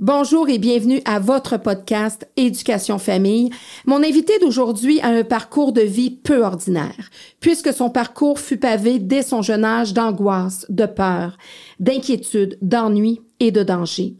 Bonjour 0.00 0.48
et 0.48 0.58
bienvenue 0.58 1.00
à 1.04 1.20
votre 1.20 1.56
podcast 1.56 2.28
Éducation 2.36 2.98
Famille. 2.98 3.50
Mon 3.86 4.02
invité 4.02 4.40
d'aujourd'hui 4.40 5.00
a 5.02 5.06
un 5.06 5.22
parcours 5.22 5.72
de 5.72 5.82
vie 5.82 6.10
peu 6.10 6.42
ordinaire, 6.42 7.10
puisque 7.38 7.72
son 7.72 7.90
parcours 7.90 8.40
fut 8.40 8.56
pavé 8.56 8.98
dès 8.98 9.22
son 9.22 9.40
jeune 9.40 9.64
âge 9.64 9.94
d'angoisse, 9.94 10.66
de 10.68 10.86
peur, 10.86 11.38
d'inquiétude, 11.78 12.58
d'ennui 12.60 13.20
et 13.38 13.52
de 13.52 13.62
danger. 13.62 14.16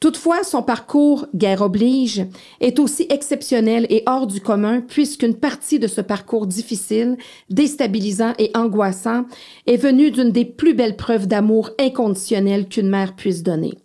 Toutefois, 0.00 0.42
son 0.42 0.64
parcours, 0.64 1.28
guerre 1.36 1.62
oblige, 1.62 2.26
est 2.60 2.80
aussi 2.80 3.06
exceptionnel 3.08 3.86
et 3.90 4.02
hors 4.06 4.26
du 4.26 4.40
commun 4.40 4.80
puisqu'une 4.80 5.36
partie 5.36 5.78
de 5.78 5.86
ce 5.86 6.00
parcours 6.00 6.48
difficile, 6.48 7.16
déstabilisant 7.48 8.32
et 8.40 8.50
angoissant 8.54 9.26
est 9.68 9.76
venue 9.76 10.10
d'une 10.10 10.32
des 10.32 10.44
plus 10.44 10.74
belles 10.74 10.96
preuves 10.96 11.28
d'amour 11.28 11.70
inconditionnel 11.78 12.66
qu'une 12.66 12.90
mère 12.90 13.14
puisse 13.14 13.44
donner. 13.44 13.78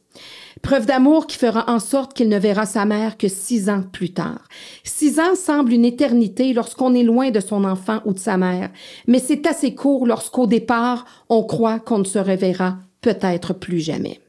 Preuve 0.61 0.85
d'amour 0.85 1.27
qui 1.27 1.37
fera 1.37 1.69
en 1.69 1.79
sorte 1.79 2.13
qu'il 2.13 2.29
ne 2.29 2.39
verra 2.39 2.65
sa 2.65 2.85
mère 2.85 3.17
que 3.17 3.27
six 3.27 3.69
ans 3.69 3.83
plus 3.91 4.13
tard. 4.13 4.47
Six 4.83 5.19
ans 5.19 5.35
semble 5.35 5.73
une 5.73 5.85
éternité 5.85 6.53
lorsqu'on 6.53 6.93
est 6.93 7.03
loin 7.03 7.31
de 7.31 7.39
son 7.39 7.63
enfant 7.63 8.01
ou 8.05 8.13
de 8.13 8.19
sa 8.19 8.37
mère, 8.37 8.69
mais 9.07 9.19
c'est 9.19 9.45
assez 9.47 9.75
court 9.75 10.05
lorsqu'au 10.05 10.47
départ, 10.47 11.05
on 11.29 11.43
croit 11.43 11.79
qu'on 11.79 11.99
ne 11.99 12.03
se 12.03 12.19
reverra 12.19 12.77
peut-être 13.01 13.53
plus 13.53 13.79
jamais. 13.79 14.19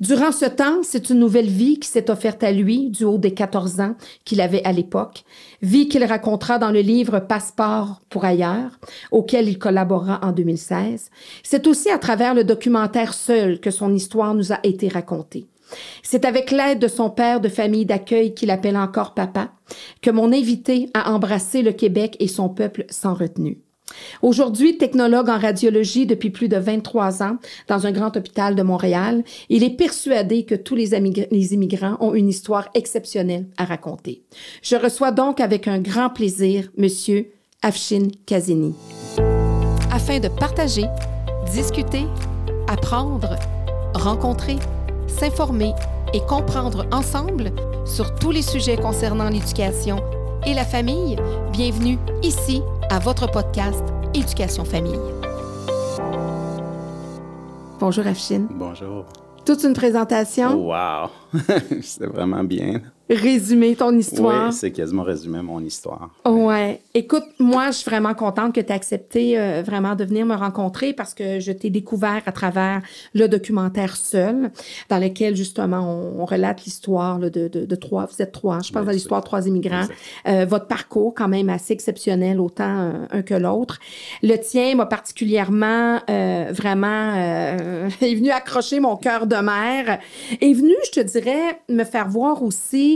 Durant 0.00 0.30
ce 0.30 0.44
temps, 0.44 0.82
c'est 0.82 1.08
une 1.08 1.18
nouvelle 1.18 1.48
vie 1.48 1.78
qui 1.78 1.88
s'est 1.88 2.10
offerte 2.10 2.44
à 2.44 2.52
lui 2.52 2.90
du 2.90 3.04
haut 3.04 3.16
des 3.16 3.32
14 3.32 3.80
ans 3.80 3.94
qu'il 4.26 4.42
avait 4.42 4.62
à 4.64 4.72
l'époque, 4.72 5.24
vie 5.62 5.88
qu'il 5.88 6.04
racontera 6.04 6.58
dans 6.58 6.70
le 6.70 6.80
livre 6.80 7.18
Passeport 7.18 8.02
pour 8.10 8.26
ailleurs, 8.26 8.78
auquel 9.10 9.48
il 9.48 9.58
collabora 9.58 10.20
en 10.22 10.32
2016. 10.32 11.10
C'est 11.42 11.66
aussi 11.66 11.88
à 11.88 11.98
travers 11.98 12.34
le 12.34 12.44
documentaire 12.44 13.14
Seul 13.14 13.58
que 13.58 13.70
son 13.70 13.94
histoire 13.94 14.34
nous 14.34 14.52
a 14.52 14.58
été 14.64 14.88
racontée. 14.88 15.46
C'est 16.02 16.26
avec 16.26 16.50
l'aide 16.50 16.78
de 16.78 16.88
son 16.88 17.08
père 17.08 17.40
de 17.40 17.48
famille 17.48 17.86
d'accueil 17.86 18.34
qu'il 18.34 18.50
appelle 18.50 18.76
encore 18.76 19.14
papa 19.14 19.50
que 20.02 20.10
mon 20.10 20.30
invité 20.30 20.90
a 20.92 21.10
embrassé 21.10 21.62
le 21.62 21.72
Québec 21.72 22.16
et 22.20 22.28
son 22.28 22.50
peuple 22.50 22.84
sans 22.90 23.14
retenue. 23.14 23.65
Aujourd'hui, 24.22 24.78
technologue 24.78 25.28
en 25.28 25.38
radiologie 25.38 26.06
depuis 26.06 26.30
plus 26.30 26.48
de 26.48 26.56
23 26.56 27.22
ans 27.22 27.36
dans 27.68 27.86
un 27.86 27.92
grand 27.92 28.16
hôpital 28.16 28.54
de 28.54 28.62
Montréal, 28.62 29.24
il 29.48 29.62
est 29.62 29.76
persuadé 29.76 30.44
que 30.44 30.54
tous 30.54 30.74
les, 30.74 30.94
immigrants 30.94 31.96
ont 32.00 32.14
une 32.14 32.28
histoire 32.28 32.68
exceptionnelle 32.74 33.46
à 33.56 33.64
raconter. 33.64 34.22
Je 34.62 34.76
reçois 34.76 35.12
donc 35.12 35.40
avec 35.40 35.68
un 35.68 35.78
grand 35.78 36.10
plaisir 36.10 36.70
Monsieur 36.76 37.28
Afshin 37.62 38.08
Kazini. 38.26 38.74
Afin 39.90 40.20
de 40.20 40.28
partager, 40.28 40.84
discuter, 41.52 42.04
apprendre, 42.68 43.36
rencontrer, 43.94 44.56
s'informer 45.06 45.72
et 46.12 46.20
comprendre 46.20 46.86
ensemble 46.92 47.52
sur 47.84 48.14
tous 48.14 48.30
les 48.30 48.42
sujets 48.42 48.76
concernant 48.76 49.28
l'éducation 49.28 49.98
et 50.46 50.54
la 50.54 50.64
famille, 50.64 51.16
bienvenue 51.50 51.98
ici 52.22 52.62
à 52.88 53.00
votre 53.00 53.28
podcast 53.28 53.82
Éducation 54.14 54.64
Famille. 54.64 54.98
Bonjour 57.80 58.06
Afshin. 58.06 58.46
Bonjour. 58.50 59.04
Toute 59.44 59.64
une 59.64 59.74
présentation. 59.74 60.50
Oh, 60.54 60.72
wow! 60.72 61.40
C'est 61.82 62.06
vraiment 62.06 62.44
bien 62.44 62.80
résumer 63.08 63.76
ton 63.76 63.96
histoire. 63.96 64.48
Oui, 64.48 64.52
c'est 64.52 64.72
quasiment 64.72 65.04
résumer 65.04 65.40
mon 65.40 65.60
histoire. 65.60 66.10
Ouais. 66.24 66.80
Écoute, 66.92 67.24
moi, 67.38 67.70
je 67.70 67.78
suis 67.78 67.88
vraiment 67.88 68.14
contente 68.14 68.54
que 68.54 68.60
tu 68.60 68.66
aies 68.66 68.72
accepté 68.74 69.38
euh, 69.38 69.62
vraiment 69.64 69.94
de 69.94 70.04
venir 70.04 70.26
me 70.26 70.34
rencontrer 70.34 70.92
parce 70.92 71.14
que 71.14 71.38
je 71.38 71.52
t'ai 71.52 71.70
découvert 71.70 72.22
à 72.26 72.32
travers 72.32 72.82
le 73.14 73.28
documentaire 73.28 73.96
Seul, 73.96 74.50
dans 74.88 74.98
lequel, 74.98 75.36
justement, 75.36 75.78
on, 76.18 76.24
relate 76.26 76.64
l'histoire 76.64 77.20
de, 77.20 77.28
de, 77.28 77.46
de, 77.46 77.76
trois, 77.76 78.06
vous 78.06 78.20
êtes 78.20 78.32
trois, 78.32 78.58
je 78.58 78.72
pense 78.72 78.88
à 78.88 78.92
l'histoire 78.92 79.20
de 79.20 79.26
trois 79.26 79.46
immigrants. 79.46 79.86
Euh, 80.26 80.44
votre 80.44 80.66
parcours, 80.66 81.14
quand 81.14 81.28
même, 81.28 81.48
assez 81.48 81.72
exceptionnel, 81.72 82.40
autant 82.40 82.64
euh, 82.80 82.92
un 83.12 83.22
que 83.22 83.34
l'autre. 83.34 83.78
Le 84.24 84.36
tien 84.36 84.74
m'a 84.74 84.86
particulièrement, 84.86 86.00
vraiment, 86.08 87.14
est 87.14 88.14
venu 88.14 88.30
accrocher 88.30 88.80
mon 88.80 88.96
cœur 88.96 89.28
de 89.28 89.36
mère, 89.36 90.00
est 90.40 90.52
venu, 90.52 90.74
je 90.86 91.00
te 91.00 91.00
dirais, 91.00 91.60
me 91.68 91.84
faire 91.84 92.08
voir 92.08 92.42
aussi 92.42 92.95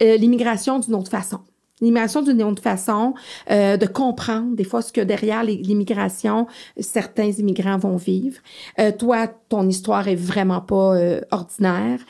l'immigration 0.00 0.78
d'une 0.78 0.94
autre 0.94 1.10
façon. 1.10 1.40
L'immigration 1.80 2.22
d'une 2.22 2.42
autre 2.42 2.62
façon, 2.62 3.14
euh, 3.50 3.76
de 3.76 3.86
comprendre 3.86 4.56
des 4.56 4.64
fois 4.64 4.80
ce 4.80 4.92
que 4.92 5.00
derrière 5.02 5.44
l'immigration, 5.44 6.46
certains 6.78 7.30
immigrants 7.30 7.76
vont 7.76 7.96
vivre. 7.96 8.38
Euh, 8.78 8.92
toi, 8.92 9.28
ton 9.48 9.68
histoire 9.68 10.08
est 10.08 10.16
vraiment 10.16 10.60
pas 10.60 10.96
ordinaire. 11.30 12.00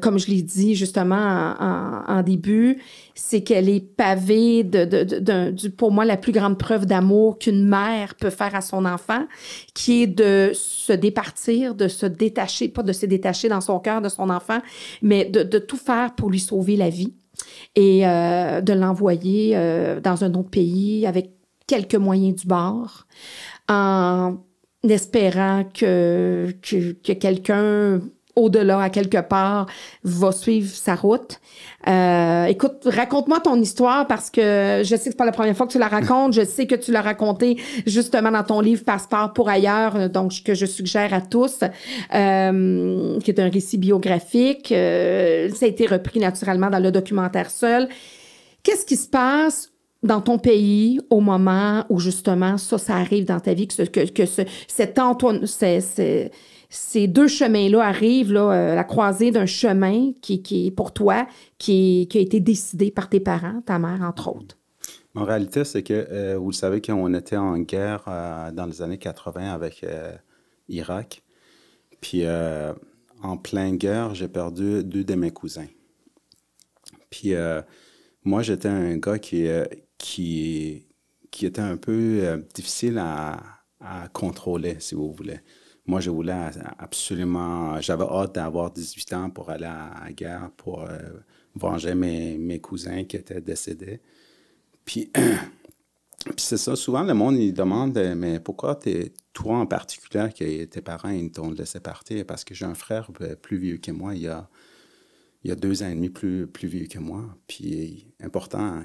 comme 0.00 0.18
je 0.18 0.26
l'ai 0.28 0.42
dit 0.42 0.74
justement 0.74 1.54
en, 1.58 2.22
début, 2.22 2.82
c'est 3.14 3.42
qu'elle 3.42 3.68
est 3.68 3.80
pavée 3.80 4.64
de, 4.64 4.84
de, 4.84 5.20
de, 5.20 5.68
pour 5.68 5.92
moi, 5.92 6.04
la 6.04 6.16
plus 6.16 6.32
grande 6.32 6.58
preuve 6.58 6.86
d'amour 6.86 7.38
qu'une 7.38 7.66
mère 7.66 8.14
peut 8.14 8.30
faire 8.30 8.54
à 8.54 8.60
son 8.60 8.84
enfant, 8.84 9.26
qui 9.74 10.02
est 10.02 10.06
de 10.06 10.50
se 10.54 10.92
départir, 10.92 11.74
de 11.74 11.88
se 11.88 12.06
détacher, 12.06 12.68
pas 12.68 12.82
de 12.82 12.92
se 12.92 13.06
détacher 13.06 13.48
dans 13.48 13.60
son 13.60 13.78
cœur 13.78 14.00
de 14.00 14.08
son 14.08 14.30
enfant, 14.30 14.58
mais 15.02 15.24
de, 15.24 15.42
de 15.42 15.58
tout 15.58 15.76
faire 15.76 16.14
pour 16.14 16.30
lui 16.30 16.40
sauver 16.40 16.76
la 16.76 16.90
vie 16.90 17.14
et 17.74 18.06
euh, 18.06 18.60
de 18.60 18.72
l'envoyer 18.72 19.52
euh, 19.54 20.00
dans 20.00 20.24
un 20.24 20.34
autre 20.34 20.50
pays 20.50 21.06
avec 21.06 21.30
quelques 21.66 21.96
moyens 21.96 22.42
du 22.42 22.46
bord 22.46 23.06
en 23.68 24.38
espérant 24.88 25.64
que, 25.64 26.54
que, 26.62 26.92
que 26.92 27.12
quelqu'un 27.12 28.00
au-delà, 28.36 28.80
à 28.80 28.90
quelque 28.90 29.20
part, 29.20 29.66
va 30.04 30.30
suivre 30.30 30.68
sa 30.68 30.94
route. 30.94 31.40
Euh, 31.88 32.44
écoute, 32.44 32.82
raconte-moi 32.84 33.40
ton 33.40 33.60
histoire 33.60 34.06
parce 34.06 34.30
que 34.30 34.82
je 34.84 34.90
sais 34.90 34.96
que 34.96 35.02
c'est 35.04 35.16
pas 35.16 35.24
la 35.24 35.32
première 35.32 35.56
fois 35.56 35.66
que 35.66 35.72
tu 35.72 35.78
la 35.78 35.88
racontes. 35.88 36.34
Je 36.34 36.44
sais 36.44 36.66
que 36.66 36.74
tu 36.74 36.92
l'as 36.92 37.00
raconté 37.00 37.58
justement 37.86 38.30
dans 38.30 38.44
ton 38.44 38.60
livre 38.60 38.84
Passeport 38.84 39.32
pour 39.32 39.48
ailleurs, 39.48 39.96
euh, 39.96 40.08
donc 40.08 40.32
que 40.44 40.54
je 40.54 40.66
suggère 40.66 41.14
à 41.14 41.22
tous, 41.22 41.60
euh, 42.14 43.18
qui 43.20 43.30
est 43.30 43.40
un 43.40 43.48
récit 43.48 43.78
biographique. 43.78 44.68
Ça 44.68 45.64
a 45.64 45.68
été 45.68 45.86
repris 45.86 46.20
naturellement 46.20 46.68
dans 46.68 46.80
le 46.80 46.90
documentaire 46.90 47.50
seul. 47.50 47.88
Qu'est-ce 48.62 48.84
qui 48.84 48.96
se 48.96 49.08
passe 49.08 49.72
dans 50.02 50.20
ton 50.20 50.38
pays 50.38 51.00
au 51.10 51.20
moment 51.20 51.84
où 51.88 51.98
justement 51.98 52.58
ça, 52.58 52.78
ça 52.78 52.96
arrive 52.96 53.24
dans 53.24 53.40
ta 53.40 53.54
vie, 53.54 53.66
que, 53.66 53.82
que, 53.82 54.10
que 54.10 54.26
ce, 54.26 54.42
cet 54.68 54.98
Antoine, 54.98 55.46
c'est 55.46 56.30
ces 56.76 57.08
deux 57.08 57.26
chemins-là 57.26 57.82
arrivent, 57.82 58.32
là, 58.32 58.52
euh, 58.52 58.74
la 58.74 58.84
croisée 58.84 59.30
d'un 59.30 59.46
chemin 59.46 60.12
qui, 60.20 60.42
est 60.66 60.70
pour 60.70 60.92
toi, 60.92 61.26
qui, 61.58 62.08
a 62.14 62.18
été 62.18 62.38
décidé 62.38 62.90
par 62.90 63.08
tes 63.08 63.20
parents, 63.20 63.62
ta 63.62 63.78
mère, 63.78 64.02
entre 64.02 64.28
autres. 64.28 64.56
En 65.14 65.24
réalité, 65.24 65.64
c'est 65.64 65.82
que 65.82 66.06
euh, 66.10 66.36
vous 66.38 66.50
le 66.50 66.54
savez 66.54 66.82
qu'on 66.82 67.12
était 67.14 67.38
en 67.38 67.58
guerre 67.58 68.04
euh, 68.08 68.52
dans 68.52 68.66
les 68.66 68.82
années 68.82 68.98
80 68.98 69.54
avec 69.54 69.86
Irak. 70.68 71.22
Puis 72.02 72.24
en 73.22 73.36
pleine 73.38 73.76
guerre, 73.76 74.14
j'ai 74.14 74.28
perdu 74.28 74.84
deux 74.84 75.02
de 75.02 75.14
mes 75.14 75.30
cousins. 75.30 75.68
Puis 77.08 77.32
moi, 78.22 78.42
j'étais 78.42 78.68
un 78.68 78.98
gars 78.98 79.18
qui, 79.18 79.48
qui, 79.96 80.84
était 81.40 81.62
un 81.62 81.78
peu 81.78 82.44
difficile 82.54 82.98
à 82.98 84.08
contrôler, 84.12 84.76
si 84.78 84.94
vous 84.94 85.10
voulez. 85.12 85.40
Moi, 85.86 86.00
je 86.00 86.10
voulais 86.10 86.50
absolument, 86.78 87.80
j'avais 87.80 88.04
hâte 88.04 88.34
d'avoir 88.34 88.72
18 88.72 89.12
ans 89.12 89.30
pour 89.30 89.50
aller 89.50 89.66
à 89.66 89.92
la 90.04 90.12
guerre, 90.12 90.50
pour 90.56 90.82
euh, 90.82 90.98
venger 91.54 91.94
mes, 91.94 92.36
mes, 92.38 92.60
cousins 92.60 93.04
qui 93.04 93.16
étaient 93.16 93.40
décédés. 93.40 94.00
Puis, 94.84 95.12
c'est 96.36 96.56
ça, 96.56 96.74
souvent 96.74 97.04
le 97.04 97.14
monde, 97.14 97.36
il 97.36 97.52
demande, 97.52 97.96
mais 98.16 98.40
pourquoi 98.40 98.78
es, 98.86 99.12
toi 99.32 99.58
en 99.58 99.66
particulier, 99.66 100.28
que 100.36 100.64
tes 100.64 100.80
parents, 100.80 101.10
ils 101.10 101.30
t'ont 101.30 101.50
laissé 101.50 101.78
partir? 101.78 102.26
Parce 102.26 102.44
que 102.44 102.54
j'ai 102.54 102.66
un 102.66 102.74
frère 102.74 103.10
plus 103.40 103.58
vieux 103.58 103.76
que 103.76 103.92
moi, 103.92 104.14
il 104.16 104.22
y 104.22 104.28
a, 104.28 104.48
il 105.44 105.52
a 105.52 105.54
deux 105.54 105.84
ans 105.84 105.88
et 105.88 105.94
demi 105.94 106.10
plus, 106.10 106.48
plus 106.48 106.66
vieux 106.66 106.88
que 106.88 106.98
moi. 106.98 107.22
Puis, 107.46 108.08
important, 108.20 108.82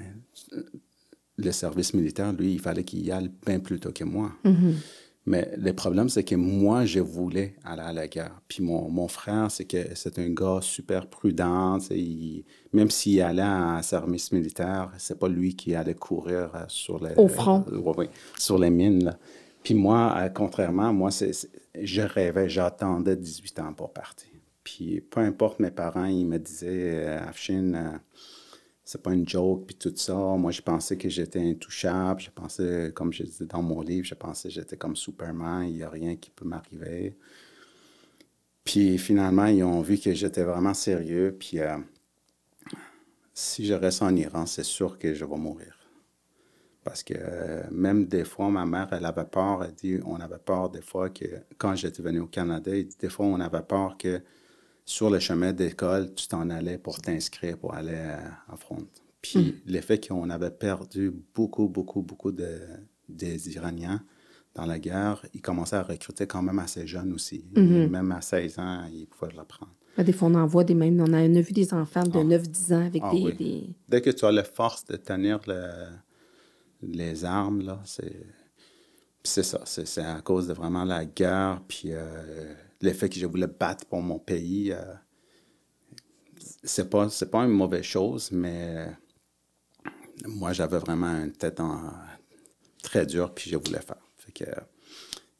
le 1.36 1.52
service 1.52 1.94
militaire, 1.94 2.32
lui, 2.32 2.52
il 2.52 2.60
fallait 2.60 2.84
qu'il 2.84 3.04
y 3.04 3.10
aille 3.10 3.30
bien 3.44 3.58
plus 3.58 3.80
tôt 3.80 3.90
que 3.92 4.04
moi. 4.04 4.32
Mm-hmm. 4.44 4.74
Mais 5.24 5.52
le 5.56 5.72
problème, 5.72 6.08
c'est 6.08 6.24
que 6.24 6.34
moi, 6.34 6.84
je 6.84 6.98
voulais 6.98 7.54
aller 7.64 7.82
à 7.82 7.92
la 7.92 8.08
guerre. 8.08 8.40
Puis 8.48 8.62
mon, 8.62 8.90
mon 8.90 9.06
frère, 9.06 9.50
c'est 9.50 9.64
que 9.64 9.94
c'est 9.94 10.18
un 10.18 10.30
gars 10.30 10.58
super 10.60 11.06
prudent. 11.06 11.78
Il, 11.90 12.44
même 12.72 12.90
s'il 12.90 13.22
allait 13.22 13.42
en 13.42 13.80
service 13.82 14.32
militaire, 14.32 14.90
c'est 14.98 15.18
pas 15.18 15.28
lui 15.28 15.54
qui 15.54 15.76
allait 15.76 15.94
courir 15.94 16.50
euh, 16.54 16.64
sur 16.66 17.02
les... 17.04 17.14
Au 17.14 17.28
front. 17.28 17.64
Euh, 17.70 18.06
sur 18.36 18.58
les 18.58 18.70
mines. 18.70 19.04
Là. 19.04 19.18
Puis 19.62 19.74
moi, 19.74 20.12
euh, 20.16 20.28
contrairement, 20.28 20.92
moi, 20.92 21.12
c'est, 21.12 21.30
je 21.80 22.02
rêvais, 22.02 22.48
j'attendais 22.48 23.14
18 23.14 23.60
ans 23.60 23.72
pour 23.74 23.92
partir. 23.92 24.28
Puis 24.64 25.00
peu 25.00 25.20
importe 25.20 25.60
mes 25.60 25.70
parents, 25.70 26.06
ils 26.06 26.26
me 26.26 26.38
disaient, 26.38 27.06
Afshin, 27.06 28.00
c'est 28.84 29.02
pas 29.02 29.12
une 29.12 29.28
joke, 29.28 29.66
puis 29.66 29.76
tout 29.76 29.92
ça. 29.96 30.14
Moi, 30.14 30.50
je 30.50 30.60
pensais 30.60 30.96
que 30.96 31.08
j'étais 31.08 31.40
intouchable. 31.40 32.20
Je 32.20 32.30
pensais, 32.30 32.92
comme 32.94 33.12
je 33.12 33.22
disais 33.22 33.46
dans 33.46 33.62
mon 33.62 33.80
livre, 33.80 34.06
je 34.06 34.14
pensais 34.14 34.48
que 34.48 34.54
j'étais 34.54 34.76
comme 34.76 34.96
Superman, 34.96 35.64
il 35.68 35.76
n'y 35.76 35.82
a 35.82 35.88
rien 35.88 36.16
qui 36.16 36.30
peut 36.30 36.44
m'arriver. 36.44 37.16
Puis 38.64 38.98
finalement, 38.98 39.46
ils 39.46 39.62
ont 39.64 39.80
vu 39.82 39.98
que 39.98 40.12
j'étais 40.14 40.44
vraiment 40.44 40.74
sérieux. 40.74 41.36
Puis 41.38 41.60
euh, 41.60 41.78
si 43.34 43.64
je 43.66 43.74
reste 43.74 44.02
en 44.02 44.14
Iran, 44.16 44.46
c'est 44.46 44.64
sûr 44.64 44.98
que 44.98 45.14
je 45.14 45.24
vais 45.24 45.36
mourir. 45.36 45.76
Parce 46.84 47.04
que 47.04 47.14
euh, 47.16 47.62
même 47.70 48.06
des 48.06 48.24
fois, 48.24 48.50
ma 48.50 48.66
mère, 48.66 48.88
elle 48.92 49.04
avait 49.04 49.24
peur. 49.24 49.64
Elle 49.64 49.74
dit, 49.74 50.00
on 50.04 50.16
avait 50.16 50.38
peur 50.38 50.70
des 50.70 50.82
fois 50.82 51.10
que, 51.10 51.24
quand 51.56 51.76
j'étais 51.76 52.02
venu 52.02 52.20
au 52.20 52.26
Canada, 52.26 52.72
des 52.72 53.08
fois, 53.08 53.26
on 53.26 53.38
avait 53.40 53.62
peur 53.62 53.96
que 53.96 54.20
sur 54.84 55.10
le 55.10 55.18
chemin 55.18 55.52
d'école, 55.52 56.14
tu 56.14 56.26
t'en 56.28 56.50
allais 56.50 56.78
pour 56.78 57.00
t'inscrire, 57.00 57.58
pour 57.58 57.74
aller 57.74 57.94
à, 57.94 58.56
front. 58.56 58.86
Puis 59.20 59.38
hmm. 59.38 59.52
l'effet 59.66 60.00
qu'on 60.00 60.30
avait 60.30 60.50
perdu 60.50 61.12
beaucoup, 61.34 61.68
beaucoup, 61.68 62.02
beaucoup 62.02 62.32
de, 62.32 62.60
des 63.08 63.54
Iraniens 63.54 64.02
dans 64.54 64.66
la 64.66 64.78
guerre, 64.78 65.24
ils 65.32 65.40
commençaient 65.40 65.76
à 65.76 65.82
recruter 65.82 66.26
quand 66.26 66.42
même 66.42 66.58
assez 66.58 66.86
jeunes 66.86 67.12
aussi. 67.12 67.44
Hmm. 67.54 67.86
Même 67.86 68.12
à 68.12 68.20
16 68.20 68.58
ans, 68.58 68.84
ils 68.92 69.06
pouvaient 69.06 69.32
l'apprendre. 69.34 69.72
Des 69.98 70.12
fois, 70.12 70.28
on 70.28 70.34
en 70.34 70.46
voit 70.46 70.64
des 70.64 70.74
mêmes. 70.74 71.00
On 71.00 71.12
a, 71.12 71.26
vu 71.26 71.52
des 71.52 71.74
enfants 71.74 72.02
de 72.02 72.18
9-10 72.18 72.48
ah. 72.70 72.74
ans 72.74 72.86
avec 72.86 73.02
ah 73.04 73.12
des, 73.38 73.74
Dès 73.88 74.00
que 74.00 74.10
tu 74.10 74.24
as 74.24 74.32
la 74.32 74.44
force 74.44 74.84
de 74.86 74.96
tenir 74.96 75.40
le, 75.46 75.62
les 76.82 77.24
armes, 77.24 77.62
là, 77.62 77.80
c'est. 77.84 78.24
c'est 79.22 79.42
ça, 79.42 79.60
c'est 79.64 79.98
à 79.98 80.20
cause 80.22 80.48
de 80.48 80.54
vraiment 80.54 80.84
la 80.84 81.04
guerre, 81.04 81.60
puis 81.68 81.88
euh, 81.92 82.54
l'effet 82.82 83.08
que 83.08 83.18
je 83.18 83.26
voulais 83.26 83.46
battre 83.46 83.86
pour 83.86 84.02
mon 84.02 84.18
pays. 84.18 84.72
Euh, 84.72 84.94
c'est 86.64 86.90
pas, 86.90 87.08
pas 87.30 87.44
une 87.44 87.50
mauvaise 87.50 87.84
chose, 87.84 88.30
mais 88.32 88.88
moi, 90.26 90.52
j'avais 90.52 90.78
vraiment 90.78 91.12
une 91.24 91.32
tête 91.32 91.60
très 92.82 93.06
dure, 93.06 93.32
puis 93.32 93.50
je 93.50 93.56
voulais 93.56 93.80
faire. 93.80 94.02
Fait 94.16 94.46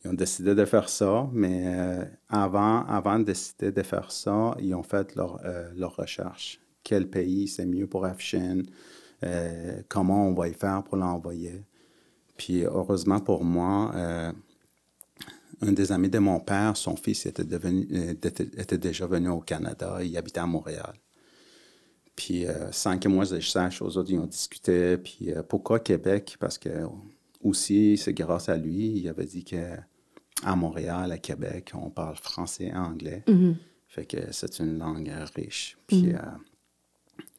ils 0.05 0.11
ont 0.11 0.15
décidé 0.15 0.55
de 0.57 0.65
faire 0.65 0.89
ça, 0.89 1.29
mais 1.33 1.77
euh, 1.77 2.05
avant, 2.29 2.85
avant 2.87 3.21
de 3.21 3.25
décider 3.25 3.71
de 3.71 3.83
faire 3.83 4.11
ça, 4.11 4.57
ils 4.59 4.75
ont 4.75 4.83
fait 4.83 5.15
leur, 5.15 5.41
leur 5.77 5.95
recherche. 5.95 6.61
Quel 6.83 7.09
pays 7.09 7.47
c'est 7.47 7.67
mieux 7.67 7.87
pour 7.87 8.05
Afshin? 8.05 8.63
Euh, 9.25 9.83
comment 9.89 10.27
on 10.27 10.35
va 10.35 10.49
y 10.49 10.55
faire 10.55 10.83
pour 10.83 10.97
l'envoyer. 10.97 11.65
Puis 12.37 12.65
heureusement 12.65 13.21
pour 13.21 13.45
moi, 13.45 13.93
euh, 13.95 14.33
un 15.63 15.73
des 15.73 15.93
amis 15.93 16.11
de 16.11 16.19
mon 16.19 16.41
père, 16.41 16.77
son 16.77 16.97
fils 16.97 17.27
était, 17.27 17.45
devenu, 17.45 17.89
euh, 17.93 18.11
était, 18.13 18.79
déjà 18.79 19.07
venu 19.07 19.29
au 19.29 19.41
Canada, 19.41 19.99
il 20.03 20.17
habitait 20.17 20.41
à 20.41 20.47
Montréal. 20.47 20.95
Puis 22.15 22.45
sans 22.73 22.99
que 22.99 23.09
moi 23.09 23.25
je 23.25 23.41
sache, 23.41 23.81
aux 23.81 23.97
autres, 23.97 24.11
ils 24.11 24.19
ont 24.19 24.27
discuté. 24.27 24.99
Puis 24.99 25.31
pourquoi 25.49 25.81
Québec? 25.81 26.37
Parce 26.39 26.59
que 26.59 26.69
aussi, 27.43 27.97
c'est 27.97 28.13
grâce 28.13 28.51
à 28.51 28.57
lui, 28.59 28.99
il 28.99 29.09
avait 29.09 29.25
dit 29.25 29.45
que 29.45 29.77
à 30.45 30.57
Montréal, 30.57 31.11
à 31.11 31.19
Québec, 31.19 31.73
on 31.75 31.91
parle 31.91 32.17
français 32.17 32.65
et 32.65 32.75
anglais. 32.75 33.23
Mm-hmm. 33.27 33.55
Fait 33.89 34.07
que 34.07 34.19
c'est 34.31 34.59
une 34.59 34.79
langue 34.79 35.11
riche. 35.35 35.79
Puis, 35.87 36.09
mm-hmm. 36.09 36.37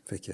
fait 0.05 0.19
que 0.19 0.31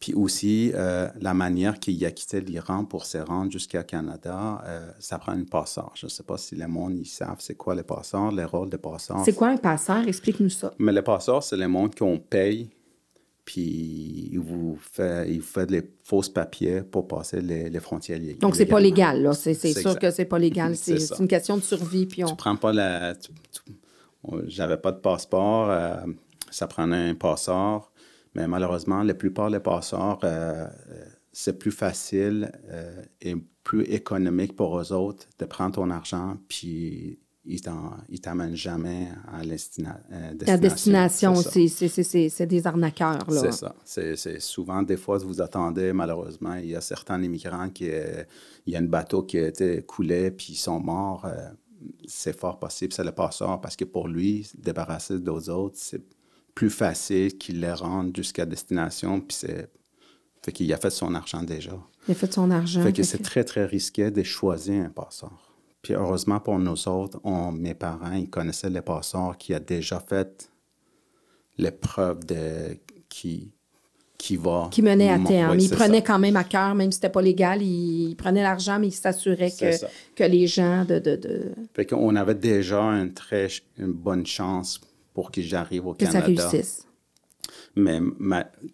puis 0.00 0.14
aussi, 0.14 0.70
euh, 0.74 1.08
la 1.20 1.34
manière 1.34 1.80
qu'il 1.80 2.04
a 2.04 2.12
quitté 2.12 2.40
l'Iran 2.40 2.84
pour 2.84 3.04
se 3.04 3.18
rendre 3.18 3.50
jusqu'au 3.50 3.82
Canada, 3.82 4.62
euh, 4.64 4.90
ça 5.00 5.18
prend 5.18 5.32
un 5.32 5.44
passeur. 5.44 5.90
Je 5.94 6.06
ne 6.06 6.10
sais 6.10 6.22
pas 6.22 6.38
si 6.38 6.54
les 6.54 6.68
monde 6.68 6.96
ils 6.96 7.06
savent 7.06 7.40
c'est 7.40 7.56
quoi 7.56 7.74
les 7.74 7.82
passeurs, 7.82 8.30
les 8.30 8.44
rôles 8.44 8.70
des 8.70 8.78
passeurs. 8.78 9.22
C'est 9.24 9.34
quoi 9.34 9.48
un 9.48 9.56
passeur? 9.56 10.06
Explique-nous 10.06 10.50
ça. 10.50 10.72
Mais 10.78 10.92
les 10.92 11.02
passeurs, 11.02 11.42
c'est 11.42 11.56
les 11.56 11.66
mondes 11.66 11.96
qu'on 11.96 12.18
paye, 12.18 12.70
puis 13.44 14.28
ils 14.30 14.38
vous 14.38 14.78
fait, 14.80 15.28
ils 15.32 15.40
vous 15.40 15.66
des 15.66 15.82
fausses 16.04 16.28
papiers 16.28 16.82
pour 16.82 17.08
passer 17.08 17.40
les, 17.40 17.68
les 17.68 17.80
frontières. 17.80 18.20
Donc, 18.38 18.54
c'est 18.54 18.66
pas 18.66 18.78
légal, 18.78 19.22
là. 19.22 19.32
C'est 19.32 19.54
sûr 19.54 19.98
que 19.98 20.12
c'est 20.12 20.26
pas 20.26 20.38
légal. 20.38 20.76
C'est 20.76 21.18
une 21.18 21.26
question 21.28 21.56
de 21.56 21.62
survie. 21.62 22.06
Puis 22.06 22.22
on... 22.22 22.28
Tu 22.28 22.36
prends 22.36 22.56
pas 22.56 22.72
la... 22.72 23.14
J'avais 24.46 24.76
pas 24.76 24.92
de 24.92 24.98
passeport. 24.98 25.70
Euh, 25.70 25.96
ça 26.50 26.66
prenait 26.66 27.08
un 27.08 27.14
passeur. 27.14 27.90
Mais 28.34 28.46
malheureusement, 28.46 29.02
la 29.02 29.14
plupart 29.14 29.50
des 29.50 29.60
passeurs, 29.60 30.18
euh, 30.24 30.66
euh, 30.90 31.04
c'est 31.32 31.58
plus 31.58 31.70
facile 31.70 32.52
euh, 32.70 33.02
et 33.20 33.34
plus 33.64 33.82
économique 33.84 34.56
pour 34.56 34.78
eux 34.78 34.92
autres 34.92 35.26
de 35.38 35.44
prendre 35.44 35.74
ton 35.74 35.90
argent, 35.90 36.36
puis 36.48 37.18
ils 37.44 37.60
ne 37.64 38.16
t'amènent 38.18 38.56
jamais 38.56 39.08
à 39.32 39.42
destination. 39.42 40.00
La 40.46 40.58
destination, 40.58 41.34
c'est 41.34 42.46
des 42.46 42.66
arnaqueurs. 42.66 43.24
C'est 43.30 43.52
ça. 43.52 43.74
C'est 43.84 44.40
souvent, 44.40 44.82
des 44.82 44.98
fois, 44.98 45.18
vous 45.18 45.40
attendez, 45.40 45.92
malheureusement, 45.94 46.54
il 46.54 46.66
y 46.66 46.76
a 46.76 46.82
certains 46.82 47.22
immigrants 47.22 47.70
qui... 47.70 47.86
il 47.86 48.72
y 48.72 48.76
a 48.76 48.78
un 48.78 48.82
bateau 48.82 49.22
qui 49.22 49.38
a 49.38 49.48
été 49.48 49.82
coulé, 49.82 50.30
puis 50.30 50.52
ils 50.52 50.56
sont 50.56 50.78
morts. 50.78 51.26
c'est 52.06 52.38
fort 52.38 52.58
possible, 52.58 52.92
c'est 52.92 53.04
le 53.04 53.12
passeur, 53.12 53.60
parce 53.62 53.76
que 53.76 53.86
pour 53.86 54.08
lui, 54.08 54.46
débarrasser 54.58 55.18
d'autres 55.18 55.48
autres, 55.48 55.76
c'est 55.78 56.02
plus 56.58 56.70
facile 56.70 57.38
qu'il 57.38 57.60
les 57.60 57.70
rende 57.70 58.16
jusqu'à 58.16 58.44
destination. 58.44 59.20
Puis 59.20 59.36
c'est. 59.40 59.70
Fait 60.44 60.50
qu'il 60.50 60.72
a 60.72 60.76
fait 60.76 60.90
son 60.90 61.14
argent 61.14 61.44
déjà. 61.44 61.78
Il 62.08 62.12
a 62.12 62.14
fait 62.14 62.32
son 62.32 62.50
argent. 62.50 62.82
Fait 62.82 62.92
que 62.92 63.04
c'est 63.04 63.22
très, 63.22 63.44
très 63.44 63.64
risqué 63.64 64.10
de 64.10 64.24
choisir 64.24 64.84
un 64.84 64.88
passeur. 64.88 65.54
Puis 65.82 65.94
heureusement 65.94 66.40
pour 66.40 66.58
nous 66.58 66.88
autres, 66.88 67.20
on, 67.22 67.52
mes 67.52 67.74
parents, 67.74 68.12
ils 68.12 68.28
connaissaient 68.28 68.70
les 68.70 68.80
passeurs 68.80 69.38
qui 69.38 69.54
a 69.54 69.60
déjà 69.60 70.00
fait 70.00 70.50
l'épreuve 71.58 72.24
de 72.24 72.76
qui 73.08 73.52
qui 74.16 74.36
va. 74.36 74.66
Qui 74.72 74.82
menait 74.82 75.10
à 75.10 75.20
terme. 75.20 75.60
il 75.60 75.70
prenait 75.70 76.02
quand 76.02 76.18
même 76.18 76.34
à 76.34 76.42
cœur, 76.42 76.74
même 76.74 76.90
si 76.90 76.96
c'était 76.96 77.08
pas 77.08 77.22
légal, 77.22 77.62
il, 77.62 78.16
prenait 78.16 78.42
l'argent, 78.42 78.80
mais 78.80 78.88
il 78.88 78.92
s'assurait 78.92 79.52
que, 79.52 79.70
que 80.16 80.24
les 80.24 80.48
gens 80.48 80.84
de. 80.84 80.98
de, 80.98 81.14
de... 81.14 81.52
Fait 81.72 81.86
qu'on 81.86 82.16
avait 82.16 82.34
déjà 82.34 82.80
une 82.82 83.14
très 83.14 83.46
une 83.78 83.92
bonne 83.92 84.26
chance 84.26 84.80
pour 85.18 85.32
que 85.32 85.42
j'arrive 85.42 85.84
au 85.84 85.94
Canada. 85.94 86.20
Que 86.20 86.36
ça 86.36 86.48
réussisse. 86.48 86.86
Mais, 87.74 87.98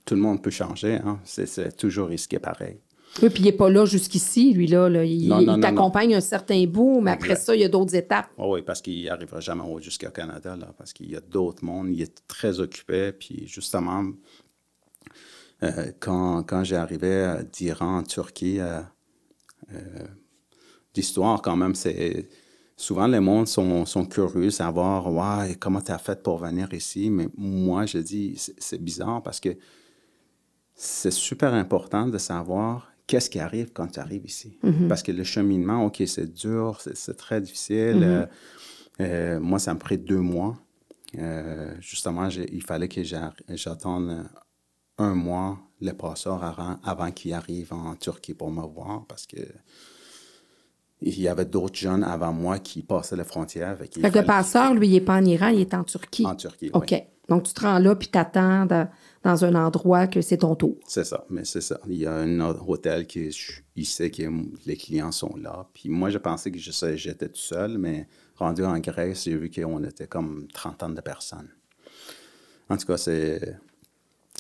tout 0.05 0.15
le 0.15 0.21
monde 0.21 0.43
peut 0.43 0.51
changer. 0.51 0.97
Hein? 0.97 1.19
C'est 1.25 1.75
toujours 1.75 2.09
risqué 2.09 2.39
pareil. 2.39 2.81
Oui, 3.23 3.31
puis 3.31 3.41
il 3.41 3.47
n'est 3.47 3.53
pas 3.53 3.71
là 3.71 3.87
jusqu'ici, 3.87 4.53
lui, 4.53 4.67
là. 4.67 4.91
Il, 5.07 5.59
t'accompagne 5.63 6.15
un 6.15 6.21
certain 6.21 6.63
bout, 6.67 7.01
mais 7.01 7.13
après 7.13 7.37
ça, 7.37 7.55
il 7.55 7.63
y 7.63 7.65
a 7.65 7.69
d'autres 7.69 7.95
étapes. 7.95 8.29
Oh 8.37 8.53
oui, 8.53 8.61
parce 8.61 8.83
qu'il 8.83 9.07
n'arrivera 9.07 9.41
jamais 9.41 9.63
jusqu'au 9.81 10.11
Canada, 10.11 10.55
là, 10.55 10.75
parce 10.77 10.93
qu'il 10.93 11.11
y 11.11 11.17
a 11.17 11.21
d'autres 11.23 11.65
mondes. 11.65 11.89
Il 11.89 12.03
est 12.03 12.27
très 12.29 12.61
occupé. 12.61 13.13
Puis 13.13 13.45
justement, 13.47 14.05
euh, 15.63 15.93
quand, 15.99 16.43
quand 16.43 16.63
j'ai 16.63 16.77
arrivé 16.77 17.39
d'Iran 17.55 18.01
en 18.01 18.03
Turquie, 18.03 18.61
euh, 18.61 18.83
euh, 19.73 19.79
l'histoire, 20.95 21.41
quand 21.41 21.57
même, 21.57 21.75
c'est 21.75 22.29
souvent 22.77 23.07
les 23.07 23.21
mondes 23.21 23.47
sont, 23.47 23.87
sont 23.87 24.05
curieux 24.05 24.47
de 24.47 24.51
savoir 24.51 25.13
ouais, 25.13 25.55
comment 25.57 25.81
tu 25.81 25.93
as 25.93 25.99
fait 25.99 26.23
pour 26.23 26.39
venir 26.39 26.73
ici. 26.73 27.11
Mais 27.11 27.29
moi, 27.37 27.87
je 27.87 27.99
dis, 27.99 28.41
c'est 28.59 28.83
bizarre 28.83 29.23
parce 29.23 29.41
que 29.41 29.57
c'est 30.75 31.13
super 31.13 31.55
important 31.55 32.09
de 32.09 32.19
savoir 32.19 32.93
qu'est-ce 33.07 33.31
qui 33.31 33.39
arrive 33.39 33.73
quand 33.73 33.87
tu 33.87 34.01
arrives 34.01 34.25
ici. 34.25 34.59
Mm-hmm. 34.65 34.89
Parce 34.89 35.03
que 35.03 35.13
le 35.13 35.25
cheminement, 35.25 35.85
OK, 35.85 36.03
c'est 36.07 36.33
dur, 36.33 36.81
c'est 36.81 37.17
très 37.17 37.41
difficile. 37.41 37.97
Mm-hmm. 37.97 38.03
Euh, 38.03 38.27
euh, 39.01 39.41
moi, 39.41 39.59
ça 39.59 39.75
me 39.75 39.79
pris 39.79 39.99
deux 39.99 40.21
mois. 40.21 40.57
Euh, 41.17 41.75
justement, 41.81 42.29
il 42.29 42.63
fallait 42.63 42.89
que 42.89 43.03
j'attende 43.05 44.25
un 44.99 45.15
mois 45.15 45.59
le 45.81 45.93
passeur 45.93 46.43
avant, 46.43 46.77
avant 46.83 47.11
qu'il 47.11 47.33
arrive 47.35 47.73
en 47.73 47.95
Turquie 47.95 48.35
pour 48.35 48.51
me 48.51 48.63
voir 48.63 49.05
parce 49.07 49.27
que 49.27 49.37
il 51.07 51.21
y 51.21 51.29
avait 51.29 51.45
d'autres 51.45 51.79
jeunes 51.79 52.03
avant 52.03 52.33
moi 52.33 52.59
qui 52.59 52.83
passaient 52.83 53.17
la 53.17 53.25
frontière. 53.25 53.77
Fait, 53.79 53.97
le 53.97 54.25
passeur, 54.25 54.75
lui, 54.75 54.89
il 54.89 54.93
n'est 54.93 55.01
pas 55.01 55.17
en 55.17 55.25
Iran, 55.25 55.49
il 55.49 55.61
est 55.61 55.75
en 55.75 55.85
Turquie. 55.85 56.27
En 56.27 56.35
Turquie, 56.35 56.71
OK. 56.73 56.95
Donc, 57.29 57.45
tu 57.45 57.55
te 57.55 57.61
rends 57.63 57.79
là, 57.79 57.95
puis 57.95 58.09
tu 58.09 58.19
attends 58.19 58.67
dans 59.23 59.45
un 59.45 59.55
endroit 59.55 60.07
que 60.07 60.21
c'est 60.21 60.39
ton 60.39 60.55
tour. 60.55 60.77
C'est 60.87 61.05
ça, 61.05 61.25
mais 61.31 61.45
c'est 61.45 61.63
ça. 61.63 61.81
Il 61.89 61.97
y 61.97 62.07
a 62.07 62.13
un 62.13 62.41
hôtel 62.41 63.07
qui 63.07 63.31
il 63.77 63.87
sait 63.87 64.11
que 64.11 64.23
les 64.67 64.77
clients 64.77 65.13
sont 65.13 65.35
là. 65.37 65.67
Puis 65.73 65.89
moi, 65.89 66.11
je 66.11 66.19
pensais 66.19 66.51
que 66.51 66.59
j'étais 66.59 67.29
tout 67.29 67.37
seul, 67.37 67.79
mais 67.79 68.09
rendu 68.37 68.65
en 68.65 68.79
Grèce, 68.79 69.25
j'ai 69.25 69.37
vu 69.37 69.51
qu'on 69.51 69.83
était 69.85 70.07
comme 70.07 70.47
trentaine 70.53 70.95
de 70.95 71.01
personnes. 71.01 71.49
En 72.69 72.77
tout 72.77 72.87
cas, 72.87 72.97
c'est 72.97 73.59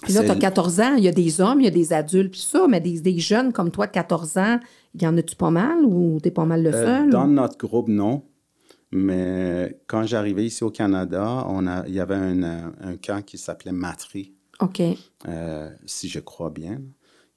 puis 0.04 0.12
là, 0.12 0.24
tu 0.24 0.30
as 0.30 0.36
14 0.36 0.80
ans, 0.80 0.94
il 0.96 1.04
y 1.04 1.08
a 1.08 1.12
des 1.12 1.40
hommes, 1.40 1.60
il 1.60 1.64
y 1.64 1.68
a 1.68 1.72
des 1.72 1.92
adultes, 1.92 2.32
puis 2.32 2.40
ça, 2.40 2.66
mais 2.68 2.80
des, 2.80 3.00
des, 3.00 3.18
jeunes 3.18 3.52
comme 3.52 3.70
toi, 3.70 3.86
14 3.86 4.38
ans, 4.38 4.60
il 4.94 5.02
y 5.02 5.06
en 5.06 5.16
a-tu 5.16 5.36
pas 5.36 5.50
mal 5.50 5.84
ou 5.84 6.18
tu 6.22 6.28
es 6.28 6.30
pas 6.30 6.44
mal 6.44 6.62
le 6.62 6.74
euh, 6.74 6.86
seul? 6.86 7.10
dans 7.10 7.26
notre 7.26 7.58
groupe, 7.58 7.88
non. 7.88 8.22
Mais 8.92 9.80
quand 9.88 10.06
j'arrivais 10.06 10.46
ici 10.46 10.62
au 10.62 10.70
Canada, 10.70 11.44
on 11.48 11.66
a, 11.66 11.84
il 11.88 11.94
y 11.94 12.00
avait 12.00 12.14
un, 12.14 12.72
un 12.80 12.96
camp 12.96 13.24
qui 13.24 13.38
s'appelait 13.38 13.72
Matri. 13.72 14.34
OK. 14.60 14.82
Euh, 15.26 15.70
si 15.84 16.08
je 16.08 16.20
crois 16.20 16.50
bien. 16.50 16.80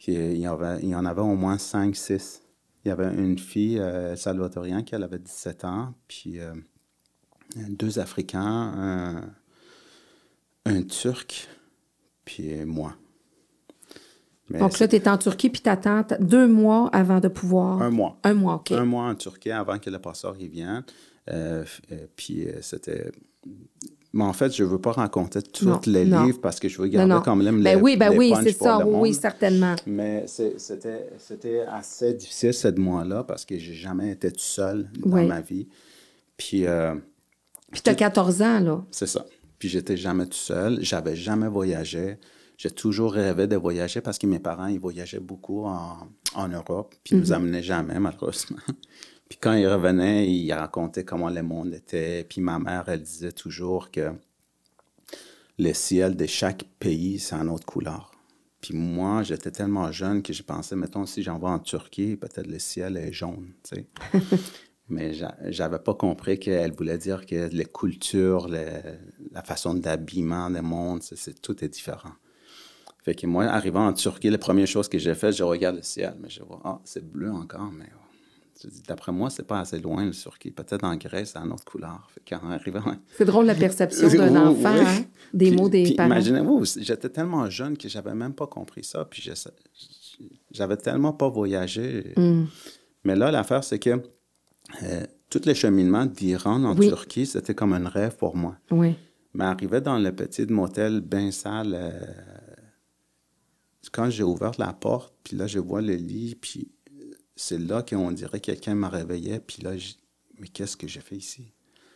il, 0.06 0.38
y 0.38 0.46
avait, 0.46 0.80
il 0.82 0.90
y 0.90 0.96
en 0.96 1.06
avait 1.06 1.22
au 1.22 1.36
moins 1.36 1.58
5, 1.58 1.96
6. 1.96 2.44
Il 2.86 2.90
y 2.90 2.92
avait 2.92 3.14
une 3.14 3.38
fille 3.38 3.80
euh, 3.80 4.16
salvatorienne 4.16 4.84
qui 4.84 4.96
avait 4.96 5.20
17 5.20 5.66
ans, 5.66 5.94
puis 6.08 6.40
euh, 6.40 6.54
deux 7.70 8.00
Africains, 8.00 8.40
un, 8.42 9.30
un 10.66 10.84
Turc 10.84 11.50
puis 12.28 12.66
moi. 12.66 12.94
Donc 14.50 14.80
là, 14.80 14.88
tu 14.88 14.96
es 14.96 15.08
en 15.10 15.18
Turquie, 15.18 15.50
puis 15.50 15.62
tu 15.62 15.70
attends 15.70 16.04
deux 16.20 16.48
mois 16.48 16.90
avant 16.94 17.20
de 17.20 17.28
pouvoir. 17.30 17.82
Un 17.82 17.90
mois. 17.90 18.18
Un 18.24 18.34
mois, 18.34 18.56
OK. 18.56 18.72
Un 18.72 18.86
mois 18.86 19.06
en 19.06 19.16
Turquie 19.16 19.52
avant 19.52 19.78
que 19.80 19.90
le 19.90 20.00
passeur 20.00 20.36
y 20.40 20.48
vienne. 20.48 20.84
Euh, 21.30 21.66
euh, 21.92 22.06
puis 22.16 22.48
euh, 22.48 22.62
c'était. 22.62 23.12
Mais 24.14 24.24
en 24.24 24.32
fait, 24.34 24.54
je 24.56 24.64
ne 24.64 24.70
veux 24.70 24.80
pas 24.80 24.94
raconter 24.94 25.42
tous 25.42 25.66
Non, 25.66 25.82
les 25.86 26.06
non. 26.06 26.24
livres 26.26 26.40
parce 26.42 26.60
que 26.62 26.70
je 26.70 26.78
veux 26.82 26.88
Non, 26.88 26.94
garder 26.94 27.14
non. 27.16 27.22
quand 27.22 27.36
même 27.36 27.62
Ben 27.62 27.76
les 27.76 27.82
oui, 27.82 27.98
ben 27.98 28.10
les 28.12 28.18
oui, 28.18 28.34
c'est 28.42 28.54
ça. 28.54 28.86
Oui, 28.86 29.14
certainement. 29.14 29.76
Mais 29.86 30.26
c'était 30.28 31.10
c'était 31.18 31.62
assez 31.70 32.14
difficile 32.14 32.54
ce 32.54 32.70
mois-là 32.70 33.24
parce 33.26 33.44
que 33.46 33.58
j'ai 33.58 33.74
jamais 33.74 34.12
été 34.12 34.32
tout 34.32 34.40
seul 34.40 34.90
dans 35.00 35.18
Oui. 35.18 35.26
ma 35.28 35.42
vie. 35.42 35.68
Puis 36.38 36.66
euh, 36.66 36.96
Puis 37.72 37.82
tu 37.82 37.90
as 37.90 37.96
14 37.96 38.42
ans, 38.42 38.60
là. 38.62 38.86
c'est 38.92 39.08
ça. 39.08 39.26
Puis 39.60 39.70
j'étais 39.70 39.98
jamais 39.98 40.26
tout 40.26 40.38
seul. 40.38 40.80
J'avais 40.82 41.16
jamais 41.16 41.48
voyagé. 41.48 42.18
J'ai 42.58 42.72
toujours 42.72 43.14
rêvé 43.14 43.48
de 43.48 43.56
voyager 43.56 44.02
parce 44.02 44.18
que 44.18 44.28
mes 44.28 44.40
parents, 44.40 44.68
ils 44.68 44.80
voyageaient 44.80 45.20
beaucoup 45.20 45.66
en, 45.66 46.08
en 46.34 46.48
Europe. 46.48 46.96
Puis 47.04 47.16
ils 47.16 47.20
nous 47.20 47.34
amenaient 47.34 47.64
jamais, 47.64 48.00
malheureusement. 48.00 48.58
Puis 49.30 49.38
quand 49.42 49.54
ils 49.54 49.68
revenaient, 49.68 50.30
ils 50.32 50.52
racontaient 50.54 51.04
comment 51.04 51.30
le 51.30 51.44
monde 51.44 51.74
était. 51.74 52.24
Puis 52.24 52.42
ma 52.42 52.60
mère, 52.60 52.86
elle 52.88 53.02
disait 53.02 53.34
toujours 53.34 53.92
que 53.92 54.14
le 55.60 55.74
ciel 55.74 56.16
de 56.16 56.26
chaque 56.26 56.64
pays, 56.80 57.20
c'est 57.20 57.36
une 57.36 57.50
autre 57.50 57.66
couleur. 57.66 58.12
Puis 58.62 58.76
moi, 58.76 59.24
j'étais 59.24 59.52
tellement 59.52 59.92
jeune 59.92 60.22
que 60.22 60.34
je 60.34 60.44
pensais, 60.44 60.76
mettons, 60.76 61.06
si 61.06 61.22
j'en 61.24 61.38
vais 61.38 61.48
en 61.48 61.60
Turquie, 61.60 62.16
peut-être 62.16 62.48
le 62.48 62.60
ciel 62.60 62.98
est 62.98 63.14
jaune, 63.14 63.54
tu 63.64 63.76
sais. 63.76 63.86
Mais 64.90 65.14
j'a- 65.14 65.36
j'avais 65.48 65.80
pas 65.80 65.94
compris 65.94 66.40
qu'elle 66.40 66.72
voulait 66.74 66.98
dire 66.98 67.26
que 67.26 67.50
les 67.52 67.66
cultures, 67.66 68.48
la 68.48 69.44
façon 69.44 69.74
d'habillement 69.74 70.50
des 70.50 70.62
mondes, 70.62 71.04
c'est, 71.04 71.42
tout 71.42 71.62
est 71.64 71.68
différent. 71.70 72.14
Fait 73.04 73.14
que 73.16 73.28
moi, 73.28 73.46
arrivant 73.46 73.88
en 73.88 73.94
Turquie, 73.94 74.30
la 74.30 74.38
première 74.38 74.68
chose 74.68 74.88
que 74.88 74.98
j'ai 74.98 75.14
fait, 75.16 75.32
je 75.32 75.44
regarde 75.44 75.78
le 75.78 75.82
ciel, 75.82 76.16
mais 76.22 76.30
je 76.30 76.42
vois, 76.44 76.62
ah, 76.64 76.80
c'est 76.84 77.06
bleu 77.06 77.32
encore, 77.32 77.72
mais 77.72 77.86
oh. 77.96 78.68
d'après 78.88 79.12
moi, 79.12 79.30
c'est 79.30 79.48
pas 79.48 79.60
assez 79.62 79.80
loin, 79.80 80.06
le 80.06 80.12
Turquie. 80.12 80.52
Peut-être 80.52 80.84
en 80.84 80.96
Grèce, 80.96 81.32
c'est 81.34 81.40
une 81.40 81.52
autre 81.52 81.66
couleur. 81.66 82.10
Fait 82.14 82.36
arrivant, 82.36 82.82
C'est 83.18 83.26
drôle 83.26 83.46
la 83.46 83.56
perception 83.56 84.08
d'un 84.10 84.30
Oui, 84.32 84.38
enfant, 84.60 84.74
oui. 84.74 84.86
hein, 84.86 85.06
des 85.34 85.50
Puis- 85.52 85.58
mots 85.58 85.70
des 85.70 85.84
puis 85.84 85.94
parents. 85.96 86.10
Imaginez-vous, 86.10 86.64
j'étais 86.80 87.10
tellement 87.10 87.50
jeune 87.50 87.78
que 87.78 87.88
j'avais 87.90 88.14
même 88.16 88.34
pas 88.34 88.48
compris 88.48 88.84
ça. 88.84 89.06
Puis 89.06 89.30
j'avais 90.52 90.78
tellement 90.78 91.14
pas 91.14 91.30
voyagé. 91.30 92.14
Mm. 92.18 92.44
Mais 93.04 93.16
là, 93.16 93.32
l'affaire, 93.32 93.64
c'est 93.64 93.80
que 93.80 94.02
euh, 94.84 95.06
tout 95.30 95.42
le 95.46 95.54
cheminement 95.54 96.06
d'Iran 96.06 96.64
en 96.64 96.78
Oui. 96.78 96.88
Turquie, 96.88 97.26
c'était 97.26 97.56
comme 97.56 97.74
un 97.74 97.88
rêve 97.90 98.16
pour 98.18 98.36
moi. 98.36 98.58
Oui. 98.72 98.96
Mais 99.34 99.44
arrivé 99.46 99.82
dans 99.82 99.98
le 100.00 100.12
petit 100.16 100.46
motel 100.48 101.02
bien 101.02 101.32
sale, 101.32 101.74
euh, 101.76 101.92
quand 103.92 104.10
j'ai 104.10 104.24
ouvert 104.24 104.52
la 104.58 104.74
porte, 104.74 105.14
puis 105.24 105.38
là, 105.38 105.48
je 105.48 105.60
vois 105.60 105.82
le 105.82 105.96
lit, 105.96 106.36
puis 106.36 106.70
euh, 107.00 107.12
c'est 107.36 107.58
là 107.60 107.84
qu'on 107.84 108.12
dirait 108.12 108.40
que 108.40 108.46
quelqu'un 108.48 108.76
m'a 108.76 108.90
réveillé, 108.90 109.40
puis 109.40 109.62
là, 109.64 109.78
je- 109.78 109.94
mais 110.40 110.48
qu'est-ce 110.48 110.76
que 110.78 110.88
j'ai 110.88 111.00
fait 111.02 111.16
ici? 111.18 111.54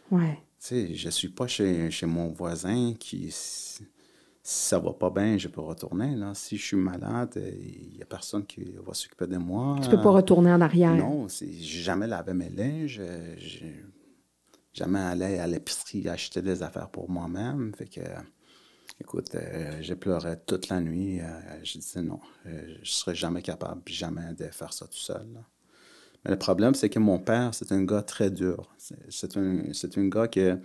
Ouais. 0.10 0.36
Tu 0.60 0.68
sais, 0.68 0.96
je 0.96 1.10
suis 1.10 1.30
pas 1.30 1.48
chez, 1.48 1.90
chez 1.92 2.06
mon 2.06 2.28
voisin 2.30 2.94
qui, 3.00 3.34
ça 4.44 4.80
va 4.80 4.94
pas 4.94 5.10
bien, 5.10 5.38
je 5.38 5.48
peux 5.48 5.62
retourner. 5.62 6.16
Là. 6.16 6.34
Si 6.34 6.58
je 6.58 6.66
suis 6.66 6.78
malade, 6.78 7.40
il 7.60 7.98
y 7.98 8.02
a 8.02 8.06
personne 8.06 8.46
qui 8.46 8.74
va 8.86 8.94
s'occuper 8.94 9.28
de 9.28 9.38
moi. 9.38 9.80
Tu 9.82 9.90
peux 9.90 10.02
pas 10.02 10.12
retourner 10.12 10.52
en 10.52 10.62
arrière. 10.62 10.94
Non, 10.96 11.28
c'est- 11.28 11.52
j'ai 11.52 11.82
jamais 11.82 12.08
lavé 12.08 12.34
mes 12.34 12.50
linges. 12.50 13.00
euh, 13.00 13.36
jamais 14.74 15.00
allé 15.00 15.38
à 15.38 15.48
l'épicerie 15.48 16.08
acheter 16.08 16.42
des 16.42 16.64
affaires 16.64 16.90
pour 16.90 17.10
moi-même. 17.10 17.74
Fait 17.76 17.88
que, 17.88 18.00
écoute, 19.00 19.36
euh, 19.36 19.78
j'ai 19.82 19.96
pleuré 19.96 20.38
toute 20.46 20.70
la 20.70 20.80
nuit. 20.80 21.20
euh, 21.22 21.26
je 21.64 21.78
disais 21.78 22.02
non, 22.02 22.20
euh, 22.46 22.76
je 22.82 22.92
serais 22.92 23.16
jamais 23.16 23.42
capable, 23.42 23.82
jamais 23.88 24.34
de 24.34 24.46
faire 24.46 24.74
ça 24.74 24.88
tout 24.88 24.98
seul. 24.98 25.28
là. 25.34 25.42
Mais 26.24 26.32
le 26.32 26.38
problème, 26.38 26.76
c'est 26.76 26.90
que 26.90 27.00
mon 27.00 27.20
père, 27.20 27.54
c'est 27.54 27.72
un 27.72 27.84
gars 27.84 28.04
très 28.04 28.30
dur. 28.32 28.74
C'est- 28.78 29.38
un, 29.38 29.74
c'est 29.74 29.98
un 29.98 30.08
gars 30.08 30.28
que... 30.28 30.58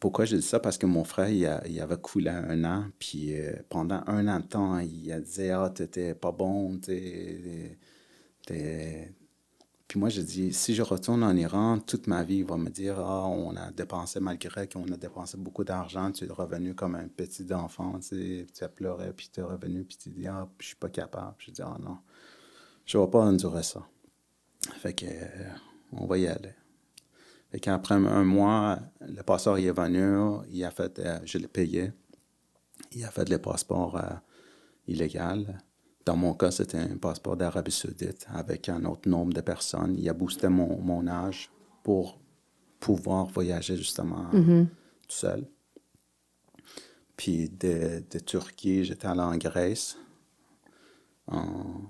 pourquoi 0.00 0.24
je 0.24 0.36
dis 0.36 0.42
ça? 0.42 0.58
Parce 0.58 0.78
que 0.78 0.86
mon 0.86 1.04
frère, 1.04 1.28
il, 1.28 1.80
avait 1.80 1.98
coulé 1.98 2.30
un 2.30 2.64
an, 2.64 2.86
puis 2.98 3.34
euh, 3.34 3.52
pendant 3.68 4.02
un 4.06 4.26
an 4.28 4.40
de 4.40 4.46
temps, 4.46 4.78
il 4.78 5.12
a 5.12 5.20
dit 5.20 5.50
«Ah, 5.50 5.70
t'étais 5.70 6.14
pas 6.14 6.32
bon, 6.32 6.78
t'es... 6.78 7.78
Puis 9.90 9.98
moi, 9.98 10.08
je 10.08 10.20
dis, 10.20 10.52
si 10.52 10.74
je 10.76 10.82
retourne 10.82 11.24
en 11.24 11.36
Iran, 11.36 11.80
toute 11.80 12.06
ma 12.06 12.22
vie, 12.22 12.36
il 12.36 12.44
va 12.44 12.56
me 12.56 12.70
dire, 12.70 13.00
ah, 13.00 13.26
on 13.26 13.56
a 13.56 13.72
dépensé, 13.72 14.20
malgré 14.20 14.68
qu'on 14.68 14.84
a 14.84 14.96
dépensé 14.96 15.36
beaucoup 15.36 15.64
d'argent, 15.64 16.12
tu 16.12 16.26
es 16.26 16.28
revenu 16.28 16.76
comme 16.76 16.94
un 16.94 17.08
petit 17.08 17.52
enfant, 17.52 17.98
tu 17.98 18.46
as 18.60 18.68
pleuré, 18.68 19.12
puis 19.12 19.28
tu 19.32 19.40
es 19.40 19.42
revenu, 19.42 19.82
puis 19.82 19.96
tu 19.96 20.10
dis, 20.10 20.28
ah, 20.28 20.48
je 20.60 20.66
suis 20.68 20.76
pas 20.76 20.90
capable. 20.90 21.34
Je 21.38 21.50
dis, 21.50 21.62
ah 21.62 21.76
non, 21.82 21.98
je 22.86 22.96
ne 22.98 23.02
vais 23.02 23.10
pas 23.10 23.18
endurer 23.18 23.64
ça. 23.64 23.84
Fait 24.74 24.94
que, 24.94 25.06
euh, 25.06 25.50
on 25.92 26.06
va 26.06 26.18
y 26.18 26.28
aller. 26.28 26.54
Fait 27.50 27.60
qu'après 27.60 27.96
un 27.96 28.24
mois, 28.24 28.78
le 29.00 29.22
passeur 29.22 29.58
il 29.58 29.66
est 29.66 29.72
venu, 29.72 30.44
il 30.50 30.64
a 30.64 30.70
fait, 30.70 30.98
euh, 31.00 31.18
je 31.24 31.38
l'ai 31.38 31.48
payé, 31.48 31.92
il 32.92 33.04
a 33.04 33.10
fait 33.10 33.28
le 33.28 33.38
passeport 33.38 33.96
euh, 33.96 34.14
illégal. 34.86 35.58
Dans 36.06 36.16
mon 36.16 36.34
cas, 36.34 36.50
c'était 36.50 36.78
un 36.78 36.96
passeport 36.96 37.36
d'Arabie 37.36 37.72
Saoudite 37.72 38.26
avec 38.32 38.68
un 38.68 38.84
autre 38.84 39.08
nombre 39.08 39.32
de 39.32 39.40
personnes. 39.40 39.96
Il 39.98 40.08
a 40.08 40.12
boosté 40.14 40.48
mon, 40.48 40.80
mon 40.80 41.06
âge 41.06 41.50
pour 41.82 42.20
pouvoir 42.78 43.26
voyager 43.26 43.76
justement 43.76 44.30
tout 45.08 45.16
seul. 45.16 45.46
Puis 47.16 47.50
de, 47.50 48.02
de 48.10 48.18
Turquie, 48.20 48.84
j'étais 48.84 49.06
allé 49.06 49.20
en 49.20 49.36
Grèce 49.36 49.98
en, 51.26 51.82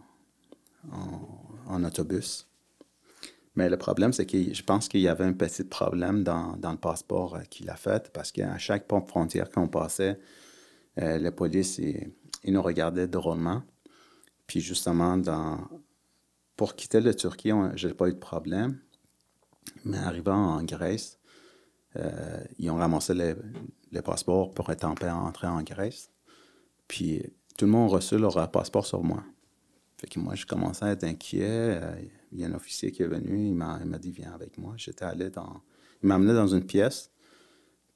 en, 0.91 1.29
en 1.69 1.85
autobus. 1.85 2.50
Mais 3.57 3.69
le 3.69 3.77
problème, 3.77 4.13
c'est 4.13 4.27
que 4.27 4.55
je 4.55 4.63
pense 4.63 4.89
qu'il 4.89 5.01
y 5.01 5.09
avait 5.09 5.25
un 5.25 5.33
petit 5.33 5.65
problème 5.65 6.23
dans, 6.23 6.57
dans 6.57 6.71
le 6.71 6.79
passeport 6.79 7.35
euh, 7.35 7.41
qu'il 7.51 7.69
a 7.69 7.77
fait 7.77 8.11
parce 8.13 8.31
qu'à 8.33 8.57
chaque 8.59 8.87
pont 8.87 9.05
frontière 9.05 9.51
qu'on 9.51 9.69
passait, 9.69 10.19
euh, 10.99 11.19
la 11.19 11.33
police, 11.33 11.79
ils, 11.79 12.13
nous 12.53 12.63
regardaient 12.63 13.09
drôlement. 13.09 13.63
Puis 14.47 14.61
justement, 14.61 15.21
pour 16.57 16.75
quitter 16.75 17.01
la 17.01 17.15
Turquie, 17.15 17.53
je 17.75 17.89
n'ai 17.89 17.95
pas 17.95 18.09
eu 18.09 18.13
de 18.13 18.19
problème. 18.19 18.79
Mais 19.85 19.99
arrivant 19.99 20.57
en 20.57 20.63
Grèce, 20.65 21.19
euh, 21.97 22.43
ils 22.59 22.71
ont 22.71 22.77
ramassé 22.77 23.15
les, 23.15 23.35
les 23.93 24.03
passeports 24.03 24.53
pour 24.53 24.71
être 24.71 24.85
en 24.85 24.95
paix 24.95 25.11
entrer 25.11 25.47
en 25.47 25.63
Grèce. 25.63 26.11
Puis 26.89 27.23
tout 27.57 27.67
le 27.67 27.71
monde 27.71 27.91
a 27.93 27.97
reçu 27.97 28.19
leur 28.19 28.51
passeport 28.51 28.87
sur 28.87 29.03
moi. 29.03 29.23
Fait 29.99 30.07
que 30.07 30.19
moi, 30.19 30.35
je 30.35 30.47
commençais 30.47 30.87
à 30.87 30.93
être 30.93 31.05
inquiet. 31.05 31.45
Euh, 31.47 32.03
Il 32.33 32.41
y 32.41 32.45
a 32.45 32.49
un 32.49 32.55
officier 32.55 32.93
qui 32.93 33.03
est 33.03 33.09
venu, 33.09 33.49
il 33.49 33.55
m'a 33.55 33.79
il 33.83 33.89
m'a 33.89 33.99
dit 33.99 34.11
Viens 34.13 34.33
avec 34.33 34.59
moi. 34.59 34.75
J'étais 34.77 35.05
allé 35.05 35.31
dans. 35.31 35.61
Il 36.03 36.09
m'a 36.09 36.15
amené 36.15 36.33
dans 36.33 36.47
une 36.47 36.65
pièce, 36.65 37.11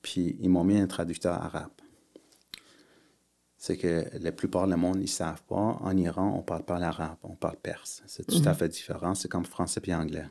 puis 0.02 0.36
ils 0.40 0.48
m'ont 0.48 0.64
mis 0.64 0.78
un 0.78 0.86
traducteur 0.86 1.34
arabe. 1.34 1.70
C'est 3.56 3.78
que 3.78 4.04
la 4.20 4.30
plupart 4.32 4.66
du 4.66 4.76
monde, 4.76 4.96
ils 4.96 5.02
ne 5.02 5.06
savent 5.06 5.42
pas. 5.44 5.78
En 5.80 5.96
Iran, 5.96 6.34
on 6.34 6.38
ne 6.38 6.42
parle 6.42 6.64
pas 6.64 6.78
l'arabe, 6.78 7.16
on 7.22 7.34
parle 7.34 7.56
perse. 7.56 8.02
C'est 8.06 8.26
tout 8.26 8.42
à 8.44 8.52
fait 8.52 8.68
différent. 8.68 9.14
C'est 9.14 9.28
comme 9.28 9.46
français 9.46 9.80
puis 9.80 9.94
anglais. 9.94 10.26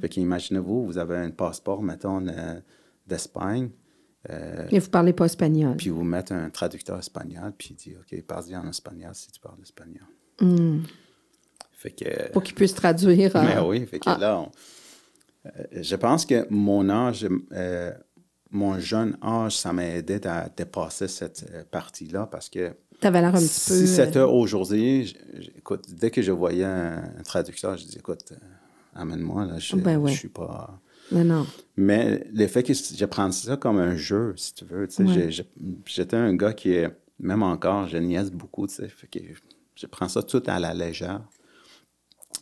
Fait 0.00 0.08
qu'imaginez-vous, 0.08 0.84
vous 0.84 0.98
avez 0.98 1.16
un 1.16 1.30
passeport, 1.30 1.82
mettons, 1.82 2.26
euh, 2.26 2.60
d'Espagne, 3.06 3.70
euh, 4.30 4.66
Et 4.70 4.78
vous 4.78 4.90
parlez 4.90 5.12
pas 5.12 5.26
espagnol. 5.26 5.76
puis 5.76 5.90
vous 5.90 6.04
mettez 6.04 6.34
un 6.34 6.50
traducteur 6.50 6.98
espagnol, 6.98 7.52
puis 7.56 7.68
il 7.70 7.76
dit 7.76 7.96
OK, 7.96 8.22
parle-y 8.22 8.56
en 8.56 8.66
espagnol 8.68 9.14
si 9.14 9.30
tu 9.30 9.40
parles 9.40 9.60
espagnol. 9.62 10.06
Hmm. 10.40 10.80
Fait 11.84 11.90
que. 11.90 12.32
Pour 12.32 12.42
qu'ils 12.42 12.54
puissent 12.54 12.74
traduire. 12.74 13.36
euh, 13.36 13.42
Mais 13.44 13.58
oui, 13.60 13.84
fait 13.86 13.98
que 13.98 14.08
ah. 14.08 14.16
là, 14.18 14.38
on- 14.40 14.50
euh, 15.46 15.50
je 15.82 15.96
pense 15.96 16.24
que 16.24 16.46
mon 16.48 16.88
âge, 16.88 17.26
euh, 17.52 17.92
mon 18.50 18.78
jeune 18.80 19.18
âge, 19.22 19.56
ça 19.58 19.72
m'a 19.74 19.84
aidé 19.86 20.18
à 20.26 20.48
dépasser 20.48 21.08
cette 21.08 21.44
euh, 21.52 21.62
partie-là 21.70 22.26
parce 22.30 22.48
que 22.48 22.72
T'avais 23.00 23.20
l'air 23.20 23.34
un 23.34 23.38
petit 23.38 23.48
si 23.48 23.68
peu. 23.70 23.74
euh, 23.82 23.86
c'était 23.86 24.20
aujourd'hui, 24.20 25.14
écoute, 25.58 25.84
dès 25.92 26.10
que 26.10 26.22
je 26.22 26.32
voyais 26.32 26.64
un, 26.64 27.04
un 27.18 27.22
traducteur, 27.22 27.76
je 27.76 27.84
dis 27.84 27.98
écoute, 27.98 28.32
euh, 28.32 28.36
amène-moi, 28.94 29.44
là, 29.44 29.58
je, 29.58 29.76
Ben 29.76 29.98
ouais. 29.98 30.10
je 30.12 30.16
suis 30.18 30.28
pas. 30.28 30.80
Mais 31.12 31.24
non. 31.24 31.46
Mais 31.76 32.26
le 32.32 32.46
fait 32.46 32.62
que 32.62 32.72
je 32.72 33.04
prends 33.04 33.30
ça 33.30 33.58
comme 33.58 33.78
un 33.78 33.96
jeu, 33.96 34.32
si 34.38 34.54
tu 34.54 34.64
veux, 34.64 34.88
Ouais. 35.00 35.28
j'étais 35.84 36.16
un 36.16 36.34
gars 36.34 36.54
qui 36.54 36.78
même 37.18 37.42
encore, 37.42 37.88
je 37.88 37.98
niaise 37.98 38.30
beaucoup, 38.30 38.66
tu 38.66 38.74
sais, 38.76 38.88
fait 38.88 39.06
que 39.08 39.18
je 39.74 39.86
prends 39.86 40.08
ça 40.08 40.22
tout 40.22 40.42
à 40.46 40.58
la 40.58 40.72
légère. 40.72 41.20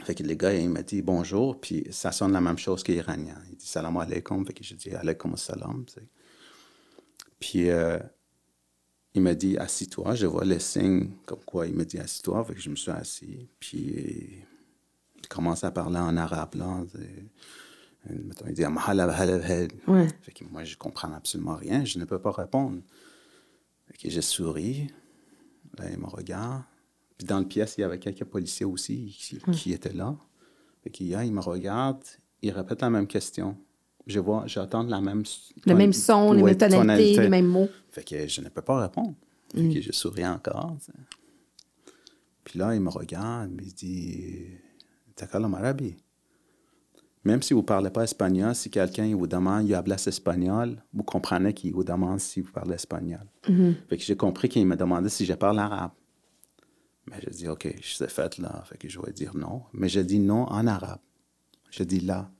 Fait 0.05 0.15
que 0.15 0.23
le 0.23 0.35
gars, 0.35 0.53
il 0.55 0.69
m'a 0.69 0.83
dit 0.83 1.03
bonjour, 1.03 1.61
puis 1.61 1.87
ça 1.91 2.13
sonne 2.13 2.33
la 2.33 2.41
même 2.41 2.59
chose 2.59 2.83
qu'iranien. 2.83 3.41
Il 3.51 3.57
dit 3.57 3.67
salam 3.67 3.97
alaikum, 3.97 4.45
fait 4.47 4.53
que 4.53 4.65
je 4.65 4.75
dis 4.75 4.91
alaikum 4.91 5.37
salam, 5.37 5.85
tu 5.87 5.95
sais. 5.95 6.09
Puis 7.39 7.71
euh, 7.71 7.99
il 9.15 9.23
m'a 9.23 9.35
dit 9.35 9.57
assis-toi, 9.59 10.15
je 10.15 10.27
vois 10.27 10.45
les 10.45 10.61
signes 10.61 11.11
comme 11.27 11.45
quoi 11.45 11.67
il 11.67 11.75
m'a 11.75 11.85
dit 11.85 11.99
assis-toi, 11.99 12.45
fait 12.45 12.55
que 12.55 12.61
je 12.61 12.71
me 12.71 12.77
suis 12.77 12.91
assis, 12.91 13.49
puis 13.61 14.45
il 15.19 15.29
commence 15.29 15.63
à 15.63 15.71
parler 15.71 15.99
en 15.99 16.17
arabe, 16.17 16.55
là, 16.57 16.85
sais. 16.93 17.27
Mettons, 18.11 18.47
il 18.49 18.55
dit. 18.55 18.65
Ouais. 19.87 20.09
Fait 20.23 20.33
que 20.33 20.45
moi, 20.51 20.65
je 20.65 20.77
comprends 20.77 21.13
absolument 21.13 21.55
rien, 21.55 21.85
je 21.85 21.99
ne 21.99 22.05
peux 22.05 22.19
pas 22.19 22.33
répondre. 22.33 22.83
Fait 23.87 23.97
que 23.97 24.11
je 24.11 24.21
souris, 24.21 24.89
là, 25.79 25.85
il 25.91 25.99
me 25.99 26.07
regarde. 26.07 26.63
Puis 27.23 27.29
dans 27.29 27.39
le 27.39 27.47
pièce, 27.47 27.77
il 27.79 27.83
y 27.83 27.85
avait 27.85 28.01
quelques 28.01 28.25
policiers 28.25 28.67
aussi 28.67 29.17
qui, 29.17 29.39
qui 29.53 29.73
étaient 29.73 29.93
là. 29.93 30.17
Fait 30.83 30.91
qu'il 30.91 31.07
y 31.07 31.15
a, 31.15 31.25
il 31.25 31.33
me 31.33 31.41
regarde, 31.41 32.03
il 32.43 32.51
répète 32.51 32.81
la 32.83 32.91
même 32.91 33.07
question. 33.07 33.57
je 34.09 34.19
vois, 34.19 34.43
j'entends 34.49 34.83
la 34.83 35.01
même... 35.01 35.23
Le 35.65 35.75
même 35.77 35.93
son, 35.93 36.33
les 36.33 36.43
mêmes 36.43 36.57
tonalités, 36.57 36.81
tonalité. 36.81 37.21
les 37.21 37.29
mêmes 37.29 37.47
mots. 37.47 37.69
Fait 37.91 38.03
que 38.03 38.27
je 38.27 38.41
ne 38.41 38.49
peux 38.49 38.61
pas 38.61 38.83
répondre. 38.83 39.15
Fait 39.55 39.69
que 39.69 39.81
je 39.81 39.93
souris 39.93 40.27
encore. 40.27 40.77
Puis 42.43 42.59
là, 42.59 42.75
il 42.75 42.81
me 42.81 42.91
regarde, 42.91 43.53
il 43.53 43.67
me 43.67 43.71
dit 43.71 44.59
Takala 45.15 45.47
arabe. 45.47 45.83
Même 47.23 47.41
si 47.41 47.55
vous 47.55 47.61
ne 47.61 47.67
parlez 47.67 47.91
pas 47.91 48.03
espagnol, 48.03 48.53
si 48.57 48.69
quelqu'un 48.69 49.15
vous 49.15 49.29
demande 49.29 49.69
il 49.69 49.77
hablas 49.77 50.09
espagnol, 50.09 50.83
vous 50.93 51.05
comprenez 51.05 51.55
qu'il 51.55 51.73
vous 51.73 51.85
demande 51.85 52.19
si 52.19 52.41
vous 52.41 52.51
parlez 52.51 52.75
espagnol. 52.75 53.29
Mm-hmm. 53.49 53.75
Fait 53.89 53.97
que 53.97 54.03
j'ai 54.03 54.17
compris 54.17 54.49
qu'il 54.49 54.67
me 54.67 54.75
demandait 54.75 55.09
si 55.09 55.25
je 55.25 55.35
parle 55.35 55.61
arabe. 55.61 55.93
Mais 57.11 57.17
je 57.25 57.31
dis 57.31 57.49
OK, 57.49 57.75
je 57.81 57.95
sais 57.95 58.09
fait 58.09 58.39
là. 58.39 58.63
Fait 58.67 58.79
que 58.79 58.89
je 58.89 59.01
vais 59.01 59.13
dire 59.13 59.37
non. 59.37 59.63
Mais 59.73 59.89
je 59.89 60.01
dis 60.01 60.19
non 60.21 60.45
en 60.45 60.67
arabe. 60.67 61.01
Je 61.71 61.83
dis 61.85 62.01
là. 62.01 62.31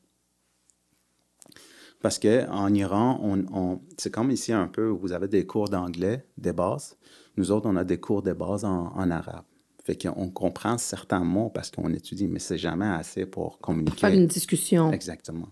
Parce 2.01 2.19
qu'en 2.19 2.73
Iran, 2.75 3.21
on, 3.23 3.45
on- 3.53 3.81
c'est 3.97 4.11
comme 4.13 4.31
ici 4.31 4.53
un 4.53 4.67
peu, 4.67 4.87
vous 4.89 5.13
avez 5.13 5.29
des 5.29 5.47
cours 5.47 5.69
d'anglais, 5.69 6.27
des 6.37 6.53
bases. 6.53 6.97
Nous 7.37 7.51
autres, 7.53 7.69
on 7.69 7.77
a 7.77 7.85
des 7.85 7.99
cours 8.01 8.23
de 8.23 8.33
base 8.33 8.65
en, 8.65 8.89
en 8.89 9.11
arabe. 9.11 9.45
Fait 9.85 9.97
qu'on 10.01 10.31
comprend 10.31 10.79
certains 10.79 11.25
mots 11.25 11.51
parce 11.51 11.71
qu'on 11.71 11.93
étudie, 11.93 12.29
mais 12.29 12.39
c'est 12.39 12.59
jamais 12.59 12.87
assez 12.87 13.27
pour 13.27 13.59
communiquer. 13.59 13.97
Faire 13.99 14.15
une 14.15 14.27
discussion. 14.27 14.93
Exactement. 14.93 15.49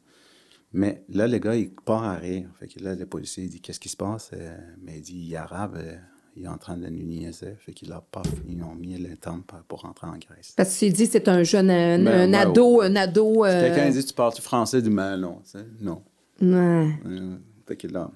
Mais 0.72 1.04
là, 1.08 1.26
le 1.26 1.38
gars, 1.38 1.56
il 1.56 1.70
part 1.74 2.04
à 2.04 2.14
rire. 2.16 2.48
Fait 2.60 2.68
que 2.68 2.78
là, 2.80 2.94
le 2.94 3.06
policier, 3.06 3.44
il 3.44 3.50
dit 3.50 3.60
Qu'est-ce 3.60 3.80
qui 3.80 3.88
se 3.88 3.96
passe? 3.96 4.30
Euh, 4.34 4.56
Mais 4.82 4.98
il 4.98 5.02
dit 5.02 5.18
Il 5.18 5.32
est 5.32 5.36
arabe, 5.36 5.76
euh, 5.78 5.96
il 6.36 6.44
est 6.44 6.48
en 6.48 6.58
train 6.58 6.76
de 6.76 6.86
nous 6.88 7.02
niaiser. 7.04 7.54
Fait 7.58 7.72
qu'il 7.72 7.92
a 7.92 8.00
pas, 8.00 8.22
ils 8.48 8.62
ont 8.62 8.74
mis 8.74 8.96
le 8.98 9.16
temps 9.16 9.40
pour- 9.68 9.80
rentrer 9.80 10.06
en 10.06 10.16
Grèce. 10.18 10.52
Parce 10.56 10.74
que 10.78 10.86
tu 10.86 10.92
dit 10.92 11.06
c'est 11.06 11.28
un 11.28 11.42
jeune, 11.42 11.70
un, 11.70 11.98
Ben, 11.98 12.08
un 12.08 12.30
ouais, 12.32 12.36
ado, 12.38 12.80
un 12.82 12.96
ado. 12.96 13.44
euh, 13.44 13.60
Quelqu'un 13.74 13.90
dit 13.90 14.04
Tu 14.04 14.14
parles 14.14 14.34
du 14.34 14.40
français 14.42 14.80
Mais 14.82 15.16
non, 15.16 15.40
tu 15.44 15.50
sais, 15.50 15.66
non. 15.80 16.02
ouais. 16.40 16.90
Euh, 17.06 17.36
fait 17.66 17.76
que 17.76 17.86
là. 17.88 18.10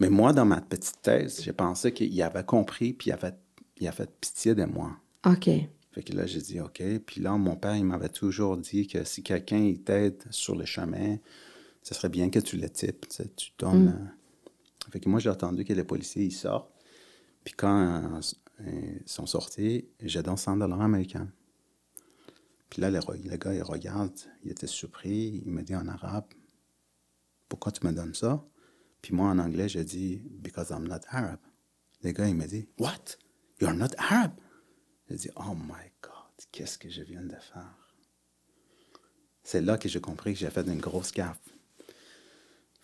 Mais 0.00 0.10
moi, 0.10 0.32
dans 0.32 0.44
ma 0.44 0.60
petite 0.60 1.02
thèse, 1.02 1.42
j'ai 1.42 1.52
pensé 1.52 1.92
qu'il 1.92 2.22
avait 2.22 2.44
compris, 2.44 2.92
puis 2.92 3.10
il 3.10 3.12
avait, 3.12 3.32
il 3.80 3.88
avait 3.88 4.06
pitié 4.20 4.54
de 4.54 4.64
moi. 4.64 4.92
OK. 5.26 5.48
Fait 5.92 6.02
que 6.04 6.12
là, 6.12 6.26
j'ai 6.26 6.40
dit 6.40 6.60
OK. 6.60 6.82
Puis 7.04 7.20
là, 7.20 7.32
mon 7.36 7.56
père, 7.56 7.74
il 7.74 7.84
m'avait 7.84 8.08
toujours 8.08 8.56
dit 8.56 8.86
que 8.86 9.02
si 9.04 9.22
quelqu'un 9.22 9.74
t'aide 9.84 10.22
sur 10.30 10.54
le 10.54 10.64
chemin, 10.64 11.16
ce 11.82 11.94
serait 11.94 12.08
bien 12.10 12.30
que 12.30 12.38
tu 12.38 12.56
le 12.58 12.68
types, 12.70 13.08
tu 13.08 13.16
sais, 13.16 13.28
tu 13.34 13.50
donnes. 13.58 13.88
euh. 13.88 14.12
Fait 14.90 15.00
que 15.00 15.08
moi, 15.08 15.20
j'ai 15.20 15.30
attendu 15.30 15.64
que 15.64 15.72
les 15.72 15.84
policiers 15.84 16.24
ils 16.24 16.32
sortent. 16.32 16.72
Puis 17.44 17.54
quand 17.54 18.20
euh, 18.60 19.00
ils 19.02 19.08
sont 19.08 19.26
sortis, 19.26 19.88
j'ai 20.00 20.22
donné 20.22 20.36
100 20.36 20.56
dollars 20.56 20.80
américains. 20.80 21.30
Puis 22.70 22.82
là, 22.82 22.90
le, 22.90 23.00
gars, 23.36 23.54
il 23.54 23.62
regarde, 23.62 24.12
il 24.44 24.50
était 24.50 24.66
surpris, 24.66 25.42
il 25.44 25.50
me 25.50 25.62
dit 25.62 25.74
en 25.74 25.88
arabe, 25.88 26.26
pourquoi 27.48 27.72
tu 27.72 27.86
me 27.86 27.92
donnes 27.92 28.14
ça? 28.14 28.44
Puis 29.00 29.14
moi, 29.14 29.30
en 29.30 29.38
anglais, 29.38 29.68
je 29.68 29.80
dis, 29.80 30.16
because 30.16 30.70
I'm 30.70 30.86
not 30.86 31.00
Arab. 31.08 31.38
Le 32.02 32.12
gars, 32.12 32.28
il 32.28 32.34
me 32.34 32.46
dit, 32.46 32.68
what? 32.78 33.16
You're 33.60 33.74
not 33.74 33.94
Arab? 33.96 34.32
Je 35.08 35.16
dis, 35.16 35.30
oh 35.36 35.54
my 35.54 35.90
God, 36.02 36.46
qu'est-ce 36.52 36.78
que 36.78 36.90
je 36.90 37.02
viens 37.02 37.22
de 37.22 37.36
faire? 37.36 37.94
C'est 39.42 39.62
là 39.62 39.78
que 39.78 39.88
j'ai 39.88 40.00
compris 40.00 40.34
que 40.34 40.38
j'ai 40.38 40.50
fait 40.50 40.66
une 40.66 40.80
grosse 40.80 41.12
gaffe. 41.12 41.40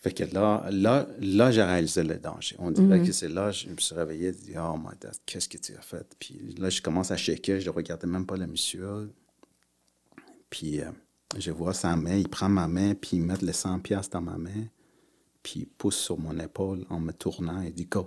Fait 0.04 0.12
que 0.12 0.34
là, 0.34 0.66
là, 0.70 1.06
là 1.18 1.50
j'ai 1.50 1.62
réalisé 1.62 2.02
le 2.02 2.18
danger. 2.18 2.56
On 2.58 2.70
dirait 2.70 3.02
que 3.02 3.10
c'est 3.10 3.30
là, 3.30 3.50
je 3.50 3.70
me 3.70 3.76
suis 3.78 3.94
réveillé 3.94 4.28
et 4.28 4.32
dit, 4.32 4.52
oh 4.58 4.76
my 4.76 4.94
God, 5.00 5.14
qu'est-ce 5.24 5.48
que 5.48 5.56
tu 5.56 5.74
as 5.74 5.80
fait? 5.80 6.06
Puis 6.18 6.54
là, 6.58 6.68
je 6.68 6.82
commence 6.82 7.10
à 7.10 7.16
checker, 7.16 7.58
je 7.58 7.70
ne 7.70 7.74
regardais 7.74 8.06
même 8.06 8.26
pas 8.26 8.36
le 8.36 8.46
monsieur. 8.46 9.10
Puis 10.50 10.82
euh, 10.82 10.90
je 11.38 11.50
vois 11.50 11.72
sa 11.72 11.96
main, 11.96 12.16
il 12.16 12.28
prend 12.28 12.50
ma 12.50 12.68
main, 12.68 12.94
puis 12.94 13.16
il 13.16 13.22
met 13.22 13.38
les 13.40 13.54
100 13.54 13.78
piastres 13.78 14.12
dans 14.12 14.20
ma 14.20 14.36
main, 14.36 14.66
puis 15.42 15.60
il 15.60 15.66
pousse 15.68 15.96
sur 15.96 16.18
mon 16.18 16.38
épaule 16.38 16.84
en 16.90 17.00
me 17.00 17.12
tournant 17.12 17.62
et 17.62 17.70
dit, 17.70 17.86
go. 17.86 18.04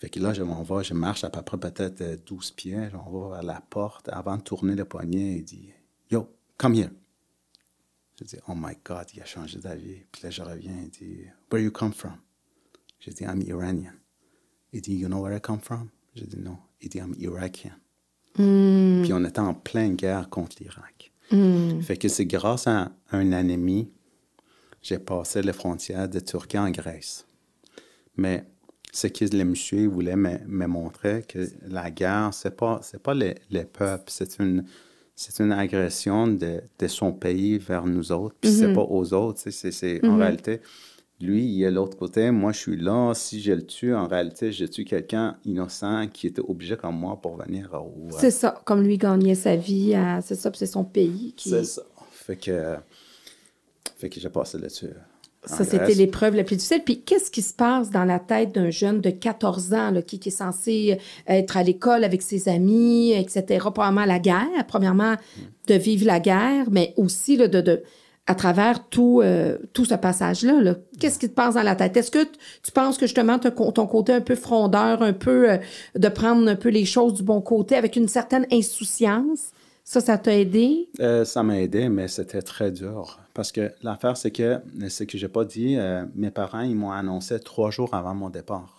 Fait 0.00 0.10
que 0.10 0.18
là, 0.18 0.32
je 0.32 0.42
m'en 0.42 0.64
vais, 0.64 0.82
je 0.82 0.92
marche 0.94 1.22
à 1.22 1.30
peu 1.30 1.42
près 1.42 1.56
peut-être 1.56 2.00
euh, 2.00 2.16
12 2.26 2.50
pieds, 2.50 2.88
je 2.90 2.96
m'en 2.96 3.08
vais 3.08 3.36
vers 3.36 3.44
la 3.44 3.60
porte. 3.60 4.08
Avant 4.08 4.36
de 4.36 4.42
tourner 4.42 4.74
le 4.74 4.84
poignet, 4.84 5.36
il 5.36 5.44
dit 5.44 5.68
Yo, 6.10 6.28
come 6.58 6.74
here. 6.74 6.90
Je 8.20 8.26
dis 8.26 8.36
Oh 8.48 8.52
my 8.54 8.74
God, 8.84 9.06
il 9.14 9.22
a 9.22 9.24
changé 9.24 9.58
d'avis. 9.58 10.02
Puis 10.12 10.22
là, 10.22 10.30
je 10.30 10.42
reviens, 10.42 10.76
il 10.82 10.90
dit 10.90 11.20
Where 11.50 11.62
you 11.62 11.70
come 11.70 11.92
from? 11.92 12.16
Je 12.98 13.10
dis 13.10 13.24
I'm 13.24 13.40
Iranian. 13.42 13.94
Il 14.72 14.82
dit 14.82 14.94
You 14.94 15.08
know 15.08 15.22
where 15.22 15.36
I 15.36 15.40
come 15.40 15.60
from? 15.60 15.88
Je 16.14 16.24
dis 16.24 16.36
Non. 16.38 16.58
Il 16.82 16.90
dit 16.90 16.98
I'm 16.98 17.14
Irakian. 17.18 17.72
Puis 18.34 19.12
on 19.12 19.24
était 19.24 19.40
en 19.40 19.54
pleine 19.54 19.96
guerre 19.96 20.28
contre 20.28 20.56
l'Irak. 20.60 21.12
Fait 21.82 21.96
que 21.96 22.08
c'est 22.08 22.26
grâce 22.26 22.66
à 22.66 22.90
un 23.12 23.32
ennemi, 23.32 23.90
j'ai 24.82 24.98
passé 24.98 25.42
les 25.42 25.52
frontières 25.52 26.08
de 26.08 26.20
Turquie 26.20 26.58
en 26.58 26.70
Grèce. 26.70 27.26
Mais 28.16 28.44
ce 28.92 29.06
que 29.06 29.24
le 29.24 29.44
monsieur 29.44 29.86
voulait 29.86 30.16
me, 30.16 30.38
me 30.46 30.66
montrer, 30.66 31.22
que 31.22 31.48
la 31.62 31.90
guerre, 31.90 32.30
c'est 32.32 32.56
pas, 32.56 32.80
c'est 32.82 33.02
pas 33.02 33.14
les, 33.14 33.36
les 33.50 33.64
peuples, 33.64 34.10
c'est 34.10 34.38
une, 34.40 34.64
c'est 35.22 35.42
une 35.42 35.52
agression 35.52 36.26
de, 36.28 36.62
de 36.78 36.86
son 36.88 37.12
pays 37.12 37.58
vers 37.58 37.84
nous 37.84 38.10
autres, 38.10 38.34
puis 38.40 38.50
c'est 38.50 38.72
pas 38.72 38.80
aux 38.88 39.12
autres. 39.12 39.38
C'est, 39.50 40.02
En 40.06 40.16
réalité, 40.16 40.60
lui, 41.20 41.44
il 41.44 41.62
est 41.62 41.70
de 41.70 41.74
l'autre 41.74 41.98
côté, 41.98 42.30
moi, 42.30 42.52
je 42.52 42.58
suis 42.58 42.76
là. 42.78 43.12
Si 43.12 43.38
je 43.42 43.52
le 43.52 43.66
tue, 43.66 43.94
en 43.94 44.06
réalité, 44.08 44.50
je 44.50 44.64
tue 44.64 44.86
quelqu'un 44.86 45.36
innocent 45.44 46.08
qui 46.08 46.26
était 46.28 46.40
obligé 46.40 46.74
comme 46.78 46.96
moi 46.98 47.20
pour 47.20 47.36
venir 47.36 47.70
au... 47.74 48.08
C'est 48.18 48.30
ça. 48.30 48.62
Comme 48.64 48.82
lui 48.82 48.96
gagnait 48.96 49.34
sa 49.34 49.56
vie, 49.56 49.94
à- 49.94 50.22
c'est 50.22 50.36
ça, 50.36 50.50
puis 50.50 50.58
c'est 50.58 50.64
son 50.66 50.84
pays 50.84 51.34
qui. 51.36 51.50
C'est 51.50 51.64
ça. 51.64 51.82
Fait 52.12 52.36
que, 52.36 52.76
fait 53.96 54.08
que 54.08 54.18
j'ai 54.18 54.30
passé 54.30 54.56
là-dessus. 54.56 54.88
En 55.48 55.56
Ça, 55.56 55.64
c'était 55.64 55.94
l'épreuve 55.94 56.34
la 56.34 56.44
plus 56.44 56.56
difficile. 56.56 56.82
Puis, 56.84 57.02
qu'est-ce 57.02 57.30
qui 57.30 57.42
se 57.42 57.54
passe 57.54 57.90
dans 57.90 58.04
la 58.04 58.18
tête 58.18 58.54
d'un 58.54 58.70
jeune 58.70 59.00
de 59.00 59.10
14 59.10 59.72
ans 59.72 59.90
là, 59.90 60.02
qui, 60.02 60.18
qui 60.18 60.28
est 60.28 60.32
censé 60.32 60.98
être 61.26 61.56
à 61.56 61.62
l'école 61.62 62.04
avec 62.04 62.20
ses 62.22 62.48
amis, 62.48 63.12
etc.? 63.12 63.58
Probablement 63.60 64.04
la 64.04 64.18
guerre, 64.18 64.66
premièrement, 64.68 65.14
de 65.66 65.74
vivre 65.74 66.06
la 66.06 66.20
guerre, 66.20 66.66
mais 66.70 66.92
aussi 66.96 67.36
là, 67.36 67.48
de, 67.48 67.60
de, 67.60 67.82
à 68.30 68.34
travers 68.36 68.88
tout, 68.88 69.22
euh, 69.24 69.58
tout 69.72 69.84
ce 69.84 69.94
passage-là. 69.94 70.60
là. 70.60 70.76
Qu'est-ce 71.00 71.18
qui 71.18 71.28
te 71.28 71.34
passe 71.34 71.54
dans 71.54 71.64
la 71.64 71.74
tête? 71.74 71.96
Est-ce 71.96 72.12
que 72.12 72.24
tu 72.24 72.70
penses 72.72 72.96
que 72.96 73.06
justement, 73.06 73.38
ton 73.38 73.86
côté 73.88 74.12
un 74.12 74.20
peu 74.20 74.36
frondeur, 74.36 75.02
un 75.02 75.12
peu 75.12 75.50
euh, 75.50 75.56
de 75.96 76.08
prendre 76.08 76.48
un 76.48 76.54
peu 76.54 76.68
les 76.68 76.84
choses 76.84 77.14
du 77.14 77.24
bon 77.24 77.40
côté 77.40 77.74
avec 77.74 77.96
une 77.96 78.06
certaine 78.06 78.46
insouciance, 78.52 79.50
ça, 79.84 80.00
ça 80.00 80.18
t'a 80.18 80.36
aidé? 80.38 80.88
Euh, 81.00 81.24
ça 81.24 81.42
m'a 81.42 81.60
aidé, 81.60 81.88
mais 81.88 82.08
c'était 82.08 82.42
très 82.42 82.70
dur. 82.70 83.18
Parce 83.34 83.50
que 83.52 83.72
l'affaire, 83.82 84.16
c'est 84.16 84.30
que, 84.30 84.60
ce 84.88 85.04
que 85.04 85.18
j'ai 85.18 85.28
pas 85.28 85.44
dit, 85.44 85.76
euh, 85.76 86.04
mes 86.14 86.30
parents, 86.30 86.60
ils 86.60 86.76
m'ont 86.76 86.92
annoncé 86.92 87.38
trois 87.40 87.70
jours 87.70 87.92
avant 87.94 88.14
mon 88.14 88.30
départ. 88.30 88.76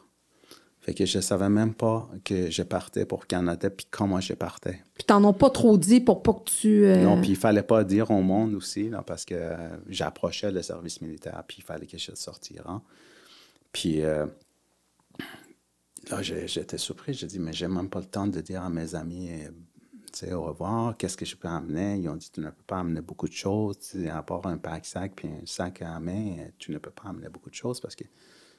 Fait 0.80 0.96
que 0.96 1.06
je 1.06 1.20
savais 1.20 1.50
même 1.50 1.76
pas 1.76 2.10
que 2.26 2.50
je 2.50 2.64
partais 2.64 3.06
pour 3.06 3.28
Canada, 3.28 3.70
puis 3.70 3.86
comment 3.92 4.20
je 4.20 4.34
partais. 4.34 4.82
Puis, 4.96 5.04
t'en 5.06 5.24
as 5.30 5.34
pas 5.34 5.52
trop 5.52 5.78
dit 5.78 6.00
pour 6.00 6.24
pas 6.24 6.34
que 6.34 6.50
tu. 6.50 6.86
euh, 6.86 7.04
Non, 7.04 7.22
puis 7.22 7.32
il 7.32 7.36
fallait 7.36 7.62
pas 7.62 7.84
dire 7.84 8.10
au 8.10 8.22
monde 8.22 8.56
aussi, 8.56 8.90
là, 8.90 9.04
parce 9.06 9.24
que 9.26 9.36
j'approchais 9.90 10.52
le 10.52 10.64
service 10.64 11.02
militaire, 11.02 11.44
puis 11.48 11.58
il 11.60 11.64
fallait 11.64 11.86
que 11.86 12.00
je 12.00 12.16
sortire. 12.16 12.68
hein. 12.68 12.82
Puis 13.72 14.02
là, 14.02 14.26
j'étais 16.22 16.78
surpris. 16.78 17.14
J'ai 17.14 17.28
dit, 17.28 17.40
mais 17.40 17.54
j'ai 17.54 17.68
même 17.68 17.90
pas 17.90 18.00
le 18.00 18.06
temps 18.06 18.28
de 18.28 18.42
dire 18.42 18.64
à 18.64 18.70
mes 18.70 18.96
amis, 18.96 19.30
sais, 20.20 20.34
au 20.34 20.44
revoir, 20.44 20.98
qu'est-ce 20.98 21.18
que 21.18 21.26
je 21.26 21.36
peux 21.36 21.48
amener? 21.48 21.98
Ils 21.98 22.10
ont 22.10 22.16
dit, 22.16 22.30
tu 22.32 22.42
ne 22.42 22.50
peux 22.50 22.64
pas 22.66 22.80
amener 22.80 23.02
beaucoup 23.02 23.28
de 23.28 23.34
choses, 23.34 23.80
tu 23.80 24.04
sais, 24.04 24.10
à 24.10 24.22
part 24.24 24.46
un 24.48 24.58
pack-sac 24.58 25.14
puis 25.16 25.28
un 25.28 25.46
sac 25.46 25.82
à 25.82 26.00
main, 26.00 26.38
euh, 26.40 26.50
tu 26.58 26.72
ne 26.72 26.78
peux 26.78 26.92
pas 26.92 27.10
amener 27.10 27.30
beaucoup 27.30 27.50
de 27.50 27.56
choses 27.56 27.80
parce 27.80 27.96
que 27.96 28.04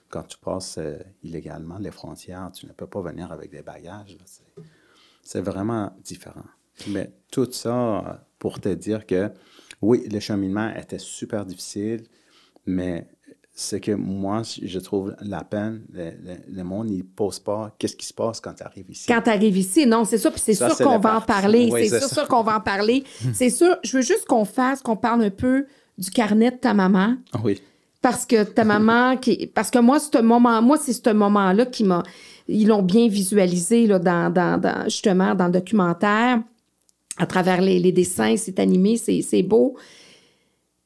quand 0.08 0.24
tu 0.24 0.38
passes 0.38 0.78
euh, 0.78 0.98
illégalement 1.22 1.78
les 1.78 1.90
frontières, 1.90 2.50
tu 2.52 2.66
ne 2.66 2.72
peux 2.72 2.86
pas 2.86 3.00
venir 3.00 3.32
avec 3.32 3.50
des 3.50 3.62
bagages. 3.62 4.16
c'est 5.22 5.40
vraiment 5.40 5.94
différent. 6.02 6.44
Mais 6.88 7.12
tout 7.30 7.50
ça 7.50 7.98
euh, 7.98 8.14
pour 8.38 8.60
te 8.60 8.68
dire 8.68 9.06
que 9.06 9.30
oui, 9.80 10.06
le 10.08 10.20
cheminement 10.20 10.74
était 10.74 10.98
super 10.98 11.44
difficile, 11.44 12.06
mais 12.66 13.08
c'est 13.62 13.80
que 13.80 13.92
moi, 13.92 14.42
je 14.62 14.78
trouve 14.78 15.14
la 15.22 15.42
peine, 15.44 15.82
le, 15.92 16.10
le- 16.24 16.38
le 16.56 16.62
monde, 16.64 16.90
il 16.90 16.98
ne 16.98 17.02
pose 17.02 17.38
pas 17.38 17.74
qu'est-ce 17.78 17.96
qui 17.96 18.06
se 18.06 18.12
passe 18.14 18.40
quand 18.40 18.52
tu 18.54 18.62
arrives 18.62 18.90
ici. 18.90 19.06
Quand 19.08 19.22
tu 19.22 19.30
arrives 19.30 19.56
ici, 19.56 19.86
non, 19.86 20.04
c'est 20.04 20.18
ça, 20.18 20.30
puis 20.30 20.40
c'est 20.44 20.54
sûr 20.54 20.76
qu'on 20.76 20.98
va 20.98 21.16
en 21.18 21.20
parler. 21.20 21.68
Oui, 21.72 21.88
c'est 21.88 21.98
sûr, 22.00 22.08
sûr 22.08 22.28
qu'on 22.28 22.42
va 22.42 22.56
en 22.56 22.60
parler. 22.60 23.04
c'est 23.32 23.50
sûr, 23.50 23.76
je 23.82 23.96
veux 23.96 24.02
juste 24.02 24.26
qu'on 24.26 24.44
fasse, 24.44 24.80
qu'on 24.82 24.96
parle 24.96 25.22
un 25.24 25.30
peu 25.30 25.66
du 25.98 26.10
carnet 26.10 26.50
de 26.50 26.56
ta 26.56 26.74
maman. 26.74 27.16
Oui. 27.44 27.60
Parce 28.00 28.26
que 28.26 28.42
ta 28.42 28.64
maman, 28.64 29.16
qui, 29.16 29.46
parce 29.46 29.70
que 29.70 29.78
moi, 29.78 30.00
ce 30.00 30.20
moment, 30.20 30.60
moi, 30.60 30.76
c'est 30.76 30.92
ce 30.92 31.12
moment-là 31.12 31.66
qui 31.66 31.84
m'a, 31.84 32.02
ils 32.48 32.66
l'ont 32.66 32.82
bien 32.82 33.06
visualisé 33.06 33.86
là, 33.86 33.98
dans, 34.00 34.32
dans, 34.32 34.60
dans- 34.60 34.84
justement 34.84 35.34
dans 35.36 35.46
le 35.46 35.52
documentaire, 35.52 36.42
à 37.18 37.26
travers 37.26 37.60
les, 37.60 37.78
les 37.78 37.92
dessins, 37.92 38.36
c'est 38.36 38.58
animé, 38.58 38.96
c'est, 38.96 39.22
c'est 39.22 39.42
beau. 39.44 39.76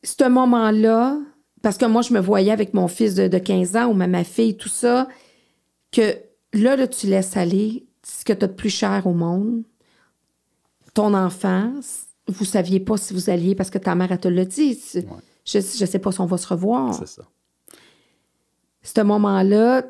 Ce 0.03 0.29
moment-là, 0.29 1.19
parce 1.62 1.79
que 1.79 1.87
moi, 1.87 2.03
je 2.03 2.12
me 2.12 2.21
voyais 2.21 2.53
avec 2.53 2.75
mon 2.75 2.88
fils 2.88 3.14
de, 3.14 3.29
de 3.29 3.38
15 3.38 3.77
ans 3.77 3.87
ou 3.87 3.95
même 3.95 4.11
ma 4.11 4.25
fille, 4.25 4.57
tout 4.57 4.69
ça, 4.69 5.09
que 5.90 6.16
là, 6.53 6.77
là, 6.77 6.87
tu 6.87 7.07
laisses 7.07 7.37
aller 7.37 7.87
ce 8.05 8.25
que 8.25 8.33
tu 8.33 8.45
as 8.45 8.49
de 8.49 8.53
plus 8.53 8.71
cher 8.71 9.07
au 9.07 9.14
monde, 9.14 9.62
ton 10.95 11.12
enfance, 11.14 12.07
vous 12.29 12.45
saviez 12.45 12.81
pas 12.81 12.97
si 12.97 13.12
vous 13.14 13.31
alliez, 13.31 13.55
parce 13.55 13.71
que 13.71 13.79
ta 13.79 13.95
mère, 13.95 14.12
elle 14.12 14.21
te 14.21 14.29
l'a 14.29 14.45
dit. 14.45 14.81
Je, 14.95 15.03
je 15.61 15.61
sais 15.61 15.99
pas 15.99 16.12
si 16.12 16.21
on 16.21 16.27
va 16.27 16.38
se 16.38 16.47
revoir. 16.47 16.95
C'est 16.95 17.07
ça. 17.07 17.23
Ce 18.83 19.01
moment-là, 19.01 19.83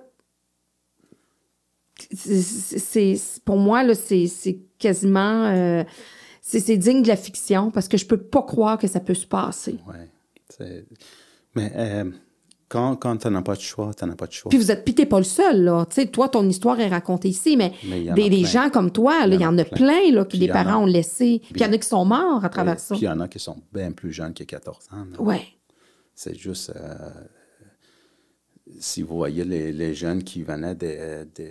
c'est 2.14 3.16
pour 3.44 3.56
moi, 3.56 3.82
là, 3.82 3.94
c'est 3.94 4.58
quasiment... 4.78 5.46
Euh, 5.46 5.84
c'est 6.40 6.76
digne 6.76 7.02
de 7.02 7.08
la 7.08 7.16
fiction, 7.16 7.72
parce 7.72 7.88
que 7.88 7.96
je 7.96 8.06
peux 8.06 8.20
pas 8.20 8.42
croire 8.42 8.78
que 8.78 8.86
ça 8.86 9.00
peut 9.00 9.14
se 9.14 9.26
passer. 9.26 9.78
Oui. 9.88 10.66
Mais... 11.56 11.72
Euh, 11.74 12.04
quand, 12.68 12.96
quand 12.96 13.16
tu 13.16 13.30
n'as 13.30 13.42
pas 13.42 13.54
de 13.54 13.60
choix, 13.60 13.92
tu 13.94 14.04
n'as 14.04 14.16
pas 14.16 14.26
de 14.26 14.32
choix. 14.32 14.50
Puis 14.50 14.58
vous 14.58 14.70
êtes, 14.70 14.84
puis 14.84 15.06
pas 15.06 15.18
le 15.18 15.24
seul, 15.24 15.62
là. 15.64 15.86
Tu 15.88 15.94
sais, 15.94 16.06
toi, 16.06 16.28
ton 16.28 16.48
histoire 16.48 16.78
est 16.80 16.88
racontée 16.88 17.28
ici, 17.28 17.56
mais, 17.56 17.72
des, 18.14 18.44
gens 18.44 18.70
comme 18.70 18.90
toi, 18.90 19.26
il 19.26 19.40
y 19.40 19.46
en 19.46 19.56
a 19.58 19.64
plein, 19.64 20.10
là, 20.10 20.24
que 20.24 20.36
les 20.36 20.48
parents 20.48 20.82
ont 20.82 20.86
laissé. 20.86 21.40
Puis 21.44 21.54
il 21.56 21.62
y 21.62 21.64
en 21.64 21.72
a 21.72 21.78
qui 21.78 21.88
sont 21.88 22.04
morts 22.04 22.44
à 22.44 22.48
travers 22.48 22.80
ça. 22.80 22.94
Puis 22.94 23.04
il 23.04 23.06
y 23.06 23.10
en 23.10 23.20
a 23.20 23.28
qui 23.28 23.38
sont 23.38 23.62
bien 23.72 23.92
plus 23.92 24.12
jeunes 24.12 24.34
que 24.34 24.44
14 24.44 24.88
ans. 24.92 25.06
Oui. 25.20 25.36
C'est 26.14 26.36
juste. 26.36 26.72
Euh, 26.74 27.10
si 28.80 29.02
vous 29.02 29.16
voyez 29.16 29.44
les, 29.44 29.70
les, 29.72 29.94
jeunes 29.94 30.24
qui 30.24 30.42
venaient 30.42 30.74
de, 30.74 31.28
de, 31.36 31.50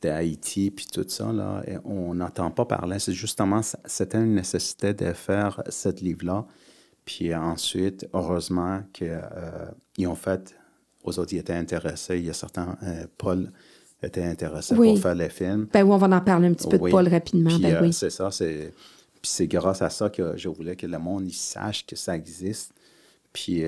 de 0.00 0.08
Haïti, 0.08 0.70
puis 0.70 0.86
tout 0.90 1.04
ça, 1.06 1.30
là, 1.32 1.62
et 1.66 1.76
on 1.84 2.14
n'entend 2.14 2.50
pas 2.50 2.64
parler. 2.64 2.98
C'est 2.98 3.12
justement, 3.12 3.60
c'était 3.84 4.18
une 4.18 4.34
nécessité 4.34 4.94
de 4.94 5.12
faire 5.12 5.62
ce 5.68 5.90
livre-là 5.90 6.46
puis 7.04 7.34
ensuite, 7.34 8.06
heureusement 8.12 8.82
qu'ils 8.92 9.08
euh, 9.10 10.06
ont 10.06 10.14
fait, 10.14 10.54
aux 11.02 11.18
autres, 11.18 11.32
ils 11.32 11.38
étaient 11.38 11.52
intéressés. 11.52 12.18
Il 12.18 12.26
y 12.26 12.30
a 12.30 12.34
certains, 12.34 12.76
euh, 12.82 13.06
Paul 13.18 13.50
était 14.02 14.24
intéressé 14.24 14.74
pour 14.74 14.98
faire 14.98 15.14
les 15.14 15.28
films. 15.28 15.66
Ben 15.72 15.82
oui, 15.82 15.92
on 15.92 15.96
va 15.96 16.16
en 16.16 16.20
parler 16.20 16.48
un 16.48 16.54
petit 16.54 16.68
peu 16.68 16.78
de 16.78 16.90
Paul 16.90 17.08
rapidement. 17.08 17.50
Puis, 17.50 17.60
ben 17.60 17.84
euh, 17.84 17.92
C'est 17.92 18.10
ça, 18.10 18.30
c'est... 18.30 18.72
Puis 19.22 19.30
c'est 19.30 19.46
grâce 19.46 19.80
à 19.80 19.88
ça 19.88 20.10
que 20.10 20.36
je 20.36 20.50
voulais 20.50 20.76
que 20.76 20.86
le 20.86 20.98
monde 20.98 21.26
il 21.26 21.32
sache 21.32 21.86
que 21.86 21.96
ça 21.96 22.14
existe. 22.14 22.74
Puis 23.32 23.64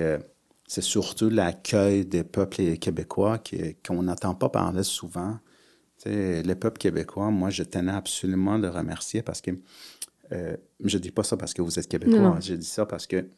c'est 0.66 0.82
surtout 0.82 1.30
l'accueil 1.30 2.04
des 2.04 2.24
peuples 2.24 2.76
québécois 2.76 3.40
qu'on 3.82 4.02
n'entend 4.02 4.34
pas 4.34 4.50
parler 4.50 4.82
souvent. 4.82 5.38
Tu 6.02 6.10
sais, 6.10 6.42
les 6.42 6.54
peuples 6.54 6.76
québécois, 6.76 7.30
moi, 7.30 7.48
je 7.48 7.62
tenais 7.62 7.92
absolument 7.92 8.58
de 8.58 8.68
remercier 8.68 9.22
parce 9.22 9.40
que 9.40 9.52
euh, 10.32 10.56
je 10.84 10.96
ne 10.96 11.02
dis 11.02 11.10
pas 11.10 11.22
ça 11.22 11.36
parce 11.36 11.54
que 11.54 11.62
vous 11.62 11.78
êtes 11.78 11.88
québécois, 11.88 12.38
je 12.40 12.54
dis 12.54 12.66
ça 12.66 12.86
parce 12.86 13.06
que 13.06 13.28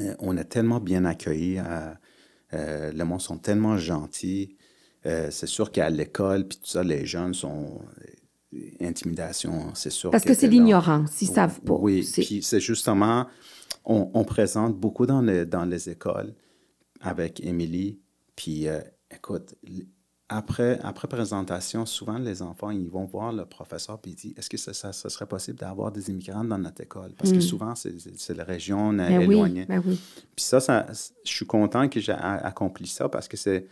euh, 0.00 0.14
on 0.18 0.36
est 0.36 0.44
tellement 0.44 0.80
bien 0.80 1.04
accueillis. 1.04 1.58
Euh, 2.52 2.92
les 2.92 2.98
gens 2.98 3.18
sont 3.18 3.38
tellement 3.38 3.76
gentils. 3.76 4.56
c'est 5.02 5.46
sûr 5.46 5.72
qu'à 5.72 5.90
l'école, 5.90 6.46
puis 6.46 6.58
tout 6.58 6.68
ça, 6.68 6.82
les 6.82 7.04
jeunes 7.04 7.34
sont 7.34 7.80
intimidation, 8.80 9.74
c'est 9.74 9.90
sûr. 9.90 10.10
Parce 10.12 10.24
que, 10.24 10.34
c'est 10.34 10.46
l'ignorance, 10.46 11.20
ils 11.20 11.28
ne 11.30 11.34
savent 11.34 11.60
pas. 11.60 11.74
Oui, 11.74 12.08
puis 12.12 12.42
c'est 12.42 12.60
justement, 12.60 13.26
on, 13.84 14.24
présente 14.24 14.78
beaucoup 14.78 15.06
dans 15.06 15.22
dans 15.22 15.64
les 15.64 15.90
écoles 15.90 16.34
avec 17.00 17.40
Émilie, 17.40 17.98
puis 18.36 18.68
écoute, 19.10 19.56
après, 20.28 20.78
après 20.82 21.06
présentation, 21.06 21.84
souvent, 21.84 22.18
les 22.18 22.40
enfants, 22.40 22.70
ils 22.70 22.88
vont 22.88 23.04
voir 23.04 23.32
le 23.32 23.44
professeur 23.44 23.98
et 24.04 24.08
ils 24.08 24.14
disent 24.14 24.34
Est-ce 24.38 24.48
que 24.48 24.56
ça, 24.56 24.72
ça, 24.72 24.92
serait 24.92 25.26
possible 25.26 25.58
d'avoir 25.58 25.92
des 25.92 26.08
immigrants 26.10 26.44
dans 26.44 26.58
notre 26.58 26.82
école? 26.82 27.12
Parce 27.18 27.30
que 27.30 27.38
hmm. 27.38 27.42
souvent, 27.42 27.74
c'est 27.74 28.36
la 28.36 28.44
région 28.44 28.92
ben 28.92 29.20
éloignée. 29.20 29.66
Ben 29.66 29.82
oui, 29.84 30.00
Puis 30.34 30.44
ça, 30.44 30.60
ça, 30.60 30.86
je 31.24 31.30
suis 31.30 31.46
content 31.46 31.88
que 31.88 32.00
j'ai 32.00 32.12
accompli 32.12 32.86
ça 32.86 33.08
parce 33.08 33.28
que 33.28 33.36
c'est 33.36 33.66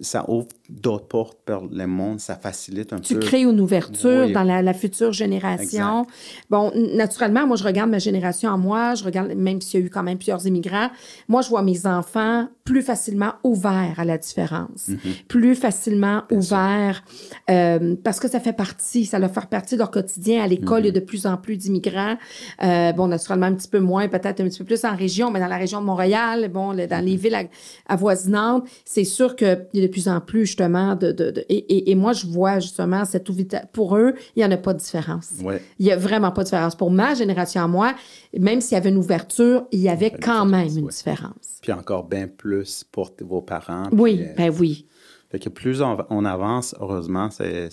ça 0.00 0.28
ouvre 0.28 0.48
d'autres 0.68 1.06
portes 1.06 1.38
vers 1.46 1.62
le 1.64 1.86
monde, 1.86 2.20
ça 2.20 2.36
facilite 2.36 2.92
un 2.92 3.00
tu 3.00 3.14
peu. 3.14 3.20
Tu 3.20 3.26
crées 3.26 3.42
une 3.42 3.60
ouverture 3.60 4.30
dans 4.30 4.42
la, 4.42 4.74
future 4.74 5.12
génération. 5.12 6.06
Bon, 6.50 6.70
naturellement, 6.94 7.46
moi, 7.46 7.56
je 7.56 7.64
regarde 7.64 7.90
ma 7.90 7.98
génération 7.98 8.52
à 8.52 8.56
moi, 8.56 8.94
je 8.94 9.04
regarde, 9.04 9.32
même 9.34 9.60
s'il 9.60 9.80
y 9.80 9.82
a 9.82 9.86
eu 9.86 9.90
quand 9.90 10.02
même 10.02 10.18
plusieurs 10.18 10.46
immigrants, 10.46 10.90
moi, 11.26 11.42
je 11.42 11.48
vois 11.48 11.62
mes 11.62 11.86
enfants 11.86 12.48
plus 12.68 12.82
facilement 12.82 13.32
ouverts 13.44 13.94
à 13.96 14.04
la 14.04 14.18
différence, 14.18 14.90
mm-hmm. 14.90 15.24
plus 15.26 15.54
facilement 15.54 16.24
ouverts, 16.30 17.02
euh, 17.48 17.96
parce 18.04 18.20
que 18.20 18.28
ça 18.28 18.40
fait 18.40 18.52
partie, 18.52 19.06
ça 19.06 19.18
leur 19.18 19.30
fait 19.30 19.48
partie 19.48 19.74
de 19.74 19.78
leur 19.78 19.90
quotidien. 19.90 20.42
À 20.42 20.46
l'école, 20.46 20.80
il 20.80 20.84
y 20.84 20.88
a 20.88 20.90
mm-hmm. 20.90 20.94
de 20.96 21.00
plus 21.00 21.26
en 21.26 21.38
plus 21.38 21.56
d'immigrants. 21.56 22.18
Euh, 22.62 22.92
bon, 22.92 23.08
naturellement, 23.08 23.46
un 23.46 23.54
petit 23.54 23.68
peu 23.68 23.78
moins, 23.78 24.06
peut-être 24.08 24.42
un 24.42 24.44
petit 24.44 24.58
peu 24.58 24.66
plus 24.66 24.84
en 24.84 24.94
région, 24.94 25.30
mais 25.30 25.40
dans 25.40 25.46
la 25.46 25.56
région 25.56 25.80
de 25.80 25.86
Montréal, 25.86 26.50
bon, 26.52 26.74
dans 26.74 26.74
les 26.74 26.86
mm-hmm. 26.86 27.16
villes 27.16 27.48
avoisinantes, 27.86 28.68
c'est 28.84 29.04
sûr 29.04 29.34
qu'il 29.34 29.66
y 29.72 29.78
a 29.78 29.86
de 29.86 29.90
plus 29.90 30.06
en 30.06 30.20
plus, 30.20 30.44
justement, 30.44 30.94
de... 30.94 31.12
de, 31.12 31.46
et, 31.48 31.90
et, 31.90 31.94
moi, 31.94 32.12
je 32.12 32.26
vois, 32.26 32.60
justement, 32.60 33.06
cette 33.06 33.30
ouverture. 33.30 33.60
Pour 33.72 33.96
eux, 33.96 34.12
il 34.36 34.40
n'y 34.40 34.44
en 34.44 34.50
a 34.50 34.58
pas 34.58 34.74
de 34.74 34.78
différence. 34.78 35.30
Il 35.78 35.86
n'y 35.86 35.92
a 35.92 35.96
vraiment 35.96 36.32
pas 36.32 36.42
de 36.42 36.46
différence. 36.46 36.74
Pour 36.74 36.90
ma 36.90 37.14
génération 37.14 37.62
à 37.62 37.66
moi, 37.66 37.94
même 38.38 38.60
s'il 38.60 38.74
y 38.74 38.78
avait 38.78 38.90
une 38.90 38.98
ouverture, 38.98 39.66
il 39.72 39.80
y 39.80 39.88
avait 39.88 40.10
quand 40.10 40.44
même 40.44 40.68
une 40.68 40.88
différence. 40.88 41.60
Puis 41.62 41.72
encore 41.72 42.04
bien 42.04 42.26
plus 42.26 42.57
pour 42.90 43.12
vos 43.20 43.42
parents. 43.42 43.88
Oui, 43.92 44.20
euh, 44.20 44.34
ben 44.36 44.54
oui. 44.58 44.86
Fait 45.30 45.38
que 45.38 45.48
plus 45.48 45.82
on, 45.82 46.24
avance, 46.24 46.74
heureusement, 46.80 47.30
c'est, 47.30 47.68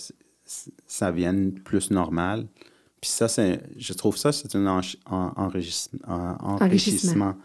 ça 0.86 1.10
vient 1.10 1.50
plus 1.64 1.90
normal. 1.90 2.46
Puis 3.00 3.10
ça, 3.10 3.28
c'est, 3.28 3.62
je 3.76 3.92
trouve 3.94 4.16
ça, 4.16 4.32
c'est 4.32 4.54
un 4.54 4.66
enrichissement. 4.66 6.36
enrichissement. 6.40 7.36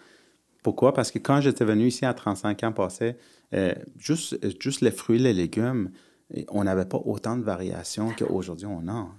Pourquoi? 0.63 0.93
Parce 0.93 1.11
que 1.11 1.19
quand 1.19 1.41
j'étais 1.41 1.65
venu 1.65 1.87
ici 1.87 2.05
à 2.05 2.13
35 2.13 2.63
ans 2.63 2.71
passés, 2.71 3.15
euh, 3.53 3.73
juste, 3.97 4.37
juste 4.61 4.81
les 4.81 4.91
fruits, 4.91 5.19
les 5.19 5.33
légumes, 5.33 5.91
on 6.49 6.63
n'avait 6.63 6.85
pas 6.85 7.01
autant 7.03 7.37
de 7.37 7.43
variations 7.43 8.11
qu'aujourd'hui 8.17 8.65
on 8.65 8.87
a 8.87 9.09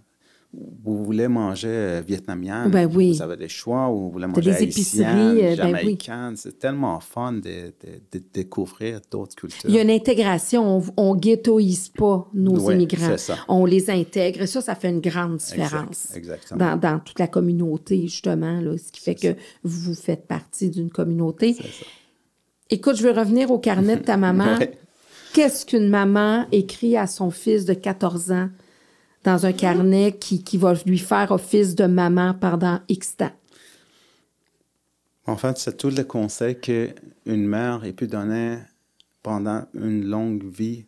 vous 0.55 1.03
voulez 1.03 1.29
manger 1.29 1.69
euh, 1.69 2.03
vietnamien, 2.07 2.69
ben 2.69 2.91
oui. 2.93 3.15
vous 3.15 3.23
avez 3.23 3.37
des 3.37 3.49
choix, 3.49 3.89
ou 3.89 4.01
vous 4.01 4.11
voulez 4.11 4.27
manger 4.27 4.51
des 4.51 4.57
haïtien, 4.57 5.35
euh, 5.35 5.57
ben 5.57 6.37
C'est 6.37 6.59
tellement 6.59 7.01
fun 7.01 7.33
de, 7.33 7.73
découvrir 8.35 9.01
d'autres 9.11 9.35
cultures. 9.35 9.69
Il 9.69 9.75
y 9.75 9.79
a 9.79 9.83
une 9.83 9.91
intégration. 9.91 10.83
On 10.99 11.15
ne 11.15 11.21
ghettoise 11.21 11.89
pas 11.89 12.29
nos 12.35 12.71
immigrants. 12.71 13.17
On 13.49 13.65
les 13.65 13.89
intègre. 13.89 14.43
Et 14.43 14.47
ça, 14.47 14.61
ça 14.61 14.75
fait 14.75 14.91
une 14.91 15.01
grande 15.01 15.39
différence 15.39 16.15
exactement. 16.15 16.77
Dans, 16.77 17.01
toute 17.01 17.19
la 17.19 17.29
communauté, 17.29 18.03
justement, 18.03 18.61
là, 18.61 18.77
ce 18.77 18.93
qui 18.93 19.01
fait 19.01 19.15
que 19.15 19.35
vous 19.65 19.95
faites 19.95 20.27
partie 20.27 20.69
d'une 20.69 20.91
communauté. 20.91 21.57
Écoute, 22.69 22.97
je 22.97 23.05
veux 23.05 23.13
revenir 23.13 23.51
au 23.51 23.59
carnet 23.59 23.97
de 23.97 24.03
ta 24.03 24.19
maman. 24.19 24.59
Qu'est-ce 25.33 25.65
qu'une 25.65 25.89
maman 25.89 26.47
écrit 26.53 26.97
à 26.99 27.07
son 27.07 27.31
fils 27.31 27.65
de 27.65 27.73
14 27.73 28.33
ans? 28.33 28.49
Dans 29.25 29.47
un 29.47 29.53
carnet 29.53 30.13
qui, 30.19 30.43
qui 30.43 30.57
va 30.57 30.75
lui 30.87 30.99
faire 30.99 31.31
office 31.31 31.75
de 31.75 31.87
maman 31.87 32.35
pendant 32.35 32.81
X 32.89 33.17
temps? 33.17 33.33
En 35.27 35.37
fait, 35.37 35.57
c'est 35.59 35.77
tous 35.77 35.91
les 35.91 36.05
conseils 36.05 36.61
qu'une 36.61 37.47
mère 37.47 37.83
pu 37.97 38.09
donner 38.09 38.59
pendant 39.23 39.65
une 39.75 40.05
longue 40.05 40.45
vie, 40.45 40.87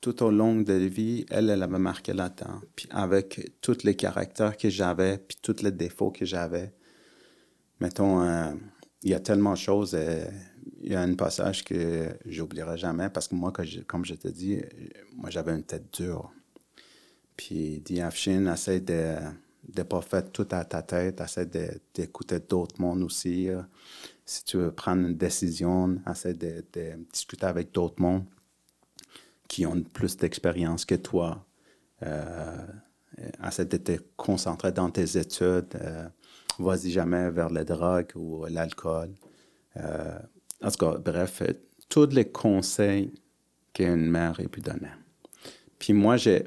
tout 0.00 0.22
au 0.22 0.30
long 0.30 0.60
de 0.60 0.72
la 0.72 0.86
vie, 0.86 1.26
elle, 1.30 1.50
elle 1.50 1.62
avait 1.62 1.78
marqué 1.78 2.12
là-dedans. 2.12 2.60
Puis 2.76 2.88
avec 2.90 3.52
tous 3.60 3.82
les 3.84 3.94
caractères 3.94 4.56
que 4.56 4.68
j'avais, 4.68 5.18
puis 5.18 5.36
tous 5.40 5.62
les 5.62 5.72
défauts 5.72 6.10
que 6.10 6.24
j'avais, 6.24 6.72
mettons, 7.80 8.22
euh, 8.22 8.52
il 9.02 9.10
y 9.10 9.14
a 9.14 9.20
tellement 9.20 9.52
de 9.52 9.58
choses. 9.58 9.94
Euh, 9.94 10.24
il 10.80 10.92
y 10.92 10.94
a 10.94 11.00
un 11.00 11.14
passage 11.14 11.64
que 11.64 12.08
j'oublierai 12.26 12.76
jamais 12.78 13.08
parce 13.10 13.28
que 13.28 13.34
moi, 13.34 13.52
comme 13.86 14.04
je 14.04 14.14
te 14.14 14.28
dis, 14.28 14.60
moi, 15.16 15.30
j'avais 15.30 15.52
une 15.52 15.64
tête 15.64 15.92
dure. 15.92 16.32
Puis 17.36 17.80
dit 17.84 18.00
Afshin, 18.00 18.52
essaie 18.52 18.80
de 18.80 19.16
ne 19.76 19.82
pas 19.82 20.00
faire 20.02 20.30
tout 20.30 20.48
à 20.50 20.64
ta 20.64 20.82
tête, 20.82 21.20
essaie 21.20 21.46
d'écouter 21.94 22.40
d'autres 22.40 22.80
mondes 22.80 23.02
aussi. 23.02 23.48
Si 24.24 24.44
tu 24.44 24.56
veux 24.58 24.72
prendre 24.72 25.06
une 25.06 25.16
décision, 25.16 26.00
essaie 26.10 26.34
de, 26.34 26.64
discuter 27.12 27.46
avec 27.46 27.72
d'autres 27.72 28.00
mondes 28.00 28.24
qui 29.48 29.66
ont 29.66 29.82
plus 29.82 30.16
d'expérience 30.16 30.84
que 30.84 30.94
toi. 30.94 31.44
Euh, 32.02 32.66
essaie 33.46 33.66
de 33.66 33.76
te 33.76 33.92
concentrer 34.16 34.72
dans 34.72 34.90
tes 34.90 35.18
études. 35.18 35.74
Euh, 35.74 36.08
vas-y 36.58 36.90
jamais 36.90 37.30
vers 37.30 37.50
les 37.50 37.64
drogues 37.64 38.12
ou 38.14 38.46
l'alcool. 38.46 39.10
Euh, 39.76 40.18
en 40.62 40.70
tout 40.70 40.78
cas, 40.78 40.98
bref, 40.98 41.42
tous 41.88 42.06
les 42.06 42.30
conseils 42.30 43.12
qu'une 43.72 44.10
mère 44.10 44.38
ait 44.40 44.48
pu 44.48 44.60
donner. 44.60 44.90
Puis 45.78 45.92
moi, 45.92 46.16
j'ai 46.16 46.46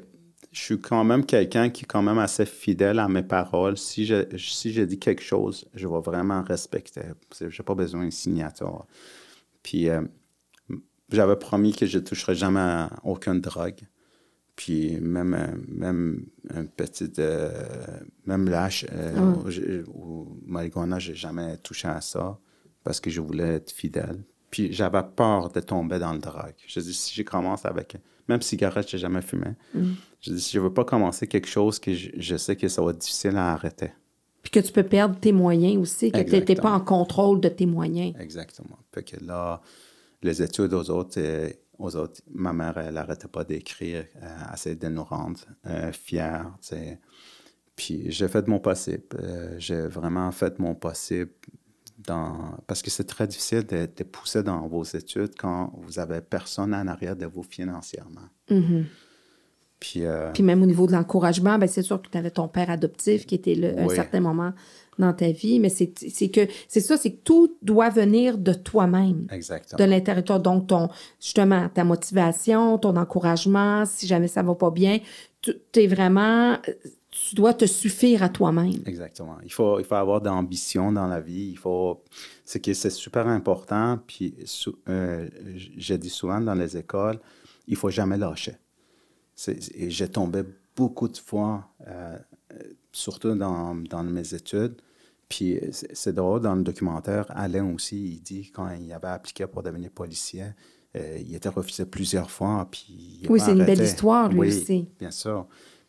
je 0.56 0.62
suis 0.62 0.80
quand 0.80 1.04
même 1.04 1.26
quelqu'un 1.26 1.68
qui 1.68 1.84
est 1.84 1.86
quand 1.86 2.00
même 2.00 2.16
assez 2.16 2.46
fidèle 2.46 2.98
à 2.98 3.08
mes 3.08 3.22
paroles. 3.22 3.76
Si 3.76 4.06
je, 4.06 4.24
si 4.38 4.72
je 4.72 4.80
dis 4.80 4.98
quelque 4.98 5.22
chose, 5.22 5.66
je 5.74 5.86
vais 5.86 6.00
vraiment 6.00 6.42
respecter. 6.42 7.02
Je 7.38 7.44
n'ai 7.44 7.64
pas 7.64 7.74
besoin 7.74 8.00
d'une 8.00 8.10
signature. 8.10 8.86
Puis, 9.62 9.90
euh, 9.90 10.00
j'avais 11.10 11.36
promis 11.36 11.74
que 11.74 11.84
je 11.84 11.98
ne 11.98 12.04
toucherais 12.04 12.34
jamais 12.34 12.60
à 12.60 12.90
aucune 13.04 13.42
drogue. 13.42 13.80
Puis, 14.56 14.98
même, 14.98 15.34
euh, 15.34 15.54
même 15.68 16.24
un 16.48 16.64
petit, 16.64 17.12
euh, 17.18 17.50
même 18.24 18.48
lâche 18.48 18.86
ou 19.94 20.40
marijuana, 20.46 20.98
je 20.98 21.10
n'ai 21.10 21.18
jamais 21.18 21.58
touché 21.58 21.88
à 21.88 22.00
ça 22.00 22.38
parce 22.82 22.98
que 22.98 23.10
je 23.10 23.20
voulais 23.20 23.56
être 23.56 23.70
fidèle. 23.70 24.24
Puis, 24.50 24.72
j'avais 24.72 25.02
peur 25.02 25.50
de 25.50 25.60
tomber 25.60 25.98
dans 25.98 26.14
le 26.14 26.18
drogue. 26.18 26.54
Je 26.66 26.80
dis, 26.80 26.94
si 26.94 27.14
je 27.14 27.24
commence 27.24 27.66
avec 27.66 27.98
même 28.28 28.42
cigarette, 28.42 28.88
je 28.88 28.96
n'ai 28.96 29.00
jamais 29.00 29.22
fumé. 29.22 29.48
Mm. 29.74 29.92
Je 30.20 30.32
dis, 30.32 30.50
je 30.52 30.58
ne 30.58 30.64
veux 30.64 30.72
pas 30.72 30.84
commencer 30.84 31.26
quelque 31.26 31.48
chose 31.48 31.78
que 31.78 31.92
je, 31.94 32.36
sais 32.36 32.56
que 32.56 32.68
ça 32.68 32.82
va 32.82 32.90
être 32.90 32.98
difficile 32.98 33.36
à 33.36 33.52
arrêter. 33.52 33.92
Puis 34.42 34.50
que 34.50 34.60
tu 34.60 34.72
peux 34.72 34.84
perdre 34.84 35.18
tes 35.18 35.32
moyens 35.32 35.76
aussi, 35.76 36.12
que 36.12 36.20
tu 36.20 36.32
n'étais 36.32 36.54
pas 36.54 36.72
en 36.72 36.80
contrôle 36.80 37.40
de 37.40 37.48
tes 37.48 37.66
moyens. 37.66 38.14
Exactement. 38.20 38.78
Fait 38.94 39.02
que 39.02 39.24
là, 39.24 39.60
les 40.22 40.42
études 40.42 40.72
aux 40.72 40.90
autres, 40.90 41.18
euh, 41.18 41.50
aux 41.78 41.96
autres 41.96 42.20
ma 42.32 42.52
mère, 42.52 42.78
elle 42.78 42.94
n'arrêtait 42.94 43.28
pas 43.28 43.44
d'écrire, 43.44 44.04
euh, 44.22 44.54
essayer 44.54 44.76
de 44.76 44.88
nous 44.88 45.04
rendre 45.04 45.40
euh, 45.66 45.92
fiers. 45.92 46.42
Puis 47.76 48.10
j'ai 48.10 48.28
fait 48.28 48.48
mon 48.48 48.58
possible. 48.58 49.04
Euh, 49.20 49.54
j'ai 49.58 49.86
vraiment 49.86 50.32
fait 50.32 50.58
mon 50.58 50.74
possible 50.74 51.30
dans... 51.98 52.56
parce 52.66 52.82
que 52.82 52.90
c'est 52.90 53.04
très 53.04 53.26
difficile 53.26 53.64
de, 53.64 53.88
de, 53.94 54.04
pousser 54.04 54.42
dans 54.42 54.66
vos 54.66 54.84
études 54.84 55.34
quand 55.38 55.72
vous 55.76 55.98
avez 55.98 56.20
personne 56.20 56.74
en 56.74 56.86
arrière 56.86 57.16
de 57.16 57.26
vous 57.26 57.42
financièrement. 57.42 58.28
Mm-hmm. 58.50 58.84
Puis, 59.80 60.04
euh, 60.04 60.32
Puis 60.32 60.42
même 60.42 60.62
au 60.62 60.66
niveau 60.66 60.86
de 60.86 60.92
l'encouragement, 60.92 61.58
ben 61.58 61.66
c'est 61.66 61.82
sûr 61.82 62.00
que 62.00 62.08
tu 62.08 62.16
avais 62.16 62.30
ton 62.30 62.48
père 62.48 62.70
adoptif 62.70 63.26
qui 63.26 63.34
était 63.34 63.54
là 63.54 63.72
à 63.76 63.82
un 63.82 63.88
certain 63.88 64.20
moment 64.20 64.52
dans 64.98 65.12
ta 65.12 65.30
vie, 65.30 65.60
mais 65.60 65.68
c'est 65.68 65.88
que 65.88 66.48
c'est 66.68 66.80
ça, 66.80 66.96
c'est 66.96 67.12
que 67.12 67.22
tout 67.22 67.54
doit 67.60 67.90
venir 67.90 68.38
de 68.38 68.54
toi-même. 68.54 69.26
Exactement. 69.30 69.78
De 69.78 69.84
l'intérieur. 69.84 70.40
Donc, 70.40 70.68
ton, 70.68 70.88
justement, 71.20 71.68
ta 71.68 71.84
motivation, 71.84 72.78
ton 72.78 72.96
encouragement, 72.96 73.84
si 73.84 74.06
jamais 74.06 74.28
ça 74.28 74.42
va 74.42 74.54
pas 74.54 74.70
bien, 74.70 75.00
tu 75.42 75.52
es 75.74 75.86
vraiment 75.86 76.56
tu 77.16 77.34
dois 77.34 77.54
te 77.54 77.64
suffire 77.66 78.22
à 78.22 78.28
toi-même. 78.28 78.82
Exactement. 78.84 79.38
Il 79.42 79.52
faut, 79.52 79.78
il 79.78 79.84
faut 79.84 79.94
avoir 79.94 80.20
de 80.20 80.28
l'ambition 80.28 80.92
dans 80.92 81.06
la 81.06 81.20
vie. 81.20 81.50
Il 81.50 81.58
faut... 81.58 82.02
C'est 82.44 82.60
que 82.60 82.72
c'est 82.74 82.90
super 82.90 83.26
important. 83.26 83.98
Puis, 84.06 84.34
euh, 84.88 85.28
je 85.76 85.94
dis 85.94 86.10
souvent 86.10 86.40
dans 86.40 86.54
les 86.54 86.76
écoles, 86.76 87.18
il 87.66 87.76
faut 87.76 87.90
jamais 87.90 88.18
lâcher. 88.18 88.56
Et 89.48 89.90
j'ai 89.90 90.08
tombé 90.08 90.42
beaucoup 90.74 91.08
de 91.08 91.16
fois, 91.16 91.68
euh, 91.86 92.18
surtout 92.92 93.34
dans, 93.34 93.74
dans, 93.74 94.02
mes 94.04 94.34
études. 94.34 94.76
Puis 95.28 95.58
c'est 95.72 96.14
drôle, 96.14 96.40
dans 96.40 96.54
le 96.54 96.62
documentaire, 96.62 97.26
Alain 97.30 97.74
aussi, 97.74 97.96
il 97.96 98.20
dit 98.20 98.50
quand 98.52 98.70
il 98.70 98.92
avait 98.92 99.08
appliqué 99.08 99.46
pour 99.46 99.62
devenir 99.62 99.90
policier, 99.90 100.44
euh, 100.96 101.18
il 101.20 101.34
était 101.34 101.48
refusé 101.48 101.84
plusieurs 101.84 102.30
fois. 102.30 102.68
Puis 102.70 103.22
oui, 103.28 103.40
c'est 103.40 103.52
une 103.52 103.64
belle 103.64 103.82
histoire, 103.82 104.28
lui 104.28 104.38
oui, 104.38 104.48
aussi. 104.48 104.88
Bien 105.00 105.10
sûr. 105.10 105.46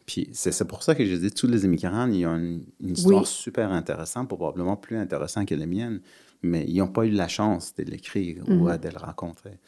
Puis 0.08 0.30
c'est 0.32 0.65
pour 0.67 0.82
ça 0.84 0.96
que 0.96 1.06
je 1.06 1.15
dis 1.15 1.32
tous 1.32 1.48
les 1.48 1.65
immigrants, 1.65 2.08
ils 2.08 2.26
ont 2.26 2.38
une, 2.38 2.63
histoire 2.80 3.28
super 3.28 3.72
intéressante, 3.72 4.30
probablement 4.30 4.78
plus 4.78 4.98
intéressante 4.98 5.48
que 5.48 5.54
les 5.54 5.67
miennes, 5.67 6.00
mais 6.41 6.63
ils 6.65 6.78
n'ont 6.78 6.88
pas 6.88 7.06
eu 7.06 7.12
la 7.12 7.28
chance 7.28 7.76
de 7.76 7.84
l'écrire 7.84 8.41
ou 8.48 8.70
Mhm. 8.70 8.78
de 8.78 8.88
le 8.88 8.98
rencontrer. 8.98 9.60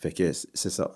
Fait 0.00 0.12
que 0.12 0.32
c'est 0.32 0.70
ça. 0.70 0.94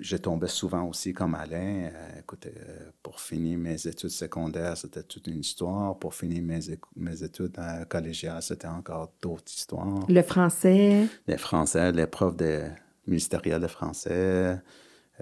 Je 0.00 0.16
tombais 0.18 0.46
souvent 0.46 0.86
aussi 0.86 1.14
comme 1.14 1.34
Alain. 1.34 1.90
Euh, 1.90 2.20
écoute, 2.20 2.46
euh, 2.46 2.90
pour 3.02 3.18
finir 3.18 3.58
mes 3.58 3.86
études 3.86 4.10
secondaires, 4.10 4.76
c'était 4.76 5.02
toute 5.02 5.26
une 5.26 5.40
histoire. 5.40 5.98
Pour 5.98 6.14
finir 6.14 6.42
mes, 6.42 6.60
mes 6.94 7.22
études 7.24 7.58
euh, 7.58 7.86
collégiales, 7.86 8.42
c'était 8.42 8.68
encore 8.68 9.10
d'autres 9.22 9.50
histoires. 9.50 10.04
Le 10.06 10.22
français. 10.22 11.06
Les 11.26 11.38
français, 11.38 11.92
l'épreuve 11.92 12.36
de 12.36 12.64
ministérielle 13.06 13.62
de 13.62 13.66
français. 13.68 14.60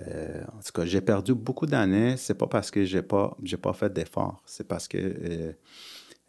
Euh, 0.09 0.43
en 0.57 0.63
tout 0.63 0.73
cas, 0.73 0.85
j'ai 0.85 1.01
perdu 1.01 1.35
beaucoup 1.35 1.67
d'années. 1.67 2.17
C'est 2.17 2.35
pas 2.35 2.47
parce 2.47 2.71
que 2.71 2.85
j'ai 2.85 3.03
pas, 3.03 3.37
j'ai 3.43 3.57
pas 3.57 3.73
fait 3.73 3.93
d'efforts. 3.93 4.43
C'est 4.47 4.67
parce 4.67 4.89
que 4.89 4.99
euh, 4.99 5.53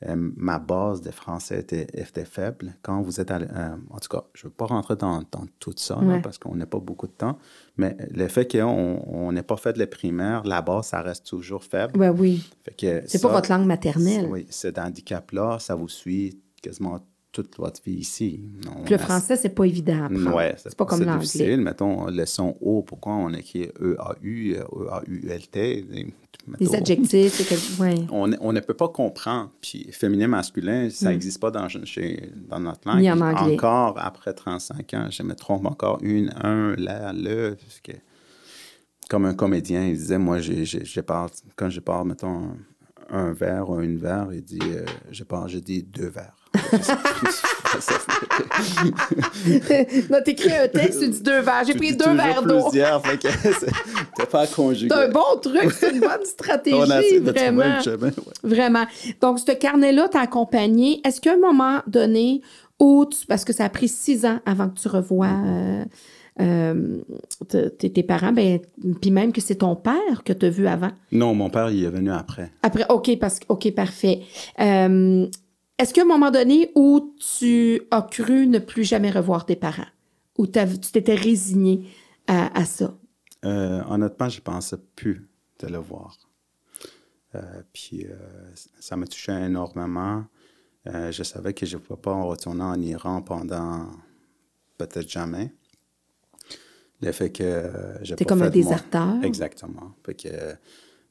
euh, 0.07 0.15
ma 0.35 0.57
base 0.57 1.01
de 1.01 1.11
français 1.11 1.59
était, 1.59 1.87
était, 1.93 2.25
faible. 2.25 2.73
Quand 2.81 3.01
vous 3.01 3.21
êtes 3.21 3.31
en 3.31 3.99
tout 3.99 4.09
cas, 4.09 4.23
je 4.33 4.45
ne 4.45 4.49
veux 4.49 4.55
pas 4.55 4.65
rentrer 4.65 4.95
dans, 4.95 5.23
dans 5.31 5.45
tout 5.59 5.73
ça 5.77 5.99
Ouais. 5.99 6.15
là, 6.15 6.19
parce 6.21 6.37
qu'on 6.37 6.55
n'a 6.55 6.65
pas 6.65 6.79
beaucoup 6.79 7.07
de 7.07 7.11
temps, 7.11 7.37
mais 7.77 7.95
le 8.09 8.27
fait 8.27 8.51
qu'on 8.51 9.31
n'ait 9.31 9.43
pas 9.43 9.57
fait 9.57 9.77
les 9.77 9.85
primaires, 9.85 10.43
la 10.43 10.61
base, 10.61 10.87
ça 10.87 11.01
reste 11.01 11.27
toujours 11.27 11.63
faible. 11.63 11.99
Oui. 12.17 12.49
Que 12.77 13.03
C'est 13.05 13.21
pas 13.21 13.31
votre 13.31 13.51
langue 13.51 13.67
maternelle. 13.67 14.27
Oui, 14.29 14.47
cet 14.49 14.79
handicap-là, 14.79 15.59
ça 15.59 15.75
vous 15.75 15.89
suit 15.89 16.41
quasiment 16.61 16.99
toute 17.31 17.57
votre 17.57 17.81
vie 17.83 17.93
ici. 17.93 18.41
On 18.75 18.83
Puis 18.83 18.93
le 18.93 18.97
français, 18.99 19.35
c'est 19.37 19.49
pas 19.49 19.65
évident 19.65 20.01
à 20.01 20.05
apprendre. 20.05 20.35
Ouais, 20.35 20.53
c'est 20.57 20.75
pas 20.75 20.85
comme 20.85 20.99
c'est 20.99 21.05
l'anglais. 21.05 21.21
difficile. 21.23 21.61
Mettons, 21.61 22.07
le 22.07 22.25
son 22.25 22.57
O, 22.61 22.81
pourquoi 22.83 23.13
on 23.13 23.33
écrit 23.33 23.69
E 23.79 23.95
E-A-U, 23.97 24.55
E-A-U-L-T? 24.55 25.85
Les 25.91 26.13
mettons, 26.47 26.73
adjectifs, 26.73 27.33
c'est 27.33 27.43
que. 27.77 27.81
Ouais. 27.81 27.95
on, 28.11 28.31
on 28.41 28.51
ne 28.53 28.59
peut 28.59 28.73
pas 28.73 28.89
comprendre. 28.89 29.51
Puis 29.61 29.87
féminin, 29.91 30.27
masculin, 30.27 30.89
ça 30.89 31.09
Mm. 31.09 31.11
n'existe 31.13 31.39
pas 31.39 31.51
dans, 31.51 31.67
chez- 31.69 32.31
dans 32.49 32.59
notre 32.59 32.87
langue. 32.87 32.99
Ni 33.01 33.11
en 33.11 33.21
anglais. 33.21 33.53
Encore 33.55 33.95
après 33.99 34.33
35 34.33 34.93
ans, 34.95 35.07
je 35.09 35.23
me 35.23 35.35
trompe 35.35 35.65
encore 35.65 35.99
une, 36.01 36.33
un, 36.41 36.75
la, 36.77 37.13
le. 37.13 37.55
que 37.83 37.91
comme 39.09 39.25
un 39.25 39.33
comédien, 39.33 39.85
il 39.87 39.95
disait, 39.97 40.17
moi, 40.17 40.39
je 40.39 41.01
parle, 41.01 41.29
quand 41.57 41.69
je 41.69 41.81
parle, 41.81 42.07
mettons, 42.07 42.51
un, 43.11 43.33
verre 43.33 43.69
ou 43.69 43.79
une 43.81 43.97
verre, 43.97 44.27
il 44.31 44.43
dit, 44.43 44.59
euh, 44.63 44.85
je 45.11 45.23
parle, 45.23 45.49
je 45.49 45.59
dis 45.59 45.83
deux 45.83 46.09
verres. 46.09 46.35
non, 50.09 50.19
t'écris 50.23 50.53
un 50.53 50.67
texte, 50.67 50.99
tu 50.99 51.09
dis 51.09 51.21
deux 51.21 51.41
verres. 51.41 51.63
J'ai 51.65 51.75
pris 51.75 51.95
deux 51.95 52.13
verres 52.13 52.43
d'eau. 52.43 52.69
pas 54.31 54.47
conjugué. 54.47 54.93
C'est 54.93 55.05
un 55.05 55.09
bon 55.09 55.37
truc, 55.41 55.71
c'est 55.71 55.91
une 55.91 55.99
bonne 55.99 56.25
stratégie, 56.25 56.75
On 56.77 56.89
a 56.89 57.01
essayé 57.01 57.19
de 57.19 57.31
trouver 57.31 57.51
vraiment. 57.51 57.77
le 57.77 57.83
chemin, 57.83 58.07
ouais. 58.07 58.33
Vraiment. 58.43 58.85
Donc, 59.19 59.39
ce 59.39 59.51
carnet-là 59.51 60.07
t'a 60.09 60.21
accompagné. 60.21 61.01
Est-ce 61.05 61.21
qu'à 61.21 61.33
un 61.33 61.37
moment 61.37 61.81
donné, 61.87 62.41
où 62.79 63.05
tu- 63.05 63.25
parce 63.27 63.45
que 63.45 63.53
ça 63.53 63.65
a 63.65 63.69
pris 63.69 63.87
six 63.87 64.25
ans 64.25 64.39
avant 64.45 64.69
que 64.69 64.79
tu 64.79 64.87
revoies 64.87 65.27
euh, 65.27 65.85
euh, 66.39 67.01
te- 67.49 67.67
tes 67.69 68.03
parents, 68.03 68.31
ben, 68.31 68.59
puis 69.01 69.11
même 69.11 69.31
que 69.33 69.41
c'est 69.41 69.55
ton 69.55 69.75
père 69.75 70.23
que 70.23 70.33
tu 70.33 70.45
as 70.45 70.49
vu 70.49 70.67
avant? 70.67 70.91
Non, 71.11 71.33
mon 71.35 71.49
père, 71.49 71.69
il 71.69 71.83
est 71.83 71.89
venu 71.89 72.09
après. 72.11 72.51
Après, 72.63 72.85
OK, 72.89 73.17
parce 73.19 73.39
que, 73.39 73.45
OK, 73.49 73.69
parfait. 73.75 74.21
Euh, 74.59 75.27
Est-ce 75.77 75.93
qu'à 75.93 76.03
un 76.03 76.05
moment 76.05 76.31
donné 76.31 76.71
où 76.75 77.13
tu 77.39 77.81
as 77.91 78.01
cru 78.03 78.47
ne 78.47 78.59
plus 78.59 78.83
jamais 78.83 79.11
revoir 79.11 79.45
tes 79.45 79.55
parents? 79.55 79.87
Ou 80.37 80.47
tu 80.47 80.91
t'étais 80.91 81.15
résigné 81.15 81.85
à, 82.27 82.57
à 82.57 82.65
ça? 82.65 82.95
Euh, 83.43 83.81
honnêtement, 83.89 84.29
je 84.29 84.39
pensais 84.41 84.77
plus 84.95 85.27
de 85.59 85.67
le 85.67 85.77
voir. 85.79 86.17
Puis 87.73 88.05
ça 88.79 88.97
me 88.97 89.07
touchait 89.07 89.45
énormément. 89.45 90.25
Je 90.85 91.23
savais 91.23 91.53
que 91.53 91.65
je 91.65 91.77
ne 91.77 91.81
pouvais 91.81 91.99
pas 92.01 92.13
retourner 92.23 92.63
en 92.63 92.79
Iran 92.81 93.21
pendant 93.21 93.87
peut-être 94.77 95.09
jamais. 95.09 95.53
Le 97.01 97.11
fait 97.11 97.31
que 97.31 97.43
euh, 97.43 98.03
j'ai 98.03 98.15
T'es 98.15 98.25
comme 98.25 98.41
un 98.41 98.45
mon- 98.45 98.51
déserteur? 98.51 99.23
Exactement. 99.23 99.93
Fait 100.05 100.13
que, 100.13 100.55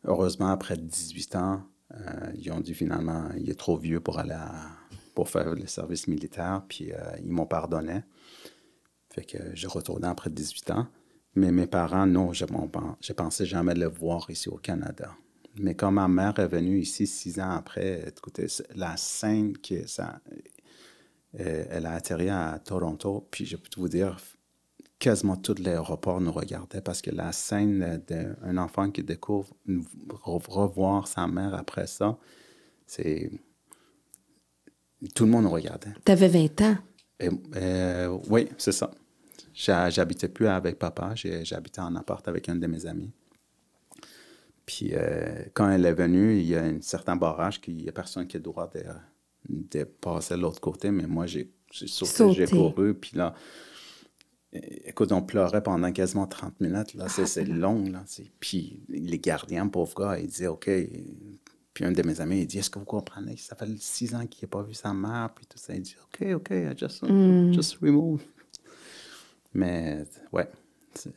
heureusement, 0.05 0.49
après 0.49 0.77
18 0.77 1.37
ans, 1.37 1.63
euh, 1.93 2.33
ils 2.37 2.51
ont 2.53 2.61
dit 2.61 2.75
finalement, 2.75 3.29
il 3.37 3.51
est 3.51 3.59
trop 3.59 3.77
vieux 3.77 4.01
pour 4.01 4.19
aller 4.19 4.33
à- 4.33 4.69
pour 5.15 5.29
faire 5.29 5.55
le 5.55 5.67
service 5.67 6.07
militaire, 6.07 6.63
puis 6.69 6.93
euh, 6.93 6.97
ils 7.23 7.31
m'ont 7.33 7.47
pardonné. 7.47 8.03
Fait 9.13 9.25
que 9.25 9.39
j'ai 9.55 9.67
retourné 9.67 10.07
après 10.07 10.31
18 10.31 10.71
ans. 10.71 10.87
Mais 11.35 11.51
mes 11.53 11.67
parents, 11.67 12.07
non, 12.07 12.33
je 12.33 12.45
ne 12.45 13.13
pensais 13.15 13.45
jamais 13.47 13.75
le 13.75 13.87
voir 13.87 14.29
ici 14.31 14.49
au 14.49 14.57
Canada. 14.57 15.11
Mais 15.57 15.75
quand 15.75 15.91
ma 15.91 16.07
mère 16.09 16.39
est 16.39 16.47
venue 16.49 16.79
ici 16.79 17.07
six 17.09 17.41
ans 17.41 17.51
après, 17.51 18.05
écoutez, 18.09 18.47
la 18.77 18.97
scène 18.97 19.57
que 19.59 19.87
ça. 19.89 20.21
elle 21.33 21.87
a 21.87 21.93
atterri 21.93 22.29
à 22.29 22.61
Toronto, 22.65 23.27
puis 23.31 23.47
je 23.47 23.57
peux 23.57 23.69
vous 23.77 23.89
dire, 23.89 24.17
quasiment 25.01 25.37
tout 25.37 25.55
l'aéroport 25.59 26.21
nous 26.21 26.31
regardait 26.31 26.81
parce 26.81 27.03
que 27.03 27.11
la 27.11 27.33
scène 27.33 28.01
d'un 28.07 28.57
enfant 28.59 28.91
qui 28.93 29.03
découvre 29.03 29.49
re- 29.67 30.49
revoir 30.49 31.09
sa 31.09 31.27
mère 31.27 31.55
après 31.55 31.89
ça, 31.89 32.17
c'est. 32.87 33.33
Tout 35.15 35.25
le 35.25 35.31
monde 35.31 35.45
nous 35.45 35.51
regardait. 35.51 35.93
T'avais 36.05 36.29
20 36.29 36.61
ans? 36.61 36.77
Et, 37.19 37.31
euh, 37.57 38.19
oui, 38.29 38.49
c'est 38.59 38.73
ça. 38.73 38.91
J'ha- 39.55 39.91
J'habitais 39.91 40.29
plus 40.29 40.47
avec 40.47 40.79
papa, 40.79 41.15
j'habitais 41.15 41.81
en 41.81 41.97
appart 41.97 42.27
avec 42.29 42.49
un 42.49 42.57
de 42.57 42.67
mes 42.67 42.87
amis. 42.87 43.11
Puis 44.67 44.91
euh, 44.93 45.45
quand 45.55 45.69
elle 45.71 45.85
est 45.87 45.93
venue, 45.95 46.37
il 46.39 46.47
y 46.47 46.55
a 46.55 46.63
un 46.63 46.81
certain 46.81 47.17
barrage 47.17 47.61
qu'il 47.61 47.77
n'y 47.77 47.89
a 47.89 47.93
personne 47.93 48.27
qui 48.27 48.37
a 48.37 48.39
le 48.39 48.45
droit 48.45 48.71
de, 48.73 48.83
de 49.49 49.85
passer 49.85 50.35
de 50.37 50.41
l'autre 50.41 50.61
côté, 50.61 50.91
mais 50.91 51.07
moi 51.07 51.27
j'ai 51.27 51.51
j'ai 52.35 52.45
couru, 52.73 52.95
puis 52.95 53.13
là, 53.17 53.35
écoute, 54.53 55.13
on 55.13 55.23
pleurait 55.23 55.63
pendant 55.63 55.93
quasiment 55.93 56.27
30 56.27 56.61
minutes, 56.61 56.95
là, 56.95 57.09
c'est 57.09 57.27
c'est 57.27 57.45
long, 57.45 57.85
là. 57.91 58.05
Puis 58.41 58.81
les 58.89 59.19
gardiens, 59.19 59.69
pauvre 59.69 59.95
gars, 59.95 60.19
ils 60.19 60.27
disaient, 60.27 60.49
OK, 60.49 60.71
puis 61.73 61.85
un 61.85 61.93
de 61.93 62.03
mes 62.03 62.21
amis, 62.21 62.41
il 62.41 62.47
dit, 62.47 62.59
est-ce 62.59 62.71
que 62.71 62.79
vous 62.79 62.85
comprenez, 62.85 63.37
ça 63.37 63.55
fait 63.55 63.67
six 63.79 64.15
ans 64.15 64.27
qu'il 64.27 64.47
n'a 64.47 64.51
pas 64.51 64.63
vu 64.63 64.75
sa 64.75 64.93
mère, 64.93 65.31
puis 65.35 65.47
tout 65.47 65.59
ça, 65.59 65.75
il 65.75 65.83
dit, 65.83 65.97
OK, 66.03 66.27
OK, 66.35 66.51
I 66.51 66.77
just, 66.77 67.05
just 67.53 67.79
remove. 67.81 68.23
Mais, 69.55 70.05
ouais. 70.33 70.49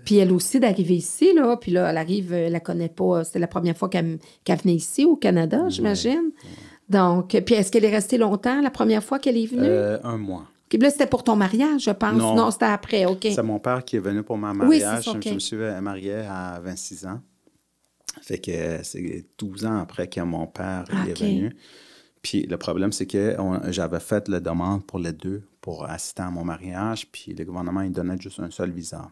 Puis 0.05 0.17
elle 0.17 0.31
aussi 0.31 0.59
d'arriver 0.59 0.95
ici, 0.95 1.33
là. 1.33 1.57
Puis 1.57 1.71
là, 1.71 1.89
elle 1.89 1.97
arrive, 1.97 2.31
elle 2.33 2.51
la 2.51 2.59
connaît 2.59 2.89
pas. 2.89 3.23
C'était 3.23 3.39
la 3.39 3.47
première 3.47 3.75
fois 3.75 3.89
qu'elle 3.89 4.19
qu'elle 4.43 4.59
venait 4.59 4.75
ici 4.75 5.03
au 5.03 5.15
Canada, 5.15 5.67
j'imagine. 5.69 6.31
Donc, 6.89 7.29
puis 7.45 7.55
est-ce 7.55 7.71
qu'elle 7.71 7.85
est 7.85 7.91
restée 7.91 8.17
longtemps 8.17 8.61
la 8.61 8.69
première 8.69 9.03
fois 9.03 9.17
qu'elle 9.17 9.37
est 9.37 9.47
venue? 9.47 9.63
Euh, 9.63 9.97
un 10.03 10.17
mois. 10.17 10.45
Puis 10.77 10.81
là, 10.83 10.89
c'était 10.89 11.05
pour 11.07 11.23
ton 11.23 11.35
mariage, 11.35 11.83
je 11.83 11.91
pense. 11.91 12.13
Non. 12.15 12.35
Non, 12.35 12.49
c'était 12.49 12.65
après, 12.65 13.05
OK. 13.05 13.21
C'est 13.23 13.43
mon 13.43 13.59
père 13.59 13.85
qui 13.85 13.97
est 13.97 13.99
venu 13.99 14.23
pour 14.23 14.37
mon 14.37 14.49
Oui, 14.67 14.79
mariage. 14.81 15.03
ça. 15.03 15.11
Je 15.23 15.33
me 15.33 15.39
suis 15.39 15.55
marié 15.55 16.13
à 16.15 16.59
26 16.63 17.05
ans. 17.05 17.21
Fait 18.21 18.39
que 18.39 18.81
c'est 18.83 19.25
12 19.37 19.65
ans 19.65 19.77
après 19.77 20.07
que 20.07 20.19
mon 20.21 20.47
père 20.47 20.85
est 21.07 21.19
venu. 21.19 21.55
Puis 22.23 22.47
le 22.47 22.57
problème, 22.57 22.91
c'est 22.91 23.05
que 23.05 23.35
j'avais 23.69 23.99
fait 23.99 24.27
la 24.29 24.39
demande 24.39 24.85
pour 24.85 24.97
les 24.97 25.11
deux 25.13 25.43
pour 25.61 25.85
assister 25.85 26.23
à 26.23 26.31
mon 26.31 26.43
mariage, 26.43 27.07
puis 27.11 27.33
le 27.33 27.45
gouvernement, 27.45 27.81
il 27.81 27.91
donnait 27.91 28.17
juste 28.19 28.39
un 28.39 28.49
seul 28.49 28.71
visa. 28.71 29.09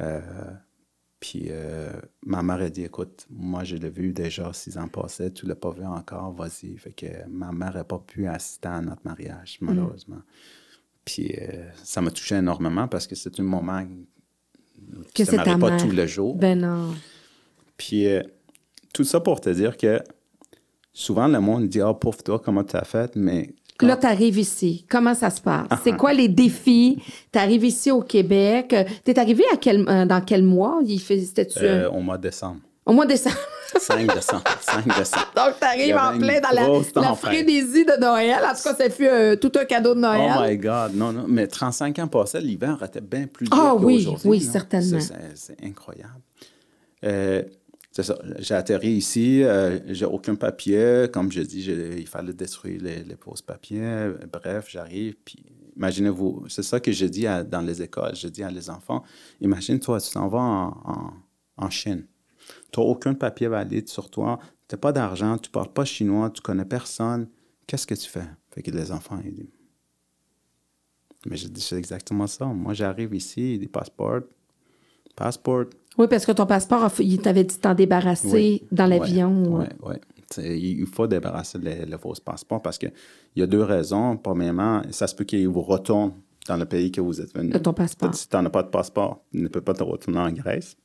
Euh, 0.00 0.20
puis 1.22 1.44
euh, 1.50 1.92
ma 2.26 2.42
mère 2.42 2.60
a 2.62 2.68
dit 2.68 2.82
Écoute, 2.82 3.28
moi, 3.30 3.62
je 3.62 3.76
l'ai 3.76 3.90
vu 3.90 4.12
déjà 4.12 4.52
six 4.52 4.76
ans 4.76 4.88
passés, 4.88 5.32
tu 5.32 5.46
ne 5.46 5.50
l'as 5.50 5.54
pas 5.54 5.70
vu 5.70 5.84
encore, 5.84 6.32
vas-y. 6.32 6.76
Fait 6.78 6.92
que 6.92 7.06
ma 7.28 7.52
mère 7.52 7.74
n'a 7.74 7.84
pas 7.84 8.00
pu 8.00 8.26
assister 8.26 8.66
à 8.66 8.80
notre 8.80 9.02
mariage, 9.04 9.58
mm. 9.60 9.66
malheureusement. 9.66 10.20
Puis 11.04 11.32
euh, 11.40 11.70
ça 11.84 12.00
m'a 12.00 12.10
touché 12.10 12.34
énormément 12.34 12.88
parce 12.88 13.06
que 13.06 13.14
c'est 13.14 13.38
un 13.38 13.44
moment 13.44 13.86
que 15.14 15.24
ça 15.24 15.36
m'arrive 15.36 15.58
pas 15.58 15.76
tous 15.76 15.92
les 15.92 16.08
jours. 16.08 16.34
Ben 16.34 16.58
non. 16.58 16.92
Puis 17.76 18.04
tout 18.92 19.04
ça 19.04 19.20
pour 19.20 19.40
te 19.40 19.50
dire 19.50 19.76
que 19.76 20.02
souvent 20.92 21.28
le 21.28 21.38
monde 21.38 21.68
dit 21.68 21.80
Ah, 21.80 21.90
oh, 21.90 21.94
pauvre 21.94 22.20
toi, 22.24 22.40
comment 22.40 22.64
tu 22.64 22.74
as 22.74 22.84
fait? 22.84 23.14
Mais 23.14 23.54
Là, 23.80 23.96
tu 23.96 24.06
arrives 24.06 24.38
ici. 24.38 24.84
Comment 24.88 25.14
ça 25.14 25.30
se 25.30 25.40
passe? 25.40 25.66
C'est 25.82 25.96
quoi 25.96 26.12
les 26.12 26.28
défis? 26.28 27.02
Tu 27.32 27.38
arrives 27.38 27.64
ici 27.64 27.90
au 27.90 28.00
Québec. 28.02 28.74
Tu 29.04 29.10
es 29.10 29.18
arrivé 29.18 29.44
à 29.52 29.56
quel, 29.56 29.88
euh, 29.88 30.04
dans 30.04 30.20
quel 30.20 30.42
mois? 30.42 30.80
Il 30.84 31.00
fait, 31.00 31.20
euh, 31.62 31.90
au 31.90 32.00
mois 32.00 32.16
de 32.16 32.22
décembre. 32.22 32.60
Au 32.86 32.92
mois 32.92 33.04
de 33.06 33.10
décembre. 33.10 33.36
5 33.78 34.14
décembre. 34.14 34.42
5 34.60 34.84
décembre. 34.98 35.32
Donc, 35.36 35.54
tu 35.58 35.66
arrives 35.66 35.96
en 35.96 36.18
plein 36.18 36.40
dans 36.40 36.50
la, 36.50 37.00
la 37.08 37.14
frénésie 37.14 37.84
de 37.84 37.98
Noël. 37.98 38.36
En 38.44 38.54
tout 38.54 38.62
cas, 38.62 38.74
ça 38.74 38.90
fut 38.90 39.06
euh, 39.06 39.34
tout 39.36 39.52
un 39.58 39.64
cadeau 39.64 39.94
de 39.94 40.00
Noël. 40.00 40.30
Oh 40.36 40.42
my 40.46 40.56
God. 40.58 40.94
Non, 40.94 41.12
non. 41.12 41.24
Mais 41.26 41.46
35 41.46 41.98
ans 42.00 42.06
passés, 42.06 42.40
l'hiver 42.40 42.78
était 42.84 43.00
bien 43.00 43.26
plus 43.26 43.46
dur 43.46 43.58
Ah 43.58 43.74
oui, 43.74 44.06
oui, 44.24 44.40
certainement. 44.40 45.00
C'est 45.34 45.56
incroyable. 45.64 46.20
C'est 47.92 48.02
ça. 48.04 48.18
J'ai 48.38 48.54
atterri 48.54 48.92
ici, 48.92 49.42
euh, 49.44 49.78
j'ai 49.92 50.06
aucun 50.06 50.34
papier. 50.34 51.08
Comme 51.12 51.30
je 51.30 51.42
dis, 51.42 51.62
il 51.62 52.06
fallait 52.08 52.32
détruire 52.32 52.80
les, 52.82 53.04
les 53.04 53.16
papiers. 53.46 54.12
Bref, 54.32 54.66
j'arrive, 54.70 55.14
puis 55.22 55.44
imaginez-vous, 55.76 56.46
c'est 56.48 56.62
ça 56.62 56.80
que 56.80 56.90
je 56.90 57.04
dis 57.04 57.26
dans 57.50 57.60
les 57.60 57.82
écoles. 57.82 58.16
Je 58.16 58.28
dis 58.28 58.42
à 58.42 58.50
les 58.50 58.70
enfants, 58.70 59.04
imagine-toi, 59.42 60.00
tu 60.00 60.10
t'en 60.10 60.28
vas 60.28 60.72
en, 61.56 61.70
Chine. 61.70 62.06
Tu 62.72 62.80
n'as 62.80 62.86
aucun 62.86 63.14
papier 63.14 63.46
valide 63.46 63.88
sur 63.88 64.10
toi, 64.10 64.38
tu 64.68 64.74
n'as 64.74 64.78
pas 64.78 64.92
d'argent, 64.92 65.38
tu 65.38 65.48
ne 65.48 65.52
parles 65.52 65.72
pas 65.72 65.84
chinois, 65.84 66.30
tu 66.30 66.40
connais 66.40 66.64
personne. 66.64 67.28
Qu'est-ce 67.66 67.86
que 67.86 67.94
tu 67.94 68.08
fais? 68.08 68.26
Fait 68.50 68.62
que 68.62 68.70
les 68.70 68.90
enfants, 68.90 69.20
ils 69.24 69.34
disent. 69.34 69.52
Mais 71.26 71.36
je 71.36 71.46
dis, 71.46 71.60
c'est 71.60 71.76
exactement 71.76 72.26
ça. 72.26 72.46
Moi, 72.46 72.74
j'arrive 72.74 73.14
ici, 73.14 73.58
des 73.58 73.68
passeports, 73.68 74.22
passeport, 75.14 75.66
oui, 75.98 76.06
parce 76.08 76.24
que 76.24 76.32
ton 76.32 76.46
passeport, 76.46 76.90
il 77.00 77.18
t'avait 77.18 77.44
dit 77.44 77.58
t'en 77.58 77.74
débarrasser 77.74 78.62
dans 78.72 78.86
l'avion. 78.86 79.58
Oui, 79.58 79.66
oui. 79.82 79.94
Il 80.38 80.86
faut 80.86 81.06
débarrasser 81.06 81.58
le, 81.58 81.98
faux 81.98 82.14
passeport 82.24 82.62
parce 82.62 82.78
qu'il 82.78 82.92
y 83.36 83.42
a 83.42 83.46
deux 83.46 83.62
raisons. 83.62 84.16
Premièrement, 84.16 84.82
ça 84.90 85.06
se 85.06 85.14
peut 85.14 85.24
qu'il 85.24 85.46
vous 85.48 85.60
retourne 85.60 86.14
dans 86.48 86.56
le 86.56 86.64
pays 86.64 86.90
que 86.90 87.02
vous 87.02 87.20
êtes 87.20 87.34
venu. 87.34 87.52
ton 87.52 87.74
passeport. 87.74 88.14
Si 88.14 88.28
tu 88.28 88.36
n'en 88.36 88.46
as 88.46 88.50
pas 88.50 88.62
de 88.62 88.68
passeport, 88.68 89.22
tu 89.30 89.42
ne 89.42 89.48
peux 89.48 89.60
pas 89.60 89.74
te 89.74 89.82
retourner 89.82 90.20
en 90.20 90.32
Grèce. 90.32 90.76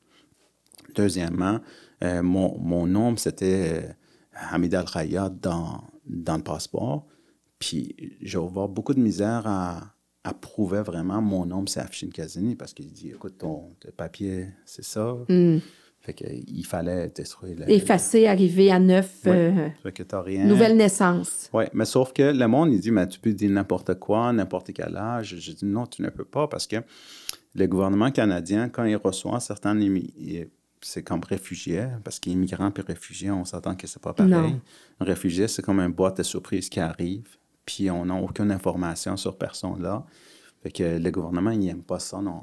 Deuxièmement, 0.95 1.59
euh, 2.03 2.21
mon, 2.21 2.57
mon, 2.59 2.87
nom, 2.87 3.15
c'était 3.15 3.85
euh, 3.85 3.91
Hamid 4.51 4.75
Al-Raya 4.75 5.29
dans, 5.29 5.81
dans 6.05 6.37
le 6.37 6.43
passeport. 6.43 7.05
Puis, 7.59 7.95
je 8.21 8.37
vais 8.37 8.45
avoir 8.45 8.67
beaucoup 8.67 8.93
de 8.93 8.99
misère 8.99 9.43
à, 9.45 9.93
approuvait 10.27 10.81
vraiment 10.81 11.21
mon 11.21 11.45
nom, 11.45 11.65
c'est 11.67 11.79
Afshin 11.79 12.09
Kazini, 12.09 12.55
parce 12.55 12.73
qu'il 12.73 12.91
dit 12.91 13.09
écoute, 13.09 13.37
ton, 13.37 13.75
papier, 13.95 14.47
c'est 14.65 14.83
ça. 14.83 15.15
Mm. 15.29 15.57
Fait 15.99 16.13
qu'il 16.13 16.65
fallait 16.65 17.09
détruire. 17.09 17.57
Effacer, 17.67 18.27
arriver 18.27 18.71
à 18.71 18.79
neuf. 18.79 19.21
Euh, 19.25 19.69
fait 19.83 19.91
que 19.91 20.03
t'as 20.03 20.21
rien. 20.21 20.45
Nouvelle 20.45 20.77
naissance. 20.77 21.49
Oui, 21.51 21.65
mais 21.73 21.85
sauf 21.85 22.13
que 22.13 22.23
le 22.23 22.47
monde, 22.47 22.71
il 22.71 22.79
dit 22.79 22.91
mais 22.91 23.07
tu 23.07 23.19
peux 23.19 23.33
dire 23.33 23.49
n'importe 23.49 23.95
quoi, 23.99 24.31
n'importe 24.31 24.71
quel 24.73 24.95
âge. 24.95 25.35
Je 25.37 25.51
dis 25.51 25.65
non, 25.65 25.85
tu 25.85 26.01
ne 26.01 26.09
peux 26.09 26.23
pas, 26.23 26.47
parce 26.47 26.67
que 26.67 26.77
le 27.55 27.65
gouvernement 27.65 28.11
canadien, 28.11 28.69
quand 28.69 28.85
il 28.85 28.95
reçoit 28.95 29.39
certains 29.39 29.77
c'est 30.79 31.03
comme 31.03 31.23
réfugiés, 31.23 31.87
parce 32.03 32.19
qu'immigrants 32.19 32.71
et 32.77 32.81
réfugiés, 32.81 33.31
on 33.31 33.43
s'attend 33.43 33.75
que 33.75 33.87
c'est 33.87 34.01
pas 34.01 34.13
pareil. 34.13 34.55
Un 34.99 35.05
réfugié, 35.05 35.47
c'est 35.47 35.63
comme 35.63 35.79
une 35.79 35.91
boîte 35.91 36.17
de 36.17 36.23
surprise 36.23 36.69
qui 36.69 36.79
arrive 36.79 37.37
puis 37.67 37.91
on 37.91 38.05
n'a 38.05 38.15
aucune 38.15 38.49
information 38.49 39.17
sur 39.17 39.37
personne 39.37 39.83
là. 39.83 40.03
Fait 40.63 40.71
que 40.71 40.97
le 40.97 41.11
gouvernement, 41.11 41.51
il 41.51 41.59
n'aime 41.59 41.83
pas 41.83 41.99
ça, 41.99 42.19
non. 42.19 42.41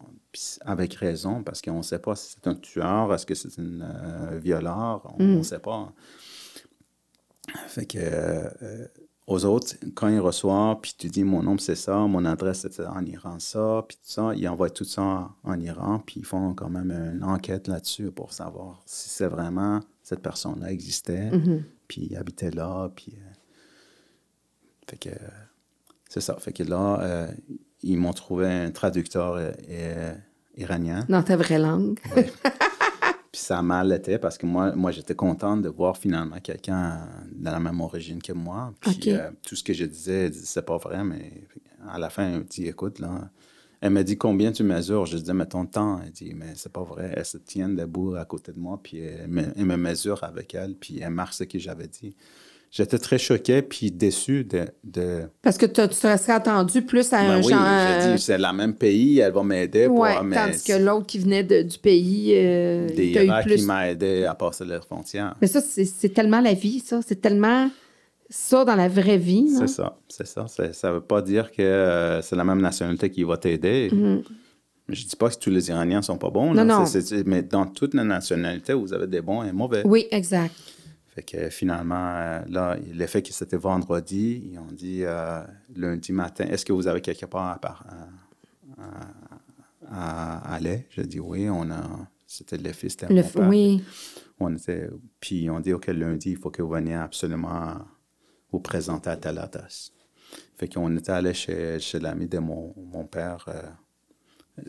avec 0.61 0.95
raison, 0.95 1.43
parce 1.43 1.61
qu'on 1.61 1.79
ne 1.79 1.83
sait 1.83 1.99
pas 1.99 2.15
si 2.15 2.35
c'est 2.35 2.47
un 2.47 2.55
tueur, 2.55 3.13
est-ce 3.13 3.27
que 3.27 3.35
c'est 3.35 3.59
un 3.59 3.81
euh, 3.81 4.39
violeur, 4.41 5.13
on 5.19 5.23
ne 5.23 5.39
mm. 5.39 5.43
sait 5.43 5.59
pas. 5.59 5.93
Fait 7.67 7.87
que 7.87 7.99
euh, 7.99 8.87
aux 9.27 9.45
autres, 9.45 9.75
quand 9.95 10.09
ils 10.09 10.21
reçoivent, 10.21 10.79
puis 10.81 10.95
tu 10.97 11.09
dis 11.09 11.25
mon 11.25 11.43
nom 11.43 11.59
c'est 11.59 11.75
ça, 11.75 11.97
mon 12.07 12.25
adresse 12.25 12.67
c'est 12.71 12.87
en 12.87 13.05
Iran 13.05 13.39
ça, 13.39 13.85
puis 13.89 13.97
tout 13.97 14.11
ça, 14.11 14.33
ils 14.35 14.47
envoient 14.49 14.71
tout 14.71 14.85
ça 14.85 15.31
en 15.43 15.61
Iran, 15.61 16.03
puis 16.05 16.21
ils 16.21 16.27
font 16.27 16.55
quand 16.55 16.69
même 16.69 16.91
une 16.91 17.25
enquête 17.25 17.67
là-dessus 17.67 18.11
pour 18.11 18.33
savoir 18.33 18.83
si 18.87 19.09
c'est 19.09 19.29
vraiment 19.29 19.81
cette 20.03 20.21
personne-là 20.21 20.71
existait, 20.71 21.31
mm-hmm. 21.31 21.63
puis 21.89 22.15
habitait 22.17 22.51
là, 22.51 22.91
puis 22.95 23.15
euh, 23.17 23.34
fait 24.87 24.97
que 24.99 25.11
c'est 26.14 26.20
ça. 26.20 26.37
Fait 26.38 26.53
que 26.53 26.62
là, 26.62 27.01
euh, 27.03 27.27
ils 27.83 27.99
m'ont 27.99 28.12
trouvé 28.12 28.47
un 28.47 28.70
traducteur 28.70 29.35
euh, 29.35 29.51
euh, 29.68 30.14
iranien. 30.57 31.05
Dans 31.09 31.25
ta 31.25 31.37
vraie 31.37 31.59
langue. 31.59 31.99
Puis 33.33 33.40
ça 33.42 33.61
mal 33.62 33.92
été 33.92 34.18
parce 34.18 34.38
que 34.38 34.47
moi, 34.47 34.77
moi 34.77 34.92
j'étais 34.92 35.16
contente 35.16 35.62
de 35.62 35.68
voir 35.68 35.97
finalement 35.97 36.38
quelqu'un 36.38 37.09
de 37.33 37.44
la 37.44 37.59
même 37.59 37.81
origine 37.81 38.23
que 38.23 38.33
moi. 38.33 38.73
Puis 38.79 39.12
tout 39.42 39.57
ce 39.57 39.64
que 39.64 39.73
je 39.73 39.87
disais, 39.87 40.31
c'est 40.33 40.64
pas 40.64 40.77
vrai, 40.77 41.03
mais 41.03 41.33
à 41.88 41.99
la 41.99 42.11
fin, 42.11 42.29
elle 42.29 42.38
me 42.38 42.44
dit 42.44 42.68
écoute, 42.68 43.01
là. 43.01 43.29
Elle 43.81 43.90
m'a 43.90 44.05
dit 44.05 44.16
combien 44.16 44.53
tu 44.53 44.62
mesures? 44.62 45.05
Je 45.05 45.18
disais, 45.18 45.35
mais 45.35 45.44
ton 45.44 45.66
temps. 45.66 46.01
Elle 46.03 46.12
dit, 46.12 46.33
mais 46.33 46.53
c'est 46.55 46.73
pas 46.73 46.85
vrai. 46.85 47.12
Elle 47.16 47.25
se 47.27 47.37
tient 47.37 47.68
debout 47.68 48.14
à 48.14 48.25
côté 48.25 48.53
de 48.53 48.59
moi, 48.59 48.81
puis 48.83 48.99
elle 48.99 49.29
me, 49.29 49.42
elle 49.55 49.66
me 49.66 49.77
mesure 49.77 50.25
avec 50.25 50.55
elle, 50.55 50.75
puis 50.75 51.01
elle 51.01 51.11
marque 51.11 51.35
ce 51.35 51.44
que 51.44 51.59
j'avais 51.59 51.88
dit 51.88 52.14
j'étais 52.75 52.99
très 52.99 53.19
choqué 53.19 53.63
puis 53.63 53.93
déçu 53.93 54.45
de, 54.45 55.29
Parce 55.43 55.57
que 55.57 55.67
tu 55.67 55.81
serais 55.95 56.33
attendu 56.33 56.83
plus 56.83 57.13
à 57.13 57.19
ben 57.19 57.31
un 57.31 57.43
oui, 57.43 57.53
genre... 57.53 58.01
j'ai 58.03 58.13
dit, 58.13 58.23
c'est 58.23 58.37
le 58.37 58.53
même 58.53 58.75
pays, 58.75 59.21
elle 59.21 59.33
va 59.33 59.45
m'aider. 59.45 59.87
Oui, 59.87 60.09
tandis 60.33 60.65
que 60.65 60.73
l'autre 60.73 61.07
qui 61.07 61.21
venait 61.21 61.45
du 61.45 61.79
pays... 61.79 62.33
Euh, 62.35 62.89
des 62.89 63.31
plus... 63.45 63.57
qui 63.57 63.63
m'a 63.63 63.91
aidé 63.91 64.25
à 64.25 64.35
passer 64.35 64.65
les 64.65 64.81
frontières. 64.81 65.37
Mais 65.41 65.47
ça, 65.47 65.61
c'est 65.61 66.13
tellement 66.13 66.41
la 66.41 66.55
vie, 66.55 66.81
ça. 66.81 67.01
C'est 67.07 67.21
tellement 67.21 67.71
ça 68.29 68.65
dans 68.65 68.75
la 68.75 68.89
vraie 68.89 69.19
vie. 69.19 69.51
C'est 69.57 69.69
ça, 69.69 69.97
c'est 70.09 70.27
ça. 70.27 70.47
Ça 70.49 70.89
ne 70.89 70.95
veut 70.95 71.01
pas 71.01 71.23
dire 71.23 71.53
que 71.53 71.63
euh, 71.63 72.23
c'est 72.23 72.37
la 72.37 72.45
même 72.45 72.61
nationalité 72.61 73.09
qui 73.09 73.23
va 73.23 73.37
t'aider. 73.37 73.91
Mm-hmm. 73.93 74.23
Je 74.89 75.03
ne 75.03 75.09
dis 75.09 75.17
pas 75.17 75.31
que 75.31 75.39
tous 75.39 75.51
les 75.51 75.69
Iraniens 75.71 75.99
ne 75.99 76.03
sont 76.03 76.19
pas 76.19 76.29
bons. 76.29 76.53
Non, 76.53 76.65
non. 76.65 76.85
mais 77.25 77.43
dans 77.43 77.67
toutes 77.67 77.95
les 77.95 78.05
nationalités, 78.05 78.75
vous 78.75 78.93
avez 78.93 79.07
des 79.07 79.23
bons 79.23 79.43
et 79.43 79.53
mauvais. 79.53 79.83
Oui, 79.87 80.07
exact. 80.11 80.53
Fait 81.14 81.22
que 81.22 81.48
finalement, 81.48 82.16
euh, 82.16 82.40
là, 82.48 82.77
le 82.77 83.07
fait 83.07 83.22
que 83.22 83.33
c'était 83.33 83.57
vendredi, 83.57 84.50
ils 84.50 84.59
ont 84.59 84.72
dit 84.72 85.05
euh, 85.05 85.42
lundi 85.77 86.12
matin, 86.12 86.44
est-ce 86.46 86.64
que 86.64 86.72
vous 86.72 86.88
avez 86.88 87.00
quelque 87.00 87.27
part 87.27 87.61
à, 89.88 90.55
aller? 90.55 90.87
J'ai 90.90 91.05
dit 91.05 91.20
oui, 91.20 91.48
on 91.48 91.70
a. 91.70 92.09
C'était 92.27 92.57
le 92.57 92.72
fils 92.72 92.96
de 92.96 93.07
mon 93.07 93.48
Oui. 93.48 93.85
On 94.40 94.53
était, 94.57 94.90
puis 95.20 95.42
ils 95.42 95.50
ont 95.50 95.61
dit, 95.61 95.72
OK, 95.72 95.87
lundi, 95.87 96.33
il 96.33 96.37
faut 96.37 96.50
que 96.50 96.62
vous 96.62 96.70
veniez 96.70 96.94
absolument 96.94 97.79
vous 98.50 98.59
présenter 98.59 99.11
à 99.11 99.16
telle 99.16 99.40
Fait 100.57 100.66
qu'on 100.66 100.96
était 100.96 101.12
allé 101.12 101.33
chez, 101.33 101.79
chez 101.79 102.00
l'ami 102.00 102.27
de 102.27 102.38
mon, 102.38 102.74
mon 102.77 103.05
père, 103.05 103.44
euh, 103.46 103.62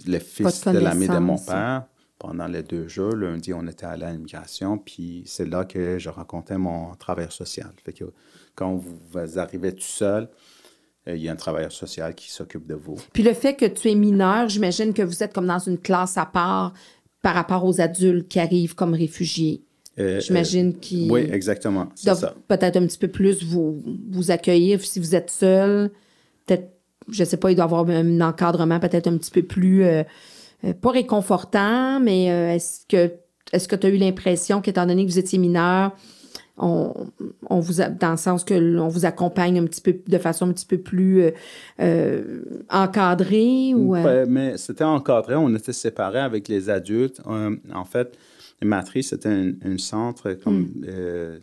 le 0.05 0.19
fils 0.19 0.63
de 0.65 0.77
l'ami 0.77 1.07
de 1.07 1.17
mon 1.17 1.39
père 1.39 1.87
pendant 2.25 2.47
les 2.47 2.63
deux 2.63 2.87
jours. 2.87 3.15
Lundi, 3.15 3.53
on 3.53 3.67
était 3.67 3.85
à 3.85 3.95
l'immigration, 3.95 4.77
puis 4.77 5.23
c'est 5.25 5.47
là 5.47 5.63
que 5.65 5.99
je 5.99 6.09
rencontrais 6.09 6.57
mon 6.57 6.95
travailleur 6.95 7.31
social. 7.31 7.71
Fait 7.83 7.93
que 7.93 8.05
quand 8.55 8.75
vous 8.75 9.39
arrivez 9.39 9.73
tout 9.73 9.81
seul, 9.81 10.27
euh, 11.07 11.15
il 11.15 11.21
y 11.21 11.29
a 11.29 11.31
un 11.31 11.35
travailleur 11.35 11.71
social 11.71 12.15
qui 12.15 12.31
s'occupe 12.31 12.65
de 12.65 12.73
vous. 12.73 12.95
Puis 13.13 13.21
le 13.21 13.33
fait 13.33 13.53
que 13.53 13.65
tu 13.65 13.91
es 13.91 13.95
mineur, 13.95 14.49
j'imagine 14.49 14.93
que 14.93 15.03
vous 15.03 15.21
êtes 15.21 15.33
comme 15.33 15.47
dans 15.47 15.59
une 15.59 15.77
classe 15.77 16.17
à 16.17 16.25
part 16.25 16.73
par 17.21 17.35
rapport 17.35 17.65
aux 17.65 17.79
adultes 17.79 18.27
qui 18.27 18.39
arrivent 18.39 18.75
comme 18.75 18.93
réfugiés. 18.93 19.63
Euh, 19.97 20.19
j'imagine 20.19 20.69
euh, 20.69 20.79
qu'ils 20.79 21.11
oui, 21.11 21.27
exactement. 21.31 21.87
doivent 22.03 22.35
peut-être 22.47 22.77
un 22.77 22.85
petit 22.85 22.97
peu 22.97 23.07
plus 23.07 23.43
vous, 23.43 23.81
vous 24.09 24.31
accueillir 24.31 24.81
si 24.81 24.99
vous 24.99 25.15
êtes 25.15 25.29
seul. 25.29 25.91
Peut-être, 26.45 26.69
je 27.07 27.21
ne 27.21 27.25
sais 27.25 27.37
pas, 27.37 27.51
il 27.51 27.55
doit 27.55 27.65
y 27.65 27.67
avoir 27.67 27.87
un 27.87 28.21
encadrement 28.21 28.79
peut-être 28.79 29.07
un 29.07 29.17
petit 29.17 29.31
peu 29.31 29.43
plus 29.43 29.83
euh, 29.83 30.03
pas 30.81 30.91
réconfortant, 30.91 31.99
mais 31.99 32.31
euh, 32.31 32.53
est-ce 32.53 32.85
que 32.87 33.13
est-ce 33.53 33.67
que 33.67 33.75
tu 33.75 33.87
as 33.87 33.89
eu 33.89 33.97
l'impression 33.97 34.59
qu'étant 34.61 34.85
donné 34.85 35.05
que 35.05 35.11
vous 35.11 35.19
étiez 35.19 35.37
mineur, 35.37 35.95
on, 36.57 36.93
vous 37.49 37.81
a, 37.81 37.89
dans 37.89 38.11
le 38.11 38.17
sens 38.17 38.43
que 38.43 38.53
l'on 38.53 38.87
vous 38.87 39.05
accompagne 39.05 39.59
un 39.59 39.65
petit 39.65 39.81
peu 39.81 39.95
de 40.07 40.17
façon 40.17 40.49
un 40.49 40.53
petit 40.53 40.65
peu 40.65 40.77
plus 40.77 41.31
euh, 41.81 42.63
encadrée 42.69 43.73
ou 43.75 43.93
mais 44.27 44.57
c'était 44.57 44.85
encadré 44.85 45.35
on 45.35 45.53
était 45.53 45.73
séparés 45.73 46.21
avec 46.21 46.47
les 46.47 46.69
adultes 46.69 47.21
en 47.25 47.83
fait 47.83 48.17
matrice 48.63 49.09
c'était 49.09 49.29
un, 49.29 49.77
centre 49.77 50.31
comme 50.31 50.61
hmm. 50.61 51.39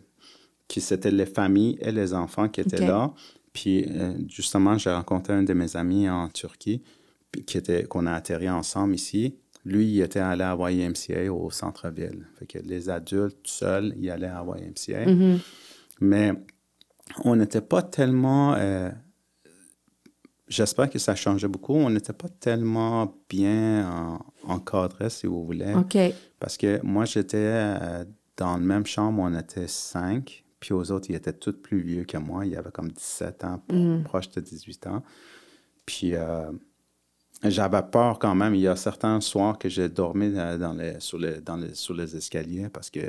qui 0.67 0.81
c'était 0.81 1.11
les 1.11 1.27
familles 1.27 1.77
et 1.79 1.91
les 1.91 2.15
enfants 2.15 2.49
qui 2.49 2.61
étaient 2.61 2.85
là. 2.85 3.13
Puis 3.53 3.85
euh, 3.87 4.13
justement, 4.27 4.77
j'ai 4.77 4.91
rencontré 4.91 5.33
un 5.33 5.43
de 5.43 5.53
mes 5.53 5.77
amis 5.77 6.09
en 6.09 6.27
Turquie, 6.27 6.81
qui 7.45 7.57
était 7.57 7.83
qu'on 7.85 8.05
a 8.05 8.13
atterri 8.13 8.49
ensemble 8.49 8.95
ici. 8.95 9.35
Lui, 9.65 9.87
il 9.87 10.01
était 10.01 10.19
allé 10.19 10.43
à 10.43 10.55
YMCA 10.57 11.31
au 11.33 11.49
centre-ville. 11.49 12.27
Fait 12.37 12.45
que 12.45 12.59
les 12.59 12.89
adultes 12.89 13.45
seuls, 13.47 13.93
ils 13.97 14.09
allaient 14.09 14.27
à 14.27 14.43
YMCA. 14.45 15.05
Mm-hmm. 15.05 15.39
Mais 16.01 16.33
on 17.23 17.35
n'était 17.35 17.61
pas 17.61 17.81
tellement. 17.81 18.55
euh, 18.55 18.89
J'espère 20.49 20.89
que 20.89 20.99
ça 20.99 21.15
changeait 21.15 21.47
beaucoup. 21.47 21.73
On 21.73 21.89
n'était 21.89 22.13
pas 22.13 22.27
tellement 22.27 23.15
bien 23.29 23.89
en- 23.89 24.19
encadrés, 24.53 25.09
si 25.09 25.25
vous 25.25 25.45
voulez. 25.45 25.73
OK. 25.73 25.97
Parce 26.39 26.57
que 26.57 26.79
moi, 26.83 27.05
j'étais 27.05 27.37
euh, 27.39 28.03
dans 28.37 28.51
la 28.57 28.57
même 28.63 28.85
chambre, 28.85 29.21
on 29.23 29.33
était 29.37 29.67
cinq. 29.67 30.43
Puis 30.59 30.73
aux 30.73 30.91
autres, 30.91 31.07
ils 31.09 31.15
étaient 31.15 31.33
tous 31.33 31.53
plus 31.53 31.81
vieux 31.81 32.03
que 32.03 32.17
moi. 32.17 32.45
Ils 32.45 32.55
avaient 32.57 32.71
comme 32.71 32.91
17 32.91 33.43
ans, 33.45 33.63
pro- 33.67 33.99
proche 34.03 34.29
de 34.31 34.41
18 34.41 34.87
ans. 34.87 35.03
Puis 35.85 36.13
euh, 36.15 36.51
j'avais 37.51 37.81
peur 37.83 38.19
quand 38.19 38.35
même. 38.35 38.55
Il 38.55 38.61
y 38.61 38.67
a 38.67 38.75
certains 38.75 39.19
soirs 39.21 39.57
que 39.57 39.69
j'ai 39.69 39.89
dormi 39.89 40.31
dans 40.31 40.57
dans 40.59 40.73
les, 40.73 40.95
sur, 40.99 41.17
les, 41.17 41.41
dans 41.41 41.57
les, 41.57 41.73
sur 41.75 41.93
les 41.93 42.15
escaliers 42.15 42.69
parce 42.69 42.89
que 42.89 42.99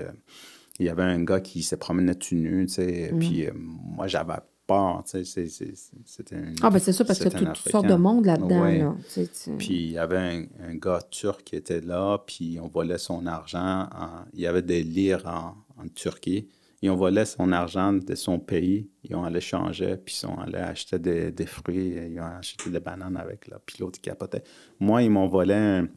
il 0.81 0.87
y 0.87 0.89
avait 0.89 1.03
un 1.05 1.23
gars 1.23 1.41
qui 1.41 1.63
se 1.63 1.77
promenait 1.77 2.17
tout 2.17 2.35
nu, 2.35 2.67
tu 2.67 2.75
sais. 2.75 3.13
Puis 3.21 3.47
euh, 3.47 3.53
moi, 3.55 4.09
j'avais 4.09 4.35
peur, 4.67 5.05
tu 5.09 5.25
sais. 5.25 5.47
C'était 5.47 6.37
un- 6.37 6.53
Ah, 6.63 6.71
ben 6.71 6.79
c'est 6.81 6.93
ça, 6.93 7.05
parce 7.05 7.19
que 7.21 7.29
toutes 7.29 7.71
sortes 7.71 7.87
de 7.87 7.95
monde 7.95 8.25
là-dedans. 8.25 8.63
Ouais. 8.63 8.79
Là. 8.79 8.95
Tu 9.07 9.11
sais, 9.25 9.29
tu- 9.29 9.51
Puis 9.57 9.75
il 9.85 9.93
y 9.93 9.99
avait 9.99 10.19
un, 10.19 10.45
un 10.69 10.75
gars 10.75 11.01
turc 11.11 11.45
qui 11.45 11.55
était 11.57 11.81
là, 11.81 12.19
puis 12.27 12.59
on 12.61 12.67
volait 12.69 12.99
son 12.99 13.27
argent. 13.27 13.83
en- 13.93 14.25
il 14.33 14.41
y 14.41 14.47
avait 14.47 14.63
des 14.63 14.83
lires 14.83 15.23
en, 15.27 15.55
en 15.83 15.87
Turquie. 15.95 16.49
Et 16.85 16.91
on 16.91 16.97
volait 16.97 17.25
son 17.25 17.51
argent 17.51 17.95
de 17.95 18.15
son 18.15 18.39
pays. 18.39 18.91
Ils 19.05 19.17
ont 19.17 19.25
allé 19.25 19.41
changer, 19.41 19.97
puis 19.97 20.21
ils 20.23 20.27
ont 20.27 20.39
allé 20.39 20.59
acheter 20.59 20.99
des, 20.99 21.31
des 21.33 21.47
fruits. 21.47 21.95
Ils 22.11 22.21
ont 22.21 22.25
acheté 22.39 22.69
des 22.69 22.79
bananes 22.79 23.17
avec, 23.17 23.49
là. 23.49 23.59
Puis 23.65 23.77
l'autre, 23.81 23.99
il 23.99 24.03
capotait. 24.03 24.45
Moi, 24.81 25.03
ils 25.03 25.09
m'ont 25.11 25.27
volé 25.27 25.55
un, 25.55 25.89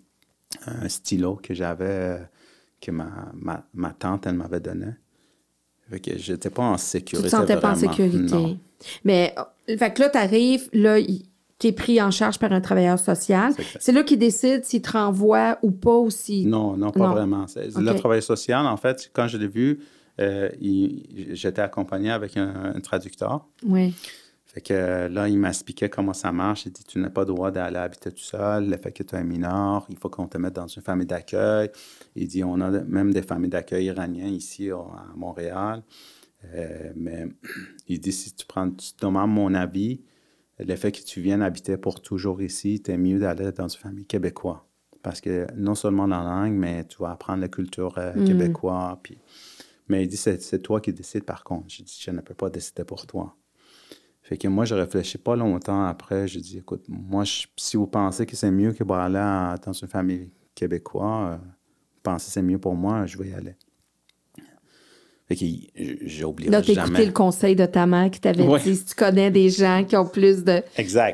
un 0.66 0.88
stylo 0.88 1.36
que 1.44 1.54
j'avais, 1.54 2.22
que 2.80 2.92
ma, 2.92 3.34
ma, 3.34 3.66
ma 3.74 3.92
tante, 3.92 4.28
elle 4.28 4.36
m'avait 4.36 4.62
donné. 4.62 4.92
Fait 5.90 6.00
que 6.00 6.18
j'étais 6.18 6.50
pas 6.50 6.64
en 6.64 6.76
tu 6.78 6.82
sécurité. 6.84 7.30
te 7.32 7.36
sentais 7.36 7.60
pas 7.60 7.72
en 7.72 7.76
sécurité. 7.76 8.34
Non. 8.34 8.58
Mais, 9.04 9.36
euh, 9.38 9.78
fait 9.78 9.94
que 9.94 10.04
là, 10.04 10.10
tu 10.10 10.18
arrives, 10.18 10.70
là, 10.72 11.02
tu 11.60 11.68
es 11.68 11.72
pris 11.74 12.02
en 12.02 12.12
charge 12.12 12.40
par 12.40 12.54
un 12.54 12.62
travailleur 12.62 12.98
social. 12.98 13.54
C'est 13.82 13.92
là 13.92 14.04
qu'il 14.04 14.20
décide 14.20 14.64
s'il 14.64 14.82
te 14.82 14.92
renvoie 14.92 15.58
ou 15.64 15.72
pas, 15.72 15.98
ou 15.98 16.10
si. 16.12 16.46
Non, 16.46 16.78
non, 16.78 16.92
pas 16.92 17.08
Non. 17.08 17.12
vraiment. 17.12 17.46
Le 17.58 17.94
travail 18.00 18.22
social, 18.22 18.66
en 18.66 18.78
fait, 18.78 19.10
quand 19.12 19.28
je 19.28 19.38
l'ai 19.38 19.50
vu, 19.50 19.80
euh, 20.20 20.50
j'étais 21.34 21.62
accompagné 21.62 22.12
avec 22.12 22.38
un, 22.38 22.74
un 22.76 22.80
traducteur. 22.80 23.46
Oui. 23.64 23.94
Fait 24.46 24.62
que 24.62 25.08
là, 25.08 25.28
il 25.28 25.38
m'expliquait 25.38 25.90
comment 25.90 26.14
ça 26.14 26.32
marche. 26.32 26.66
Il 26.66 26.72
dit 26.72 26.84
Tu 26.84 26.98
n'as 27.00 27.10
pas 27.10 27.22
le 27.22 27.28
droit 27.28 27.52
d'aller 27.52 27.78
habiter 27.78 28.12
tout 28.12 28.24
seul. 28.24 28.70
Le 28.70 28.78
fait 28.78 28.92
que 28.92 29.04
tu 29.04 29.14
es 29.16 29.20
un 29.20 29.24
mineur, 29.24 29.86
il 29.90 29.98
faut 29.98 30.10
qu'on 30.10 30.28
te 30.28 30.38
mette 30.38 30.54
dans 30.54 30.68
une 30.68 30.82
famille 30.82 31.06
d'accueil. 31.06 31.70
Il 32.16 32.28
dit 32.28 32.44
On 32.44 32.60
a 32.62 32.70
même 32.70 33.14
des 33.14 33.22
familles 33.22 33.50
d'accueil 33.52 33.86
iraniennes 33.86 34.34
ici 34.34 34.72
au- 34.72 34.80
à 34.94 35.06
Montréal. 35.16 35.84
Euh, 36.56 36.92
mais 36.96 37.28
il 37.88 38.00
dit 38.00 38.12
Si 38.12 38.34
tu 38.34 38.46
prends, 38.48 38.70
tu 38.72 38.92
demandes 39.00 39.32
mon 39.32 39.54
avis, 39.54 40.02
le 40.60 40.76
fait 40.76 40.92
que 40.92 41.02
tu 41.04 41.22
viennes 41.22 41.44
habiter 41.44 41.78
pour 41.78 42.02
toujours 42.02 42.42
ici, 42.42 42.82
tu 42.84 42.90
es 42.92 42.98
mieux 42.98 43.20
d'aller 43.20 43.52
dans 43.52 43.68
une 43.68 43.80
famille 43.80 44.06
québécoise. 44.06 44.58
Parce 45.04 45.22
que 45.22 45.46
non 45.56 45.76
seulement 45.76 46.08
la 46.08 46.24
langue, 46.24 46.54
mais 46.54 46.84
tu 46.86 46.98
vas 47.00 47.12
apprendre 47.12 47.42
la 47.42 47.48
culture 47.48 47.94
euh, 48.00 48.14
québécoise. 48.26 48.98
Puis... 49.04 49.18
Mais 49.90 50.04
il 50.04 50.08
dit 50.08 50.18
c'est, 50.18 50.38
toi 50.62 50.82
qui 50.82 50.92
décides 50.94 51.24
par 51.24 51.44
contre. 51.44 51.66
Je 51.70 51.84
dis 51.84 52.00
Je 52.04 52.12
ne 52.12 52.22
peux 52.22 52.34
pas 52.34 52.50
décider 52.50 52.84
pour 52.84 53.06
toi. 53.08 53.36
Fait 54.22 54.38
que 54.38 54.48
moi, 54.50 54.66
je 54.66 54.76
réfléchis 54.76 55.18
pas 55.18 55.38
longtemps 55.38 55.86
après. 55.86 56.28
Je 56.28 56.40
dis, 56.40 56.58
écoute, 56.58 56.84
moi, 56.90 57.24
je- 57.24 57.48
si 57.56 57.78
vous 57.78 57.88
pensez 57.88 58.26
que 58.26 58.36
c'est 58.36 58.52
mieux 58.52 58.74
que 58.74 58.84
à- 58.92 59.58
dans 59.58 59.72
une 59.72 59.88
famille 59.88 60.30
québécoise, 60.54 61.36
euh, 61.36 61.38
vous 61.38 62.02
pensez 62.04 62.26
que 62.26 62.32
c'est 62.34 62.42
mieux 62.42 62.60
pour 62.60 62.76
moi, 62.76 63.06
je 63.06 63.18
vais 63.18 63.30
y 63.30 63.34
aller. 63.34 63.56
Fait 65.30 65.36
que 65.36 65.40
j- 65.42 65.70
j'ai 65.76 66.24
oublié 66.26 66.50
Là, 66.50 66.62
tu 66.62 66.74
jamais. 66.74 66.88
écouté 66.88 67.06
le 67.06 67.12
conseil 67.14 67.56
de 67.56 67.66
ta 67.66 67.86
mère 67.86 68.10
qui 68.12 68.20
t'avait 68.20 68.44
Ouais. 68.48 68.62
dit 68.62 68.76
si 68.76 68.86
tu 68.86 68.96
connais 68.96 69.30
des 69.32 69.50
gens 69.50 69.84
qui 69.88 69.96
ont 69.98 70.06
plus 70.08 70.44
de, 70.44 70.62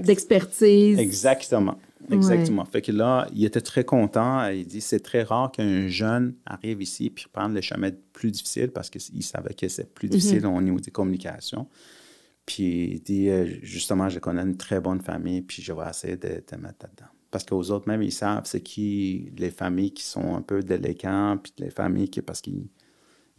d'expertise. 0.04 1.00
Exactement. 1.00 1.78
Exactement. 2.12 2.66
Fait 2.66 2.82
que 2.82 2.92
là, 2.92 3.28
il 3.34 3.44
était 3.46 3.62
très 3.62 3.84
content. 3.86 4.48
Il 4.48 4.66
dit 4.68 4.82
c'est 4.82 5.00
très 5.00 5.24
rare 5.24 5.52
qu'un 5.52 5.88
jeune 5.88 6.36
arrive 6.46 6.82
ici 6.82 7.10
puis 7.10 7.26
prenne 7.32 7.54
le 7.54 7.62
chemin 7.62 7.92
plus 8.14 8.32
difficile 8.32 8.70
parce 8.72 8.90
qu'il 8.90 9.24
savait 9.24 9.54
que 9.54 9.68
c'est 9.68 9.94
plus 9.94 10.10
difficile 10.10 10.46
au 10.46 10.62
niveau 10.62 10.80
des 10.80 10.92
communications. 10.92 11.68
Puis 12.46 12.92
il 12.96 13.02
dit 13.02 13.30
euh, 13.30 13.46
justement, 13.62 14.10
je 14.10 14.20
connais 14.20 14.42
une 14.42 14.58
très 14.58 14.82
bonne 14.82 15.02
famille 15.02 15.42
puis 15.42 15.62
je 15.62 15.72
vais 15.72 15.90
essayer 15.90 16.18
de 16.18 16.42
te 16.46 16.56
mettre 16.56 16.86
là-dedans. 16.86 17.10
Parce 17.32 17.46
qu'aux 17.46 17.72
autres, 17.72 17.88
même, 17.88 18.04
ils 18.04 18.12
savent 18.12 18.44
c'est 18.46 18.62
qui 18.62 19.32
les 19.38 19.50
familles 19.50 19.92
qui 19.94 20.04
sont 20.04 20.36
un 20.36 20.42
peu 20.42 20.62
déléquentes 20.62 21.44
puis 21.44 21.54
les 21.60 21.70
familles 21.72 22.10
qui. 22.10 22.22
Parce 22.22 22.42
qu'il 22.42 22.68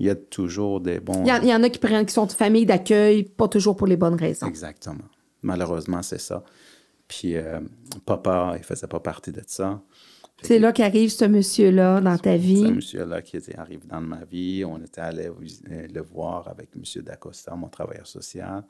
il 0.00 0.06
y 0.06 0.10
a 0.10 0.16
toujours 0.16 0.80
des 0.80 0.98
bons. 0.98 1.22
Il 1.24 1.28
y, 1.28 1.32
en- 1.32 1.42
il 1.42 1.48
y 1.48 1.54
en 1.54 1.62
a 1.62 1.68
qui 1.70 1.78
prennent, 1.78 2.04
qui 2.04 2.12
sont 2.12 2.26
de 2.26 2.32
famille 2.32 2.66
d'accueil, 2.66 3.22
pas 3.22 3.46
toujours 3.46 3.76
pour 3.76 3.86
les 3.86 3.96
bonnes 3.96 4.16
raisons. 4.16 4.46
Exactement. 4.48 5.04
Malheureusement, 5.42 6.02
c'est 6.02 6.18
ça. 6.20 6.42
Puis 7.08 7.36
euh, 7.36 7.60
papa, 8.06 8.54
il 8.56 8.64
faisait 8.64 8.86
pas 8.86 9.00
partie 9.00 9.32
de 9.32 9.42
ça. 9.46 9.80
C'est 10.42 10.58
là 10.58 10.72
qu'arrive 10.72 11.10
ce 11.10 11.24
monsieur-là 11.24 12.00
dans 12.00 12.18
ta 12.18 12.32
Ce 12.36 12.38
vie. 12.42 12.72
monsieur-là 12.72 13.22
qui 13.22 13.36
était 13.36 13.56
arrivé 13.56 13.82
dans 13.86 14.00
ma 14.00 14.24
vie, 14.24 14.64
on 14.64 14.78
était 14.82 15.00
allé 15.00 15.26
euh, 15.28 15.86
le 15.92 16.00
voir 16.02 16.48
avec 16.48 16.70
M. 16.76 16.82
Dacosta, 17.02 17.54
mon 17.54 17.68
travailleur 17.68 18.06
social. 18.06 18.64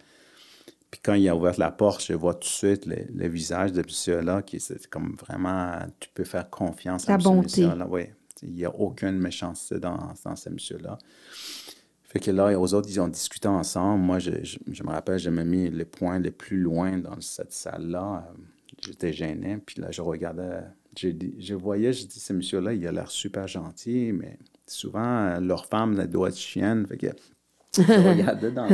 Puis 0.90 1.00
quand 1.02 1.14
il 1.14 1.28
a 1.28 1.34
ouvert 1.34 1.58
la 1.58 1.72
porte, 1.72 2.04
je 2.04 2.12
vois 2.12 2.34
tout 2.34 2.40
de 2.40 2.44
suite 2.44 2.86
le, 2.86 2.96
le 3.12 3.28
visage 3.28 3.72
de 3.72 3.82
monsieur-là 3.82 4.42
qui 4.42 4.60
c'est 4.60 4.86
comme 4.88 5.16
vraiment, 5.16 5.72
tu 5.98 6.08
peux 6.14 6.22
faire 6.24 6.48
confiance 6.50 7.06
La 7.08 7.14
à 7.14 7.18
ce 7.18 7.24
bonté. 7.24 7.42
monsieur-là. 7.62 7.86
Oui, 7.88 8.02
il 8.42 8.52
n'y 8.52 8.64
a 8.64 8.70
aucune 8.74 9.18
méchanceté 9.18 9.80
dans, 9.80 10.12
dans 10.24 10.36
ce 10.36 10.50
monsieur-là. 10.50 10.98
Fait 12.14 12.20
que 12.20 12.30
là, 12.30 12.56
aux 12.58 12.74
autres, 12.74 12.88
ils 12.88 13.00
ont 13.00 13.08
discuté 13.08 13.48
ensemble. 13.48 14.04
Moi, 14.04 14.20
je, 14.20 14.30
je, 14.44 14.56
je 14.70 14.82
me 14.84 14.90
rappelle, 14.90 15.18
j'ai 15.18 15.30
même 15.32 15.48
mis 15.48 15.68
les 15.68 15.84
points 15.84 16.20
les 16.20 16.30
plus 16.30 16.58
loin 16.58 16.96
dans 16.96 17.20
cette 17.20 17.52
salle-là. 17.52 18.24
Euh, 18.30 18.42
J'étais 18.86 19.12
gêné. 19.12 19.58
Puis 19.64 19.80
là, 19.80 19.90
je 19.90 20.00
regardais, 20.00 20.60
je, 20.96 21.08
je 21.38 21.54
voyais, 21.54 21.92
je 21.92 22.06
dis, 22.06 22.20
ce 22.20 22.32
monsieur-là, 22.32 22.72
il 22.72 22.86
a 22.86 22.92
l'air 22.92 23.10
super 23.10 23.48
gentil, 23.48 24.12
mais 24.12 24.38
souvent, 24.66 25.40
leur 25.40 25.66
femme, 25.66 25.98
elle 26.00 26.08
doit 26.08 26.28
être 26.28 26.38
chienne. 26.38 26.86
Fait 26.86 26.98
que 26.98 27.08
je 27.76 27.82
regardais 28.08 28.52
dans, 28.52 28.68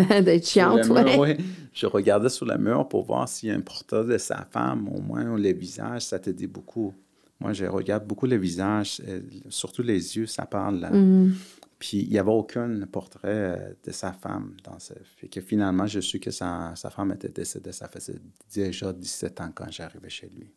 sur 0.83 0.95
le 0.95 1.03
mur, 1.05 1.19
ouais. 1.19 1.19
ouais. 1.19 1.37
Je 1.73 1.87
regardais 1.87 2.29
sur 2.29 2.45
le 2.45 2.59
mur 2.59 2.87
pour 2.89 3.05
voir 3.05 3.27
s'il 3.27 3.49
y 3.49 3.53
a 3.53 3.55
un 3.55 3.61
portrait 3.61 4.05
de 4.05 4.19
sa 4.19 4.47
femme, 4.51 4.87
au 4.89 5.01
moins 5.01 5.37
le 5.39 5.53
visage, 5.55 6.03
ça 6.03 6.19
te 6.19 6.29
dit 6.29 6.47
beaucoup. 6.47 6.93
Moi, 7.41 7.55
je 7.55 7.65
regarde 7.65 8.07
beaucoup 8.07 8.27
le 8.27 8.37
visage, 8.37 9.01
euh, 9.09 9.21
surtout 9.49 9.83
les 9.83 10.17
yeux, 10.19 10.27
ça 10.27 10.45
parle. 10.45 10.81
là. 10.81 10.91
Mm. 10.91 11.33
Puis 11.81 12.03
il 12.03 12.11
n'y 12.11 12.19
avait 12.19 12.31
aucun 12.31 12.83
portrait 12.83 13.59
euh, 13.59 13.75
de 13.83 13.91
sa 13.91 14.13
femme 14.13 14.55
dans 14.63 14.79
ce. 14.79 14.93
Fait 15.17 15.29
que 15.29 15.41
finalement, 15.41 15.87
je 15.87 15.99
suis 15.99 16.21
que 16.21 16.31
sa, 16.31 16.75
sa 16.77 16.91
femme 16.91 17.11
était 17.13 17.31
décédée. 17.31 17.73
Ça 17.73 17.89
faisait 17.89 18.21
déjà 18.55 18.93
17 18.93 19.41
ans 19.41 19.51
quand 19.55 19.71
j'arrivais 19.71 20.11
chez 20.11 20.29
lui. 20.29 20.53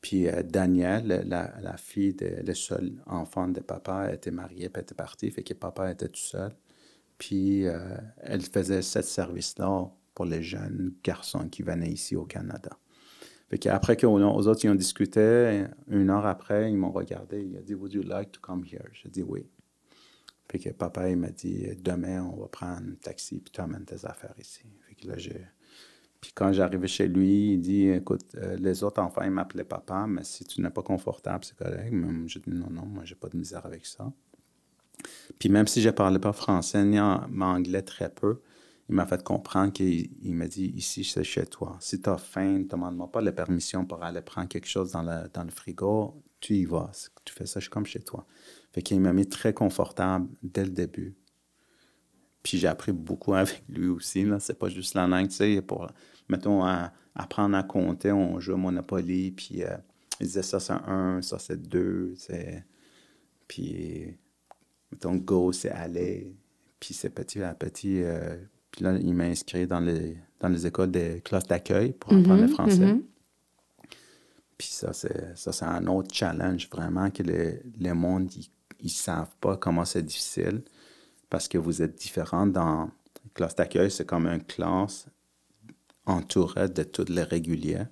Puis 0.00 0.26
euh, 0.26 0.42
Danielle, 0.42 1.24
la, 1.26 1.52
la 1.60 1.76
fille, 1.76 2.14
de, 2.14 2.42
le 2.42 2.54
seul 2.54 3.02
enfant 3.06 3.48
de 3.48 3.60
papa, 3.60 4.14
était 4.14 4.30
mariée, 4.30 4.70
puis 4.70 4.80
était 4.82 4.94
partie. 4.94 5.30
Fait 5.30 5.42
que 5.42 5.52
papa 5.52 5.90
était 5.90 6.08
tout 6.08 6.16
seul. 6.16 6.52
Puis 7.18 7.66
euh, 7.66 7.78
elle 8.22 8.42
faisait 8.42 8.82
ce 8.82 9.02
service-là 9.02 9.90
pour 10.14 10.24
les 10.24 10.42
jeunes 10.42 10.94
garçons 11.04 11.50
qui 11.50 11.62
venaient 11.62 11.90
ici 11.90 12.16
au 12.16 12.24
Canada. 12.24 12.70
Fait 13.50 13.58
qu'après 13.58 13.98
qu'aux 13.98 14.18
aux 14.18 14.48
autres, 14.48 14.64
ils 14.64 14.70
ont 14.70 14.74
discuté, 14.74 15.66
une 15.88 16.08
heure 16.08 16.24
après, 16.24 16.70
ils 16.70 16.78
m'ont 16.78 16.92
regardé. 16.92 17.44
Il 17.44 17.58
a 17.58 17.60
dit, 17.60 17.74
Would 17.74 17.92
you 17.92 18.02
like 18.02 18.32
to 18.32 18.40
come 18.40 18.64
here? 18.64 18.88
J'ai 18.94 19.10
dit 19.10 19.22
oui. 19.22 19.46
Fait 20.50 20.58
que 20.58 20.70
papa, 20.70 21.08
il 21.08 21.16
m'a 21.16 21.30
dit, 21.30 21.68
demain, 21.78 22.22
on 22.22 22.40
va 22.40 22.48
prendre 22.48 22.82
un 22.82 22.94
taxi, 23.02 23.40
puis 23.40 23.52
tu 23.52 23.60
amènes 23.60 23.84
tes 23.84 24.04
affaires 24.04 24.34
ici. 24.38 24.62
Fait 24.88 24.94
que 24.94 25.08
là, 25.08 25.18
j'ai... 25.18 25.46
Puis 26.20 26.32
quand 26.34 26.52
j'arrivais 26.52 26.86
chez 26.86 27.06
lui, 27.06 27.52
il 27.52 27.60
dit, 27.60 27.88
écoute, 27.88 28.34
euh, 28.36 28.56
les 28.56 28.82
autres 28.82 29.02
enfants, 29.02 29.22
ils 29.24 29.30
m'appelaient 29.30 29.64
papa, 29.64 30.06
mais 30.08 30.24
si 30.24 30.44
tu 30.44 30.62
n'es 30.62 30.70
pas 30.70 30.82
confortable, 30.82 31.44
c'est 31.44 31.56
correct. 31.56 31.90
Mais 31.92 32.28
j'ai 32.28 32.40
dit, 32.40 32.50
non, 32.50 32.70
non, 32.70 32.86
moi, 32.86 33.04
j'ai 33.04 33.14
pas 33.14 33.28
de 33.28 33.36
misère 33.36 33.64
avec 33.66 33.84
ça. 33.84 34.10
Puis 35.38 35.48
même 35.48 35.66
si 35.66 35.82
je 35.82 35.90
parlais 35.90 36.18
pas 36.18 36.32
français 36.32 36.84
ni 36.84 36.98
anglais 36.98 37.82
très 37.82 38.08
peu, 38.08 38.40
il 38.88 38.94
m'a 38.94 39.06
fait 39.06 39.22
comprendre 39.22 39.72
qu'il 39.72 40.10
il 40.22 40.34
m'a 40.34 40.46
dit 40.46 40.72
ici 40.76 41.04
c'est 41.04 41.24
chez 41.24 41.46
toi. 41.46 41.76
Si 41.80 42.00
tu 42.00 42.08
as 42.10 42.18
faim, 42.18 42.58
ne 42.58 42.64
demande-moi 42.64 43.10
pas 43.10 43.20
la 43.20 43.32
permission 43.32 43.86
pour 43.86 44.02
aller 44.02 44.20
prendre 44.20 44.48
quelque 44.48 44.68
chose 44.68 44.92
dans 44.92 45.02
le 45.02 45.50
frigo. 45.50 46.22
Tu 46.44 46.56
y 46.56 46.64
vas. 46.66 46.90
Tu 47.24 47.32
fais 47.32 47.46
ça 47.46 47.58
comme 47.70 47.86
chez 47.86 48.00
toi. 48.00 48.26
Fait 48.72 48.82
qu'il 48.82 49.00
m'a 49.00 49.14
mis 49.14 49.26
très 49.26 49.54
confortable 49.54 50.28
dès 50.42 50.64
le 50.64 50.70
début. 50.70 51.14
Puis 52.42 52.58
j'ai 52.58 52.68
appris 52.68 52.92
beaucoup 52.92 53.32
avec 53.42 53.62
lui 53.68 53.88
aussi. 53.88 54.24
Là. 54.24 54.38
C'est 54.40 54.58
pas 54.58 54.68
juste 54.68 54.92
la 54.94 55.06
langue, 55.06 55.28
tu 55.28 55.36
sais, 55.36 55.62
pour, 55.62 55.86
mettons, 56.28 56.62
à- 56.62 56.92
apprendre 57.14 57.56
à 57.56 57.62
compter, 57.62 58.12
on 58.12 58.38
joue 58.40 58.52
au 58.52 58.56
Monopoly, 58.58 59.30
puis 59.30 59.62
euh, 59.62 59.74
il 60.20 60.26
disait 60.26 60.42
ça 60.42 60.60
c'est 60.60 60.72
un, 60.72 61.22
ça 61.22 61.38
c'est 61.38 61.56
deux, 61.60 62.12
c'est... 62.18 62.62
Puis, 63.48 64.16
mettons, 64.92 65.14
go, 65.16 65.50
c'est 65.52 65.70
aller. 65.70 66.36
puis 66.80 66.92
c'est 66.92 67.10
petit 67.10 67.42
à 67.42 67.54
petit. 67.54 68.02
euh, 68.02 68.36
puis 68.70 68.84
là, 68.84 68.98
il 68.98 69.14
m'a 69.14 69.24
inscrit 69.24 69.66
dans 69.66 69.80
les, 69.80 70.18
dans 70.40 70.48
les 70.48 70.66
écoles 70.66 70.90
des 70.90 71.22
classes 71.22 71.46
d'accueil 71.46 71.92
pour 71.92 72.12
apprendre 72.12 72.40
le 72.42 72.48
Mhm, 72.48 72.52
français. 72.52 72.86
mhm. 72.94 73.02
Puis 74.56 74.68
ça, 74.68 74.92
c'est, 74.92 75.36
ça, 75.36 75.52
c'est 75.52 75.64
un 75.64 75.86
autre 75.86 76.14
challenge, 76.14 76.68
vraiment, 76.70 77.10
que 77.10 77.22
le, 77.22 77.60
le 77.80 77.92
monde, 77.92 78.30
ils 78.34 78.48
ne 78.84 78.88
savent 78.88 79.34
pas 79.40 79.56
comment 79.56 79.84
c'est 79.84 80.02
difficile 80.02 80.62
parce 81.30 81.48
que 81.48 81.58
vous 81.58 81.82
êtes 81.82 81.96
différents 81.96 82.46
dans 82.46 82.84
la 82.84 83.30
classe 83.34 83.56
d'accueil. 83.56 83.90
C'est 83.90 84.06
comme 84.06 84.26
une 84.26 84.44
classe 84.44 85.06
entourée 86.06 86.68
de 86.68 86.82
toutes 86.84 87.08
les 87.08 87.22
réguliers. 87.22 87.84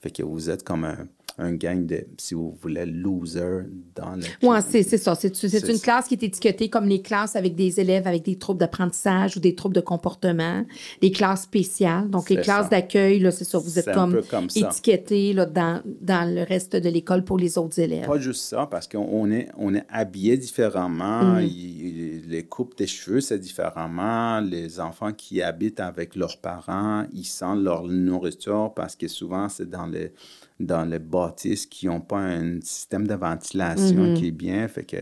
Fait 0.00 0.10
que 0.10 0.22
vous 0.22 0.50
êtes 0.50 0.62
comme 0.62 0.84
un, 0.84 1.06
un 1.38 1.52
gang 1.52 1.84
de, 1.84 2.06
si 2.16 2.32
vous 2.34 2.56
voulez, 2.62 2.86
losers 2.86 3.66
dans 3.94 4.16
le 4.16 4.22
Oui, 4.42 4.56
c'est 4.66 4.82
c'est 4.82 4.96
ça. 4.96 5.14
C'est 5.14 5.36
c'est 5.36 5.48
C'est 5.50 5.68
une 5.68 5.76
ça. 5.76 5.82
classe 5.84 6.08
qui 6.08 6.14
est 6.14 6.22
étiquetée 6.22 6.70
comme 6.70 6.86
les 6.86 7.02
classes 7.02 7.36
avec 7.36 7.54
des 7.54 7.78
élèves 7.78 8.06
avec 8.06 8.24
des 8.24 8.36
troubles 8.38 8.58
d'apprentissage 8.60 9.36
ou 9.36 9.40
des 9.40 9.54
troubles 9.54 9.74
de 9.74 9.82
comportement, 9.82 10.64
des 11.02 11.10
classes 11.10 11.42
spéciales. 11.42 12.08
Donc, 12.08 12.30
les 12.30 12.36
classes 12.40 12.64
ça. 12.64 12.70
d'accueil, 12.70 13.18
là, 13.18 13.30
c'est 13.30 13.44
ça. 13.44 13.58
Vous 13.58 13.78
êtes 13.78 13.92
comme, 13.92 14.22
comme 14.30 14.46
étiquetés 14.54 15.34
là, 15.34 15.44
dans, 15.44 15.82
dans 16.00 16.32
le 16.32 16.42
reste 16.42 16.74
de 16.74 16.88
l'école 16.88 17.22
pour 17.22 17.36
les 17.38 17.58
autres 17.58 17.78
élèves. 17.80 18.06
Pas 18.06 18.18
juste 18.18 18.42
ça, 18.44 18.66
parce 18.70 18.88
qu'on 18.88 19.06
on 19.06 19.30
est, 19.30 19.48
on 19.58 19.74
est 19.74 19.84
habillé 19.90 20.38
différemment. 20.38 21.38
Il- 21.38 22.22
les 22.28 22.44
coupes 22.44 22.76
des 22.78 22.86
cheveux, 22.86 23.20
c'est 23.20 23.38
différemment. 23.38 24.40
Les 24.40 24.80
enfants 24.80 25.12
qui 25.12 25.42
habitent 25.42 25.80
avec 25.80 26.16
leurs 26.16 26.38
parents, 26.38 27.04
ils 27.12 27.24
sentent 27.26 27.62
leur 27.62 27.84
nourriture 27.84 28.72
parce 28.74 28.96
que 28.96 29.06
souvent, 29.06 29.48
c'est 29.48 29.68
dans 29.68 29.86
les, 29.86 30.12
dans 30.60 30.84
les 30.84 30.98
bâtisses 30.98 31.66
qui 31.66 31.86
n'ont 31.86 32.00
pas 32.00 32.18
un 32.20 32.60
système 32.62 33.06
de 33.06 33.14
ventilation 33.14 34.10
qui 34.12 34.28
est 34.28 34.30
bien. 34.32 34.66
Fait 34.68 34.84
que 34.84 34.96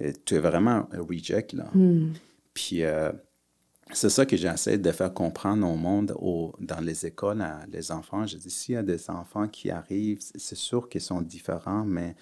euh, 0.00 0.12
tu 0.24 0.34
es 0.36 0.38
vraiment 0.38 0.88
un 0.92 1.00
reject, 1.02 1.52
là. 1.54 1.70
Puis 2.54 2.82
euh, 2.84 3.12
c'est 3.92 4.10
ça 4.10 4.26
que 4.26 4.36
j'essaie 4.36 4.78
de 4.78 4.92
faire 4.92 5.14
comprendre 5.14 5.66
au 5.68 5.76
monde, 5.76 6.14
au- 6.18 6.54
dans 6.60 6.80
les 6.80 7.06
écoles, 7.06 7.40
à 7.42 7.64
les 7.70 7.90
enfants. 7.92 8.26
Je 8.26 8.36
dis, 8.36 8.50
s'il 8.50 8.74
y 8.74 8.78
a 8.78 8.82
des 8.82 9.10
enfants 9.10 9.48
qui 9.48 9.70
arrivent, 9.70 10.20
c'est- 10.20 10.54
sûr 10.56 10.88
qu'ils 10.88 11.00
sont 11.00 11.22
différents, 11.22 11.84
mais 11.84 12.16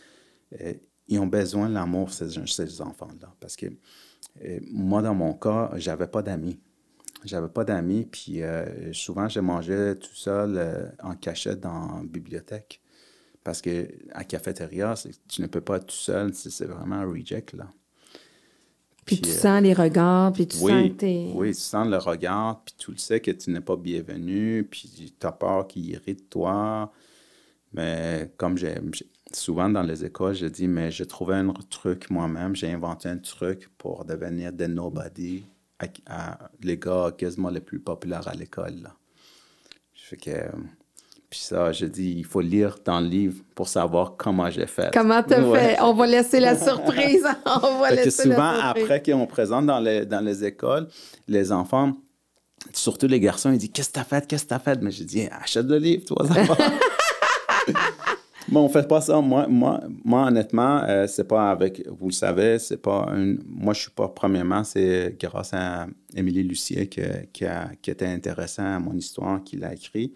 euh, 0.61 0.74
ils 1.09 1.18
ont 1.20 1.27
besoin 1.27 1.68
de 1.68 1.74
l'amour, 1.74 2.12
ces, 2.12 2.29
ces 2.47 2.81
enfants-là. 2.83 3.35
Parce 3.41 3.57
que 3.57 3.66
moi, 4.70 5.03
dans 5.03 5.14
mon 5.14 5.35
cas, 5.35 5.70
j'avais 5.77 6.07
pas 6.07 6.22
d'amis. 6.22 6.59
J'avais 7.24 7.48
pas 7.48 7.64
d'amis, 7.64 8.06
puis 8.10 8.42
euh, 8.42 8.92
souvent, 8.92 9.28
je 9.28 9.40
mangeais 9.40 9.96
tout 9.96 10.14
seul 10.14 10.56
euh, 10.56 10.88
en 11.02 11.14
cachette 11.14 11.60
dans 11.60 11.98
la 11.98 12.02
bibliothèque. 12.04 12.80
Parce 13.42 13.62
que 13.62 13.88
à 14.12 14.24
cafétéria, 14.24 14.94
tu 15.28 15.42
ne 15.42 15.46
peux 15.46 15.60
pas 15.60 15.76
être 15.76 15.86
tout 15.86 15.94
seul, 15.94 16.34
c'est 16.34 16.64
vraiment 16.66 16.96
un 16.96 17.06
reject, 17.06 17.54
là. 17.54 17.68
Puis 19.04 19.20
tu 19.20 19.30
euh, 19.30 19.32
sens 19.32 19.62
les 19.62 19.72
regards, 19.72 20.32
puis 20.32 20.48
tu 20.48 20.56
sens 20.56 20.68
oui, 20.68 20.90
que 20.90 20.96
t'es... 20.96 21.30
oui, 21.32 21.48
tu 21.54 21.60
sens 21.60 21.88
le 21.88 21.96
regard, 21.96 22.62
puis 22.64 22.74
tu 22.76 22.90
le 22.90 22.96
sais 22.98 23.20
que 23.20 23.30
tu 23.30 23.50
n'es 23.50 23.60
pas 23.60 23.76
bienvenu, 23.76 24.66
puis 24.68 25.14
tu 25.18 25.26
as 25.26 25.32
peur 25.32 25.68
qu'il 25.68 25.88
irrite 25.88 26.28
toi. 26.28 26.92
Mais 27.72 28.32
comme 28.36 28.58
j'ai 28.58 28.74
j'ai- 28.92 29.08
souvent 29.32 29.68
dans 29.68 29.82
les 29.82 30.04
écoles, 30.04 30.34
je 30.34 30.46
dis, 30.46 30.66
mais 30.66 30.90
j'ai 30.90 31.06
trouvé 31.06 31.36
un 31.36 31.52
truc 31.70 32.10
moi-même, 32.10 32.56
j'ai 32.56 32.72
inventé 32.72 33.08
un 33.08 33.18
truc 33.18 33.68
pour 33.78 34.04
devenir 34.04 34.52
des 34.52 34.68
nobody, 34.68 35.44
à, 35.79 35.87
à- 36.07 36.51
les 36.62 36.79
gars 36.79 37.12
quasiment 37.16 37.51
les 37.51 37.61
plus 37.61 37.81
populaires 37.81 38.27
à 38.29 38.35
l'école. 38.35 38.89
fais 39.95 40.16
que. 40.16 40.31
Puis 41.29 41.41
ça, 41.41 41.72
je 41.72 41.87
dis, 41.87 42.12
il 42.18 42.24
faut 42.24 42.41
lire 42.41 42.79
dans 42.85 43.01
le 43.01 43.09
livre 43.09 43.43
pour 43.57 43.66
savoir 43.68 44.14
comment 44.16 44.49
j'ai 44.49 44.66
fait. 44.68 44.91
Comment 44.95 45.22
t'as 45.24 45.43
Ouais. 45.43 45.59
fait? 45.74 45.81
On 45.83 45.93
va 45.93 46.07
laisser 46.07 46.39
la 46.39 46.57
surprise. 46.68 47.27
On 47.47 47.81
va 47.81 47.89
Fait 47.89 48.05
que 48.05 48.11
souvent, 48.11 48.53
la 48.53 48.62
surprise. 48.66 48.85
après 48.85 49.03
qu'on 49.03 49.27
présente 49.27 49.66
dans 49.66 49.81
les, 49.81 50.07
dans 50.07 50.20
les 50.24 50.45
écoles, 50.45 50.87
les 51.27 51.51
enfants, 51.51 51.95
surtout 52.72 53.09
les 53.09 53.18
garçons, 53.18 53.51
ils 53.51 53.59
disent 53.59 53.70
Qu'est-ce 53.74 53.89
que 53.89 53.95
t'as 53.95 54.05
fait? 54.05 54.24
Qu'est-ce 54.27 54.45
que 54.45 54.51
t'as 54.51 54.61
fait 54.61 54.81
Mais 54.81 54.93
je 54.93 55.03
dis 55.03 55.27
Achète 55.27 55.66
le 55.66 55.79
livre, 55.79 56.05
toi, 56.05 56.24
ça 56.29 56.43
va. 56.45 56.57
Bon, 58.57 58.64
on 58.64 58.68
fait 58.70 58.88
pas 58.88 59.02
ça. 59.02 59.20
Moi, 59.20 59.46
moi, 59.48 59.82
moi 60.02 60.28
honnêtement, 60.28 60.82
euh, 60.84 61.07
c'est 61.07 61.28
pas 61.28 61.50
avec, 61.50 61.86
vous 61.88 62.07
le 62.07 62.12
savez, 62.12 62.59
c'est 62.59 62.78
pas 62.80 63.07
une, 63.14 63.38
moi, 63.46 63.74
je 63.74 63.82
suis 63.82 63.90
pas, 63.90 64.09
premièrement, 64.09 64.64
c'est 64.64 65.14
grâce 65.20 65.52
à 65.52 65.86
Émilie 66.14 66.42
Lucier 66.42 66.88
que- 66.88 67.26
qui, 67.34 67.44
a, 67.44 67.70
qui 67.82 67.90
était 67.90 68.07
intéressant 68.07 68.64
à 68.76 68.78
mon 68.78 68.94
histoire, 68.94 69.44
qui 69.44 69.57
l'a 69.59 69.74
écrit. 69.74 70.14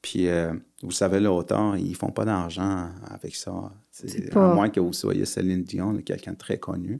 Puis, 0.00 0.28
euh, 0.28 0.54
vous 0.82 0.92
savez, 0.92 1.20
l'auteur, 1.20 1.76
ils 1.76 1.94
font 1.94 2.10
pas 2.10 2.24
d'argent 2.24 2.88
avec 3.10 3.34
ça. 3.36 3.52
C'est- 3.90 4.34
À 4.34 4.54
moins 4.54 4.70
que 4.70 4.80
vous 4.80 4.94
soyez 4.94 5.26
Céline 5.26 5.62
Dion, 5.62 5.94
quelqu'un 6.04 6.32
de 6.32 6.38
très 6.38 6.56
connu. 6.58 6.98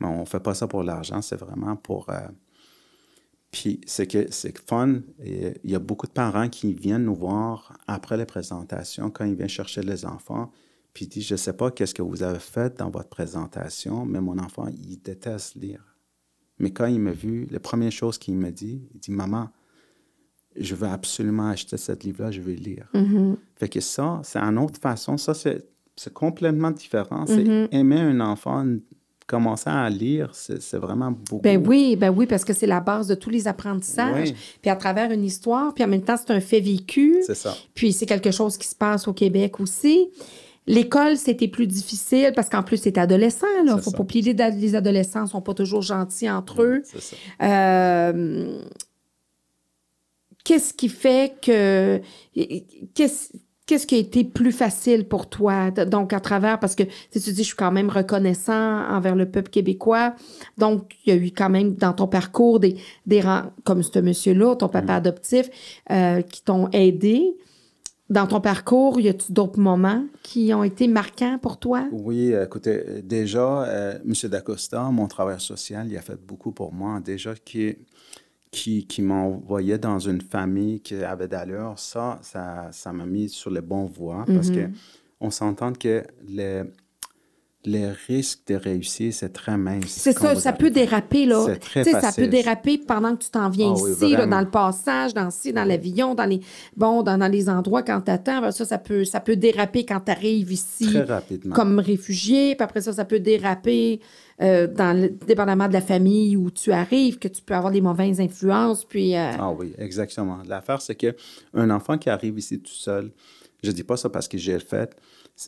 Mais 0.00 0.08
on 0.08 0.24
fait 0.26 0.40
pas 0.40 0.54
ça 0.54 0.66
pour 0.66 0.82
l'argent, 0.82 1.22
c'est 1.22 1.36
vraiment 1.38 1.76
pour... 1.76 2.10
euh, 2.10 2.14
puis 3.56 3.80
c'est 3.86 4.06
que 4.06 4.26
c'est 4.30 4.58
fun. 4.58 5.00
Et 5.24 5.54
il 5.64 5.70
y 5.70 5.74
a 5.74 5.78
beaucoup 5.78 6.06
de 6.06 6.12
parents 6.12 6.50
qui 6.50 6.74
viennent 6.74 7.04
nous 7.04 7.14
voir 7.14 7.78
après 7.86 8.18
les 8.18 8.26
présentations, 8.26 9.10
quand 9.10 9.24
ils 9.24 9.34
viennent 9.34 9.48
chercher 9.48 9.80
les 9.80 10.04
enfants, 10.04 10.52
puis 10.92 11.06
ils 11.06 11.08
disent, 11.08 11.26
je 11.28 11.34
ne 11.34 11.38
sais 11.38 11.54
pas 11.54 11.70
qu'est-ce 11.70 11.94
que 11.94 12.02
vous 12.02 12.22
avez 12.22 12.38
fait 12.38 12.76
dans 12.76 12.90
votre 12.90 13.08
présentation, 13.08 14.04
mais 14.04 14.20
mon 14.20 14.38
enfant, 14.38 14.66
il 14.68 15.00
déteste 15.00 15.54
lire. 15.54 15.96
Mais 16.58 16.70
quand 16.70 16.84
il 16.84 17.00
m'a 17.00 17.12
vu, 17.12 17.46
la 17.50 17.58
première 17.58 17.92
chose 17.92 18.18
qu'il 18.18 18.34
me 18.34 18.50
dit, 18.50 18.82
il 18.92 19.00
dit, 19.00 19.10
maman, 19.10 19.48
je 20.54 20.74
veux 20.74 20.88
absolument 20.88 21.48
acheter 21.48 21.78
ce 21.78 21.92
livre-là, 21.92 22.30
je 22.30 22.42
veux 22.42 22.52
lire. 22.52 22.90
Mm-hmm. 22.92 23.36
Fait 23.54 23.70
que 23.70 23.80
ça, 23.80 24.20
c'est 24.22 24.38
une 24.38 24.58
autre 24.58 24.78
façon. 24.78 25.16
Ça, 25.16 25.32
c'est 25.32 25.66
c'est 25.98 26.12
complètement 26.12 26.72
différent. 26.72 27.24
C'est 27.26 27.42
Mm-hmm. 27.42 27.68
aimer 27.70 28.00
un 28.00 28.20
enfant, 28.20 28.66
commencer 29.26 29.68
à 29.70 29.88
lire, 29.90 30.30
c'est 30.32 30.76
vraiment 30.76 31.10
beaucoup. 31.10 31.42
Ben 31.42 31.62
oui, 31.66 31.96
ben 31.96 32.10
oui, 32.10 32.26
parce 32.26 32.44
que 32.44 32.52
c'est 32.52 32.66
la 32.66 32.80
base 32.80 33.08
de 33.08 33.14
tous 33.14 33.30
les 33.30 33.48
apprentissages. 33.48 34.30
Oui. 34.30 34.36
Puis 34.62 34.70
à 34.70 34.76
travers 34.76 35.10
une 35.10 35.24
histoire, 35.24 35.74
puis 35.74 35.82
en 35.84 35.88
même 35.88 36.02
temps, 36.02 36.16
c'est 36.16 36.32
un 36.32 36.40
fait 36.40 36.60
vécu. 36.60 37.18
C'est 37.26 37.34
ça. 37.34 37.56
Puis 37.74 37.92
c'est 37.92 38.06
quelque 38.06 38.30
chose 38.30 38.56
qui 38.56 38.68
se 38.68 38.74
passe 38.74 39.08
au 39.08 39.12
Québec 39.12 39.58
aussi. 39.60 40.08
L'école, 40.68 41.16
c'était 41.16 41.46
plus 41.48 41.66
difficile 41.68 42.32
parce 42.34 42.48
qu'en 42.48 42.62
plus, 42.64 42.76
c'est 42.76 42.98
adolescent. 42.98 43.46
Il 43.62 43.68
C'est 43.70 43.82
faut 43.84 43.90
ça. 43.90 43.96
pas 43.96 44.02
oublier 44.02 44.32
les 44.32 44.50
les 44.50 44.74
adolescents 44.74 45.22
ne 45.22 45.28
sont 45.28 45.40
pas 45.40 45.54
toujours 45.54 45.82
gentils 45.82 46.28
entre 46.28 46.62
eux. 46.62 46.82
C'est 46.84 47.00
ça. 47.00 47.16
Euh, 47.42 48.60
Qu'est-ce 50.44 50.72
qui 50.74 50.88
fait 50.88 51.34
que. 51.42 52.00
Qu'est-ce. 52.94 53.32
Qu'est-ce 53.66 53.84
qui 53.84 53.96
a 53.96 53.98
été 53.98 54.22
plus 54.22 54.52
facile 54.52 55.08
pour 55.08 55.28
toi? 55.28 55.72
Donc, 55.72 56.12
à 56.12 56.20
travers, 56.20 56.60
parce 56.60 56.76
que 56.76 56.84
sais, 57.10 57.18
tu 57.20 57.32
dis, 57.32 57.42
je 57.42 57.48
suis 57.48 57.56
quand 57.56 57.72
même 57.72 57.90
reconnaissant 57.90 58.88
envers 58.88 59.16
le 59.16 59.28
peuple 59.28 59.50
québécois. 59.50 60.14
Donc, 60.56 60.94
il 61.04 61.12
y 61.12 61.16
a 61.16 61.20
eu 61.20 61.32
quand 61.32 61.50
même 61.50 61.74
dans 61.74 61.92
ton 61.92 62.06
parcours 62.06 62.60
des, 62.60 62.76
des 63.06 63.22
comme 63.64 63.82
ce 63.82 63.98
monsieur-là, 63.98 64.54
ton 64.54 64.68
papa 64.68 64.94
adoptif, 64.94 65.50
euh, 65.90 66.22
qui 66.22 66.42
t'ont 66.42 66.68
aidé. 66.70 67.36
Dans 68.08 68.28
ton 68.28 68.40
parcours, 68.40 69.00
y 69.00 69.08
a-tu 69.08 69.32
d'autres 69.32 69.58
moments 69.58 70.04
qui 70.22 70.54
ont 70.54 70.62
été 70.62 70.86
marquants 70.86 71.38
pour 71.42 71.58
toi? 71.58 71.88
Oui, 71.90 72.32
écoutez, 72.32 73.02
déjà, 73.02 73.64
euh, 73.64 73.98
M. 74.06 74.30
Dacosta, 74.30 74.80
mon 74.92 75.08
travailleur 75.08 75.40
social, 75.40 75.88
il 75.90 75.96
a 75.96 76.02
fait 76.02 76.18
beaucoup 76.24 76.52
pour 76.52 76.72
moi. 76.72 77.00
Déjà, 77.04 77.34
qui, 77.34 77.74
qui, 78.50 78.86
qui 78.86 79.02
m'envoyait 79.02 79.78
dans 79.78 79.98
une 79.98 80.20
famille 80.20 80.80
qui 80.80 80.94
avait 80.96 81.28
d'allure, 81.28 81.74
ça, 81.76 82.18
ça, 82.22 82.68
ça 82.72 82.92
m'a 82.92 83.04
mis 83.04 83.28
sur 83.28 83.50
les 83.50 83.60
bons 83.60 83.86
voies 83.86 84.24
parce 84.26 84.50
que 84.50 84.68
on 85.20 85.30
s'entend 85.30 85.72
que 85.72 86.04
les, 86.28 86.62
les 87.66 87.88
risques 87.88 88.46
de 88.46 88.54
réussir, 88.54 89.12
c'est 89.12 89.32
très 89.32 89.58
mince. 89.58 89.86
C'est 89.88 90.12
ça, 90.12 90.36
ça 90.36 90.52
peut 90.52 90.70
déraper, 90.70 91.26
là. 91.26 91.44
C'est 91.46 91.58
très 91.58 91.84
Tu 91.84 91.90
ça 91.90 92.12
peut 92.12 92.28
déraper 92.28 92.78
pendant 92.78 93.16
que 93.16 93.24
tu 93.24 93.30
t'en 93.30 93.50
viens 93.50 93.74
Ah 93.76 93.82
oui, 93.82 93.90
ici, 93.92 94.12
là, 94.12 94.26
dans 94.26 94.40
le 94.40 94.50
passage, 94.50 95.12
dans 95.12 95.28
dans 95.28 95.64
l'avion, 95.64 96.14
dans 96.14 96.24
les 96.24 96.40
bon, 96.76 97.02
dans, 97.02 97.18
dans 97.18 97.30
les 97.30 97.48
endroits 97.48 97.82
quand 97.82 98.00
t'attends. 98.00 98.50
Ça, 98.52 98.64
ça 98.64 98.78
peut, 98.78 99.04
ça 99.04 99.20
peut 99.20 99.36
déraper 99.36 99.84
quand 99.84 100.00
tu 100.00 100.12
arrives 100.12 100.52
ici 100.52 100.86
Très 100.86 101.02
rapidement. 101.02 101.54
comme 101.54 101.78
réfugié. 101.78 102.54
Puis 102.54 102.64
après 102.64 102.80
ça, 102.80 102.92
ça 102.92 103.04
peut 103.04 103.20
déraper 103.20 104.00
euh, 104.42 104.66
dans 104.66 104.94
le, 104.94 105.08
dépendamment 105.08 105.66
de 105.66 105.72
la 105.72 105.80
famille 105.80 106.36
où 106.36 106.50
tu 106.50 106.70
arrives, 106.70 107.18
que 107.18 107.28
tu 107.28 107.40
peux 107.40 107.54
avoir 107.54 107.72
des 107.72 107.80
mauvaises 107.80 108.20
influences. 108.20 108.84
Puis 108.84 109.16
euh, 109.16 109.32
Ah 109.38 109.50
oui, 109.50 109.72
exactement. 109.78 110.38
L'affaire, 110.46 110.82
c'est 110.82 110.94
qu'un 110.94 111.70
enfant 111.70 111.96
qui 111.96 112.10
arrive 112.10 112.38
ici 112.38 112.60
tout 112.60 112.70
seul, 112.70 113.12
je 113.62 113.70
ne 113.70 113.74
dis 113.74 113.82
pas 113.82 113.96
ça 113.96 114.10
parce 114.10 114.28
que 114.28 114.36
j'ai 114.36 114.52
le 114.52 114.58
fait, 114.58 114.94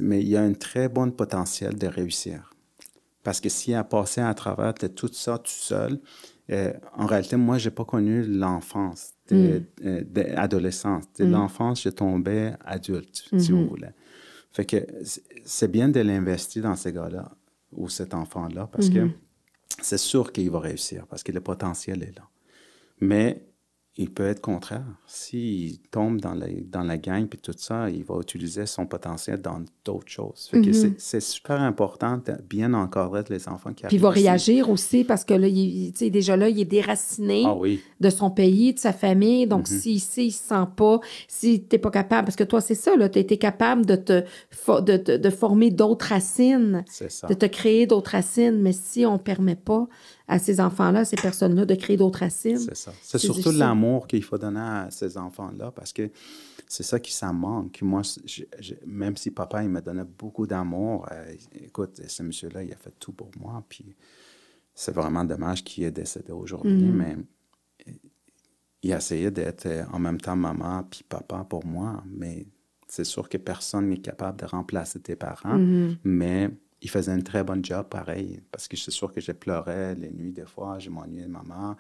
mais 0.01 0.20
il 0.20 0.28
y 0.28 0.36
a 0.36 0.43
un 0.43 0.55
très 0.55 0.89
bon 0.89 1.11
potentiel 1.11 1.76
de 1.76 1.86
réussir. 1.86 2.55
Parce 3.22 3.41
que 3.41 3.51
s'il 3.51 3.74
a 3.74 3.84
passé 3.84 4.22
à 4.22 4.32
travers 4.32 4.72
tout 4.72 5.11
ça 5.12 5.36
tout 5.36 5.51
seul, 5.51 6.01
euh, 6.51 6.72
en 6.97 7.05
réalité, 7.05 7.36
moi, 7.36 7.59
je 7.59 7.68
n'ai 7.68 7.74
pas 7.74 7.84
connu 7.84 8.22
l'enfance, 8.22 9.11
de 9.30 9.62
l'adolescence. 10.14 11.05
De 11.18 11.26
l'enfance, 11.26 11.82
je 11.82 11.91
tombais 11.91 12.55
adulte, 12.64 13.28
si 13.36 13.53
vous 13.53 13.68
voulez. 13.68 13.91
Fait 14.51 14.64
que 14.64 14.86
c'est 15.45 15.70
bien 15.70 15.91
de 15.91 16.01
l'investir 16.01 16.62
dans 16.62 16.74
ces 16.74 16.91
gars-là 16.91 17.30
ou 17.73 17.89
cet 17.89 18.14
enfant-là 18.14 18.69
parce 18.71 18.89
que 18.89 19.09
c'est 19.83 19.99
sûr 19.99 20.33
qu'il 20.33 20.51
va 20.51 20.61
réussir, 20.61 21.07
parce 21.07 21.23
que 21.23 21.33
le 21.33 21.41
potentiel 21.41 22.03
est 22.03 22.16
là. 22.16 22.29
Mais 23.01 23.48
il 24.01 24.11
peut 24.11 24.27
être 24.27 24.41
contraire. 24.41 24.85
S'il 25.07 25.79
tombe 25.91 26.21
dans 26.21 26.33
la, 26.35 26.47
dans 26.71 26.85
la 26.85 26.97
gang 26.97 27.27
puis 27.27 27.41
tout 27.41 27.53
ça, 27.57 27.91
il 27.91 28.05
va 28.05 28.15
utiliser 28.21 28.65
son 28.65 28.87
potentiel 28.87 29.43
dans 29.43 29.61
d'autres 29.85 30.09
choses. 30.09 30.49
Mhm. 30.53 30.95
c'est- 30.99 31.21
super 31.21 31.61
important 31.61 32.19
de 32.19 32.35
bien 32.49 32.73
encadrer 32.75 33.25
les 33.29 33.49
enfants 33.49 33.73
qui 33.73 33.85
Puis 33.87 33.97
il 33.97 34.01
va 34.01 34.11
ici. 34.15 34.23
réagir 34.23 34.71
aussi 34.71 35.03
parce 35.03 35.25
que 35.25 35.35
là, 35.35 35.49
il, 35.49 35.93
déjà 35.93 36.37
là, 36.37 36.49
il 36.49 36.61
est 36.61 36.65
déraciné 36.65 37.43
Ah 37.45 37.57
oui, 37.57 37.81
de 38.01 38.09
son 38.11 38.31
pays, 38.31 38.73
de 38.73 38.79
sa 38.79 38.93
famille. 38.93 39.47
Donc, 39.49 39.69
Mhm. 39.69 39.79
si 39.81 39.93
ici, 39.95 40.27
il 40.27 40.31
se 40.33 40.45
sent 40.49 40.67
pas, 40.77 41.01
si 41.27 41.63
tu 41.65 41.75
n'es 41.75 41.79
pas 41.79 41.91
capable, 41.91 42.27
parce 42.27 42.37
que 42.37 42.45
toi, 42.45 42.61
c'est 42.61 42.75
ça, 42.77 42.93
tu 42.97 43.03
as 43.03 43.21
été 43.21 43.37
capable 43.37 43.85
de, 43.85 43.97
te, 43.97 44.23
de, 44.81 44.97
de- 44.97 45.17
de 45.17 45.31
former 45.31 45.71
d'autres 45.71 46.07
racines, 46.07 46.85
de 47.29 47.35
te 47.35 47.47
créer 47.47 47.87
d'autres 47.87 48.13
racines. 48.13 48.61
Mais 48.61 48.73
si 48.73 49.05
on 49.07 49.15
ne 49.15 49.19
permet 49.19 49.57
pas 49.57 49.89
à 50.31 50.39
ces 50.39 50.61
enfants-là, 50.61 51.01
à 51.01 51.05
ces 51.07 51.16
personnes-là, 51.16 51.64
de 51.64 51.74
créer 51.74 51.97
d'autres 51.97 52.20
racines, 52.20 52.59
C'est 52.59 52.76
ça. 52.76 52.93
C'est 53.03 53.18
surtout 53.18 53.51
l'amour 53.51 54.07
qu'il 54.07 54.22
faut 54.22 54.37
donner 54.39 54.61
à 54.61 54.89
ces 54.91 55.16
enfants-là 55.16 55.70
parce 55.72 55.93
que 55.93 56.11
c'est 56.68 56.83
ça 56.83 57.01
qui 57.01 57.12
ça 57.12 57.33
manque. 57.33 57.81
Moi, 57.81 58.03
je- 58.26 58.43
je- 58.61 58.74
même 58.87 59.16
si 59.16 59.31
papa, 59.31 59.62
il 59.62 59.70
me 59.70 59.81
donnait 59.81 60.05
beaucoup 60.05 60.47
d'amour, 60.47 61.07
euh, 61.11 61.35
écoute, 61.64 62.03
ce 62.07 62.22
monsieur-là, 62.22 62.62
il 62.62 62.72
a 62.72 62.76
fait 62.76 62.93
tout 63.01 63.12
pour 63.12 63.31
moi. 63.41 63.64
Puis 63.70 63.97
c'est 64.74 64.93
vraiment 64.95 65.24
dommage 65.24 65.64
qu'il 65.64 65.85
est 65.85 65.91
décédé 65.91 66.31
aujourd'hui, 66.33 66.74
Mhm. 66.85 66.95
mais 66.97 67.16
euh, 67.89 67.93
il 68.83 68.93
a 68.93 68.99
essayé 68.99 69.31
d'être 69.31 69.66
euh, 69.66 69.85
en 69.93 69.99
même 69.99 70.20
temps 70.20 70.37
maman 70.37 70.85
puis 70.91 71.03
papa 71.09 71.45
pour 71.49 71.64
moi. 71.64 72.03
Mais 72.07 72.47
c'est 72.87 73.05
sûr 73.05 73.29
que 73.31 73.39
personne 73.39 73.89
n'est 73.89 73.99
capable 73.99 74.39
de 74.41 74.45
remplacer 74.47 75.01
tes 75.01 75.16
parents. 75.16 75.57
Mhm. 75.57 75.97
Mais 76.05 76.51
il 76.81 76.89
faisait 76.91 77.12
un 77.12 77.20
très 77.20 77.43
bon 77.45 77.62
job 77.64 77.87
pareil, 77.89 78.41
parce 78.53 78.68
que 78.68 78.76
c'est 78.76 78.91
sûr 78.93 79.12
que 79.12 79.20
je 79.20 79.33
pleurais 79.33 79.95
les 79.97 80.11
nuits 80.11 80.33
des 80.33 80.47
fois, 80.47 80.79
je 80.79 80.91
m'ennuyais 80.91 81.24
de 81.24 81.31
maman. 81.31 81.76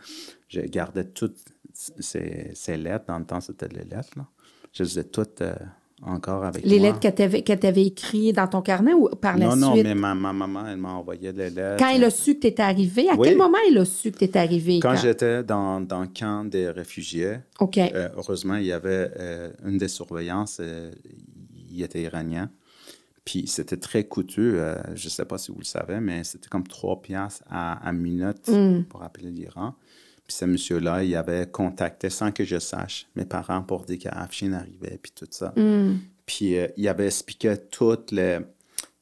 Je 0.48 0.60
gardais 0.62 1.04
toutes 1.04 1.38
ces, 1.72 2.50
ces 2.54 2.76
lettres, 2.76 3.04
dans 3.06 3.18
le 3.18 3.24
temps 3.24 3.40
c'était 3.40 3.68
les 3.68 3.84
lettres, 3.84 4.10
là. 4.16 4.26
Je 4.72 4.82
les 4.82 4.98
ai 4.98 5.04
toutes 5.04 5.40
euh, 5.40 5.54
encore 6.02 6.44
avec 6.44 6.64
les 6.64 6.78
moi. 6.78 6.86
lettres 6.88 7.00
qu'elle 7.00 7.14
t'avait, 7.14 7.42
qu'elle 7.42 7.58
t'avait 7.58 7.86
écrites 7.86 8.36
dans 8.36 8.46
ton 8.46 8.60
carnet 8.60 8.92
ou 8.92 9.08
par 9.08 9.36
la 9.38 9.46
non, 9.46 9.56
non, 9.56 9.72
suite? 9.72 9.84
mais 9.84 9.94
ma, 9.94 10.14
ma 10.14 10.32
maman, 10.32 10.66
elle 10.68 10.76
m'a 10.76 10.92
envoyé 10.92 11.32
les 11.32 11.48
lettres. 11.50 11.76
Quand 11.78 11.88
elle 11.94 12.04
a 12.04 12.10
su 12.10 12.34
que 12.34 12.40
tu 12.40 12.46
étais 12.48 12.62
arrivé, 12.62 13.08
à 13.08 13.14
Oui. 13.14 13.28
quel 13.28 13.38
moment 13.38 13.56
elle 13.68 13.78
a 13.78 13.84
su 13.84 14.12
que 14.12 14.18
tu 14.18 14.24
étais 14.24 14.38
arrivé? 14.38 14.78
Quand? 14.80 14.94
j'étais 14.96 15.42
dans, 15.42 15.80
dans 15.80 16.02
le 16.02 16.08
camp 16.08 16.44
des 16.44 16.68
réfugiés, 16.70 17.38
OK. 17.60 17.78
euh, 17.78 18.08
heureusement, 18.16 18.56
il 18.56 18.66
y 18.66 18.72
avait 18.72 19.10
euh, 19.18 19.50
une 19.64 19.78
des 19.78 19.88
surveillances, 19.88 20.60
il 21.70 21.82
était 21.82 22.02
iranien. 22.02 22.50
Puis 23.28 23.46
c'était 23.46 23.76
très 23.76 24.04
coûteux, 24.04 24.54
euh, 24.58 24.74
je 24.94 25.04
ne 25.04 25.10
sais 25.10 25.26
pas 25.26 25.36
si 25.36 25.50
vous 25.52 25.58
le 25.58 25.64
savez, 25.64 26.00
mais 26.00 26.24
c'était 26.24 26.48
comme 26.48 26.66
3 26.66 27.02
piastres 27.02 27.44
à, 27.50 27.74
à 27.86 27.92
minute 27.92 28.48
Mm. 28.48 28.84
pour 28.88 29.02
appeler 29.02 29.30
l'Iran. 29.30 29.74
Puis 30.26 30.34
ce 30.34 30.46
monsieur-là, 30.46 31.04
il 31.04 31.14
avait 31.14 31.46
contacté, 31.46 32.08
sans 32.08 32.32
que 32.32 32.42
je 32.44 32.58
sache, 32.58 33.06
mes 33.16 33.26
parents 33.26 33.62
pour 33.62 33.84
dire 33.84 33.98
qu'Afshin 33.98 34.54
arrivait, 34.54 34.98
puis 35.02 35.12
tout 35.14 35.26
ça. 35.30 35.52
Mm. 35.56 35.96
Puis 36.24 36.56
euh, 36.56 36.68
il 36.78 36.88
avait 36.88 37.04
expliqué 37.06 37.54
tout 37.70 37.98
le- 38.12 38.18
euh, 38.18 38.40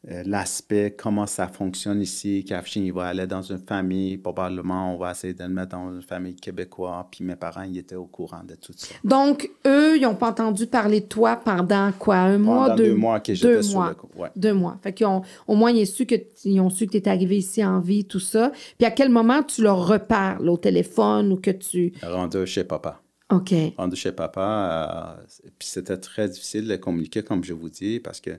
l'aspect, 0.06 0.94
comment 0.96 1.26
ça 1.26 1.48
fonctionne 1.48 2.00
ici, 2.00 2.44
qu'Afshin, 2.44 2.82
il 2.82 2.92
va 2.92 3.06
aller 3.06 3.26
dans 3.26 3.42
une 3.42 3.58
famille, 3.58 4.16
probablement 4.18 4.94
on 4.94 4.98
va 4.98 5.10
essayer 5.10 5.34
de 5.34 5.42
le 5.42 5.48
mettre 5.48 5.70
dans 5.70 5.92
une 5.92 6.02
famille 6.02 6.36
québécoise. 6.36 7.04
Puis 7.10 7.24
mes 7.24 7.36
parents, 7.36 7.62
ils 7.62 7.78
étaient 7.78 7.96
au 7.96 8.06
courant 8.06 8.42
de 8.46 8.54
tout 8.54 8.72
ça. 8.76 8.94
Donc, 9.02 9.50
eux, 9.66 9.96
ils 9.96 10.02
n'ont 10.02 10.14
pas 10.14 10.30
entendu 10.30 10.66
parler 10.66 11.00
de 11.00 11.06
toi 11.06 11.36
pendant 11.36 11.90
quoi? 11.98 12.16
Un 12.16 12.38
mois? 12.38 12.64
Pendant 12.66 12.76
deux, 12.76 12.84
deux 12.90 12.94
mois 12.94 13.20
que 13.20 13.32
deux 13.32 13.34
j'étais 13.34 13.62
sur 13.62 13.78
mois. 13.78 13.88
le 13.88 13.94
coup. 13.94 14.08
Ouais. 14.16 14.28
Deux 14.36 14.54
mois. 14.54 14.78
Fait 14.82 14.92
qu'ils 14.92 15.06
ont, 15.06 15.22
au 15.48 15.56
moins, 15.56 15.72
ils 15.72 15.82
ont 15.82 15.92
su 15.92 16.06
que 16.06 16.14
ils 16.44 16.60
ont 16.60 16.70
su 16.70 16.86
que 16.86 16.92
tu 16.92 16.98
étais 16.98 17.10
arrivé 17.10 17.38
ici 17.38 17.64
en 17.64 17.80
vie, 17.80 18.04
tout 18.04 18.20
ça. 18.20 18.52
Puis 18.78 18.86
à 18.86 18.90
quel 18.92 19.08
moment 19.08 19.42
tu 19.42 19.62
leur 19.62 19.86
reparles? 19.86 20.48
Au 20.48 20.56
téléphone 20.56 21.32
ou 21.32 21.36
que 21.36 21.50
tu. 21.50 21.92
Rendu 22.02 22.46
chez 22.46 22.64
papa. 22.64 23.00
OK. 23.32 23.52
Rendu 23.76 23.96
chez 23.96 24.12
papa, 24.12 25.16
euh, 25.18 25.24
puis 25.58 25.66
c'était 25.68 25.96
très 25.96 26.28
difficile 26.28 26.68
de 26.68 26.76
communiquer, 26.76 27.22
comme 27.22 27.42
je 27.42 27.54
vous 27.54 27.68
dis, 27.68 27.98
parce 27.98 28.20
que 28.20 28.30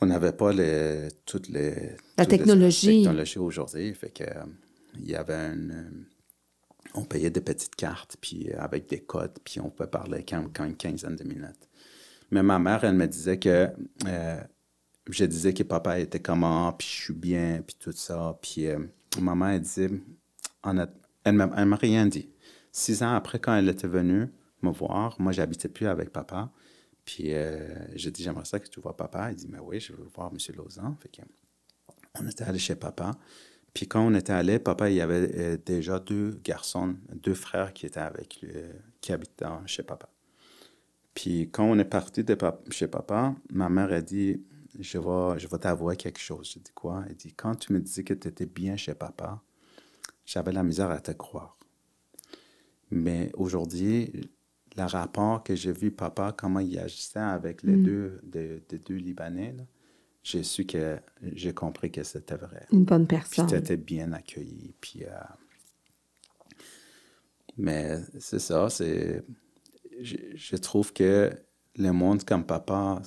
on 0.00 0.06
n'avait 0.06 0.32
pas 0.32 0.52
les, 0.52 1.08
toutes 1.24 1.48
les... 1.48 1.70
La 2.16 2.24
toutes 2.24 2.32
les 2.32 2.38
technologie. 2.38 3.02
technologies 3.02 3.38
aujourd'hui. 3.38 3.94
Fait 3.94 4.10
que, 4.10 4.24
il 4.98 5.10
y 5.10 5.14
avait 5.14 5.52
une... 5.52 6.06
on 6.94 7.04
payait 7.04 7.30
des 7.30 7.40
petites 7.40 7.76
cartes, 7.76 8.16
puis 8.20 8.50
euh, 8.50 8.58
avec 8.58 8.88
des 8.88 9.00
codes, 9.00 9.38
puis 9.44 9.60
on 9.60 9.70
pouvait 9.70 9.88
parler 9.90 10.24
quand, 10.28 10.44
quand 10.54 10.64
une 10.64 10.76
quinzaine 10.76 11.16
de 11.16 11.24
minutes. 11.24 11.68
Mais 12.30 12.42
ma 12.42 12.58
mère, 12.58 12.84
elle 12.84 12.94
me 12.96 13.06
disait 13.06 13.38
que... 13.38 13.68
euh, 14.06 14.40
je 15.10 15.24
disais 15.26 15.52
que 15.52 15.62
papa 15.62 15.98
était 16.00 16.20
comment, 16.20 16.72
puis 16.72 16.88
je 16.88 17.02
suis 17.04 17.14
bien, 17.14 17.62
puis 17.66 17.76
tout 17.78 17.92
ça. 17.92 18.38
Puis 18.40 18.66
euh, 18.66 18.78
maman, 19.20 19.48
elle 19.50 19.60
disait... 19.60 19.90
honnête- 20.62 20.90
elle 21.26 21.36
m'a 21.36 21.50
elle 21.56 21.66
m'a 21.66 21.76
rien 21.76 22.06
dit. 22.06 22.28
Six 22.70 23.02
ans 23.02 23.14
après, 23.14 23.38
quand 23.38 23.56
elle 23.56 23.68
était 23.68 23.88
venue 23.88 24.28
me 24.62 24.70
voir, 24.70 25.16
moi, 25.18 25.32
j'habitais 25.32 25.68
plus 25.68 25.86
avec 25.86 26.10
papa. 26.10 26.50
Puis 27.04 27.34
euh, 27.34 27.86
j'ai 27.94 28.10
dit, 28.10 28.22
j'aimerais 28.22 28.44
ça 28.44 28.58
que 28.58 28.68
tu 28.68 28.80
vois 28.80 28.96
papa. 28.96 29.30
Il 29.30 29.36
dit, 29.36 29.48
mais 29.48 29.58
oui, 29.58 29.80
je 29.80 29.92
veux 29.92 30.08
voir 30.14 30.32
M. 30.32 30.38
Lausanne. 30.56 30.96
On 32.18 32.26
était 32.26 32.44
allé 32.44 32.58
chez 32.58 32.76
papa. 32.76 33.12
Puis 33.74 33.88
quand 33.88 34.06
on 34.06 34.14
était 34.14 34.32
allé, 34.32 34.58
papa, 34.58 34.88
il 34.88 34.96
y 34.96 35.00
avait 35.00 35.30
euh, 35.36 35.56
déjà 35.64 35.98
deux 35.98 36.38
garçons, 36.44 36.96
deux 37.12 37.34
frères 37.34 37.72
qui 37.72 37.86
étaient 37.86 37.98
avec 38.00 38.40
lui, 38.40 38.50
euh, 38.54 38.72
qui 39.00 39.12
habitaient 39.12 39.46
chez 39.66 39.82
papa. 39.82 40.08
Puis 41.12 41.50
quand 41.50 41.64
on 41.64 41.78
est 41.78 41.84
parti 41.84 42.24
de 42.24 42.36
chez 42.70 42.88
papa, 42.88 43.34
ma 43.50 43.68
mère 43.68 43.92
a 43.92 44.00
dit, 44.00 44.42
je 44.78 44.98
vais, 44.98 45.38
je 45.38 45.48
vais 45.48 45.58
t'avouer 45.58 45.96
quelque 45.96 46.20
chose. 46.20 46.50
J'ai 46.52 46.60
dit 46.60 46.72
quoi? 46.72 47.04
Elle 47.08 47.16
dit, 47.16 47.32
quand 47.32 47.54
tu 47.56 47.72
me 47.72 47.80
disais 47.80 48.04
que 48.04 48.14
tu 48.14 48.28
étais 48.28 48.46
bien 48.46 48.76
chez 48.76 48.94
papa, 48.94 49.42
j'avais 50.24 50.52
la 50.52 50.62
misère 50.62 50.90
à 50.90 51.00
te 51.00 51.12
croire. 51.12 51.58
Mais 52.90 53.30
aujourd'hui, 53.34 54.12
le 54.76 54.84
rapport 54.84 55.42
que 55.44 55.54
j'ai 55.54 55.72
vu 55.72 55.90
papa, 55.90 56.34
comment 56.36 56.60
il 56.60 56.78
agissait 56.78 57.18
avec 57.18 57.62
les 57.62 57.76
deux, 57.76 58.20
des 58.24 58.62
des 58.68 58.78
deux 58.78 58.96
Libanais, 58.96 59.52
là, 59.56 59.64
j'ai 60.22 60.42
su 60.42 60.64
que 60.64 60.98
j'ai 61.22 61.52
compris 61.52 61.90
que 61.92 62.02
c'était 62.02 62.36
vrai. 62.36 62.66
Une 62.72 62.84
bonne 62.84 63.06
Puis 63.06 63.16
personne. 63.18 63.54
étais 63.54 63.76
bien 63.76 64.12
accueilli. 64.12 64.74
Puis, 64.80 65.04
euh, 65.04 65.10
Mais 67.56 67.98
c'est 68.18 68.38
ça, 68.38 68.68
c'est... 68.70 69.22
Je, 70.00 70.16
je 70.34 70.56
trouve 70.56 70.92
que 70.92 71.30
le 71.76 71.90
monde 71.92 72.24
comme 72.24 72.44
papa, 72.44 73.00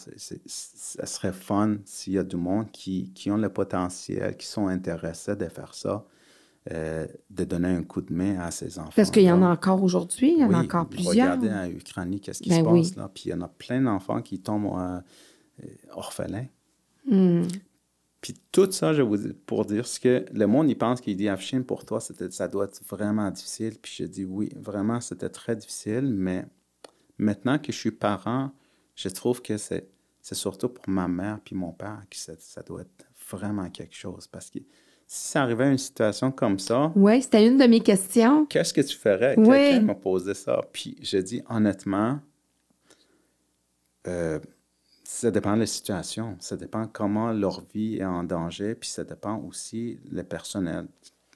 ça 0.45 1.05
serait 1.05 1.33
fun 1.33 1.77
s'il 1.85 2.13
y 2.13 2.17
a 2.17 2.23
du 2.23 2.37
monde 2.37 2.71
qui, 2.71 3.11
qui 3.13 3.29
ont 3.31 3.37
le 3.37 3.49
potentiel, 3.49 4.37
qui 4.37 4.45
sont 4.45 4.67
intéressés 4.67 5.35
de 5.35 5.47
faire 5.49 5.73
ça, 5.73 6.05
euh, 6.71 7.07
de 7.29 7.43
donner 7.45 7.69
un 7.69 7.83
coup 7.83 8.01
de 8.01 8.11
main 8.11 8.39
à 8.39 8.51
ces 8.51 8.77
enfants. 8.79 8.91
Parce 8.95 9.11
qu'il 9.11 9.23
y 9.23 9.31
en 9.31 9.41
a 9.41 9.47
encore 9.47 9.83
aujourd'hui, 9.83 10.33
il 10.33 10.39
y 10.39 10.43
en 10.43 10.53
a 10.53 10.63
encore 10.63 10.89
plusieurs. 10.89 11.13
Regardez 11.13 11.49
en 11.49 11.69
Ukraine, 11.69 12.19
qu'est-ce 12.19 12.41
qui 12.41 12.49
Ben 12.49 12.63
se 12.63 12.69
oui. 12.69 12.81
passe 12.81 12.95
là. 12.95 13.11
Puis 13.13 13.23
il 13.27 13.29
y 13.29 13.33
en 13.33 13.41
a 13.41 13.47
plein 13.47 13.81
d'enfants 13.81 14.21
qui 14.21 14.39
tombent 14.39 14.77
euh, 14.77 14.99
euh, 15.63 15.67
orphelins. 15.91 16.47
Hmm. 17.05 17.43
Puis 18.19 18.33
tout 18.51 18.69
ça, 18.71 18.93
je 18.93 19.01
vous 19.01 19.15
dis, 19.15 19.33
pour 19.45 19.65
dire 19.65 19.87
ce 19.87 19.99
que 19.99 20.25
le 20.33 20.45
monde, 20.45 20.69
il 20.69 20.77
pense 20.77 20.99
qu'il 20.99 21.15
dit 21.15 21.29
Afshin, 21.29 21.61
pour 21.61 21.85
toi, 21.85 21.99
ça 22.01 22.47
doit 22.47 22.65
être 22.65 22.81
vraiment 22.89 23.29
difficile. 23.31 23.77
Puis 23.81 23.93
je 23.99 24.03
dis 24.03 24.25
oui, 24.25 24.51
vraiment, 24.55 24.99
c'était 24.99 25.29
très 25.29 25.55
difficile. 25.55 26.13
Mais 26.13 26.43
maintenant 27.17 27.59
que 27.59 27.71
je 27.71 27.77
suis 27.77 27.91
parent, 27.91 28.51
je 28.95 29.07
trouve 29.07 29.41
que 29.41 29.57
c'est, 29.57 29.87
c'est 30.21 30.35
surtout 30.35 30.67
pour 30.67 30.89
ma 30.89 31.07
mère 31.07 31.39
puis 31.45 31.55
mon 31.55 31.71
père 31.71 32.01
que 32.09 32.17
ça, 32.17 32.33
ça 32.39 32.61
doit 32.61 32.81
être 32.81 33.05
vraiment 33.29 33.69
quelque 33.69 33.95
chose. 33.95 34.27
Parce 34.27 34.49
que 34.49 34.59
si 35.09 35.29
ça 35.31 35.43
arrivait 35.43 35.63
à 35.63 35.71
une 35.71 35.77
situation 35.77 36.31
comme 36.31 36.59
ça, 36.59 36.91
Oui, 36.95 37.21
c'était 37.21 37.47
une 37.47 37.57
de 37.57 37.65
mes 37.65 37.79
questions. 37.79 38.45
qu'est-ce 38.45 38.73
que 38.73 38.81
tu 38.81 38.95
ferais? 38.97 39.35
Oui. 39.37 39.47
Quelqu'un 39.47 39.81
m'a 39.85 39.95
posé 39.95 40.33
ça. 40.33 40.61
Puis 40.73 40.97
je 41.01 41.17
dis 41.17 41.41
honnêtement, 41.49 42.19
euh, 44.07 44.39
ça 45.03 45.31
dépend 45.31 45.53
de 45.55 45.61
la 45.61 45.65
situation. 45.65 46.35
Ça 46.39 46.57
dépend 46.57 46.87
comment 46.87 47.31
leur 47.31 47.63
vie 47.73 47.97
est 47.97 48.05
en 48.05 48.23
danger. 48.23 48.75
Puis 48.75 48.89
ça 48.89 49.03
dépend 49.03 49.37
aussi 49.47 49.99
le 50.11 50.23
personnel. 50.23 50.87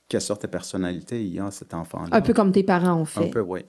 Quelle 0.09 0.21
sorte 0.21 0.41
de 0.41 0.47
personnalité 0.47 1.23
il 1.23 1.33
y 1.33 1.39
a 1.39 1.49
cet 1.51 1.73
enfant-là. 1.73 2.09
Un 2.11 2.21
peu 2.21 2.33
comme 2.33 2.51
tes 2.51 2.63
parents 2.63 2.99
ont 2.99 3.05
fait. 3.05 3.25
Un 3.25 3.29
peu, 3.29 3.39
oui. 3.39 3.61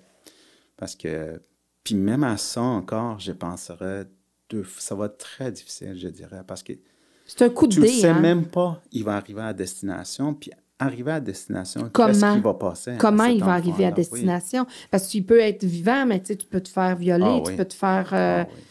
Parce 0.76 0.96
que, 0.96 1.40
puis 1.84 1.94
même 1.94 2.24
à 2.24 2.36
ça 2.36 2.62
encore, 2.62 3.20
je 3.20 3.30
penserais, 3.30 4.06
deux- 4.50 4.66
ça 4.78 4.96
va 4.96 5.06
être 5.06 5.18
très 5.18 5.52
difficile, 5.52 5.96
je 5.96 6.08
dirais. 6.08 6.42
Parce 6.44 6.64
que 6.64 6.72
C'est 7.26 7.42
un 7.42 7.48
coup 7.50 7.66
de 7.66 7.72
tu 7.74 7.80
ne 7.80 7.86
dé, 7.86 7.92
sais 7.92 8.08
hein? 8.08 8.20
même 8.20 8.44
pas, 8.46 8.80
il 8.92 9.04
va 9.04 9.16
arriver 9.16 9.42
à 9.42 9.52
destination. 9.52 10.34
Puis 10.34 10.50
arriver 10.78 11.12
à 11.12 11.20
destination, 11.20 11.88
Comment? 11.92 12.08
qu'est-ce 12.08 12.34
qui 12.34 12.40
va 12.40 12.54
passer? 12.54 12.92
Comment 12.98 13.24
il 13.24 13.42
va 13.42 13.52
arriver 13.52 13.84
à? 13.84 13.88
Oui. 13.88 13.94
destination? 13.94 14.66
Parce 14.90 15.06
que 15.06 15.12
tu 15.12 15.22
peux 15.22 15.38
être 15.40 15.64
vivant, 15.64 16.04
mais 16.06 16.20
tu 16.20 16.36
tu 16.36 16.46
peux 16.46 16.60
te 16.60 16.68
faire 16.68 16.96
violer, 16.96 17.24
Ah 17.24 17.40
tu 17.48 17.56
peux 17.56 17.64
te 17.64 17.74
faire... 17.74 18.10
euh, 18.12 18.42
Ah 18.44 18.48
oui. 18.52 18.62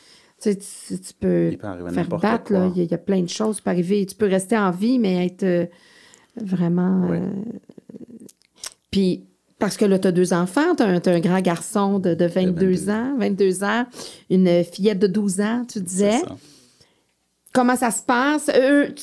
tu, 0.41 0.49
sais, 0.51 0.95
tu, 0.97 0.99
tu 1.01 1.13
peux 1.19 1.49
Il 1.51 1.57
peut 1.57 1.67
faire 1.91 2.07
battre. 2.09 2.43
quoi. 2.43 2.71
Il 2.75 2.77
y, 2.77 2.81
a, 2.81 2.83
il 2.83 2.91
y 2.91 2.93
a 2.93 2.97
plein 2.97 3.21
de 3.21 3.29
choses 3.29 3.57
qui 3.57 3.61
peuvent 3.63 3.73
arriver. 3.73 4.05
Tu 4.05 4.15
peux 4.15 4.27
rester 4.27 4.57
en 4.57 4.71
vie, 4.71 4.99
mais 4.99 5.25
être 5.27 5.43
euh, 5.43 5.65
vraiment... 6.35 7.07
Oui. 7.09 7.17
euh, 7.17 7.29
Puis, 8.91 9.23
parce 9.57 9.77
que 9.77 9.85
là, 9.85 9.97
tu 9.99 10.07
as 10.07 10.11
deux 10.11 10.33
enfants, 10.33 10.75
tu 10.75 10.83
as, 10.83 10.87
un 10.87 11.19
grand 11.19 11.39
garçon 11.41 11.99
de, 11.99 12.13
de 12.13 12.25
22 12.25 12.51
22. 12.75 12.89
ans, 12.89 13.15
22 13.17 13.63
ans, 13.63 13.85
une 14.29 14.63
fillette 14.65 14.99
de 14.99 15.07
12 15.07 15.39
ans, 15.41 15.63
tu 15.71 15.79
disais. 15.79 16.19
Comment 17.53 17.75
ça 17.75 17.91
se 17.91 18.03
passe? 18.03 18.49
Eux, 18.55 18.93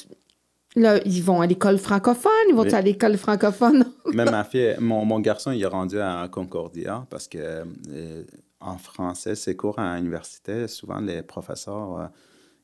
Là, 0.77 1.01
ils 1.05 1.23
vont 1.25 1.41
à 1.41 1.47
l'école 1.47 1.79
francophone, 1.79 2.31
ils 2.51 2.55
vont 2.55 2.63
Oui. 2.63 2.75
à 2.75 2.81
l'école 2.83 3.17
francophone? 3.17 3.85
Même 4.15 4.31
ma 4.31 4.45
fille, 4.45 4.77
mon, 4.79 5.05
mon 5.05 5.19
garçon, 5.19 5.51
il 5.51 5.63
est 5.63 5.67
rendu 5.67 5.99
à 5.99 6.29
Concordia 6.31 7.05
parce 7.11 7.27
que 7.27 7.65
euh, 7.91 8.23
en 8.61 8.77
français, 8.77 9.35
ses 9.35 9.57
cours 9.57 9.79
à 9.79 9.97
l'université, 9.97 10.69
souvent 10.69 11.01
les 11.01 11.23
professeurs, 11.23 11.99
euh, 11.99 12.07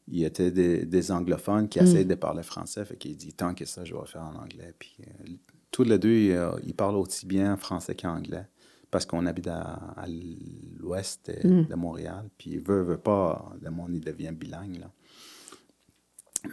ils 0.06 0.22
étaient 0.24 0.50
des, 0.52 0.84
des 0.84 1.10
anglophones 1.10 1.66
qui 1.68 1.78
essaient 1.80 2.04
de 2.04 2.14
parler 2.14 2.42
français. 2.42 2.84
Fait 2.84 2.96
qu'il 2.96 3.16
dit, 3.16 3.32
tant 3.32 3.54
que 3.54 3.64
ça, 3.64 3.84
je 3.84 3.94
vais 3.94 4.00
le 4.00 4.06
faire 4.06 4.22
en 4.22 4.36
anglais. 4.38 4.74
Puis 4.78 4.96
euh, 5.00 5.30
tous 5.72 5.82
les 5.84 5.98
deux, 5.98 6.10
ils, 6.14 6.38
ils 6.66 6.74
parlent 6.74 6.96
aussi 6.96 7.26
bien 7.26 7.56
français 7.56 7.94
qu'anglais 7.96 8.46
parce 8.92 9.06
qu'on 9.06 9.26
habite 9.26 9.48
à, 9.48 9.80
à 9.96 10.04
l'ouest 10.78 11.30
de, 11.42 11.64
de 11.64 11.74
Montréal. 11.74 12.28
Puis 12.38 12.58
veut, 12.58 12.82
veut 12.82 12.98
pas, 12.98 13.50
le 13.60 13.70
monde, 13.70 13.90
il 13.94 14.00
devient 14.02 14.30
bilingue, 14.32 14.78
là. 14.78 14.90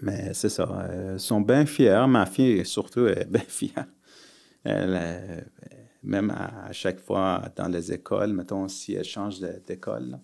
Mais 0.02 0.34
c'est 0.34 0.50
ça. 0.50 0.64
euh, 0.90 1.14
Ils 1.16 1.20
sont 1.20 1.42
bien 1.42 1.66
fiers. 1.66 2.06
Ma 2.08 2.26
fille, 2.26 2.66
surtout, 2.66 3.08
est 3.08 3.26
bien 3.30 3.42
fière. 3.48 3.86
Elle, 4.64 4.98
euh, 5.02 5.42
même 6.04 6.30
à, 6.32 6.66
à 6.68 6.72
chaque 6.72 7.00
fois 7.00 7.44
dans 7.56 7.68
les 7.68 7.92
écoles, 7.92 8.34
mettons, 8.34 8.68
si 8.68 8.94
elle 8.94 9.04
change 9.04 9.40
d'école, 9.68 10.20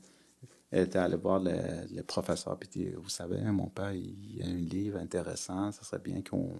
elle 0.72 0.84
était 0.84 1.00
allée 1.00 1.16
voir 1.16 1.40
le, 1.40 1.52
le 1.96 2.04
professeur 2.04 2.58
puis 2.60 2.70
dit 2.70 2.90
Vous 2.96 3.10
savez, 3.10 3.40
mon 3.52 3.68
père, 3.68 3.92
il 3.94 4.38
y 4.38 4.44
a 4.44 4.48
un 4.48 4.56
livre 4.58 5.00
intéressant, 5.00 5.72
ça 5.72 5.84
serait 5.84 6.02
bien 6.04 6.22
qu'on 6.28 6.52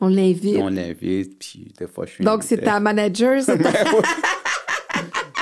On 0.00 0.08
l'invite. 0.08 0.56
qu'on 0.56 0.68
l'invite. 0.68 1.38
Puis 1.38 1.72
des 1.78 1.86
fois, 1.86 2.06
je 2.06 2.12
suis. 2.12 2.24
Donc, 2.24 2.42
c'est 2.44 2.58
ta 2.58 2.80
manager, 2.80 3.42
c'est 3.42 3.58
ta- 3.62 3.84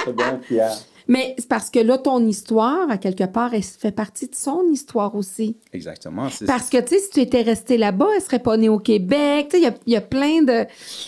C'est 0.05 0.17
bien 0.17 0.41
fier. 0.43 0.71
Mais 1.09 1.35
c'est 1.39 1.49
parce 1.49 1.71
que 1.71 1.81
là, 1.81 1.99
ton 1.99 2.25
histoire, 2.25 2.89
à 2.89 2.97
quelque 2.97 3.25
part, 3.25 3.53
elle 3.53 3.65
fait 3.65 3.91
partie 3.91 4.29
de 4.29 4.35
son 4.35 4.65
histoire 4.71 5.17
aussi. 5.17 5.57
Exactement. 5.73 6.29
Parce 6.47 6.69
que, 6.71 6.81
tu 6.81 6.89
sais, 6.89 6.99
si 7.01 7.11
tu 7.11 7.21
étais 7.21 7.43
resté 7.43 7.79
là-bas, 7.79 8.07
elle 8.15 8.23
serait 8.23 8.39
pas 8.39 8.57
née 8.57 8.69
au 8.69 8.79
Québec. 8.79 9.49
Tu 9.51 9.57
sais, 9.57 9.63
il 9.63 9.65
y 9.65 9.67
a, 9.67 9.75
il 9.87 9.93
y 9.93 9.97
a 9.97 10.01
plein 10.01 10.43
de... 10.43 10.67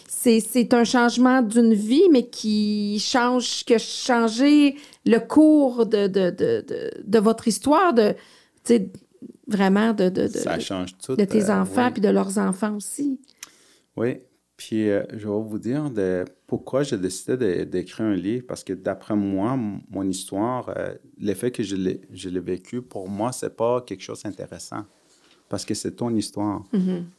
C'est, 0.09 0.40
c'est 0.40 0.74
un 0.74 0.84
changement 0.84 1.40
d'une 1.43 1.74
vie, 1.74 2.09
mais 2.11 2.26
qui 2.26 2.99
change, 3.01 3.64
que 3.64 3.78
changer 3.78 4.76
le 5.05 5.18
cours 5.18 5.86
de, 5.86 6.07
de, 6.09 6.30
de, 6.30 6.64
de, 6.66 6.90
de 7.05 7.18
votre 7.18 7.47
histoire, 7.47 7.93
de, 7.93 8.14
tu 8.64 8.74
sais, 8.74 8.88
vraiment 9.47 9.93
de, 9.93 10.09
de, 10.09 10.26
de, 10.26 10.38
ça 10.38 10.59
change 10.59 10.97
tout. 10.99 11.16
de 11.16 11.24
tes 11.24 11.51
euh, 11.51 11.61
enfants 11.61 11.86
oui. 11.86 11.93
puis 11.93 12.03
de 12.03 12.09
leurs 12.09 12.38
enfants 12.38 12.74
aussi. 12.76 13.20
Oui. 13.97 14.18
Puis 14.64 14.88
euh, 14.90 15.02
je 15.12 15.26
vais 15.28 15.42
vous 15.42 15.58
dire 15.58 15.90
de 15.90 16.24
pourquoi 16.46 16.82
j'ai 16.84 16.98
décidé 16.98 17.64
d'écrire 17.66 18.06
un 18.06 18.14
livre. 18.14 18.44
Parce 18.46 18.62
que 18.62 18.72
d'après 18.74 19.16
moi, 19.16 19.56
mon 19.90 20.08
histoire, 20.08 20.72
euh, 20.76 20.94
l'effet 21.18 21.50
que 21.50 21.62
je 21.62 21.74
l'ai 21.76 22.40
vécu, 22.40 22.80
pour 22.82 23.08
moi, 23.08 23.32
c'est 23.32 23.56
pas 23.56 23.80
quelque 23.80 24.02
chose 24.02 24.22
d'intéressant. 24.22 24.84
Parce 25.48 25.64
que 25.64 25.74
c'est 25.74 25.92
ton 25.96 26.14
histoire. 26.14 26.62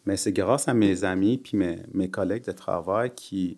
Mais 0.05 0.15
c'est 0.17 0.31
grâce 0.31 0.67
à 0.67 0.73
mes 0.73 1.03
amis 1.03 1.37
puis 1.37 1.57
mes, 1.57 1.79
mes 1.93 2.09
collègues 2.09 2.45
de 2.45 2.51
travail 2.53 3.11
qui, 3.15 3.57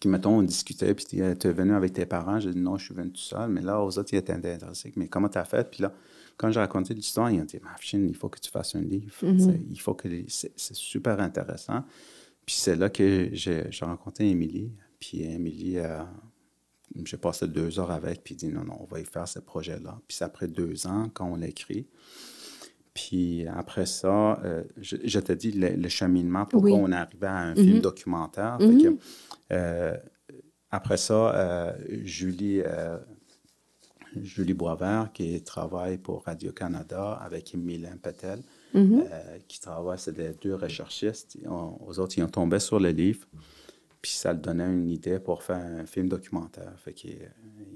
qui 0.00 0.08
mettons, 0.08 0.38
on 0.38 0.42
discutait, 0.42 0.94
puis 0.94 1.04
tu 1.04 1.20
es 1.20 1.52
venu 1.52 1.74
avec 1.74 1.92
tes 1.92 2.06
parents. 2.06 2.38
J'ai 2.40 2.52
dit 2.52 2.60
non, 2.60 2.78
je 2.78 2.84
suis 2.86 2.94
venu 2.94 3.10
tout 3.10 3.20
seul. 3.20 3.50
Mais 3.50 3.60
là, 3.62 3.82
aux 3.82 3.98
autres, 3.98 4.10
ils 4.12 4.16
étaient 4.16 4.32
intéressés. 4.32 4.92
Mais 4.96 5.08
comment 5.08 5.28
tu 5.28 5.38
as 5.38 5.44
fait? 5.44 5.68
Puis 5.70 5.82
là, 5.82 5.92
quand 6.36 6.50
j'ai 6.50 6.60
raconté 6.60 6.94
l'histoire, 6.94 7.30
ils 7.30 7.40
ont 7.40 7.44
dit, 7.44 7.58
ma 7.62 7.76
fille, 7.78 8.04
il 8.08 8.14
faut 8.16 8.28
que 8.28 8.38
tu 8.40 8.50
fasses 8.50 8.74
un 8.74 8.80
livre. 8.80 9.12
C'est- 9.38 9.60
Il 9.70 9.80
faut 9.80 9.94
que 9.94 10.08
les- 10.08 10.24
c'est 10.28 10.52
c'est 10.56 10.74
super 10.76 11.20
intéressant. 11.20 11.82
Puis 12.46 12.56
c'est 12.56 12.76
là 12.76 12.90
que 12.90 13.28
j'ai 13.32 13.64
rencontré 13.82 14.28
Émilie. 14.28 14.72
Puis 14.98 15.22
Émilie, 15.22 15.78
euh, 15.78 16.02
j'ai 17.04 17.16
passé 17.16 17.46
deux 17.48 17.78
heures 17.80 17.90
avec, 17.90 18.22
puis 18.22 18.34
dit 18.34 18.48
non, 18.48 18.64
non, 18.64 18.76
on 18.80 18.84
va 18.84 19.00
y 19.00 19.04
faire 19.04 19.26
ce 19.28 19.38
projet-là. 19.38 20.00
Puis 20.06 20.16
c'est 20.18 20.24
après 20.24 20.48
deux 20.48 20.86
ans 20.86 21.08
quand 21.12 21.26
on 21.26 21.36
l'a 21.36 21.48
écrit. 21.48 21.86
Puis 22.94 23.46
après 23.46 23.86
ça, 23.86 24.38
euh, 24.44 24.64
je, 24.76 24.96
je 25.02 25.18
te 25.20 25.32
dis 25.32 25.52
le, 25.52 25.70
le 25.70 25.88
cheminement, 25.88 26.44
pourquoi 26.44 26.70
Oui. 26.72 26.78
on 26.82 26.92
est 26.92 26.96
arrivé 26.96 27.26
à 27.26 27.38
un 27.38 27.54
film 27.54 27.80
documentaire. 27.80 28.58
Que, 28.58 28.96
euh, 29.52 29.96
après 30.70 30.98
ça, 30.98 31.74
Julie, 31.88 32.60
Julie 34.16 34.54
Boisvert, 34.54 35.10
qui 35.14 35.42
travaille 35.42 35.96
pour 35.98 36.24
Radio-Canada 36.24 37.12
avec 37.14 37.54
Patel, 38.72 39.08
euh, 39.12 39.38
qui 39.48 39.60
travaille, 39.60 39.98
c'est 39.98 40.12
des 40.12 40.32
deux 40.40 40.54
recherchistes. 40.54 41.38
Ont- 41.46 41.78
aux 41.86 41.98
autres, 41.98 42.16
ils 42.18 42.22
ont 42.22 42.28
tombé 42.28 42.58
sur 42.58 42.80
le 42.80 42.90
livre, 42.90 43.26
puis 44.00 44.10
ça 44.12 44.32
leur 44.32 44.42
donnait 44.42 44.66
une 44.66 44.88
idée 44.90 45.18
pour 45.20 45.42
faire 45.42 45.56
un 45.56 45.86
film 45.86 46.08
documentaire. 46.08 46.72
Fait 46.78 46.92
qu'ils 46.92 47.22
euh, 47.22 47.26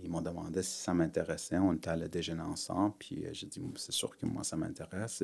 ils 0.02 0.10
m'ont 0.10 0.22
demandé 0.22 0.62
si 0.62 0.78
ça 0.82 0.94
m'intéressait. 0.94 1.58
On 1.58 1.72
était 1.74 1.90
allés 1.90 2.08
déjeuner 2.08 2.42
ensemble, 2.42 2.94
puis 2.98 3.24
euh, 3.24 3.30
j'ai 3.32 3.46
dit, 3.46 3.60
c'est 3.76 3.92
sûr 3.92 4.16
que 4.16 4.26
moi, 4.26 4.42
ça 4.44 4.56
m'intéresse. 4.56 5.22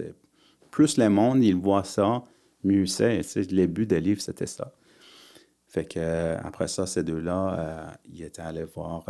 Plus 0.71 0.97
le 0.99 1.09
monde, 1.09 1.43
il 1.45 1.57
voit 1.57 1.85
ça, 1.85 2.23
mieux 2.65 2.87
c'est. 2.87 3.19
Tu 3.19 3.25
sais, 3.25 3.43
Le 3.43 3.67
but 3.67 3.87
des 3.87 4.01
livres, 4.01 4.21
c'était 4.21 4.47
ça. 4.47 4.73
Fait 5.67 5.87
que 5.87 6.37
après 6.45 6.69
ça, 6.69 6.87
ces 6.87 7.03
deux-là, 7.03 7.99
ils 8.05 8.23
étaient 8.25 8.43
allés 8.43 8.65
voir 8.65 9.07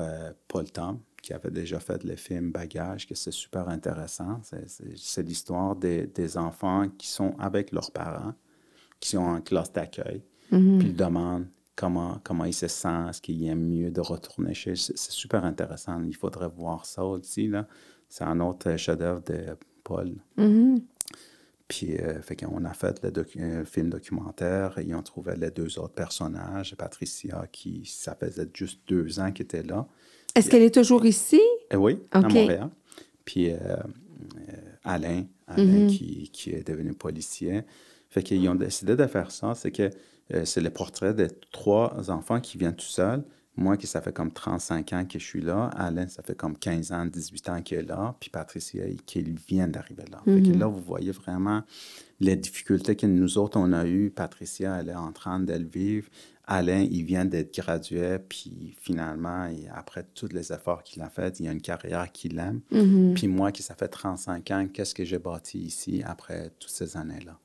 Paul 0.46 0.70
Tom, 0.70 1.00
qui 1.22 1.32
avait 1.32 1.50
déjà 1.52 1.78
fait 1.80 2.02
le 2.04 2.16
film 2.16 2.50
Bagage, 2.50 3.06
que 3.06 3.14
c'est 3.14 3.30
super 3.32 3.68
intéressant. 3.68 4.40
C'est- 4.42 5.22
l'histoire 5.22 5.76
des, 5.76 6.06
des 6.08 6.36
enfants 6.36 6.88
qui 6.98 7.06
sont 7.08 7.34
avec 7.38 7.70
leurs 7.72 7.92
parents, 7.92 8.34
qui 9.00 9.10
sont 9.10 9.18
en 9.22 9.40
classe 9.40 9.72
d'accueil, 9.72 10.22
puis 10.78 10.88
ils 10.88 10.96
demandent 10.96 11.46
comment, 11.76 12.20
comment 12.24 12.44
ils 12.44 12.52
se 12.52 12.68
sentent, 12.68 13.10
est-ce 13.10 13.22
qu'ils 13.22 13.46
aiment 13.46 13.66
mieux 13.68 13.90
de 13.90 14.00
retourner 14.00 14.52
chez 14.52 14.76
C'est 14.76 14.98
c'est 14.98 15.12
super 15.12 15.44
intéressant. 15.44 16.02
Il 16.02 16.14
faudrait 16.16 16.48
voir 16.48 16.84
ça 16.84 17.04
aussi. 17.04 17.50
C'est 18.08 18.24
un 18.24 18.38
autre 18.40 18.76
chef-d'œuvre 18.76 19.22
de 19.22 19.56
Paul. 19.82 20.12
Puis, 21.68 21.96
euh, 21.96 22.20
fait 22.20 22.36
qu'on 22.36 22.64
a 22.66 22.74
fait 22.74 23.02
le 23.02 23.10
docu- 23.10 23.40
un 23.42 23.64
film 23.64 23.88
documentaire. 23.88 24.78
Ils 24.84 24.94
ont 24.94 25.02
trouvé 25.02 25.34
les 25.36 25.50
deux 25.50 25.78
autres 25.78 25.94
personnages. 25.94 26.74
Patricia, 26.76 27.46
qui, 27.50 27.86
ça 27.86 28.14
faisait 28.14 28.48
juste 28.52 28.80
deux 28.86 29.18
ans 29.20 29.32
qu'elle 29.32 29.44
était 29.46 29.62
là. 29.62 29.86
Est-ce 30.34 30.48
qu'elle 30.50 30.62
est 30.62 30.74
toujours 30.74 31.04
ici? 31.06 31.40
Eh 31.70 31.76
oui, 31.76 31.98
à. 32.10 32.20
Montréal. 32.42 32.70
Puis 33.24 33.50
euh, 33.50 33.56
euh, 33.56 33.76
Alain, 34.84 35.24
Alain 35.46 35.86
qui, 35.88 36.30
qui 36.32 36.50
est 36.50 36.66
devenu 36.66 36.92
policier. 36.94 37.62
Fait 38.08 38.22
qu'ils 38.22 38.46
ont 38.48 38.54
décidé 38.54 38.96
de 38.96 39.06
faire 39.06 39.30
ça. 39.30 39.54
C'est 39.54 39.70
que 39.70 39.90
euh, 40.34 40.44
c'est 40.44 40.60
le 40.60 40.70
portrait 40.70 41.14
de 41.14 41.28
trois 41.50 42.10
enfants 42.10 42.40
qui 42.40 42.58
viennent 42.58 42.76
tout 42.76 42.84
seuls. 42.86 43.22
Moi, 43.54 43.76
qui 43.76 43.86
ça 43.86 44.00
fait 44.00 44.14
comme 44.14 44.32
35 44.32 44.92
ans 44.94 45.04
que 45.04 45.18
je 45.18 45.24
suis 45.24 45.42
là. 45.42 45.66
Alain, 45.76 46.08
ça 46.08 46.22
fait 46.22 46.34
comme 46.34 46.56
15 46.56 46.90
ans, 46.92 47.04
18 47.04 47.48
ans 47.50 47.60
qu'il 47.62 47.78
est 47.78 47.82
là. 47.82 48.14
Puis 48.18 48.30
Patricia, 48.30 48.86
il- 48.86 49.02
qui 49.02 49.22
vient 49.22 49.68
d'arriver 49.68 50.04
là. 50.10 50.22
Fait 50.24 50.40
que 50.42 50.56
là, 50.58 50.66
vous 50.66 50.80
voyez 50.80 51.10
vraiment 51.12 51.62
les 52.18 52.34
difficultés 52.36 52.96
que 52.96 53.06
nous 53.06 53.36
autres, 53.36 53.58
on 53.60 53.72
a 53.74 53.86
eues. 53.86 54.10
Patricia, 54.10 54.78
elle 54.80 54.88
est 54.88 54.94
en 54.94 55.12
train 55.12 55.38
de 55.38 55.52
le 55.52 55.66
vivre. 55.66 56.08
Alain, 56.44 56.86
il 56.90 57.04
vient 57.04 57.24
d'être 57.24 57.54
gradué, 57.56 58.18
puis 58.18 58.74
finalement, 58.80 59.46
il- 59.46 59.70
après 59.74 60.04
tous 60.14 60.28
les 60.32 60.52
efforts 60.52 60.82
qu'il 60.82 61.00
a 61.02 61.08
fait, 61.08 61.38
il 61.40 61.46
a 61.48 61.52
une 61.52 61.60
carrière 61.60 62.10
qu'il 62.10 62.38
aime. 62.38 62.60
Puis 63.14 63.28
moi, 63.28 63.52
qui 63.52 63.62
ça 63.62 63.74
fait 63.74 63.88
35 63.88 64.50
ans, 64.50 64.66
qu'est-ce 64.72 64.94
que 64.94 65.04
j'ai 65.04 65.18
bâti 65.18 65.58
ici 65.60 66.02
après 66.04 66.50
toutes 66.58 66.70
ces 66.72 66.96
années-là? 66.96 67.38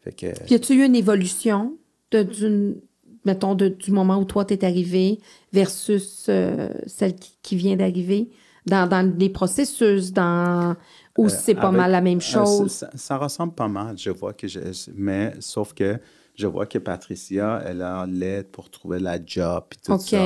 Fait 0.00 0.12
que, 0.12 0.32
Puis, 0.44 0.52
y 0.52 0.54
a-tu 0.54 0.74
eu 0.74 0.84
une 0.84 0.94
évolution 0.94 1.76
de, 2.12 2.22
d'une, 2.22 2.76
mettons, 3.24 3.54
de- 3.54 3.68
du 3.68 3.90
moment 3.90 4.18
où 4.18 4.24
toi, 4.24 4.44
t'es 4.44 4.64
arrivé 4.64 5.18
versus 5.52 6.26
euh, 6.28 6.68
celle 6.86 7.16
qui, 7.16 7.36
qui 7.42 7.56
vient 7.56 7.76
d'arriver? 7.76 8.30
Dans, 8.66 8.86
dans 8.88 9.14
les 9.18 9.30
processus, 9.30 10.12
dans... 10.12 10.76
Ou 11.18 11.28
c'est 11.28 11.54
pas 11.54 11.68
avec- 11.68 11.78
mal 11.78 11.90
la 11.90 12.00
même 12.00 12.18
euh, 12.18 12.20
chose? 12.20 12.70
ça, 12.72 12.90
ça 12.94 13.16
ressemble 13.16 13.54
pas 13.54 13.68
mal, 13.68 13.98
je 13.98 14.10
vois 14.10 14.32
que 14.34 14.46
je, 14.46 14.60
mais 14.94 15.34
sauf 15.40 15.72
que 15.74 15.98
je 16.34 16.46
vois 16.46 16.66
que 16.66 16.78
Patricia, 16.78 17.62
elle 17.66 17.82
a 17.82 18.06
l'aide 18.06 18.48
pour 18.48 18.70
trouver 18.70 18.98
la 19.00 19.18
job 19.24 19.64
et 19.72 19.76
tout 19.76 19.92
ça. 19.98 20.16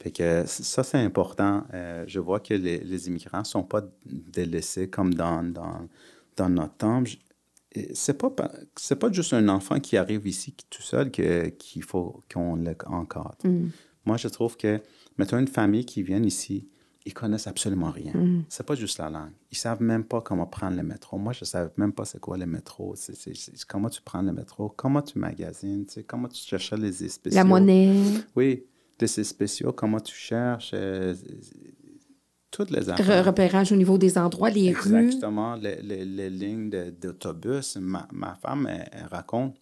Fait 0.00 0.10
que 0.12 0.44
ça, 0.46 0.84
c'est 0.84 0.98
important. 0.98 1.64
Euh, 1.74 2.04
je 2.06 2.20
vois 2.20 2.38
que 2.40 2.54
les, 2.54 2.78
les 2.78 3.08
immigrants 3.08 3.40
ne 3.40 3.44
sont 3.44 3.64
pas 3.64 3.82
délaissés 4.06 4.88
comme 4.88 5.12
dans, 5.14 5.42
dans, 5.42 5.88
dans 6.36 6.48
notre 6.48 6.74
temps. 6.76 7.02
C'est 7.92 8.16
pas, 8.16 8.32
c'est 8.76 8.96
pas 8.98 9.10
juste 9.12 9.32
un 9.34 9.48
enfant 9.48 9.78
qui 9.80 9.96
arrive 9.96 10.26
ici 10.26 10.52
qui- 10.52 10.66
tout 10.70 10.82
seul 10.82 11.10
que- 11.10 11.48
qu'il 11.48 11.82
faut 11.82 12.22
qu'on 12.32 12.56
l'encadre. 12.56 13.36
Moi, 14.04 14.16
je 14.16 14.28
trouve 14.28 14.56
que, 14.56 14.80
mettons 15.18 15.38
une 15.38 15.48
famille 15.48 15.84
qui 15.84 16.02
vient 16.02 16.22
ici, 16.22 16.66
ils 17.06 17.14
connaissent 17.14 17.46
absolument 17.46 17.90
rien. 17.90 18.12
C'est 18.48 18.66
pas 18.66 18.74
juste 18.74 18.98
la 18.98 19.08
langue. 19.08 19.30
Ils 19.50 19.56
savent 19.56 19.80
même 19.82 20.04
pas 20.04 20.20
comment 20.20 20.46
prendre 20.46 20.76
le 20.76 20.82
métro. 20.82 21.16
Moi, 21.16 21.32
je 21.32 21.44
savais 21.44 21.70
même 21.76 21.92
pas 21.92 22.04
c'est 22.04 22.20
quoi 22.20 22.36
le 22.36 22.44
métro. 22.46 22.94
C'est, 22.96 23.14
c'est- 23.16 23.34
c'est 23.34 23.64
comment 23.64 23.88
tu 23.88 24.02
prends 24.02 24.20
le 24.22 24.32
métro, 24.32 24.68
comment 24.76 25.00
tu 25.00 25.18
magasines, 25.18 25.86
tu 25.86 25.94
sais, 25.94 26.02
comment 26.04 26.28
tu 26.28 26.42
cherches 26.44 26.72
les 26.74 27.04
espèces. 27.04 27.34
La 27.34 27.44
monnaie? 27.44 27.94
Oui, 28.36 28.64
des 28.98 29.04
essais 29.06 29.24
spéciaux, 29.24 29.72
comment 29.72 30.00
tu 30.00 30.14
cherches, 30.14 30.72
euh, 30.74 31.14
toutes 32.50 32.70
les 32.70 32.88
affaires. 32.90 33.24
repérage 33.24 33.72
au 33.72 33.76
niveau 33.76 33.98
des 33.98 34.18
endroits, 34.18 34.50
les 34.50 34.72
rues? 34.72 34.96
Exactement, 34.96 35.54
les, 35.54 35.80
les- 35.82 36.04
les 36.04 36.30
lignes 36.30 36.70
de- 36.70 36.90
d'autobus. 36.90 37.76
Ma, 37.76 38.08
ma 38.12 38.34
femme, 38.34 38.66
elle, 38.66 38.88
elle 38.92 39.06
raconte 39.06 39.56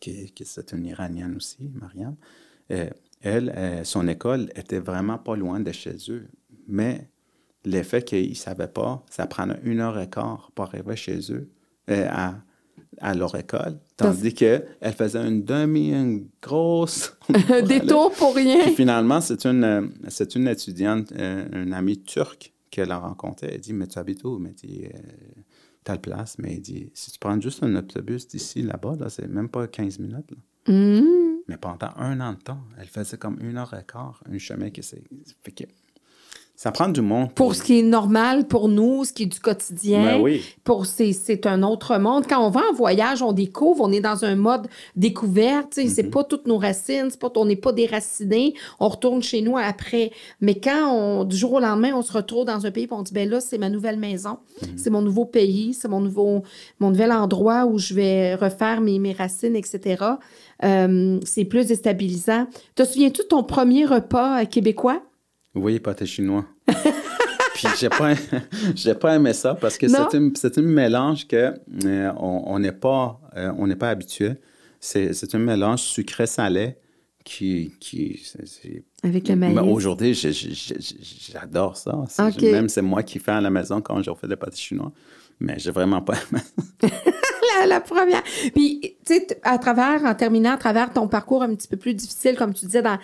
que, 0.00 0.30
que 0.32 0.44
c'est 0.44 0.72
une 0.72 0.86
Iranienne 0.86 1.36
aussi, 1.36 1.68
Mariam. 1.74 2.16
Euh, 2.70 2.88
elle, 3.20 3.52
euh, 3.56 3.84
son 3.84 4.06
école 4.08 4.50
était 4.54 4.78
vraiment 4.78 5.18
pas 5.18 5.36
loin 5.36 5.60
de 5.60 5.72
chez 5.72 5.96
eux. 6.08 6.26
Mais 6.66 7.08
le 7.64 7.82
fait 7.82 8.04
qu'ils 8.04 8.30
ne 8.30 8.34
savaient 8.34 8.68
pas, 8.68 9.04
ça 9.10 9.26
prenait 9.26 9.58
une 9.64 9.80
heure 9.80 9.98
et 9.98 10.08
quart 10.08 10.50
pour 10.54 10.66
arriver 10.66 10.96
chez 10.96 11.18
eux, 11.32 11.50
euh, 11.90 12.06
à, 12.10 12.36
à 13.00 13.14
leur 13.14 13.34
école, 13.34 13.78
tandis 13.96 14.34
qu'elle 14.34 14.66
faisait 14.96 15.26
une 15.26 15.44
demi, 15.44 15.92
une 15.92 16.28
grosse... 16.42 17.16
Détour 17.66 18.12
pour 18.12 18.34
rien. 18.34 18.62
Puis 18.64 18.74
finalement, 18.74 19.20
c'est 19.20 19.44
une, 19.46 19.64
euh, 19.64 19.86
c'est 20.08 20.34
une 20.34 20.48
étudiante, 20.48 21.12
euh, 21.12 21.64
une 21.64 21.72
amie 21.72 22.02
turque 22.02 22.52
qu'elle 22.70 22.90
a 22.90 22.98
rencontrée. 22.98 23.50
Elle 23.54 23.60
dit, 23.60 23.72
mais 23.72 23.86
tu 23.86 23.98
habites 23.98 24.24
où? 24.24 24.38
Mais 24.38 24.52
dit, 24.52 24.84
telle 25.84 26.00
place. 26.00 26.38
Mais 26.38 26.54
elle 26.54 26.60
dit, 26.60 26.90
si 26.94 27.10
tu 27.10 27.18
prends 27.18 27.40
juste 27.40 27.62
un 27.62 27.74
autobus 27.76 28.28
d'ici, 28.28 28.62
là-bas, 28.62 28.96
là, 28.98 29.08
c'est 29.08 29.28
même 29.28 29.48
pas 29.48 29.66
15 29.66 29.98
minutes. 29.98 30.30
Là. 30.30 30.72
Mmh. 30.72 31.36
Mais 31.48 31.56
pendant 31.56 31.90
un 31.96 32.20
an 32.20 32.32
de 32.32 32.38
temps, 32.38 32.60
elle 32.78 32.88
faisait 32.88 33.16
comme 33.16 33.38
une 33.40 33.56
heure 33.56 33.72
et 33.74 33.84
quart, 33.84 34.22
un 34.30 34.38
chemin 34.38 34.70
qui 34.70 34.82
s'est... 34.82 35.04
Ça 36.56 36.72
prend 36.72 36.88
du 36.88 37.02
monde. 37.02 37.30
Pour 37.34 37.54
ce 37.54 37.62
qui 37.62 37.80
est 37.80 37.82
normal 37.82 38.46
pour 38.46 38.70
nous, 38.70 39.04
ce 39.04 39.12
qui 39.12 39.24
est 39.24 39.26
du 39.26 39.40
quotidien. 39.40 40.16
Ben 40.16 40.20
oui. 40.22 40.42
Pour 40.64 40.86
c'est, 40.86 41.12
c'est 41.12 41.44
un 41.44 41.62
autre 41.62 41.98
monde. 41.98 42.24
Quand 42.26 42.42
on 42.42 42.48
va 42.48 42.62
en 42.70 42.72
voyage, 42.72 43.20
on 43.20 43.32
découvre, 43.32 43.84
on 43.84 43.92
est 43.92 44.00
dans 44.00 44.24
un 44.24 44.36
mode 44.36 44.66
découverte. 44.96 45.74
sais, 45.74 45.86
C'est 45.88 46.04
pas 46.04 46.24
toutes 46.24 46.46
nos 46.46 46.56
racines, 46.56 47.08
c'est 47.10 47.20
pas, 47.20 47.30
on 47.36 47.44
n'est 47.44 47.56
pas 47.56 47.72
déraciné. 47.72 48.54
On 48.80 48.88
retourne 48.88 49.22
chez 49.22 49.42
nous 49.42 49.58
après. 49.58 50.12
Mais 50.40 50.54
quand 50.54 50.94
on, 50.94 51.24
du 51.24 51.36
jour 51.36 51.52
au 51.52 51.60
lendemain, 51.60 51.92
on 51.94 52.00
se 52.00 52.12
retrouve 52.12 52.46
dans 52.46 52.64
un 52.64 52.70
pays 52.70 52.84
et 52.84 52.88
on 52.90 53.02
dit 53.02 53.12
ben 53.12 53.28
là, 53.28 53.40
c'est 53.40 53.58
ma 53.58 53.68
nouvelle 53.68 53.98
maison, 53.98 54.38
c'est 54.76 54.88
mon 54.88 55.02
nouveau 55.02 55.26
pays, 55.26 55.74
c'est 55.74 55.88
mon 55.88 56.00
nouveau, 56.00 56.42
mon 56.80 56.88
nouvel 56.88 57.12
endroit 57.12 57.66
où 57.66 57.78
je 57.78 57.92
vais 57.92 58.34
refaire 58.34 58.80
mes, 58.80 58.98
mes 58.98 59.12
racines, 59.12 59.56
etc. 59.56 60.02
Euh, 60.64 61.20
c'est 61.22 61.44
plus 61.44 61.66
déstabilisant. 61.66 62.46
Te 62.74 62.84
souviens-tu 62.84 63.24
de 63.24 63.26
ton 63.26 63.42
premier 63.42 63.84
repas 63.84 64.40
Oui, 65.56 65.80
pâté 65.80 66.06
chinois. 66.06 66.44
Puis 67.54 67.68
j'ai 67.78 67.88
pas, 67.88 68.12
j'ai 68.74 68.94
pas 68.94 69.16
aimé 69.16 69.32
ça 69.32 69.54
parce 69.54 69.78
que 69.78 69.88
c'est 69.88 70.58
un, 70.58 70.62
mélange 70.62 71.26
que 71.26 71.54
euh, 71.84 72.12
on 72.18 72.42
on 72.46 72.58
n'est 72.58 72.72
pas, 72.72 73.18
euh, 73.34 73.50
on 73.56 73.66
n'est 73.66 73.76
pas 73.76 73.88
habitué. 73.88 74.34
C'est, 74.78 75.34
un 75.34 75.38
mélange 75.38 75.80
sucré-salé 75.80 76.76
qui, 77.24 77.72
Avec 79.02 79.28
le 79.28 79.36
maïs. 79.36 79.54
Mais 79.54 79.62
aujourd'hui, 79.62 80.14
j'adore 80.14 81.76
ça. 81.76 82.04
Même 82.40 82.68
c'est 82.68 82.82
moi 82.82 83.02
qui 83.02 83.18
fais 83.18 83.32
à 83.32 83.40
la 83.40 83.50
maison 83.50 83.80
quand 83.80 84.02
je 84.02 84.10
fais 84.20 84.28
des 84.28 84.36
pâtés 84.36 84.58
chinois. 84.58 84.92
Mais 85.40 85.58
j'ai 85.58 85.70
vraiment 85.70 86.00
pas 86.00 86.14
la, 86.82 87.66
la 87.66 87.80
première. 87.80 88.22
Puis, 88.54 88.96
tu 89.04 89.14
sais, 89.14 89.26
à 89.42 89.58
travers, 89.58 90.04
en 90.04 90.14
terminant, 90.14 90.52
à 90.52 90.56
travers 90.56 90.92
ton 90.92 91.08
parcours 91.08 91.42
un 91.42 91.54
petit 91.54 91.68
peu 91.68 91.76
plus 91.76 91.94
difficile, 91.94 92.36
comme 92.36 92.54
tu 92.54 92.66
disais, 92.66 92.82
dans, 92.82 92.98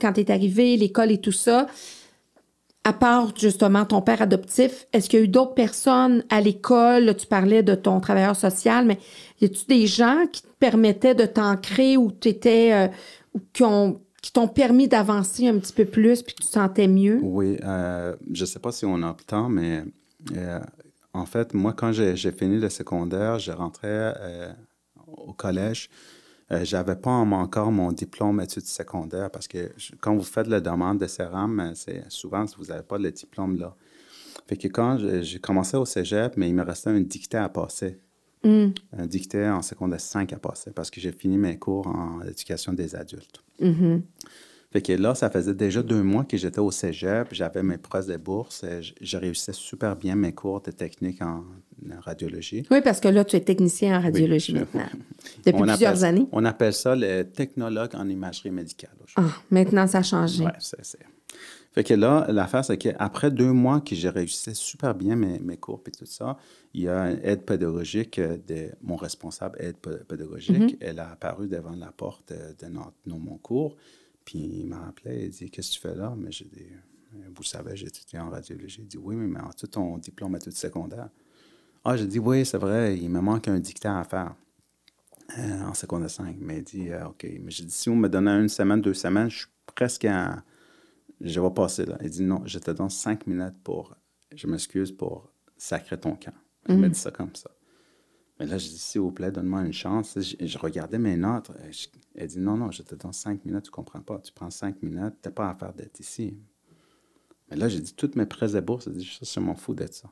quand 0.00 0.12
tu 0.12 0.20
es 0.20 0.30
arrivé, 0.30 0.76
l'école 0.76 1.10
et 1.10 1.20
tout 1.20 1.32
ça, 1.32 1.66
à 2.84 2.92
part 2.92 3.32
justement 3.36 3.84
ton 3.84 4.00
père 4.00 4.22
adoptif, 4.22 4.86
est-ce 4.92 5.10
qu'il 5.10 5.18
y 5.18 5.22
a 5.22 5.24
eu 5.24 5.28
d'autres 5.28 5.54
personnes 5.54 6.24
à 6.30 6.40
l'école? 6.40 7.14
Tu 7.16 7.26
parlais 7.26 7.62
de 7.62 7.74
ton 7.74 8.00
travailleur 8.00 8.36
social, 8.36 8.86
mais 8.86 8.98
y 9.40 9.44
a-tu 9.44 9.66
des 9.66 9.86
gens 9.86 10.24
qui 10.30 10.42
te 10.42 10.52
permettaient 10.58 11.14
de 11.14 11.26
t'ancrer 11.26 11.96
ou 11.96 12.10
tu 12.10 12.28
étais, 12.28 12.90
ou 13.34 13.40
qui 13.52 13.64
ont 13.64 14.00
qui 14.22 14.32
t'ont 14.32 14.48
permis 14.48 14.88
d'avancer 14.88 15.48
un 15.48 15.58
petit 15.58 15.72
peu 15.72 15.84
plus 15.84 16.22
puis 16.22 16.34
que 16.34 16.42
tu 16.42 16.46
te 16.46 16.52
sentais 16.52 16.88
mieux? 16.88 17.20
Oui, 17.22 17.56
euh, 17.64 18.14
je 18.32 18.44
sais 18.44 18.58
pas 18.58 18.72
si 18.72 18.84
on 18.84 19.02
a 19.02 19.16
le 19.18 19.24
temps, 19.24 19.48
mais 19.48 19.84
euh, 20.36 20.60
en 21.12 21.26
fait, 21.26 21.54
moi, 21.54 21.72
quand 21.72 21.92
j'ai 21.92 22.16
fini 22.32 22.58
le 22.58 22.68
secondaire, 22.68 23.38
je 23.38 23.52
rentrais 23.52 24.14
euh, 24.20 24.52
au 25.06 25.32
collège. 25.32 25.88
Euh, 26.52 26.64
j'avais 26.64 26.96
pas 26.96 27.10
en- 27.10 27.30
encore 27.32 27.70
mon 27.70 27.92
diplôme 27.92 28.40
études 28.40 28.66
secondaires 28.66 29.30
parce 29.30 29.46
que 29.46 29.70
je- 29.76 29.92
quand 30.00 30.14
vous 30.16 30.24
faites 30.24 30.48
la 30.48 30.60
demande 30.60 30.98
de 30.98 31.06
CERAM, 31.06 31.60
euh, 31.60 31.72
c'est 31.74 32.02
souvent 32.10 32.44
vous 32.58 32.64
n'avez 32.66 32.82
pas 32.82 32.98
le 32.98 33.10
diplôme 33.12 33.56
là. 33.58 33.74
Fait 34.48 34.56
que 34.56 34.66
quand 34.68 34.98
j'ai 35.22 35.38
commencé 35.38 35.76
au 35.76 35.84
cégep, 35.84 36.36
mais 36.36 36.48
il 36.48 36.54
me 36.54 36.62
restait 36.64 36.90
un 36.90 37.00
dicté 37.00 37.36
à 37.36 37.48
passer. 37.48 37.98
Hum, 38.42 38.72
Un 38.96 39.06
dicté 39.06 39.46
en 39.48 39.62
secondaire 39.62 40.00
5 40.00 40.32
à 40.32 40.38
passer 40.38 40.70
parce 40.72 40.90
que 40.90 41.00
j'ai 41.00 41.12
fini 41.12 41.36
mes 41.36 41.58
cours 41.58 41.86
en 41.86 42.22
éducation 42.22 42.72
des 42.72 42.96
adultes. 42.96 43.42
mhm. 43.60 44.02
Fait 44.72 44.82
que 44.82 44.92
là, 44.92 45.16
ça 45.16 45.28
faisait 45.30 45.54
déjà 45.54 45.82
deux 45.82 46.02
mois 46.02 46.24
que 46.24 46.36
j'étais 46.36 46.60
au 46.60 46.70
cégep, 46.70 47.28
j'avais 47.32 47.62
mes 47.62 47.76
preuves 47.76 48.06
de 48.08 48.16
bourse, 48.16 48.62
et 48.62 48.82
j- 48.82 48.94
je 49.00 49.16
réussissais 49.16 49.52
super 49.52 49.96
bien 49.96 50.14
mes 50.14 50.32
cours 50.32 50.60
de 50.60 50.70
technique 50.70 51.20
en, 51.22 51.38
en 51.90 52.00
radiologie. 52.00 52.64
Oui, 52.70 52.80
parce 52.80 53.00
que 53.00 53.08
là, 53.08 53.24
tu 53.24 53.34
es 53.34 53.40
technicien 53.40 53.98
en 53.98 54.00
radiologie 54.02 54.52
je- 54.52 54.58
maintenant. 54.58 54.86
Depuis 55.44 55.60
On 55.60 55.66
plusieurs 55.66 55.90
appelle- 55.92 56.04
années. 56.04 56.26
On 56.30 56.44
appelle 56.44 56.72
ça 56.72 56.94
le 56.94 57.24
technologue 57.24 57.90
en 57.94 58.08
imagerie 58.08 58.52
médicale. 58.52 58.92
aujourd'hui. 59.04 59.32
Ah, 59.36 59.42
maintenant, 59.50 59.86
ça 59.88 59.98
a 59.98 60.02
changé. 60.04 60.44
Ouais, 60.44 60.52
c'est, 60.60 60.84
c'est- 60.84 60.98
Fait 61.72 61.82
que 61.82 61.94
là, 61.94 62.26
l'affaire, 62.28 62.64
c'est 62.64 62.78
qu'après 62.78 63.32
deux 63.32 63.52
mois 63.52 63.80
que 63.80 63.96
j'ai 63.96 64.08
réussi 64.08 64.54
super 64.54 64.94
bien 64.94 65.16
mes, 65.16 65.40
mes 65.40 65.56
cours 65.56 65.82
et 65.86 65.90
tout 65.90 66.06
ça, 66.06 66.36
il 66.74 66.82
y 66.82 66.88
a 66.88 67.10
une 67.10 67.20
aide 67.24 67.42
pédagogique 67.44 68.20
euh, 68.20 68.36
de 68.46 68.68
mon 68.82 68.94
responsable 68.94 69.56
aide 69.60 69.76
pé- 69.78 70.04
pédagogique. 70.08 70.76
Elle 70.80 71.00
a 71.00 71.10
apparu 71.10 71.48
devant 71.48 71.74
la 71.74 71.90
porte 71.90 72.30
euh, 72.30 72.52
de, 72.60 72.66
notre, 72.66 72.92
de 73.04 73.12
mon 73.14 73.36
cours. 73.38 73.76
Puis 74.30 74.60
il 74.60 74.66
m'a 74.66 74.86
appelé 74.86 75.24
et 75.24 75.28
dit 75.28 75.50
Qu'est-ce 75.50 75.70
que 75.70 75.74
tu 75.74 75.80
fais 75.80 75.94
là? 75.96 76.14
Mais 76.16 76.30
j'ai 76.30 76.44
dit 76.44 76.68
Vous 77.34 77.42
savez, 77.42 77.74
j'ai 77.74 77.88
étudié 77.88 78.20
en 78.20 78.30
radiologie. 78.30 78.82
Il 78.82 78.86
dit 78.86 78.96
Oui, 78.96 79.16
mais 79.16 79.40
en 79.40 79.50
tout 79.50 79.66
ton 79.66 79.98
diplôme 79.98 80.36
études 80.36 80.52
secondaires. 80.52 81.08
Ah, 81.84 81.96
j'ai 81.96 82.06
dit 82.06 82.20
Oui, 82.20 82.46
c'est 82.46 82.58
vrai, 82.58 82.96
il 82.96 83.10
me 83.10 83.20
manque 83.20 83.48
un 83.48 83.58
dictat 83.58 83.98
à 83.98 84.04
faire. 84.04 84.36
Euh, 85.36 85.62
en 85.62 85.74
secondaire 85.74 86.10
5. 86.10 86.36
Mais 86.40 86.58
il 86.58 86.64
dit, 86.64 86.90
euh, 86.90 87.08
OK. 87.08 87.24
Mais 87.40 87.50
j'ai 87.50 87.64
dit, 87.64 87.72
si 87.72 87.88
vous 87.88 87.94
me 87.94 88.08
donnez 88.08 88.32
une 88.32 88.48
semaine, 88.48 88.80
deux 88.80 88.94
semaines, 88.94 89.30
je 89.30 89.38
suis 89.38 89.46
presque 89.74 90.04
à... 90.04 90.42
Je 91.20 91.38
vais 91.38 91.50
passer 91.50 91.86
là. 91.86 91.98
Il 92.02 92.10
dit, 92.10 92.22
non, 92.22 92.42
je 92.46 92.58
te 92.58 92.72
donne 92.72 92.90
cinq 92.90 93.28
minutes 93.28 93.62
pour... 93.62 93.94
Je 94.34 94.48
m'excuse 94.48 94.90
pour 94.90 95.32
sacrer 95.56 96.00
ton 96.00 96.16
camp. 96.16 96.34
Il 96.68 96.78
m'a 96.78 96.88
dit 96.88 96.98
ça 96.98 97.12
comme 97.12 97.32
ça. 97.36 97.48
Mais 98.40 98.46
là, 98.46 98.56
je 98.58 98.68
dis, 98.68 98.78
s'il 98.78 99.02
vous 99.02 99.12
plaît, 99.12 99.30
donne-moi 99.30 99.60
une 99.66 99.72
chance. 99.72 100.18
Je, 100.18 100.34
je 100.46 100.58
regardais 100.58 100.98
mes 100.98 101.16
notes. 101.16 101.50
euh, 101.50 101.70
je- 101.70 101.88
elle 102.14 102.26
dit, 102.26 102.38
non, 102.38 102.56
non, 102.56 102.70
je 102.70 102.82
te 102.82 102.94
donne 102.94 103.12
cinq 103.12 103.44
minutes, 103.44 103.64
tu 103.66 103.70
comprends 103.70 104.00
pas. 104.00 104.18
Tu 104.18 104.32
prends 104.32 104.50
cinq 104.50 104.82
minutes, 104.82 105.14
tu 105.22 105.28
n'as 105.28 105.32
pas 105.32 105.50
affaire 105.50 105.74
d'être 105.74 106.00
ici. 106.00 106.36
Mais 107.50 107.56
là, 107.56 107.68
j'ai 107.68 107.80
dit, 107.80 107.92
toutes 107.94 108.16
mes 108.16 108.26
prêts 108.26 108.56
et 108.56 108.60
bourses, 108.62 108.86
elle 108.86 108.94
dit, 108.94 109.04
ça, 109.22 109.40
je 109.40 109.44
m'en 109.44 109.54
fous 109.54 109.74
d'être 109.74 109.94
ça. 109.94 110.08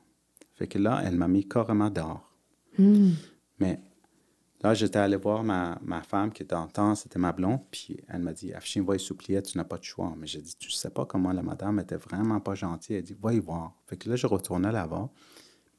Fait 0.54 0.66
que 0.66 0.78
là, 0.78 1.00
elle 1.04 1.16
m'a 1.16 1.26
mis 1.26 1.48
carrément 1.48 1.88
dehors. 1.88 2.36
Mais 3.60 3.80
là, 4.62 4.74
j'étais 4.74 4.98
allé 4.98 5.16
voir 5.16 5.42
ma, 5.42 5.78
ma 5.82 6.02
femme 6.02 6.30
qui 6.32 6.42
était 6.42 6.54
en 6.54 6.66
temps, 6.68 6.94
c'était 6.96 7.18
ma 7.18 7.32
blonde, 7.32 7.60
puis 7.70 7.98
elle 8.08 8.20
m'a 8.22 8.32
dit 8.32 8.52
Afshin, 8.52 8.82
va 8.82 8.94
y 8.96 9.00
supplier, 9.00 9.40
tu 9.42 9.56
n'as 9.56 9.64
pas 9.64 9.78
de 9.78 9.84
choix. 9.84 10.14
Mais 10.18 10.26
j'ai 10.26 10.42
dit 10.42 10.54
Tu 10.58 10.70
sais 10.70 10.90
pas 10.90 11.06
comment 11.06 11.32
la 11.32 11.42
madame 11.42 11.78
était 11.80 11.96
vraiment 11.96 12.40
pas 12.40 12.54
gentille. 12.54 12.96
Elle 12.96 13.04
dit 13.04 13.16
Va 13.20 13.32
y 13.32 13.38
voir. 13.38 13.72
Fait 13.86 13.96
que 13.96 14.08
là, 14.10 14.16
je 14.16 14.26
retournais 14.26 14.70
là-bas, 14.72 15.08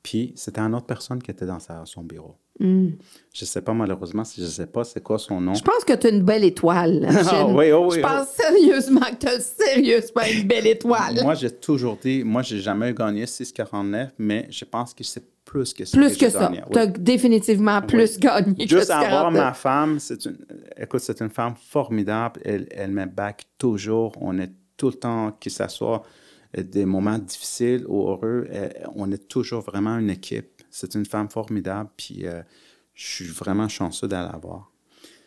puis 0.03 0.33
c'était 0.35 0.61
une 0.61 0.75
autre 0.75 0.85
personne 0.85 1.21
qui 1.21 1.31
était 1.31 1.45
dans 1.45 1.59
sa- 1.59 1.85
son 1.85 2.03
bureau. 2.03 2.35
Je 2.61 3.45
sais 3.45 3.61
pas, 3.61 3.73
malheureusement, 3.73 4.25
si 4.25 4.41
je 4.41 4.47
sais 4.47 4.67
pas 4.67 4.83
c'est 4.83 5.01
quoi 5.01 5.17
son 5.17 5.39
nom. 5.39 5.53
Je 5.53 5.63
pense 5.63 5.85
que 5.85 5.93
tu 5.93 6.07
as 6.07 6.09
une 6.09 6.23
belle 6.23 6.43
étoile. 6.43 7.07
Ah, 7.09 7.23
Jen. 7.23 7.55
oui, 7.55 7.71
oh, 7.71 7.87
oui, 7.89 7.95
Je 7.95 7.99
oh. 8.01 8.07
pense 8.07 8.27
sérieusement 8.29 8.99
que 9.11 9.15
tu 9.15 9.27
as 9.27 9.39
sérieusement 9.39 10.21
une 10.29 10.45
belle 10.47 10.67
étoile. 10.67 11.21
Moi, 11.23 11.35
j'ai 11.35 11.51
toujours 11.51 11.97
dit 12.01 12.21
Moi, 12.25 12.41
j'ai 12.41 12.59
jamais 12.59 12.93
gagné 12.93 13.23
6,49, 13.25 14.09
mais 14.17 14.47
je 14.49 14.65
pense 14.65 14.93
que 14.93 15.03
c'est 15.05 15.23
plus 15.45 15.73
que 15.73 15.85
ça. 15.85 15.97
plus 15.97 16.17
que 16.17 16.29
ça. 16.29 16.39
gagné. 16.47 16.61
Oui. 16.65 16.71
Tu 16.73 16.79
as 16.79 16.87
définitivement 16.87 17.81
plus 17.81 18.19
gagné 18.19 18.65
que 18.65 18.69
Juste 18.69 18.87
ce 18.87 18.91
avoir 18.91 19.23
49. 19.31 19.41
ma 19.43 19.53
femme, 19.53 19.99
c'est 19.99 20.25
une, 20.25 20.37
écoute, 20.77 20.99
c'est 20.99 21.21
une 21.21 21.29
femme 21.29 21.53
formidable. 21.55 22.41
Elle, 22.43 22.67
elle 22.71 22.91
me 22.91 23.05
back 23.05 23.45
toujours. 23.57 24.11
On 24.19 24.37
est 24.37 24.51
tout 24.75 24.87
le 24.87 24.93
temps, 24.95 25.31
que 25.39 25.49
ce 25.49 25.67
soit 25.69 25.95
euh, 25.95 25.99
des 26.55 26.85
moments 26.85 27.17
difficiles 27.19 27.85
ou 27.87 28.09
heureux, 28.09 28.47
euh, 28.49 28.69
on 28.95 29.11
est 29.11 29.27
toujours 29.27 29.61
vraiment 29.61 29.97
une 29.97 30.09
équipe. 30.09 30.63
C'est 30.71 30.95
une 30.95 31.05
femme 31.05 31.29
formidable, 31.29 31.89
puis 31.95 32.25
euh, 32.25 32.41
je 32.93 33.05
suis 33.05 33.27
vraiment 33.27 33.67
chanceux 33.67 34.07
de 34.07 34.15
l'avoir. 34.15 34.71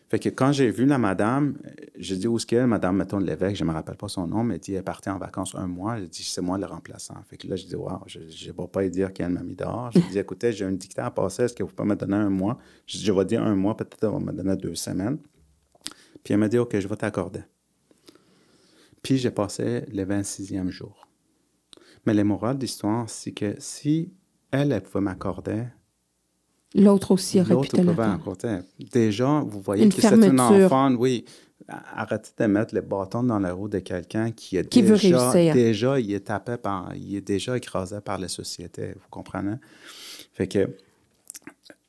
Fait 0.09 0.19
que 0.19 0.29
quand 0.29 0.53
j'ai 0.53 0.71
vu 0.71 0.85
la 0.85 0.99
madame, 0.99 1.57
euh, 1.65 1.71
j'ai 1.97 2.17
dit 2.17 2.29
où 2.29 2.37
est-ce 2.37 2.45
qu'elle, 2.45 2.67
madame, 2.67 2.97
mettons 2.97 3.19
l'évêque, 3.19 3.57
je 3.57 3.65
me 3.65 3.73
rappelle 3.73 3.97
pas 3.97 4.09
son 4.09 4.27
nom, 4.27 4.45
mais 4.45 4.57
elle 4.57 4.61
dit, 4.61 4.75
elle 4.75 4.83
partie 4.83 5.09
en 5.09 5.17
vacances 5.17 5.55
un 5.55 5.67
mois. 5.67 5.99
J'ai 5.99 6.09
dit, 6.09 6.23
c'est 6.23 6.43
moi 6.43 6.59
le 6.59 6.67
remplaçant. 6.67 7.15
Fait 7.31 7.39
que 7.39 7.47
là, 7.47 7.57
je 7.57 7.65
dis, 7.65 7.77
wow, 7.77 8.03
je 8.07 8.19
ne 8.19 8.53
vais 8.53 8.69
pas 8.71 8.83
lui 8.83 8.91
dire 8.91 9.13
qu'elle 9.13 9.31
m'a 9.31 9.43
mis 9.43 9.57
dehors. 9.57 9.91
J'ai 9.93 10.03
dit, 10.11 10.19
écoutez, 10.19 10.53
j'ai 10.53 10.67
un 10.67 10.73
dictat 10.73 11.07
à 11.07 11.11
passer, 11.11 11.45
est-ce 11.45 11.55
que 11.55 11.63
vous 11.63 11.73
pouvez 11.73 11.89
me 11.89 11.97
donner 11.97 12.17
un 12.17 12.29
mois? 12.29 12.59
Je 12.87 12.99
je 12.99 13.11
vais 13.11 13.25
dire 13.25 13.43
un 13.43 13.55
mois, 13.55 13.75
peut-être 13.75 14.05
elle 14.05 14.11
va 14.11 14.19
me 14.19 14.33
donner 14.33 14.55
deux 14.57 14.75
semaines. 14.75 15.19
Puis 16.23 16.35
elle 16.35 16.41
m'a 16.41 16.49
dit, 16.49 16.59
OK, 16.59 16.79
je 16.79 16.87
vais 16.87 16.97
t'accorder. 16.97 17.41
Puis 19.03 19.17
j'ai 19.17 19.31
passé 19.31 19.87
le 19.93 20.05
26e 20.05 20.69
jour. 20.69 21.09
Mais 22.07 22.15
le 22.15 22.25
moral 22.25 22.57
de 22.57 22.63
l'histoire, 22.63 23.09
c'est 23.09 23.33
que 23.33 23.55
si 23.59 24.13
elle, 24.51 24.73
elle 24.73 24.83
pouvait 24.83 25.03
m'accorder, 25.05 25.65
L'autre 26.75 27.11
aussi 27.13 27.39
aurait 27.39 27.49
pu 27.49 27.53
L'autre 27.55 27.69
te 27.73 27.77
pouvait 27.77 27.89
l'attendre. 27.95 28.15
accorder. 28.15 28.59
Déjà, 28.93 29.41
vous 29.47 29.61
voyez 29.61 29.85
Une 29.85 29.91
que 29.93 30.01
c'est 30.01 30.09
fermeture. 30.09 30.39
enfant, 30.67 30.95
oui. 30.95 31.25
Arrêtez 31.69 32.31
de 32.39 32.47
mettre 32.47 32.75
le 32.75 32.81
bâton 32.81 33.23
dans 33.23 33.39
la 33.39 33.53
roue 33.53 33.69
de 33.69 33.79
quelqu'un 33.79 34.31
qui 34.33 34.57
est 34.57 34.67
Qui 34.69 34.81
veut 34.83 34.97
déjà, 34.97 35.31
réussir. 35.31 35.55
déjà, 35.55 36.01
il 36.01 36.13
est 36.15 36.21
tapé 36.21 36.57
par, 36.57 36.95
il 36.97 37.15
est 37.17 37.21
déjà 37.21 37.57
écrasé 37.59 38.01
par 38.01 38.17
la 38.19 38.27
société, 38.29 38.93
vous 38.95 39.09
comprenez? 39.11 39.57
Fait 40.33 40.49
que, 40.49 40.77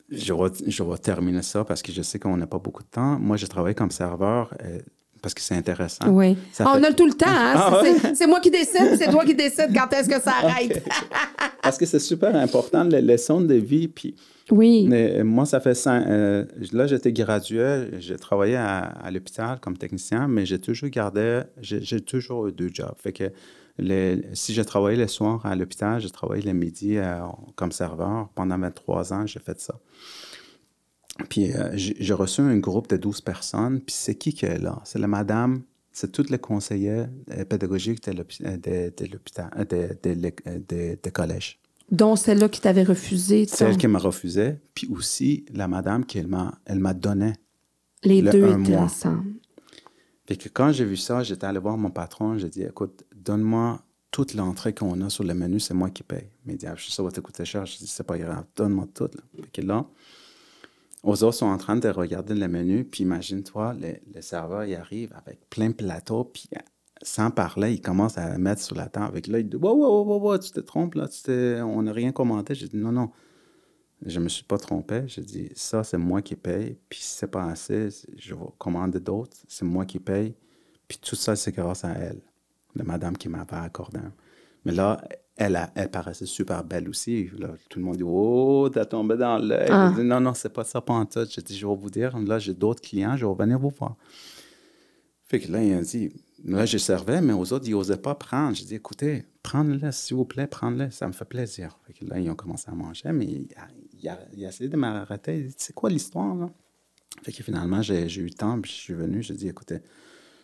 je 0.09 0.33
vais, 0.33 0.51
je 0.69 0.83
vais 0.83 0.97
terminer 0.97 1.41
ça 1.41 1.63
parce 1.63 1.81
que 1.81 1.91
je 1.93 2.01
sais 2.01 2.19
qu'on 2.19 2.35
n'a 2.37 2.45
pas 2.45 2.59
beaucoup 2.59 2.83
de 2.83 2.89
temps. 2.89 3.17
Moi, 3.19 3.37
j'ai 3.37 3.47
travaillé 3.47 3.73
comme 3.73 3.89
serveur 3.89 4.53
euh, 4.63 4.79
parce 5.23 5.33
que 5.33 5.41
c'est 5.41 5.55
intéressant. 5.55 6.07
Oui. 6.09 6.37
Ça 6.51 6.65
Ah, 6.67 6.73
fait- 6.73 6.79
On 6.79 6.83
a 6.83 6.89
le 6.89 6.95
tout 6.95 7.07
le 7.07 7.13
temps. 7.13 7.25
hein. 7.27 7.53
Ah, 7.55 7.81
C'est- 8.13 8.21
ouais? 8.25 8.27
moi 8.27 8.39
qui 8.41 8.51
décide, 8.51 8.95
c'est 8.99 9.09
toi 9.09 9.25
qui 9.25 9.33
décides 9.33 9.71
quand 9.73 9.91
est-ce 9.93 10.07
que 10.09 10.21
ça 10.21 10.33
arrête. 10.43 10.83
Parce 11.63 11.77
que 11.77 11.85
c'est 11.85 11.99
super 11.99 12.35
important, 12.35 12.83
les 12.83 13.01
leçons 13.01 13.39
de 13.41 13.53
vie. 13.55 13.87
Puis 13.87 14.15
Oui. 14.51 14.85
mais 14.89 15.23
moi, 15.23 15.45
ça 15.45 15.59
fait 15.61 15.73
cinq. 15.75 16.05
euh, 16.07 16.45
là, 16.73 16.85
j'étais 16.87 17.13
gradué, 17.13 17.85
j'ai 17.99 18.17
travaillé 18.17 18.57
à, 18.57 18.79
à 18.79 19.09
l'hôpital 19.11 19.59
comme 19.61 19.77
technicien, 19.77 20.27
mais 20.27 20.45
j'ai 20.45 20.59
toujours 20.59 20.89
gardé, 20.89 21.41
j'ai 21.61 21.81
j'ai 21.81 22.01
toujours 22.01 22.47
eu 22.47 22.51
deux 22.51 22.69
jobs. 22.73 22.93
Fait 23.01 23.13
que 23.13 23.31
les- 23.79 24.21
si 24.33 24.53
j'ai 24.53 24.65
travaillé 24.65 24.97
le 24.97 25.07
soir 25.07 25.43
à 25.45 25.55
l'hôpital, 25.55 26.01
j'ai 26.01 26.09
travaillé 26.09 26.41
le 26.43 26.53
midi 26.53 26.97
euh, 26.97 27.19
comme 27.55 27.71
serveur. 27.71 28.27
Pendant 28.35 28.57
23 28.59 29.13
ans, 29.13 29.25
j'ai 29.25 29.39
fait 29.39 29.59
ça. 29.61 29.75
Puis 31.29 31.53
euh, 31.53 31.69
j'ai 31.75 32.13
reçu 32.13 32.41
un 32.41 32.57
groupe 32.57 32.87
de 32.89 32.97
12 32.97 33.21
personnes. 33.21 33.79
Puis 33.81 33.95
c'est 33.97 34.15
qui 34.15 34.33
qui 34.33 34.45
est 34.45 34.57
là? 34.59 34.81
C'est 34.83 34.99
la 34.99 35.07
madame, 35.07 35.61
c'est 35.91 36.11
toutes 36.11 36.29
les 36.29 36.39
conseillers 36.39 37.05
euh, 37.31 37.45
pédagogiques 37.45 38.03
de 38.03 38.11
euh, 38.11 38.89
l'hôpital, 39.11 39.49
euh, 39.57 39.65
de, 39.65 39.97
de, 40.01 40.09
l'é- 40.19 40.35
euh, 40.47 40.59
de- 40.67 40.97
de 41.01 41.09
collège. 41.09 41.59
Dont 41.91 42.15
celle-là 42.15 42.49
qui 42.49 42.61
t'avait 42.61 42.83
refusé. 42.83 43.45
ton- 43.45 43.55
Celle 43.55 43.77
qui 43.77 43.87
m'a 43.87 43.99
refusé, 43.99 44.55
puis 44.73 44.87
aussi 44.87 45.45
la 45.53 45.67
madame 45.67 46.05
qui 46.05 46.17
elle 46.17 46.27
m'a 46.27 46.93
donné. 46.95 47.33
Les 48.03 48.21
le 48.21 48.31
deux 48.31 48.47
étaient 48.61 48.75
ensemble. 48.77 49.33
Fait 50.25 50.35
que 50.37 50.49
quand 50.49 50.71
j'ai 50.71 50.85
vu 50.85 50.97
ça, 50.97 51.21
j'étais 51.21 51.45
allé 51.45 51.59
voir 51.59 51.77
mon 51.77 51.91
patron, 51.91 52.37
j'ai 52.37 52.49
dit 52.49 52.63
écoute, 52.63 53.03
donne-moi 53.15 53.81
toute 54.09 54.33
l'entrée 54.35 54.73
qu'on 54.73 54.99
a 55.01 55.09
sur 55.09 55.23
le 55.23 55.33
menu, 55.33 55.59
c'est 55.59 55.73
moi 55.73 55.89
qui 55.89 56.03
paye. 56.03 56.29
Mais 56.45 56.53
il 56.53 56.57
dit 56.57 56.65
ah, 56.67 56.75
je 56.75 56.85
sais 56.85 56.91
ça 56.91 57.03
va 57.03 57.11
te 57.11 57.19
coûter 57.19 57.45
cher, 57.45 57.65
je 57.65 57.77
dis 57.77 57.87
c'est 57.87 58.05
pas 58.05 58.17
grave, 58.17 58.45
donne-moi 58.55 58.87
tout. 58.93 59.03
Là. 59.13 59.21
Fait 59.43 59.61
que 59.61 59.67
là, 59.67 59.85
aux 61.03 61.23
autres 61.23 61.37
sont 61.37 61.45
en 61.45 61.57
train 61.57 61.75
de 61.75 61.89
regarder 61.89 62.33
le 62.33 62.47
menu, 62.47 62.85
puis 62.85 63.03
imagine-toi, 63.03 63.73
le, 63.73 63.95
le 64.13 64.21
serveur 64.21 64.65
il 64.65 64.75
arrive 64.75 65.13
avec 65.15 65.49
plein 65.49 65.69
de 65.69 65.75
plateaux, 65.75 66.23
puis 66.23 66.49
euh, 66.55 66.59
sans 67.01 67.31
parler, 67.31 67.73
il 67.73 67.81
commence 67.81 68.17
à 68.17 68.37
mettre 68.37 68.61
sur 68.61 68.75
la 68.75 68.87
table. 68.87 69.07
Avec 69.07 69.27
là, 69.27 69.39
il 69.39 69.49
dit 69.49 69.57
wow, 69.57 69.75
wow, 69.75 70.05
wow, 70.05 70.19
wow, 70.19 70.37
tu 70.37 70.51
te 70.51 70.61
trompes 70.61 70.95
là, 70.95 71.07
tu 71.07 71.31
on 71.61 71.81
n'a 71.83 71.91
rien 71.91 72.11
commenté. 72.11 72.55
J'ai 72.55 72.67
dit 72.67 72.77
non, 72.77 72.91
non. 72.91 73.11
Je 74.05 74.19
me 74.19 74.27
suis 74.27 74.43
pas 74.43 74.57
trompé. 74.57 75.03
J'ai 75.07 75.21
dit, 75.21 75.49
ça, 75.55 75.83
c'est 75.83 75.97
moi 75.97 76.21
qui 76.21 76.35
paye. 76.35 76.77
Puis 76.89 76.99
si 76.99 77.17
c'est 77.19 77.27
pas 77.27 77.45
assez, 77.45 77.87
je 78.17 78.35
vais 78.35 78.41
commander 78.57 78.99
d'autres. 78.99 79.37
C'est 79.47 79.63
moi 79.63 79.85
qui 79.85 79.99
paye. 79.99 80.35
Puis 80.87 80.97
tout 81.01 81.15
ça, 81.15 81.35
c'est 81.37 81.53
grâce 81.53 81.85
à 81.85 81.91
elle, 81.91 82.21
la 82.75 82.83
madame 82.83 83.15
qui 83.17 83.29
m'avait 83.29 83.55
accordé. 83.55 83.99
Mais 84.65 84.73
là, 84.73 85.01
elle, 85.35 85.55
a- 85.55 85.71
elle 85.75 85.89
paraissait 85.89 86.25
super 86.25 86.63
belle 86.63 86.87
aussi. 86.89 87.29
Là, 87.39 87.49
tout 87.69 87.79
le 87.79 87.85
monde 87.85 87.97
dit, 87.97 88.03
oh, 88.05 88.69
t'as 88.71 88.85
tombé 88.85 89.17
dans 89.17 89.37
l'œil. 89.37 89.67
Ah. 89.71 89.93
Non, 89.97 90.19
non, 90.19 90.33
c'est 90.33 90.53
pas 90.53 90.63
ça, 90.63 90.79
pas 90.81 90.93
en 90.93 91.05
tout. 91.05 91.25
J'ai 91.29 91.41
dit, 91.41 91.57
je 91.57 91.65
vais 91.65 91.75
vous 91.75 91.89
dire, 91.89 92.17
là, 92.19 92.39
j'ai 92.39 92.53
d'autres 92.53 92.81
clients, 92.81 93.17
je 93.17 93.25
vais 93.25 93.33
venir 93.35 93.57
vous 93.59 93.69
voir. 93.71 93.95
Fait 95.25 95.39
que 95.39 95.51
là, 95.51 95.63
il 95.63 95.73
a 95.73 95.81
dit, 95.81 96.11
là, 96.45 96.65
je 96.65 96.77
servais, 96.77 97.21
mais 97.21 97.33
aux 97.33 97.51
autres, 97.53 97.65
ils 97.67 97.71
n'osaient 97.71 97.97
pas 97.97 98.13
prendre. 98.15 98.55
J'ai 98.55 98.65
dit, 98.65 98.75
écoutez, 98.75 99.25
prenez-le, 99.41 99.91
s'il 99.91 100.15
vous 100.17 100.25
plaît, 100.25 100.45
prenez-le, 100.47 100.91
ça 100.91 101.07
me 101.07 101.13
fait 101.13 101.25
plaisir. 101.25 101.79
Fait 101.87 101.93
que 101.93 102.05
là, 102.05 102.19
ils 102.19 102.29
ont 102.29 102.35
commencé 102.35 102.69
à 102.69 102.75
manger, 102.75 103.11
mais 103.11 103.25
il 103.25 103.47
a, 103.57 103.67
il 103.99 104.07
a- 104.09 104.19
il 104.35 104.45
a 104.45 104.49
essayé 104.49 104.69
de 104.69 104.77
m'arrêter. 104.77 105.37
Il 105.39 105.47
dit, 105.47 105.55
c'est 105.57 105.73
quoi 105.73 105.89
l'histoire, 105.89 106.35
là? 106.35 106.49
Fait 107.23 107.31
que 107.31 107.43
finalement, 107.43 107.81
j'ai 107.81 108.09
j'ai 108.09 108.21
eu 108.21 108.25
le 108.25 108.33
temps, 108.33 108.59
puis 108.59 108.71
je 108.71 108.75
suis 108.77 108.93
venu, 108.93 109.21
j'ai 109.23 109.35
dit, 109.35 109.47
écoutez, 109.47 109.79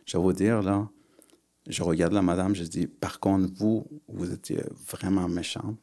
je 0.05 0.17
vais 0.17 0.23
vous 0.23 0.33
dire, 0.33 0.61
là, 0.61 0.87
je 1.69 1.83
regarde 1.83 2.13
la 2.13 2.21
madame, 2.21 2.55
je 2.55 2.63
dis, 2.63 2.87
par 2.87 3.19
contre, 3.19 3.51
vous, 3.55 3.85
vous 4.07 4.33
étiez 4.33 4.61
vraiment 4.87 5.27
méchante. 5.29 5.77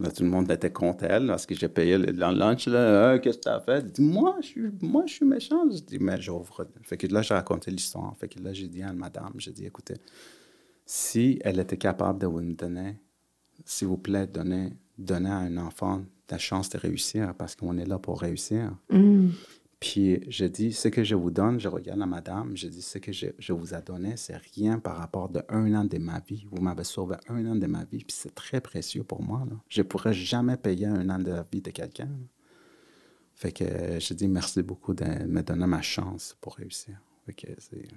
Là, 0.00 0.10
tout 0.10 0.22
le 0.22 0.30
monde 0.30 0.50
était 0.50 0.72
contre 0.72 1.04
elle 1.04 1.26
parce 1.26 1.44
que 1.44 1.54
j'ai 1.54 1.68
payé 1.68 1.98
le, 1.98 2.12
lunch. 2.12 2.68
Ah, 2.68 3.18
qu'est-ce 3.18 3.36
que 3.36 3.42
tu 3.42 3.48
as 3.48 3.60
fait? 3.60 3.98
Moi, 3.98 4.36
je 4.40 4.46
suis, 4.46 4.62
moi, 4.80 5.04
je 5.06 5.12
suis 5.12 5.26
méchante. 5.26 5.74
Je 5.76 5.82
dis, 5.82 5.98
mais 5.98 6.18
j'ouvre. 6.20 6.66
Fait 6.82 6.96
que 6.96 7.06
là, 7.08 7.20
j'ai 7.20 7.34
raconté 7.34 7.70
l'histoire. 7.70 8.16
Fait 8.16 8.28
que 8.28 8.42
là, 8.42 8.54
j'ai 8.54 8.68
dit 8.68 8.82
à 8.82 8.86
la 8.86 8.92
madame, 8.94 9.34
j'ai 9.36 9.52
dit, 9.52 9.66
écoutez, 9.66 9.96
si 10.86 11.38
elle 11.44 11.60
était 11.60 11.76
capable 11.76 12.18
de 12.18 12.26
vous 12.26 12.40
donner, 12.40 12.96
s'il 13.66 13.88
vous 13.88 13.98
plaît, 13.98 14.26
donnez 14.26 14.72
à 15.28 15.36
un 15.36 15.56
enfant 15.58 16.02
la 16.30 16.38
chance 16.38 16.70
de 16.70 16.78
réussir 16.78 17.34
parce 17.36 17.54
qu'on 17.54 17.76
est 17.76 17.84
là 17.86 17.98
pour 17.98 18.20
réussir. 18.20 18.72
Mm. 18.90 19.30
Puis 19.80 20.22
je 20.30 20.44
dis, 20.44 20.74
ce 20.74 20.88
que 20.88 21.02
je 21.02 21.14
vous 21.14 21.30
donne, 21.30 21.58
je 21.58 21.68
regarde 21.68 21.98
la 21.98 22.06
madame, 22.06 22.54
je 22.54 22.68
dis, 22.68 22.82
ce 22.82 22.98
que 22.98 23.12
je, 23.12 23.28
je 23.38 23.52
vous 23.54 23.72
ai 23.74 23.80
donné, 23.80 24.18
c'est 24.18 24.36
rien 24.36 24.78
par 24.78 24.98
rapport 24.98 25.30
de 25.30 25.42
un 25.48 25.74
an 25.74 25.84
de 25.84 25.96
ma 25.96 26.20
vie. 26.20 26.46
Vous 26.50 26.60
m'avez 26.60 26.84
sauvé 26.84 27.16
un 27.28 27.46
an 27.46 27.56
de 27.56 27.66
ma 27.66 27.84
vie, 27.84 28.04
puis 28.04 28.14
c'est 28.14 28.34
très 28.34 28.60
précieux 28.60 29.04
pour 29.04 29.22
moi. 29.22 29.46
Je 29.70 29.80
ne 29.80 29.86
pourrais 29.86 30.12
jamais 30.12 30.58
payer 30.58 30.84
un 30.84 31.08
an 31.08 31.18
de 31.18 31.30
la 31.30 31.44
vie 31.50 31.62
de 31.62 31.70
quelqu'un. 31.70 32.10
Fait 33.34 33.52
que 33.52 33.64
je 33.98 34.12
dis 34.12 34.28
merci 34.28 34.62
beaucoup 34.62 34.92
de 34.92 35.04
me 35.04 35.42
donner 35.42 35.66
ma 35.66 35.80
chance 35.80 36.36
pour 36.42 36.56
réussir. 36.56 37.00
Fait 37.24 37.32
que 37.32 37.46
c'est... 37.58 37.88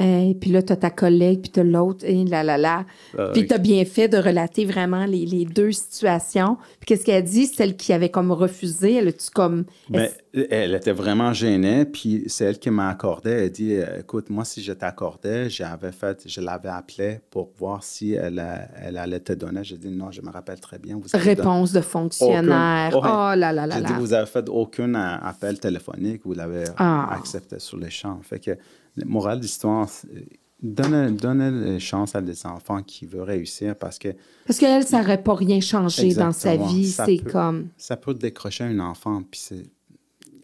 Et 0.00 0.34
puis 0.40 0.50
là, 0.50 0.62
tu 0.62 0.72
as 0.72 0.76
ta 0.76 0.90
collègue, 0.90 1.42
puis 1.42 1.50
tu 1.50 1.60
as 1.60 1.64
l'autre, 1.64 2.04
et 2.06 2.24
là, 2.24 2.42
là, 2.42 2.56
là. 2.56 2.86
Ah, 3.18 3.28
puis 3.34 3.46
tu 3.46 3.52
as 3.52 3.58
bien 3.58 3.84
fait 3.84 4.08
de 4.08 4.16
relater 4.16 4.64
vraiment 4.64 5.04
les, 5.04 5.26
les 5.26 5.44
deux 5.44 5.72
situations. 5.72 6.56
Puis 6.80 6.86
qu'est-ce 6.86 7.04
qu'elle 7.04 7.24
dit, 7.24 7.46
celle 7.46 7.76
qui 7.76 7.92
avait 7.92 8.08
comme 8.08 8.32
refusé, 8.32 8.94
elle 8.94 9.08
a-tu 9.08 9.30
comme. 9.30 9.64
Mais 9.90 10.10
elle 10.50 10.74
était 10.74 10.92
vraiment 10.92 11.32
gênée, 11.34 11.84
puis 11.84 12.24
c'est 12.26 12.46
elle 12.46 12.58
qui 12.58 12.70
m'a 12.70 12.88
accordé. 12.88 13.30
Elle 13.30 13.50
dit 13.50 13.74
euh, 13.74 14.00
Écoute, 14.00 14.30
moi, 14.30 14.44
si 14.46 14.62
je 14.62 14.72
t'accordais, 14.72 15.50
j'avais 15.50 15.92
fait, 15.92 16.22
je 16.26 16.40
l'avais 16.40 16.70
appelée 16.70 17.20
pour 17.30 17.50
voir 17.58 17.84
si 17.84 18.12
elle, 18.14 18.38
a- 18.38 18.68
elle 18.82 18.96
allait 18.96 19.20
te 19.20 19.34
donner. 19.34 19.62
J'ai 19.62 19.76
dit 19.76 19.90
Non, 19.90 20.10
je 20.10 20.22
me 20.22 20.30
rappelle 20.30 20.58
très 20.60 20.78
bien. 20.78 20.96
Vous 20.96 21.02
Réponse 21.12 21.72
de 21.72 21.80
fonctionnaire. 21.82 22.96
Aucun- 22.96 23.08
Oh 23.12 23.28
ouais. 23.30 23.36
là 23.36 23.52
là 23.52 23.66
là 23.66 23.76
J'ai 23.78 23.84
dit. 23.84 23.92
Vous 23.98 24.14
avez 24.14 24.26
fait 24.26 24.48
aucun 24.48 24.94
euh, 24.94 25.16
appel 25.22 25.58
téléphonique, 25.60 26.22
vous 26.24 26.32
l'avez 26.34 26.64
Ah. 26.78 27.10
accepté 27.14 27.58
sur 27.58 27.76
les 27.78 27.90
champs. 27.90 28.18
Fait 28.22 28.38
que, 28.38 28.52
le 28.96 29.04
moral 29.04 29.38
de 29.38 29.42
l'histoire, 29.42 29.88
c'est- 29.88 30.08
donnez, 30.62 31.10
donnez 31.10 31.50
la 31.72 31.78
chance 31.78 32.14
à 32.14 32.20
des 32.20 32.46
enfants 32.46 32.82
qui 32.82 33.06
veulent 33.06 33.22
réussir 33.22 33.74
parce 33.76 33.98
que 33.98 34.08
Parce 34.46 34.58
qu'elle, 34.58 34.84
ça 34.84 35.00
n'aurait 35.00 35.22
pas 35.22 35.34
rien 35.34 35.60
changé 35.60 36.14
dans 36.14 36.32
sa 36.32 36.56
vie. 36.56 36.88
Ça 36.90 37.04
C'est 37.06 37.16
peut- 37.16 37.30
comme. 37.30 37.68
ça 37.76 37.96
peut 37.96 38.14
décrocher 38.14 38.64
un 38.64 38.78
enfant, 38.80 39.22
puis 39.30 39.40
c'est. 39.42 39.64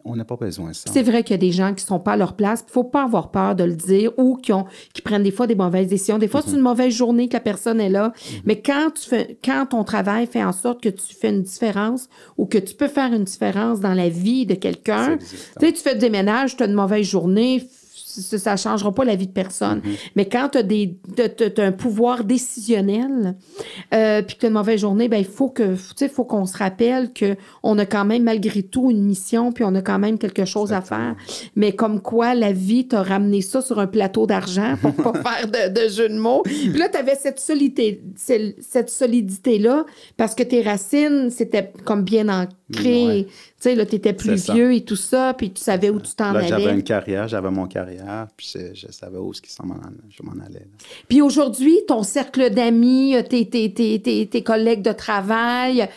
On 0.04 0.16
n'a 0.16 0.24
pas 0.24 0.36
besoin 0.36 0.70
de 0.70 0.74
ça. 0.74 0.90
C'est 0.90 1.02
vrai 1.02 1.22
qu'il 1.22 1.32
y 1.32 1.34
a 1.34 1.38
des 1.38 1.52
gens 1.52 1.74
qui 1.74 1.84
sont 1.84 2.00
pas 2.00 2.12
à 2.12 2.16
leur 2.16 2.34
place. 2.34 2.64
Il 2.66 2.72
faut 2.72 2.84
pas 2.84 3.04
avoir 3.04 3.30
peur 3.30 3.54
de 3.54 3.64
le 3.64 3.74
dire 3.74 4.10
ou 4.16 4.36
qui, 4.36 4.54
ont, 4.54 4.64
qui 4.94 5.02
prennent 5.02 5.24
des 5.24 5.32
fois 5.32 5.46
des 5.46 5.54
mauvaises 5.56 5.88
décisions. 5.88 6.16
Des 6.16 6.28
fois, 6.28 6.40
c'est 6.40 6.52
une 6.54 6.62
mauvaise 6.62 6.94
journée 6.94 7.28
que 7.28 7.34
la 7.34 7.40
personne 7.40 7.78
est 7.78 7.90
là. 7.90 8.14
Mais 8.46 8.62
quand, 8.62 8.90
tu 8.94 9.06
fais, 9.06 9.38
quand 9.44 9.66
ton 9.66 9.84
travail 9.84 10.26
fait 10.26 10.42
en 10.42 10.52
sorte 10.52 10.82
que 10.82 10.88
tu 10.88 11.14
fais 11.14 11.28
une 11.28 11.42
différence 11.42 12.08
ou 12.38 12.46
que 12.46 12.56
tu 12.56 12.74
peux 12.74 12.88
faire 12.88 13.12
une 13.12 13.24
différence 13.24 13.80
dans 13.80 13.92
la 13.92 14.08
vie 14.08 14.46
de 14.46 14.54
quelqu'un, 14.54 15.18
tu 15.18 15.26
sais, 15.26 15.72
tu 15.72 15.80
fais 15.82 15.94
du 15.96 16.08
ménage, 16.08 16.56
tu 16.56 16.62
as 16.62 16.66
une 16.66 16.72
mauvaise 16.74 17.04
journée, 17.06 17.68
ça 18.20 18.52
ne 18.52 18.56
changera 18.56 18.92
pas 18.92 19.04
la 19.04 19.16
vie 19.16 19.26
de 19.26 19.32
personne. 19.32 19.82
Mais 20.16 20.26
quand 20.26 20.50
tu 20.50 20.58
as, 20.58 21.62
un 21.62 21.72
pouvoir 21.72 22.24
décisionnel, 22.24 23.36
euh, 23.94 24.22
puis 24.22 24.36
que 24.36 24.40
tu 24.40 24.46
as 24.46 24.48
une 24.48 24.54
mauvaise 24.54 24.80
journée, 24.80 25.08
ben, 25.08 25.18
il 25.18 25.24
faut 25.24 25.48
que, 25.48 25.74
faut 25.76 26.24
qu'on 26.24 26.46
se 26.46 26.56
rappelle 26.56 27.10
qu'on 27.12 27.78
a 27.78 27.86
quand 27.86 28.04
même 28.04 28.24
malgré 28.24 28.62
tout 28.62 28.90
une 28.90 29.02
mission, 29.02 29.52
puis 29.52 29.64
on 29.64 29.74
a 29.74 29.82
quand 29.82 29.98
même 29.98 30.18
quelque 30.18 30.44
chose 30.44 30.72
à 30.72 30.80
faire. 30.80 31.14
Mais 31.56 31.72
comme 31.72 32.00
quoi, 32.00 32.34
la 32.34 32.52
vie 32.52 32.88
t'a 32.88 33.02
ramené 33.02 33.40
ça 33.40 33.60
sur 33.60 33.78
un 33.78 33.86
plateau 33.86 34.26
d'argent 34.26 34.74
pour 34.80 34.94
pas 34.94 35.12
faire 35.22 35.46
de, 35.46 35.80
de 35.80 35.88
jeu 35.88 36.08
de 36.08 36.18
mots. 36.18 36.42
Puis 36.44 36.72
là, 36.72 36.88
tu 36.88 36.98
avais 36.98 37.14
cette 37.14 37.40
solidité, 37.40 38.02
cette 38.16 38.90
solidité-là, 38.90 39.84
parce 40.16 40.34
que 40.34 40.42
tes 40.42 40.62
racines, 40.62 41.30
c'était 41.30 41.72
comme 41.84 42.02
bien 42.02 42.28
ancré. 42.28 43.06
Ouais. 43.06 43.26
Tu 43.60 43.64
sais, 43.70 43.74
là, 43.74 43.84
tu 43.84 43.96
étais 43.96 44.12
plus 44.12 44.34
vieux 44.54 44.72
et 44.72 44.84
tout 44.84 44.94
ça, 44.94 45.34
puis 45.34 45.50
tu 45.50 45.60
savais 45.60 45.90
où 45.90 45.98
tu 46.00 46.14
t'en 46.14 46.30
Là, 46.32 46.42
j'avais 46.42 46.66
allais. 46.66 46.74
une 46.74 46.84
carrière, 46.84 47.26
j'avais 47.26 47.50
mon 47.50 47.66
carrière, 47.66 48.28
puis 48.36 48.48
je, 48.54 48.72
je 48.86 48.92
savais 48.92 49.18
où 49.18 49.34
ce 49.34 49.42
qui 49.42 49.50
s'en 49.52 49.66
m'en 49.66 49.74
allait- 49.74 49.96
je 50.10 50.22
m'en 50.22 50.32
allais. 50.44 50.60
là. 50.60 50.86
Puis 51.08 51.20
aujourd'hui, 51.22 51.76
ton 51.88 52.04
cercle 52.04 52.50
d'amis, 52.50 53.16
tes, 53.28 53.48
tes, 53.48 53.72
tes, 53.74 54.00
tes, 54.00 54.26
tes 54.28 54.42
collègues 54.44 54.82
de 54.82 54.92
travail, 54.92 55.88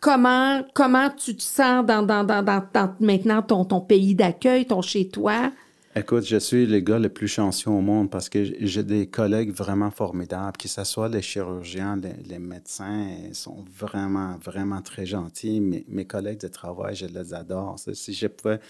comment, 0.00 0.62
comment 0.74 1.10
tu 1.10 1.34
te 1.36 1.42
sens 1.42 1.84
dans, 1.84 2.02
dans, 2.02 2.22
dans, 2.24 2.42
dans, 2.44 2.62
dans 2.72 2.94
maintenant 3.00 3.42
ton, 3.42 3.64
ton 3.64 3.80
pays 3.80 4.14
d'accueil, 4.14 4.64
ton 4.66 4.80
chez-toi? 4.80 5.50
Écoute, 5.98 6.24
je 6.26 6.36
suis 6.36 6.64
le 6.64 6.78
gars 6.78 7.00
le 7.00 7.08
plus 7.08 7.26
chanceux 7.26 7.70
au 7.70 7.80
monde 7.80 8.08
parce 8.08 8.28
que 8.28 8.44
j'ai 8.44 8.84
des 8.84 9.08
collègues 9.08 9.50
vraiment 9.50 9.90
formidables, 9.90 10.56
que 10.56 10.68
ce 10.68 10.84
soit 10.84 11.08
les 11.08 11.22
chirurgiens, 11.22 12.00
les, 12.28 12.38
médecins, 12.38 13.08
ils 13.28 13.34
sont 13.34 13.64
vraiment, 13.76 14.36
vraiment 14.40 14.80
très 14.80 15.06
gentils. 15.06 15.60
Mes, 15.60 16.04
collègues 16.04 16.38
de 16.38 16.46
travail, 16.46 16.94
je 16.94 17.06
les 17.06 17.34
adore. 17.34 17.80
Si 17.94 18.14
je 18.14 18.28
pouvais, 18.28 18.60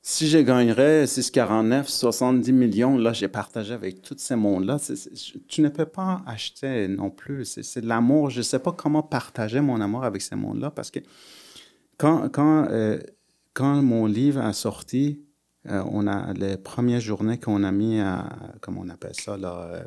si 0.00 0.28
je 0.28 0.38
gagnerais 0.38 1.06
6,49, 1.06 1.88
70 1.88 2.52
millions, 2.52 2.96
là, 2.96 3.12
j'ai 3.12 3.26
partagé 3.26 3.74
avec 3.74 4.00
tout 4.00 4.14
ce 4.16 4.34
monde-là. 4.34 4.78
C'est- 4.78 4.94
c'est- 4.94 5.16
je- 5.16 5.38
tu 5.48 5.60
ne 5.60 5.70
peux 5.70 5.86
pas 5.86 6.22
acheter 6.24 6.86
non 6.86 7.10
plus. 7.10 7.46
C'est 7.46 7.80
de 7.80 7.88
l'amour. 7.88 8.30
Je 8.30 8.38
ne 8.38 8.42
sais 8.44 8.60
pas 8.60 8.70
comment 8.70 9.02
partager 9.02 9.60
mon 9.60 9.80
amour 9.80 10.04
avec 10.04 10.22
ce 10.22 10.36
monde-là 10.36 10.70
parce 10.70 10.92
que 10.92 11.00
quand, 11.96 12.28
quand, 12.28 12.68
euh, 12.70 13.00
quand 13.54 13.82
mon 13.82 14.06
livre 14.06 14.40
a 14.40 14.52
sorti, 14.52 15.24
euh, 15.66 15.82
on 15.90 16.06
a 16.06 16.32
les 16.34 16.56
premières 16.56 17.00
journées 17.00 17.38
qu'on 17.38 17.62
a 17.64 17.72
mis 17.72 17.98
à, 18.00 18.28
comment 18.60 18.82
on 18.84 18.88
appelle 18.88 19.14
ça, 19.14 19.36
là, 19.36 19.70
euh, 19.72 19.84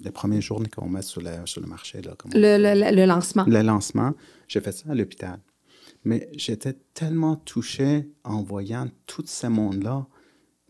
les 0.00 0.10
premières 0.10 0.40
journées 0.40 0.68
qu'on 0.68 0.88
met 0.88 1.02
sur 1.02 1.20
le, 1.22 1.30
sur 1.46 1.60
le 1.60 1.66
marché, 1.68 2.02
là, 2.02 2.14
Le, 2.34 2.58
le, 2.58 2.94
le- 2.94 3.06
lancement. 3.06 3.44
le 3.46 3.62
lancement, 3.62 4.12
j'ai 4.48 4.60
fait 4.60 4.72
ça 4.72 4.90
à 4.90 4.94
l'hôpital. 4.94 5.38
Mais 6.04 6.28
j'étais 6.36 6.74
tellement 6.92 7.36
touché 7.36 8.10
en 8.24 8.42
voyant 8.42 8.88
tout 9.06 9.22
ce 9.26 9.46
monde-là 9.46 10.06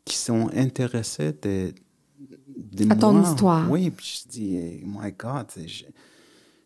qui 0.04 0.16
sont 0.16 0.48
intéressés 0.54 1.32
de, 1.42 1.72
de 2.56 2.92
À 2.92 2.94
ton 2.96 3.20
histoire. 3.22 3.68
Oui, 3.70 3.90
puis 3.90 4.22
je 4.24 4.28
dis, 4.28 4.80
my 4.84 5.10
God, 5.18 5.46
je, 5.56 5.84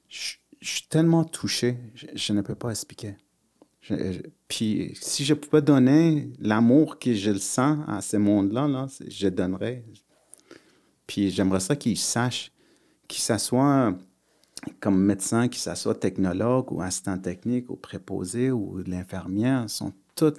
je- 0.09 0.37
je 0.61 0.69
suis 0.69 0.89
tellement 0.89 1.25
touché, 1.25 1.77
je, 1.95 2.07
je 2.15 2.33
ne 2.33 2.41
peux 2.43 2.57
pas 2.57 2.71
expliquer. 2.71 3.15
Puis 4.49 4.93
si 5.01 5.25
je 5.25 5.35
pouvais 5.35 5.63
donner 5.63 6.31
l'amour 6.39 6.99
que 6.99 7.15
je 7.15 7.31
le 7.31 7.39
sens 7.39 7.79
à 7.87 8.01
ce 8.01 8.17
monde-là, 8.17 8.87
je 9.07 9.29
donnerais. 9.29 9.85
Puis 11.07 11.31
j'aimerais 11.31 11.61
ça 11.61 11.77
qu'ils 11.77 11.99
sachent, 11.99 12.53
qu'ils 13.07 13.23
s'assoient 13.23 13.95
comme 14.81 15.01
médecin, 15.01 15.49
qu'ils 15.49 15.61
s'assoient 15.61 15.95
technologue 15.95 16.73
ou 16.73 16.83
assistant 16.83 17.19
technique 17.19 17.71
ou 17.71 17.77
préposé 17.77 18.51
ou 18.51 18.79
l'infirmière, 18.87 19.67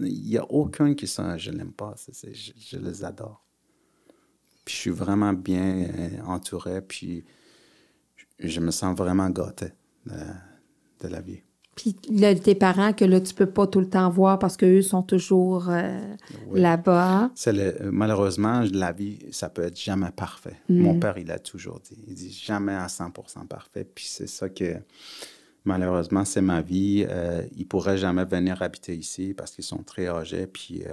il 0.02 0.24
n'y 0.24 0.38
a 0.38 0.46
aucun 0.52 0.94
qui 0.94 1.08
sont, 1.08 1.38
je 1.38 1.52
l'aime 1.52 1.72
pas, 1.72 1.96
je, 2.24 2.78
les 2.78 3.04
adore. 3.04 3.46
Puis 4.66 4.76
je 4.76 4.80
suis 4.80 4.90
vraiment 4.92 5.34
bien 5.34 5.84
euh, 5.84 6.22
entouré, 6.26 6.82
puis 6.82 7.24
je, 8.38 8.60
me 8.60 8.72
sens 8.72 8.96
vraiment 8.96 9.30
gâté 9.30 9.68
de, 10.06 10.14
de 11.02 11.08
la 11.08 11.22
vie. 11.22 11.42
Puis 11.82 11.96
là, 12.12 12.36
tes 12.36 12.56
parents 12.56 12.92
que 12.92 13.06
là, 13.06 13.22
tu 13.22 13.34
peux 13.34 13.46
pas 13.46 13.66
tout 13.68 13.80
le 13.80 13.88
temps 13.90 14.10
voir 14.10 14.38
parce 14.38 14.58
qu'eux 14.58 14.82
sont 14.82 15.02
toujours 15.02 15.70
euh, 15.70 16.16
Oui. 16.50 16.60
là-bas. 16.60 17.32
C'est 17.36 17.54
le- 17.54 17.90
malheureusement, 17.92 18.64
la 18.74 18.92
vie, 18.92 19.18
ça 19.32 19.48
peut 19.50 19.62
être 19.64 19.80
jamais 19.80 20.12
parfait. 20.12 20.58
Mon 20.68 21.00
père, 21.00 21.18
il 21.18 21.32
a 21.32 21.40
toujours 21.40 21.80
dit. 21.80 21.98
Il 22.08 22.16
dit 22.16 22.32
jamais 22.32 22.74
à 22.74 22.88
100% 22.88 23.46
parfait. 23.48 23.86
Puis 23.86 24.06
c'est 24.10 24.28
ça 24.28 24.50
que, 24.50 24.76
malheureusement, 25.64 26.26
c'est 26.26 26.42
ma 26.42 26.62
vie. 26.62 27.06
Euh, 27.08 27.44
ils 27.56 27.66
pourraient 27.66 27.98
jamais 27.98 28.26
venir 28.26 28.62
habiter 28.62 28.96
ici 28.96 29.34
parce 29.34 29.52
qu'ils 29.52 29.64
sont 29.64 29.84
très 29.84 30.08
âgés, 30.08 30.48
puis 30.48 30.84
euh, 30.86 30.92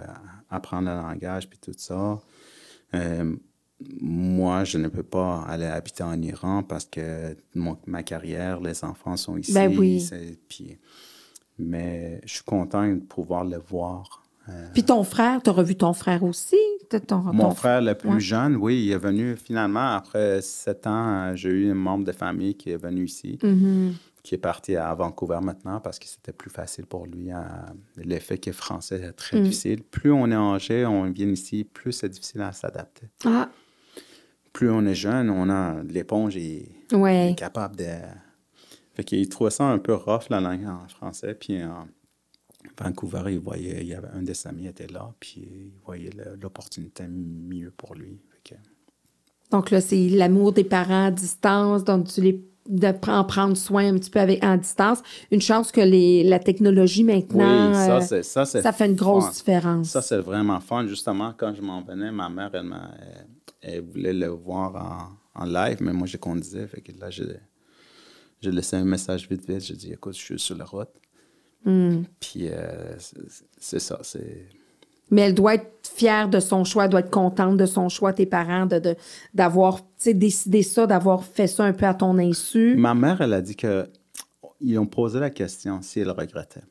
apprendre 0.50 0.88
le 0.88 0.94
langage, 0.96 1.48
puis 1.48 1.58
tout 1.58 1.74
ça. 1.76 2.18
Moi, 4.00 4.64
je 4.64 4.78
ne 4.78 4.88
peux 4.88 5.02
pas 5.02 5.42
aller 5.42 5.66
habiter 5.66 6.02
en 6.02 6.20
Iran 6.22 6.62
parce 6.62 6.86
que 6.86 7.36
mon- 7.54 7.76
ma 7.86 8.02
carrière, 8.02 8.60
les 8.60 8.82
enfants 8.84 9.16
sont 9.16 9.36
ici. 9.36 9.52
Ben 9.52 9.76
oui. 9.76 10.08
puis- 10.48 10.78
mais 11.58 12.20
je 12.24 12.34
suis 12.34 12.44
content 12.44 12.86
de 12.88 13.00
pouvoir 13.00 13.44
le 13.44 13.58
voir. 13.58 14.22
Euh, 14.48 14.68
Puis 14.72 14.84
ton 14.84 15.02
frère, 15.02 15.42
tu 15.42 15.50
as 15.50 15.52
revu 15.52 15.74
ton 15.74 15.92
frère 15.92 16.22
aussi? 16.22 16.56
Ton, 17.08 17.18
mon 17.18 17.48
ton- 17.48 17.54
frère 17.54 17.80
le 17.82 17.94
plus 17.94 18.10
ouais. 18.10 18.20
jeune, 18.20 18.56
oui, 18.56 18.84
il 18.84 18.92
est 18.92 18.98
venu 18.98 19.36
finalement 19.36 19.96
après 19.96 20.40
sept 20.40 20.86
ans. 20.86 21.34
J'ai 21.34 21.48
eu 21.50 21.70
un 21.70 21.74
membre 21.74 22.04
de 22.04 22.12
famille 22.12 22.54
qui 22.54 22.70
est 22.70 22.76
venu 22.76 23.04
ici, 23.06 23.38
Mhm. 23.42 23.94
qui 24.22 24.36
est 24.36 24.38
parti 24.38 24.76
à 24.76 24.94
Vancouver 24.94 25.40
maintenant 25.42 25.80
parce 25.80 25.98
que 25.98 26.06
c'était 26.06 26.32
plus 26.32 26.50
facile 26.50 26.86
pour 26.86 27.06
lui. 27.06 27.30
le 27.96 28.18
fait 28.20 28.38
qu'il 28.38 28.50
est 28.50 28.54
français 28.54 29.00
est 29.00 29.12
très 29.12 29.38
Mm. 29.40 29.42
difficile. 29.42 29.82
Plus 29.82 30.12
on 30.12 30.30
est 30.30 30.34
âgé, 30.34 30.86
on 30.86 31.10
vient 31.10 31.26
ici, 31.28 31.64
plus 31.64 31.90
c'est 31.92 32.08
difficile 32.08 32.42
à 32.42 32.52
s'adapter. 32.52 33.08
Ah, 33.24 33.48
Plus 34.56 34.70
on 34.70 34.86
est 34.86 34.94
jeune, 34.94 35.28
on 35.28 35.50
a 35.50 35.82
l'éponge 35.82 36.34
ouais. 36.36 37.30
est 37.32 37.34
capable 37.34 37.76
de. 37.76 37.84
Fait 38.94 39.04
qu'il 39.04 39.28
trouvait 39.28 39.50
ça 39.50 39.64
un 39.64 39.76
peu 39.76 39.92
rough 39.92 40.30
la 40.30 40.40
langue 40.40 40.64
en 40.66 40.88
français. 40.88 41.34
Puis 41.34 41.62
en 41.62 41.86
Vancouver, 42.82 43.24
il 43.34 43.38
voyait, 43.38 43.82
il 43.82 43.88
y 43.88 43.94
avait 43.94 44.08
un 44.14 44.22
de 44.22 44.32
ses 44.32 44.48
amis 44.48 44.66
était 44.66 44.86
là, 44.86 45.12
puis 45.20 45.42
il 45.46 45.72
voyait 45.84 46.08
l'opportunité 46.40 47.04
mieux 47.06 47.70
pour 47.76 47.94
lui. 47.94 48.18
Fait 48.30 48.54
que- 48.54 48.60
Donc 49.50 49.70
là, 49.70 49.82
c'est 49.82 50.08
l'amour 50.08 50.54
des 50.54 50.64
parents 50.64 51.04
à 51.08 51.10
distance, 51.10 51.84
donc 51.84 52.08
tu 52.08 52.22
les 52.22 52.42
de 52.66 52.92
en 53.10 53.24
prendre 53.24 53.56
soin 53.58 53.86
un 53.92 53.98
petit 53.98 54.10
peu 54.10 54.20
avec, 54.20 54.42
en 54.42 54.56
distance. 54.56 55.02
Une 55.30 55.42
chance 55.42 55.70
que 55.70 55.82
les, 55.82 56.24
la 56.24 56.38
technologie 56.38 57.04
maintenant, 57.04 57.68
oui, 57.68 57.74
ça, 57.74 57.96
euh, 57.98 58.00
c'est, 58.00 58.22
ça, 58.22 58.44
c'est 58.46 58.62
ça 58.62 58.72
fait 58.72 58.86
une 58.86 58.96
grosse 58.96 59.26
fun. 59.26 59.30
différence. 59.32 59.90
Ça, 59.90 60.00
c'est 60.00 60.18
vraiment 60.18 60.58
fun. 60.60 60.86
Justement, 60.86 61.34
quand 61.36 61.52
je 61.54 61.60
m'en 61.60 61.82
venais, 61.82 62.10
ma 62.10 62.30
mère, 62.30 62.50
elle, 62.54 62.64
m'a- 62.64 62.90
elle, 63.60 63.80
voulait 63.82 64.12
le 64.12 64.28
voir 64.28 65.18
en, 65.34 65.42
en 65.42 65.44
live, 65.44 65.78
mais 65.80 65.92
moi, 65.92 66.06
je 66.06 66.16
conduisais. 66.16 66.66
Fait 66.66 66.80
que 66.80 66.92
là, 66.98 67.10
je, 67.10 67.24
je 68.40 68.50
laissais 68.50 68.76
un 68.76 68.84
message 68.84 69.28
vite, 69.28 69.48
vite. 69.48 69.64
Je 69.64 69.74
dis, 69.74 69.92
écoute, 69.92 70.16
je 70.16 70.22
suis 70.22 70.38
sur 70.38 70.56
la 70.56 70.64
route. 70.64 70.90
Hmm. 71.64 72.02
Puis, 72.20 72.48
euh, 72.48 72.96
c'est, 73.58 73.80
ça. 73.80 73.98
C'est... 74.02 74.46
Mais 75.10 75.22
elle 75.22 75.34
doit 75.34 75.54
être 75.54 75.72
fière 75.82 76.28
de 76.28 76.40
son 76.40 76.64
choix, 76.64 76.84
elle 76.84 76.90
doit 76.90 77.00
être 77.00 77.10
contente 77.10 77.56
de 77.56 77.66
son 77.66 77.88
choix, 77.88 78.12
tes 78.12 78.26
parents, 78.26 78.66
de, 78.66 78.78
de- 78.78 78.96
d'avoir 79.34 79.80
sais, 79.96 80.14
décidé 80.14 80.62
ça, 80.62 80.86
d'avoir 80.86 81.24
fait 81.24 81.46
ça 81.46 81.64
un 81.64 81.72
peu 81.72 81.86
à 81.86 81.94
ton 81.94 82.18
insu. 82.18 82.76
Ma 82.76 82.94
mère, 82.94 83.20
elle 83.20 83.32
a 83.32 83.40
dit 83.40 83.56
que 83.56 83.88
ils 84.60 84.78
ont 84.78 84.86
posé 84.86 85.20
la 85.20 85.30
question 85.30 85.82
si 85.82 86.00
elle 86.00 86.10
regrettait. 86.10 86.62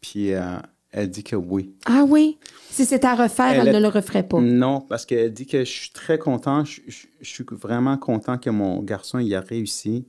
Puis, 0.00 0.32
euh, 0.32 0.58
elle 0.92 1.10
dit 1.10 1.22
que 1.24 1.36
oui. 1.36 1.74
Ah 1.86 2.04
oui? 2.08 2.38
Si 2.70 2.84
c'était 2.84 3.06
à 3.06 3.14
refaire, 3.14 3.46
elle, 3.60 3.68
Elle 3.68 3.74
ne 3.74 3.80
le 3.80 3.88
referait 3.88 4.22
pas. 4.22 4.40
Non, 4.40 4.80
parce 4.80 5.04
qu'elle 5.06 5.32
dit 5.32 5.46
que 5.46 5.60
je 5.64 5.70
suis 5.70 5.90
très 5.90 6.18
content. 6.18 6.64
Je, 6.64 6.80
je- 6.88 7.06
je 7.20 7.28
suis 7.28 7.44
vraiment 7.50 7.96
content 7.98 8.38
que 8.38 8.50
mon 8.50 8.82
garçon 8.82 9.18
il 9.18 9.34
a 9.34 9.40
réussi. 9.40 10.06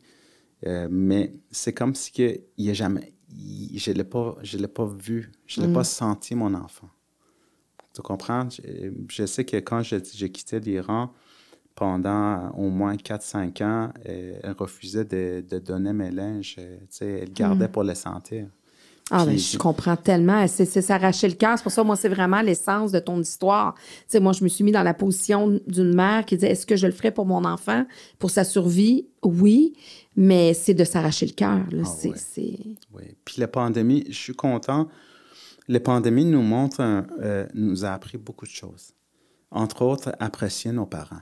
Euh, 0.67 0.87
mais 0.91 1.33
c'est 1.49 1.73
comme 1.73 1.95
si 1.95 2.11
que 2.11 2.39
il 2.57 2.69
a 2.69 2.73
jamais. 2.73 3.13
il- 3.33 3.79
je 3.79 3.91
ne 3.91 3.95
l'ai 3.97 4.03
pas, 4.03 4.35
vu. 4.97 5.31
Je 5.47 5.61
ne 5.61 5.65
l'ai 5.67 5.73
pas 5.73 5.83
senti, 5.83 6.35
mon 6.35 6.53
enfant. 6.53 6.89
Tu 7.95 8.01
comprends? 8.01 8.47
Je, 8.49 8.89
je 9.09 9.25
sais 9.25 9.43
que 9.45 9.57
quand 9.57 9.81
j'ai 9.83 10.31
quitté 10.31 10.59
l'Iran, 10.59 11.11
pendant 11.75 12.49
au 12.51 12.69
moins 12.69 12.95
4-5 12.95 13.61
ans, 13.61 13.91
euh, 14.07 14.39
elle 14.43 14.51
refusait 14.51 15.05
de, 15.05 15.43
de 15.49 15.59
donner 15.59 15.93
mes 15.93 16.11
linges. 16.11 16.55
euh, 16.59 16.77
elle 17.01 17.33
gardait 17.33 17.67
pour 17.69 17.83
les 17.83 17.95
sentir. 17.95 18.47
Ah, 19.13 19.25
ben, 19.25 19.37
je 19.37 19.57
comprends 19.57 19.95
tellement. 19.97 20.47
C'est, 20.47 20.65
s'arracher 20.65 21.27
le 21.27 21.33
cœur. 21.35 21.57
C'est 21.57 21.63
pour 21.63 21.71
ça, 21.71 21.83
moi, 21.83 21.95
c'est 21.95 22.07
vraiment 22.09 22.41
l'essence 22.41 22.91
de 22.91 22.99
ton 22.99 23.19
histoire. 23.19 23.73
Tu 23.75 23.81
sais, 24.07 24.19
moi, 24.21 24.31
je 24.31 24.43
me 24.43 24.49
suis 24.49 24.63
mis 24.63 24.71
dans 24.71 24.83
la 24.83 24.93
position 24.93 25.59
d'une 25.67 25.93
mère 25.93 26.25
qui 26.25 26.35
disait 26.37 26.51
est-ce 26.51 26.65
que 26.65 26.75
je 26.77 26.87
le 26.87 26.93
ferais 26.93 27.11
pour 27.11 27.25
mon 27.25 27.43
enfant, 27.43 27.85
pour 28.19 28.31
sa 28.31 28.43
survie? 28.43 29.07
Oui, 29.23 29.73
mais 30.15 30.53
c'est 30.53 30.73
de 30.73 30.83
s'arracher 30.83 31.25
le 31.25 31.33
cœur. 31.33 31.59
Ah, 31.59 31.85
c'est- 31.85 32.09
Oui. 32.93 33.03
Puis 33.25 33.35
la 33.39 33.47
pandémie, 33.47 34.05
je 34.07 34.17
suis 34.17 34.33
content. 34.35 34.87
La 35.67 35.79
pandémie 35.79 36.25
nous 36.25 36.41
montre, 36.41 36.79
un- 36.81 37.05
euh, 37.21 37.45
nous 37.53 37.85
a 37.85 37.89
appris 37.91 38.17
beaucoup 38.17 38.45
de 38.45 38.51
choses. 38.51 38.93
Entre 39.51 39.81
autres, 39.83 40.15
apprécier 40.19 40.71
nos 40.71 40.85
parents. 40.85 41.21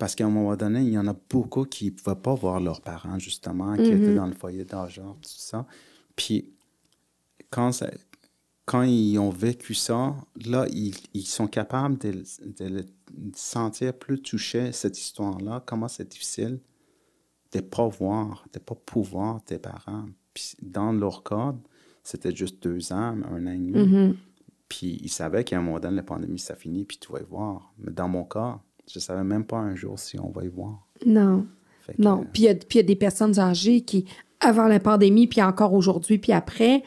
Parce 0.00 0.16
qu'à 0.16 0.26
un 0.26 0.30
moment 0.30 0.56
donné, 0.56 0.80
il 0.80 0.88
y 0.90 0.98
en 0.98 1.06
a 1.06 1.14
beaucoup 1.30 1.64
qui 1.64 1.86
ne 1.86 1.90
pouvaient 1.90 2.16
pas 2.20 2.34
voir 2.34 2.58
leurs 2.58 2.80
parents, 2.80 3.20
justement, 3.20 3.76
qui 3.76 3.82
étaient 3.92 4.14
dans 4.16 4.26
le 4.26 4.32
foyer 4.34 4.64
d'argent, 4.64 5.12
tout 5.22 5.30
ça. 5.36 5.64
Puis, 6.16 6.50
quand, 7.50 7.72
ça- 7.72 7.90
quand 8.64 8.82
ils 8.82 9.18
ont 9.18 9.30
vécu 9.30 9.74
ça, 9.74 10.14
là, 10.46 10.66
ils, 10.72 10.94
ils 11.14 11.26
sont 11.26 11.46
capables 11.46 11.98
de, 11.98 12.12
de 12.12 12.64
le 12.64 12.84
sentir 13.34 13.94
plus 13.94 14.20
touché, 14.22 14.72
cette 14.72 14.98
histoire-là, 14.98 15.62
comment 15.66 15.88
c'est 15.88 16.08
difficile 16.08 16.60
de 17.52 17.58
ne 17.58 17.62
pas 17.64 17.88
voir, 17.88 18.44
de 18.52 18.58
ne 18.58 18.64
pas 18.64 18.74
pouvoir 18.76 19.42
tes 19.44 19.58
parents. 19.58 20.06
Puis 20.34 20.52
dans 20.62 20.92
leur 20.92 21.24
cas, 21.24 21.54
c'était 22.04 22.34
juste 22.34 22.62
deux 22.62 22.92
ans, 22.92 23.16
un 23.30 23.46
an 23.46 23.50
et 23.52 23.58
demi. 23.58 23.72
Mhm. 23.72 24.16
Puis 24.68 25.00
ils 25.02 25.08
savaient 25.10 25.42
qu'à 25.42 25.58
un 25.58 25.62
moment 25.62 25.80
donné, 25.80 25.96
la 25.96 26.02
pandémie, 26.04 26.38
ça 26.38 26.54
finit, 26.54 26.84
puis 26.84 26.98
tu 26.98 27.10
vas 27.12 27.18
y 27.20 27.24
voir. 27.24 27.72
Mais 27.78 27.90
dans 27.90 28.08
mon 28.08 28.22
cas, 28.24 28.60
je 28.88 28.98
ne 28.98 29.02
savais 29.02 29.24
même 29.24 29.44
pas 29.44 29.58
un 29.58 29.74
jour 29.74 29.98
si 29.98 30.18
on 30.20 30.30
va 30.30 30.44
y 30.44 30.48
voir. 30.48 30.86
Non. 31.04 31.44
Que, 31.88 31.92
Non. 32.00 32.24
Puis 32.32 32.44
il 32.44 32.46
y 32.46 32.48
a- 32.50 32.54
puis 32.54 32.66
il 32.70 32.76
y, 32.76 32.80
a 32.80 32.82
des 32.84 32.94
personnes 32.94 33.36
âgées 33.40 33.80
qui, 33.80 34.04
avant 34.38 34.68
la 34.68 34.78
pandémie, 34.78 35.26
puis 35.26 35.42
encore 35.42 35.72
aujourd'hui, 35.74 36.18
puis 36.18 36.30
après, 36.30 36.84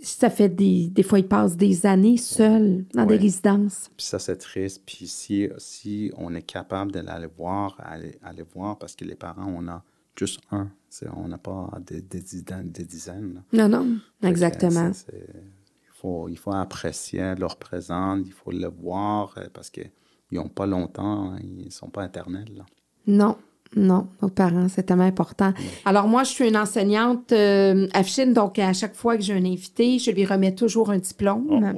ça 0.00 0.30
fait 0.30 0.48
des. 0.48 0.88
Des 0.88 1.02
fois, 1.02 1.18
ils 1.18 1.26
passent 1.26 1.56
des 1.56 1.84
années 1.86 2.16
seuls 2.16 2.84
dans 2.94 3.04
des 3.04 3.16
résidences. 3.16 3.90
Puis 3.96 4.06
ça, 4.06 4.18
c'est 4.18 4.36
triste. 4.36 4.82
Puis 4.86 5.06
si, 5.06 5.48
si 5.58 6.12
on 6.16 6.34
est 6.34 6.42
capable 6.42 6.92
d'aller 6.92 7.28
voir, 7.36 7.76
aller, 7.84 8.16
aller 8.22 8.44
voir, 8.54 8.78
parce 8.78 8.94
que 8.94 9.04
les 9.04 9.16
parents, 9.16 9.52
on 9.56 9.66
a 9.68 9.82
juste 10.16 10.40
un. 10.50 10.70
On 11.14 11.28
n'a 11.28 11.38
pas 11.38 11.70
des, 11.86 12.00
des 12.00 12.20
dizaines. 12.20 12.70
Des 12.70 12.84
dizaines 12.84 13.34
là. 13.34 13.68
Non, 13.68 13.68
non. 13.68 13.98
Exactement. 14.22 14.90
il, 15.12 16.00
faut, 16.00 16.28
il 16.28 16.38
faut 16.38 16.52
apprécier 16.52 17.34
leur 17.34 17.56
présence, 17.56 18.20
il 18.24 18.32
faut 18.32 18.52
le 18.52 18.68
voir, 18.68 19.34
euh, 19.36 19.48
parce 19.52 19.68
qu'ils 19.70 19.90
n'ont 20.32 20.48
pas 20.48 20.66
longtemps, 20.66 21.32
hein, 21.32 21.38
ils 21.42 21.66
ne 21.66 21.70
sont 21.70 21.90
pas 21.90 22.06
éternels. 22.06 22.52
là. 22.56 22.64
Non, 23.06 23.36
non, 23.76 24.06
nos 24.22 24.28
parents, 24.28 24.66
c'est 24.68 24.84
tellement 24.84 25.04
important. 25.04 25.52
Alors 25.84 26.08
moi, 26.08 26.24
je 26.24 26.30
suis 26.30 26.48
une 26.48 26.56
enseignante 26.56 27.32
euh, 27.32 27.86
à 27.92 28.02
Chine, 28.02 28.32
donc 28.32 28.58
à 28.58 28.72
chaque 28.72 28.94
fois 28.94 29.16
que 29.16 29.22
j'ai 29.22 29.34
un 29.34 29.44
invité, 29.44 29.98
je 29.98 30.10
lui 30.10 30.24
remets 30.24 30.54
toujours 30.54 30.90
un 30.90 30.98
diplôme. 30.98 31.74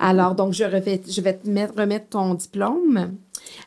Alors, 0.00 0.34
donc, 0.34 0.52
je, 0.54 0.64
revais- 0.64 1.02
je 1.08 1.20
vais 1.20 1.34
te 1.34 1.48
mettre- 1.48 1.78
remettre 1.78 2.08
ton 2.08 2.34
diplôme. 2.34 3.12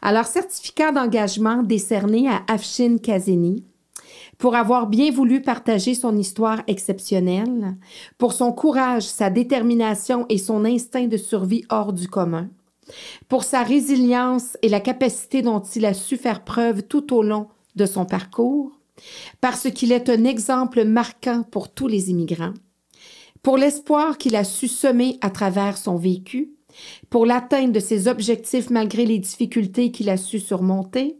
Alors, 0.01 0.25
certificat 0.25 0.91
d'engagement 0.91 1.61
décerné 1.61 2.27
à 2.27 2.41
Afshin 2.51 2.97
Kazeni 2.97 3.63
pour 4.37 4.55
avoir 4.55 4.87
bien 4.87 5.11
voulu 5.11 5.41
partager 5.41 5.93
son 5.93 6.17
histoire 6.17 6.61
exceptionnelle, 6.67 7.75
pour 8.17 8.33
son 8.33 8.51
courage, 8.51 9.03
sa 9.03 9.29
détermination 9.29 10.25
et 10.29 10.37
son 10.39 10.65
instinct 10.65 11.07
de 11.07 11.17
survie 11.17 11.63
hors 11.69 11.93
du 11.93 12.07
commun, 12.07 12.49
pour 13.27 13.43
sa 13.43 13.63
résilience 13.63 14.57
et 14.61 14.69
la 14.69 14.79
capacité 14.79 15.41
dont 15.41 15.61
il 15.61 15.85
a 15.85 15.93
su 15.93 16.17
faire 16.17 16.43
preuve 16.43 16.83
tout 16.83 17.13
au 17.13 17.23
long 17.23 17.47
de 17.75 17.85
son 17.85 18.05
parcours, 18.05 18.71
parce 19.41 19.69
qu'il 19.71 19.91
est 19.91 20.09
un 20.09 20.23
exemple 20.23 20.85
marquant 20.85 21.43
pour 21.43 21.73
tous 21.73 21.87
les 21.87 22.09
immigrants, 22.09 22.53
pour 23.43 23.57
l'espoir 23.57 24.17
qu'il 24.17 24.35
a 24.35 24.43
su 24.43 24.67
semer 24.67 25.17
à 25.21 25.29
travers 25.29 25.77
son 25.77 25.97
vécu 25.97 26.55
pour 27.09 27.25
l'atteinte 27.25 27.71
de 27.71 27.79
ses 27.79 28.07
objectifs 28.07 28.69
malgré 28.69 29.05
les 29.05 29.19
difficultés 29.19 29.91
qu'il 29.91 30.09
a 30.09 30.17
su 30.17 30.39
surmonter, 30.39 31.17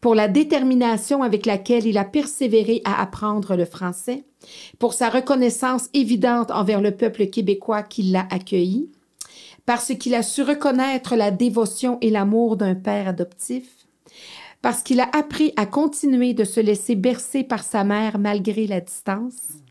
pour 0.00 0.14
la 0.14 0.28
détermination 0.28 1.22
avec 1.22 1.46
laquelle 1.46 1.86
il 1.86 1.96
a 1.96 2.04
persévéré 2.04 2.82
à 2.84 3.00
apprendre 3.00 3.56
le 3.56 3.64
français, 3.64 4.24
pour 4.78 4.92
sa 4.92 5.08
reconnaissance 5.08 5.88
évidente 5.94 6.50
envers 6.50 6.80
le 6.80 6.96
peuple 6.96 7.26
québécois 7.26 7.82
qui 7.82 8.04
l'a 8.04 8.26
accueilli, 8.30 8.90
parce 9.66 9.94
qu'il 9.94 10.14
a 10.14 10.22
su 10.22 10.42
reconnaître 10.42 11.16
la 11.16 11.30
dévotion 11.30 11.98
et 12.00 12.10
l'amour 12.10 12.56
d'un 12.56 12.74
père 12.74 13.08
adoptif, 13.08 13.68
parce 14.60 14.82
qu'il 14.82 15.00
a 15.00 15.08
appris 15.12 15.52
à 15.56 15.66
continuer 15.66 16.34
de 16.34 16.44
se 16.44 16.60
laisser 16.60 16.94
bercer 16.94 17.42
par 17.44 17.64
sa 17.64 17.84
mère 17.84 18.18
malgré 18.18 18.66
la 18.66 18.80
distance, 18.80 19.62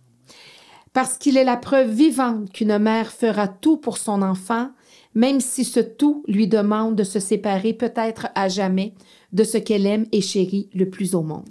parce 0.93 1.18
qu'il 1.18 1.38
est 1.38 1.43
la 1.43 1.57
preuve 1.57 1.89
vivante 1.89 2.51
qu'une 2.51 2.77
mère 2.77 3.11
fera 3.11 3.47
tout 3.47 3.77
pour 3.77 3.97
son 3.97 4.22
enfant, 4.22 4.69
même 5.13 5.39
si 5.39 5.63
ce 5.63 5.80
tout 5.80 6.23
lui 6.27 6.47
demande 6.47 6.95
de 6.95 7.03
se 7.03 7.19
séparer 7.19 7.73
peut-être 7.73 8.27
à 8.35 8.49
jamais 8.49 8.93
de 9.31 9.43
ce 9.43 9.57
qu'elle 9.57 9.85
aime 9.85 10.05
et 10.11 10.22
chérit 10.22 10.69
le 10.73 10.89
plus 10.89 11.15
au 11.15 11.22
monde. 11.22 11.45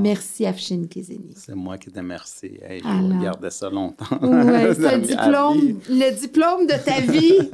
Merci 0.00 0.46
Afshin 0.46 0.84
Kizeni. 0.88 1.34
C'est 1.36 1.54
moi 1.54 1.78
qui 1.78 1.90
te 1.90 1.98
remercie. 1.98 2.58
Hey, 2.62 2.80
je 2.80 2.88
Alors. 2.88 3.18
vais 3.18 3.24
garder 3.24 3.50
ça 3.50 3.70
longtemps. 3.70 4.18
Ouais, 4.22 4.74
c'est 4.74 4.94
un 4.94 4.98
diplôme, 4.98 5.78
le 5.88 6.20
diplôme 6.20 6.66
de 6.66 6.84
ta 6.84 7.00
vie. 7.00 7.50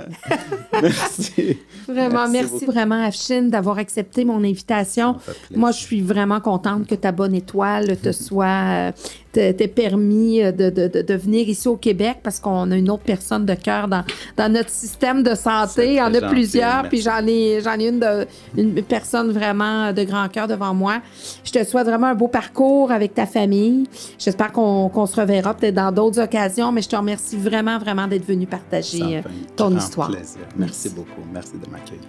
Merci. 0.83 1.59
Vraiment, 1.87 2.29
Merci 2.29 2.53
merci, 2.53 2.65
vraiment, 2.67 3.05
Afshin, 3.05 3.43
d'avoir 3.43 3.79
accepté 3.79 4.25
mon 4.25 4.39
invitation. 4.45 5.17
Moi, 5.55 5.73
je 5.73 5.79
suis 5.79 6.01
vraiment 6.01 6.41
contente 6.41 6.87
que 6.87 6.95
ta 6.95 7.13
bonne 7.13 7.35
étoile 7.35 7.97
te 7.97 8.13
soit, 8.13 8.93
euh, 9.37 9.53
te- 9.53 9.59
t'ait 9.59 9.69
permis 9.69 10.43
euh, 10.43 10.53
de, 10.53 10.71
de, 10.71 11.03
de, 11.03 11.15
venir 11.15 11.49
ici 11.49 11.69
au 11.69 11.77
Québec 11.77 12.19
parce 12.23 12.41
qu'on 12.41 12.71
a 12.71 12.77
une 12.77 12.91
autre 12.91 13.03
personne 13.05 13.45
de 13.47 13.55
cœur 13.55 13.89
dans, 13.89 14.05
dans 14.37 14.53
notre 14.53 14.71
système 14.71 15.23
de 15.23 15.35
santé. 15.35 15.89
Il 15.89 15.95
y 15.95 16.01
en 16.03 16.07
a 16.15 16.21
gentil, 16.21 16.27
plusieurs, 16.35 16.89
puis 16.89 17.01
j'en 17.01 17.27
ai, 17.27 17.61
j'en 17.63 17.79
ai 17.79 17.89
une, 17.89 18.01
de, 18.01 18.27
une 18.57 18.75
personne 18.83 19.31
vraiment 19.31 19.93
de 19.93 20.03
grand 20.05 20.29
cœur 20.29 20.49
devant 20.49 20.75
moi. 20.75 21.01
Je 21.45 21.53
te 21.53 21.63
souhaite 21.65 21.87
vraiment 21.87 22.09
un 22.09 22.15
beau 22.15 22.29
parcours 22.29 22.91
avec 22.93 23.15
ta 23.15 23.27
famille. 23.27 23.89
J'espère 24.19 24.53
qu'on 24.53 24.89
qu'on 24.89 25.07
se 25.07 25.21
reverra 25.21 25.55
peut-être 25.55 25.75
dans 25.75 25.93
d'autres 25.93 26.21
occasions, 26.21 26.73
mais 26.73 26.83
je 26.83 26.89
te 26.89 26.97
remercie 26.97 27.37
vraiment, 27.37 27.79
vraiment 27.79 28.07
d'être 28.07 28.27
venu 28.27 28.47
partager 28.47 29.19
euh, 29.19 29.23
ton 29.57 29.77
histoire. 29.77 30.11
plaisir. 30.11 30.41
Merci 30.57 30.89
beaucoup. 30.91 31.23
Merci 31.33 31.53
de 31.53 31.71
m'accueillir. 31.71 32.01